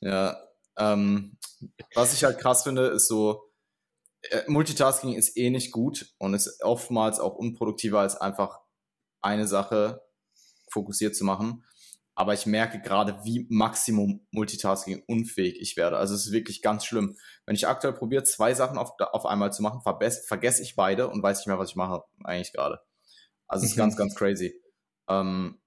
ja, 0.00 0.36
ähm, 0.76 1.38
was 1.94 2.12
ich 2.12 2.24
halt 2.24 2.38
krass 2.38 2.64
finde, 2.64 2.88
ist 2.88 3.06
so, 3.06 3.52
äh, 4.22 4.42
Multitasking 4.48 5.14
ist 5.14 5.36
eh 5.36 5.50
nicht 5.50 5.70
gut 5.70 6.12
und 6.18 6.34
ist 6.34 6.62
oftmals 6.62 7.20
auch 7.20 7.36
unproduktiver 7.36 8.00
als 8.00 8.16
einfach 8.16 8.60
eine 9.20 9.46
Sache 9.46 10.02
fokussiert 10.70 11.14
zu 11.14 11.24
machen 11.24 11.64
aber 12.14 12.34
ich 12.34 12.46
merke 12.46 12.80
gerade, 12.80 13.18
wie 13.24 13.46
Maximum 13.48 14.26
Multitasking 14.30 15.02
unfähig 15.06 15.56
ich 15.60 15.76
werde. 15.76 15.96
Also 15.96 16.14
es 16.14 16.26
ist 16.26 16.32
wirklich 16.32 16.60
ganz 16.60 16.84
schlimm. 16.84 17.16
Wenn 17.46 17.54
ich 17.54 17.66
aktuell 17.66 17.94
probiere, 17.94 18.22
zwei 18.24 18.52
Sachen 18.54 18.76
auf, 18.76 18.92
auf 18.98 19.24
einmal 19.24 19.52
zu 19.52 19.62
machen, 19.62 19.80
vergesse 19.82 20.62
ich 20.62 20.76
beide 20.76 21.08
und 21.08 21.22
weiß 21.22 21.38
nicht 21.38 21.46
mehr, 21.46 21.58
was 21.58 21.70
ich 21.70 21.76
mache 21.76 22.04
eigentlich 22.24 22.52
gerade. 22.52 22.80
Also 23.46 23.64
es 23.64 23.70
ist 23.70 23.76
mhm. 23.76 23.80
ganz, 23.80 23.96
ganz 23.96 24.14
crazy. 24.14 24.60
Ähm, 25.08 25.60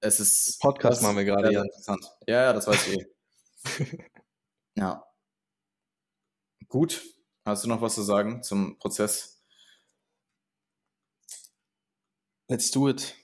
es 0.00 0.20
ist 0.20 0.60
Podcast 0.60 1.02
machen 1.02 1.16
wir 1.16 1.24
gerade 1.24 1.52
ja. 1.52 1.62
interessant. 1.62 2.04
Ja, 2.26 2.42
ja, 2.42 2.52
das 2.52 2.66
weiß 2.66 2.88
ich 2.88 2.98
eh. 2.98 4.10
ja. 4.76 5.04
Gut. 6.68 7.02
Hast 7.46 7.64
du 7.64 7.68
noch 7.68 7.80
was 7.80 7.94
zu 7.94 8.02
sagen 8.02 8.42
zum 8.42 8.78
Prozess? 8.78 9.42
Let's 12.48 12.70
do 12.70 12.88
it. 12.88 13.14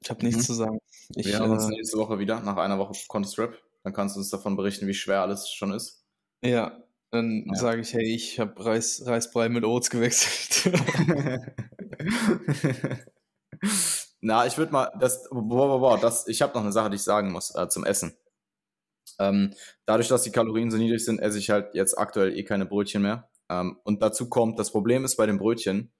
Ich 0.00 0.10
habe 0.10 0.24
nichts 0.24 0.42
mhm. 0.42 0.46
zu 0.46 0.54
sagen. 0.54 0.78
Ich, 1.16 1.26
Wir 1.26 1.38
hören 1.38 1.52
uns 1.52 1.68
nächste 1.68 1.96
Woche 1.96 2.18
wieder, 2.18 2.40
nach 2.40 2.56
einer 2.56 2.78
Woche 2.78 2.94
Contest 3.08 3.38
Rap. 3.38 3.58
Dann 3.82 3.92
kannst 3.92 4.16
du 4.16 4.20
uns 4.20 4.30
davon 4.30 4.56
berichten, 4.56 4.86
wie 4.86 4.94
schwer 4.94 5.22
alles 5.22 5.50
schon 5.50 5.72
ist. 5.72 6.04
Ja, 6.42 6.82
dann 7.10 7.44
ja. 7.46 7.54
sage 7.54 7.80
ich, 7.80 7.94
hey, 7.94 8.04
ich 8.04 8.38
habe 8.38 8.64
Reis, 8.64 9.02
Reisbrei 9.06 9.48
mit 9.48 9.64
Oats 9.64 9.88
gewechselt. 9.88 10.70
Na, 14.20 14.46
ich 14.46 14.58
würde 14.58 14.72
mal, 14.72 14.92
das, 15.00 15.28
boah, 15.30 15.42
boah, 15.42 15.80
boah, 15.80 15.98
das, 15.98 16.28
ich 16.28 16.42
habe 16.42 16.52
noch 16.54 16.62
eine 16.62 16.72
Sache, 16.72 16.90
die 16.90 16.96
ich 16.96 17.02
sagen 17.02 17.32
muss 17.32 17.54
äh, 17.54 17.68
zum 17.68 17.84
Essen. 17.84 18.16
Ähm, 19.18 19.54
dadurch, 19.86 20.08
dass 20.08 20.22
die 20.22 20.30
Kalorien 20.30 20.70
so 20.70 20.76
niedrig 20.76 21.04
sind, 21.04 21.20
esse 21.20 21.38
ich 21.38 21.50
halt 21.50 21.74
jetzt 21.74 21.96
aktuell 21.96 22.36
eh 22.36 22.44
keine 22.44 22.66
Brötchen 22.66 23.02
mehr. 23.02 23.30
Ähm, 23.48 23.78
und 23.84 24.02
dazu 24.02 24.28
kommt, 24.28 24.58
das 24.58 24.70
Problem 24.70 25.04
ist 25.04 25.16
bei 25.16 25.26
den 25.26 25.38
Brötchen, 25.38 25.92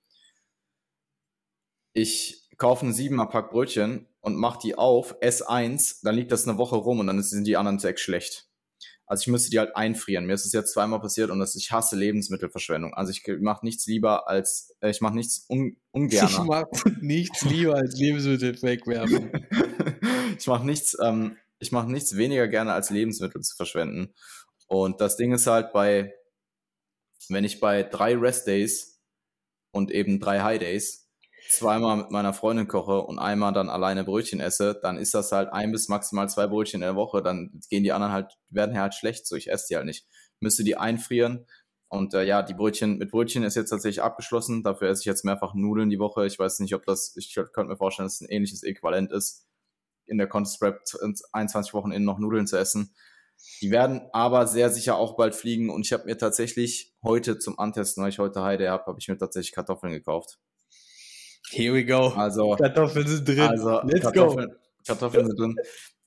ich 1.94 2.48
kaufe 2.58 2.86
ein 2.86 2.92
7er 2.92 3.26
Pack 3.26 3.50
Brötchen 3.50 4.06
und 4.28 4.36
mache 4.36 4.60
die 4.62 4.76
auf, 4.76 5.16
esse 5.20 5.48
eins, 5.48 6.00
dann 6.02 6.14
liegt 6.14 6.30
das 6.30 6.46
eine 6.46 6.58
Woche 6.58 6.76
rum 6.76 7.00
und 7.00 7.08
dann 7.08 7.20
sind 7.22 7.46
die 7.46 7.56
anderen 7.56 7.78
sechs 7.78 8.02
schlecht. 8.02 8.48
Also 9.06 9.22
ich 9.22 9.28
müsste 9.28 9.50
die 9.50 9.58
halt 9.58 9.74
einfrieren. 9.74 10.26
Mir 10.26 10.34
ist 10.34 10.44
es 10.44 10.52
jetzt 10.52 10.74
zweimal 10.74 11.00
passiert 11.00 11.30
und 11.30 11.38
das, 11.38 11.56
ich 11.56 11.72
hasse 11.72 11.96
Lebensmittelverschwendung. 11.96 12.92
Also 12.92 13.10
ich 13.10 13.22
mache 13.40 13.64
nichts 13.64 13.86
lieber 13.86 14.28
als, 14.28 14.76
äh, 14.80 14.90
ich 14.90 15.00
mache 15.00 15.14
nichts 15.14 15.46
un, 15.48 15.78
ungern. 15.92 16.28
Ich 16.28 16.38
mache 16.38 16.68
nichts 17.00 17.42
lieber 17.42 17.76
als 17.76 17.96
Lebensmittel 17.96 18.60
wegwerfen. 18.60 19.32
ich 20.38 20.46
mache 20.46 20.66
nichts, 20.66 20.94
ähm, 21.02 21.38
ich 21.58 21.72
mache 21.72 21.90
nichts 21.90 22.16
weniger 22.18 22.48
gerne 22.48 22.74
als 22.74 22.90
Lebensmittel 22.90 23.40
zu 23.40 23.56
verschwenden. 23.56 24.12
Und 24.66 25.00
das 25.00 25.16
Ding 25.16 25.32
ist 25.32 25.46
halt 25.46 25.72
bei, 25.72 26.14
wenn 27.30 27.44
ich 27.44 27.60
bei 27.60 27.84
drei 27.84 28.14
Rest 28.14 28.46
Days 28.46 29.00
und 29.70 29.90
eben 29.90 30.20
drei 30.20 30.42
High 30.42 30.58
Days 30.58 31.07
zweimal 31.48 31.96
mit 31.96 32.10
meiner 32.10 32.34
Freundin 32.34 32.68
koche 32.68 33.00
und 33.02 33.18
einmal 33.18 33.52
dann 33.52 33.70
alleine 33.70 34.04
Brötchen 34.04 34.40
esse, 34.40 34.78
dann 34.80 34.98
ist 34.98 35.14
das 35.14 35.32
halt 35.32 35.52
ein 35.52 35.72
bis 35.72 35.88
maximal 35.88 36.28
zwei 36.28 36.46
Brötchen 36.46 36.82
in 36.82 36.86
der 36.86 36.96
Woche. 36.96 37.22
Dann 37.22 37.60
gehen 37.70 37.84
die 37.84 37.92
anderen 37.92 38.12
halt, 38.12 38.38
werden 38.50 38.78
halt 38.78 38.94
schlecht, 38.94 39.26
so 39.26 39.34
ich 39.34 39.50
esse 39.50 39.66
die 39.70 39.76
halt 39.76 39.86
nicht. 39.86 40.06
Müsste 40.40 40.64
die 40.64 40.76
einfrieren. 40.76 41.46
Und 41.88 42.12
äh, 42.12 42.24
ja, 42.24 42.42
die 42.42 42.52
Brötchen, 42.52 42.98
mit 42.98 43.10
Brötchen 43.10 43.42
ist 43.44 43.56
jetzt 43.56 43.70
tatsächlich 43.70 44.02
abgeschlossen. 44.02 44.62
Dafür 44.62 44.90
esse 44.90 45.00
ich 45.00 45.06
jetzt 45.06 45.24
mehrfach 45.24 45.54
Nudeln 45.54 45.88
die 45.88 45.98
Woche. 45.98 46.26
Ich 46.26 46.38
weiß 46.38 46.60
nicht, 46.60 46.74
ob 46.74 46.84
das, 46.84 47.16
ich 47.16 47.34
könnte 47.34 47.64
mir 47.64 47.76
vorstellen, 47.78 48.06
dass 48.06 48.16
es 48.16 48.20
ein 48.20 48.30
ähnliches 48.30 48.62
Äquivalent 48.62 49.10
ist, 49.10 49.46
in 50.04 50.18
der 50.18 50.28
Contest 50.28 50.60
Prep 50.60 50.82
21 51.32 51.72
Wochen 51.72 51.92
innen 51.92 52.04
noch 52.04 52.18
Nudeln 52.18 52.46
zu 52.46 52.58
essen. 52.58 52.94
Die 53.62 53.70
werden 53.70 54.02
aber 54.12 54.46
sehr 54.46 54.68
sicher 54.68 54.96
auch 54.96 55.16
bald 55.16 55.34
fliegen. 55.34 55.70
Und 55.70 55.86
ich 55.86 55.92
habe 55.94 56.04
mir 56.04 56.18
tatsächlich 56.18 56.94
heute 57.02 57.38
zum 57.38 57.58
Antesten, 57.58 58.02
weil 58.02 58.10
ich 58.10 58.18
heute 58.18 58.42
Heide 58.42 58.68
habe, 58.70 58.84
habe 58.84 58.98
ich 59.00 59.08
mir 59.08 59.16
tatsächlich 59.16 59.54
Kartoffeln 59.54 59.92
gekauft. 59.92 60.38
Here 61.50 61.74
we 61.74 61.84
go. 61.84 62.08
Also, 62.08 62.56
Kartoffeln 62.56 63.06
sind 63.06 63.28
drin. 63.28 63.40
Also, 63.40 63.80
Let's 63.82 64.02
Kartoffeln, 64.02 64.48
go. 64.48 64.56
Kartoffeln 64.86 65.26
sind 65.26 65.38
drin. 65.38 65.56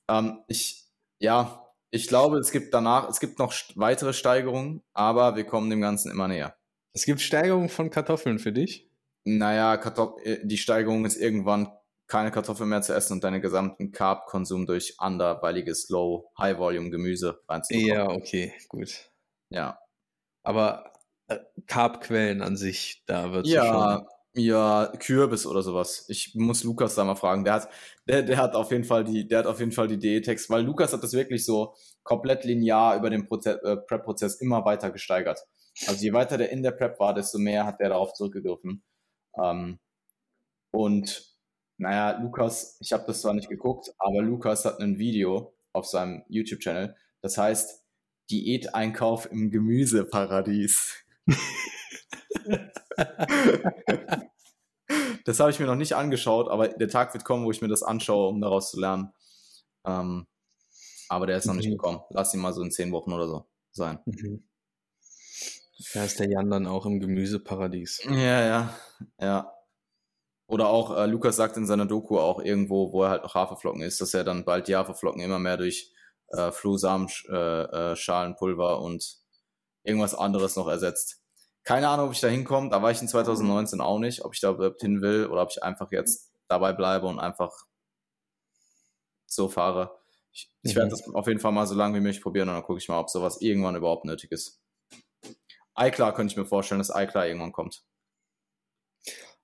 Ähm, 0.08 0.38
ich, 0.48 0.84
ja, 1.18 1.62
ich 1.90 2.08
glaube, 2.08 2.38
es 2.38 2.50
gibt 2.50 2.72
danach, 2.72 3.08
es 3.08 3.20
gibt 3.20 3.38
noch 3.38 3.52
weitere 3.74 4.12
Steigerungen, 4.12 4.82
aber 4.92 5.36
wir 5.36 5.44
kommen 5.44 5.70
dem 5.70 5.80
Ganzen 5.80 6.10
immer 6.10 6.28
näher. 6.28 6.56
Es 6.94 7.04
gibt 7.04 7.20
Steigerungen 7.20 7.68
von 7.68 7.90
Kartoffeln 7.90 8.38
für 8.38 8.52
dich? 8.52 8.90
Naja, 9.24 9.76
Kartoff 9.76 10.14
äh, 10.24 10.38
die 10.42 10.58
Steigerung 10.58 11.04
ist 11.04 11.16
irgendwann 11.16 11.70
keine 12.06 12.30
Kartoffeln 12.30 12.68
mehr 12.68 12.82
zu 12.82 12.94
essen 12.94 13.14
und 13.14 13.24
deinen 13.24 13.40
gesamten 13.40 13.92
Carb-Konsum 13.92 14.66
durch 14.66 14.94
anderweiliges 14.98 15.88
Low, 15.88 16.30
High-Volume-Gemüse 16.38 17.40
reinzubekommen. 17.48 17.94
Ja, 17.94 18.10
okay, 18.10 18.52
gut. 18.68 19.10
Ja. 19.48 19.78
Aber 20.42 20.92
äh, 21.28 21.38
Carb-Quellen 21.66 22.42
an 22.42 22.56
sich, 22.56 23.02
da 23.06 23.32
wird 23.32 23.46
ja, 23.46 23.64
schon 23.64 24.06
ja, 24.34 24.90
Kürbis 24.98 25.46
oder 25.46 25.62
sowas. 25.62 26.06
Ich 26.08 26.34
muss 26.34 26.64
Lukas 26.64 26.94
da 26.94 27.04
mal 27.04 27.16
fragen. 27.16 27.44
Der 27.44 27.54
hat, 27.54 27.68
der, 28.08 28.22
der 28.22 28.38
hat 28.38 28.54
auf 28.54 28.70
jeden 28.70 28.84
Fall 28.84 29.04
die, 29.04 29.28
der 29.28 29.40
hat 29.40 29.46
auf 29.46 29.60
jeden 29.60 29.72
Fall 29.72 29.88
die 29.88 29.98
Diätex, 29.98 30.48
weil 30.48 30.62
Lukas 30.64 30.92
hat 30.92 31.02
das 31.02 31.12
wirklich 31.12 31.44
so 31.44 31.74
komplett 32.02 32.44
linear 32.44 32.96
über 32.96 33.10
den 33.10 33.26
äh, 33.30 33.76
Prep-Prozess 33.76 34.36
immer 34.40 34.64
weiter 34.64 34.90
gesteigert. 34.90 35.40
Also 35.86 36.02
je 36.02 36.12
weiter 36.12 36.38
der 36.38 36.50
in 36.50 36.62
der 36.62 36.72
Prep 36.72 36.98
war, 36.98 37.14
desto 37.14 37.38
mehr 37.38 37.66
hat 37.66 37.80
der 37.80 37.90
darauf 37.90 38.14
zurückgegriffen. 38.14 38.82
Ähm, 39.42 39.78
und 40.70 41.36
naja, 41.78 42.18
Lukas, 42.20 42.76
ich 42.80 42.92
habe 42.92 43.04
das 43.06 43.22
zwar 43.22 43.34
nicht 43.34 43.48
geguckt, 43.48 43.92
aber 43.98 44.22
Lukas 44.22 44.64
hat 44.64 44.80
ein 44.80 44.98
Video 44.98 45.54
auf 45.72 45.86
seinem 45.86 46.22
YouTube-Channel. 46.28 46.96
Das 47.20 47.36
heißt 47.38 47.82
Diäteinkauf 48.30 49.30
im 49.30 49.50
Gemüseparadies. 49.50 51.04
das 55.24 55.40
habe 55.40 55.50
ich 55.50 55.58
mir 55.60 55.66
noch 55.66 55.74
nicht 55.74 55.94
angeschaut, 55.94 56.48
aber 56.48 56.68
der 56.68 56.88
Tag 56.88 57.12
wird 57.14 57.24
kommen, 57.24 57.44
wo 57.44 57.50
ich 57.50 57.62
mir 57.62 57.68
das 57.68 57.82
anschaue, 57.82 58.28
um 58.28 58.40
daraus 58.40 58.70
zu 58.70 58.80
lernen. 58.80 59.12
Ähm, 59.84 60.26
aber 61.08 61.26
der 61.26 61.36
ist 61.36 61.46
noch 61.46 61.54
mhm. 61.54 61.60
nicht 61.60 61.70
gekommen. 61.70 62.00
Lass 62.10 62.32
ihn 62.34 62.40
mal 62.40 62.52
so 62.52 62.62
in 62.62 62.70
zehn 62.70 62.92
Wochen 62.92 63.12
oder 63.12 63.26
so 63.28 63.46
sein. 63.72 63.98
Mhm. 64.06 64.48
Da 65.94 66.04
ist 66.04 66.20
der 66.20 66.30
Jan 66.30 66.50
dann 66.50 66.66
auch 66.66 66.86
im 66.86 67.00
Gemüseparadies. 67.00 68.02
Ja, 68.04 68.44
ja, 68.44 68.78
ja. 69.20 69.52
Oder 70.46 70.68
auch, 70.68 70.96
äh, 70.96 71.06
Lukas 71.06 71.36
sagt 71.36 71.56
in 71.56 71.66
seiner 71.66 71.86
Doku 71.86 72.18
auch 72.18 72.40
irgendwo, 72.40 72.92
wo 72.92 73.04
er 73.04 73.10
halt 73.10 73.22
noch 73.22 73.34
Haferflocken 73.34 73.82
ist, 73.82 74.00
dass 74.00 74.14
er 74.14 74.22
dann 74.22 74.44
bald 74.44 74.68
die 74.68 74.76
Haferflocken 74.76 75.22
immer 75.22 75.38
mehr 75.38 75.56
durch 75.56 75.92
äh, 76.28 76.52
Flohsamen, 76.52 77.08
äh, 77.28 77.92
äh, 77.92 77.96
Schalenpulver 77.96 78.80
und 78.80 79.18
irgendwas 79.82 80.14
anderes 80.14 80.56
noch 80.56 80.68
ersetzt. 80.68 81.21
Keine 81.64 81.88
Ahnung, 81.88 82.06
ob 82.06 82.12
ich 82.12 82.20
da 82.20 82.28
hinkomme. 82.28 82.70
Da 82.70 82.82
war 82.82 82.90
ich 82.90 83.00
in 83.00 83.08
2019 83.08 83.80
auch 83.80 83.98
nicht, 83.98 84.24
ob 84.24 84.34
ich 84.34 84.40
da 84.40 84.50
überhaupt 84.50 84.80
hin 84.80 85.00
will 85.00 85.26
oder 85.26 85.42
ob 85.42 85.50
ich 85.50 85.62
einfach 85.62 85.92
jetzt 85.92 86.32
dabei 86.48 86.72
bleibe 86.72 87.06
und 87.06 87.20
einfach 87.20 87.52
so 89.26 89.48
fahre. 89.48 89.98
Ich, 90.32 90.50
ich 90.62 90.74
werde 90.74 90.86
mhm. 90.86 90.90
das 90.90 91.14
auf 91.14 91.26
jeden 91.26 91.40
Fall 91.40 91.52
mal 91.52 91.66
so 91.66 91.74
lange 91.74 91.96
wie 91.96 92.00
möglich 92.00 92.22
probieren 92.22 92.48
und 92.48 92.54
dann 92.54 92.64
gucke 92.64 92.78
ich 92.78 92.88
mal, 92.88 92.98
ob 92.98 93.10
sowas 93.10 93.40
irgendwann 93.40 93.76
überhaupt 93.76 94.04
nötig 94.04 94.32
ist. 94.32 94.60
iClar 95.78 96.14
könnte 96.14 96.32
ich 96.32 96.36
mir 96.36 96.46
vorstellen, 96.46 96.78
dass 96.78 96.90
iClar 96.90 97.26
irgendwann 97.26 97.52
kommt. 97.52 97.84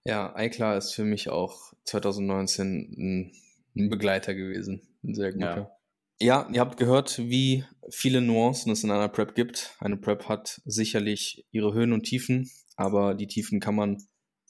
Ja, 0.04 0.34
iClar 0.38 0.76
ist 0.76 0.94
für 0.94 1.04
mich 1.04 1.28
auch 1.28 1.72
2019 1.84 3.32
ein 3.76 3.90
Begleiter 3.90 4.34
gewesen. 4.34 4.96
Ein 5.04 5.14
sehr 5.14 5.32
guter. 5.32 5.56
Ja. 5.56 5.77
Ja, 6.20 6.48
ihr 6.52 6.60
habt 6.60 6.78
gehört, 6.78 7.18
wie 7.18 7.64
viele 7.90 8.20
Nuancen 8.20 8.72
es 8.72 8.82
in 8.82 8.90
einer 8.90 9.08
Prep 9.08 9.36
gibt. 9.36 9.76
Eine 9.78 9.96
Prep 9.96 10.28
hat 10.28 10.60
sicherlich 10.64 11.46
ihre 11.52 11.72
Höhen 11.72 11.92
und 11.92 12.02
Tiefen, 12.02 12.50
aber 12.76 13.14
die 13.14 13.28
Tiefen 13.28 13.60
kann 13.60 13.76
man 13.76 13.98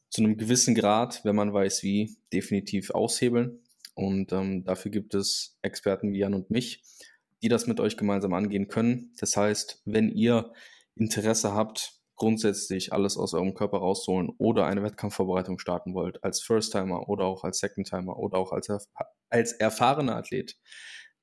zu 0.08 0.22
einem 0.22 0.38
gewissen 0.38 0.74
Grad, 0.74 1.22
wenn 1.24 1.36
man 1.36 1.52
weiß 1.52 1.82
wie, 1.82 2.16
definitiv 2.32 2.90
aushebeln. 2.92 3.60
Und 3.94 4.32
ähm, 4.32 4.64
dafür 4.64 4.90
gibt 4.90 5.14
es 5.14 5.58
Experten 5.60 6.14
wie 6.14 6.20
Jan 6.20 6.32
und 6.32 6.50
mich, 6.50 6.82
die 7.42 7.48
das 7.48 7.66
mit 7.66 7.80
euch 7.80 7.98
gemeinsam 7.98 8.32
angehen 8.32 8.68
können. 8.68 9.12
Das 9.18 9.36
heißt, 9.36 9.82
wenn 9.84 10.08
ihr 10.08 10.54
Interesse 10.94 11.52
habt, 11.52 11.98
grundsätzlich 12.16 12.94
alles 12.94 13.18
aus 13.18 13.34
eurem 13.34 13.52
Körper 13.52 13.78
rauszuholen 13.78 14.30
oder 14.38 14.64
eine 14.64 14.82
Wettkampfvorbereitung 14.82 15.58
starten 15.58 15.92
wollt, 15.92 16.24
als 16.24 16.40
First-Timer 16.40 17.10
oder 17.10 17.24
auch 17.24 17.44
als 17.44 17.58
Second-Timer 17.58 18.16
oder 18.16 18.38
auch 18.38 18.52
als, 18.52 18.70
als 19.28 19.52
erfahrener 19.52 20.16
Athlet, 20.16 20.56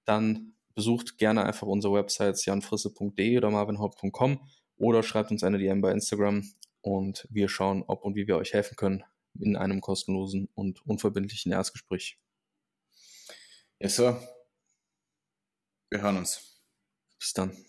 dann 0.06 0.56
besucht 0.74 1.18
gerne 1.18 1.46
einfach 1.46 1.68
unsere 1.68 1.94
Websites 1.94 2.46
janfrisse.de 2.46 3.38
oder 3.38 3.50
marvinhaupt.com 3.50 4.48
oder 4.78 5.04
schreibt 5.04 5.32
uns 5.32 5.44
eine 5.44 5.58
DM 5.58 5.82
bei 5.82 5.92
Instagram 5.92 6.44
und 6.82 7.28
wir 7.32 7.50
schauen, 7.50 7.84
ob 7.88 8.04
und 8.04 8.16
wie 8.16 8.28
wir 8.28 8.38
euch 8.38 8.54
helfen 8.54 8.76
können 8.76 9.04
in 9.40 9.56
einem 9.56 9.82
kostenlosen 9.82 10.50
und 10.54 10.86
unverbindlichen 10.86 11.52
Erstgespräch. 11.52 12.20
Yes, 13.80 13.96
Sir. 13.98 14.22
Wir 15.90 16.02
hören 16.02 16.18
uns. 16.18 16.62
Bis 17.20 17.34
dann. 17.34 17.66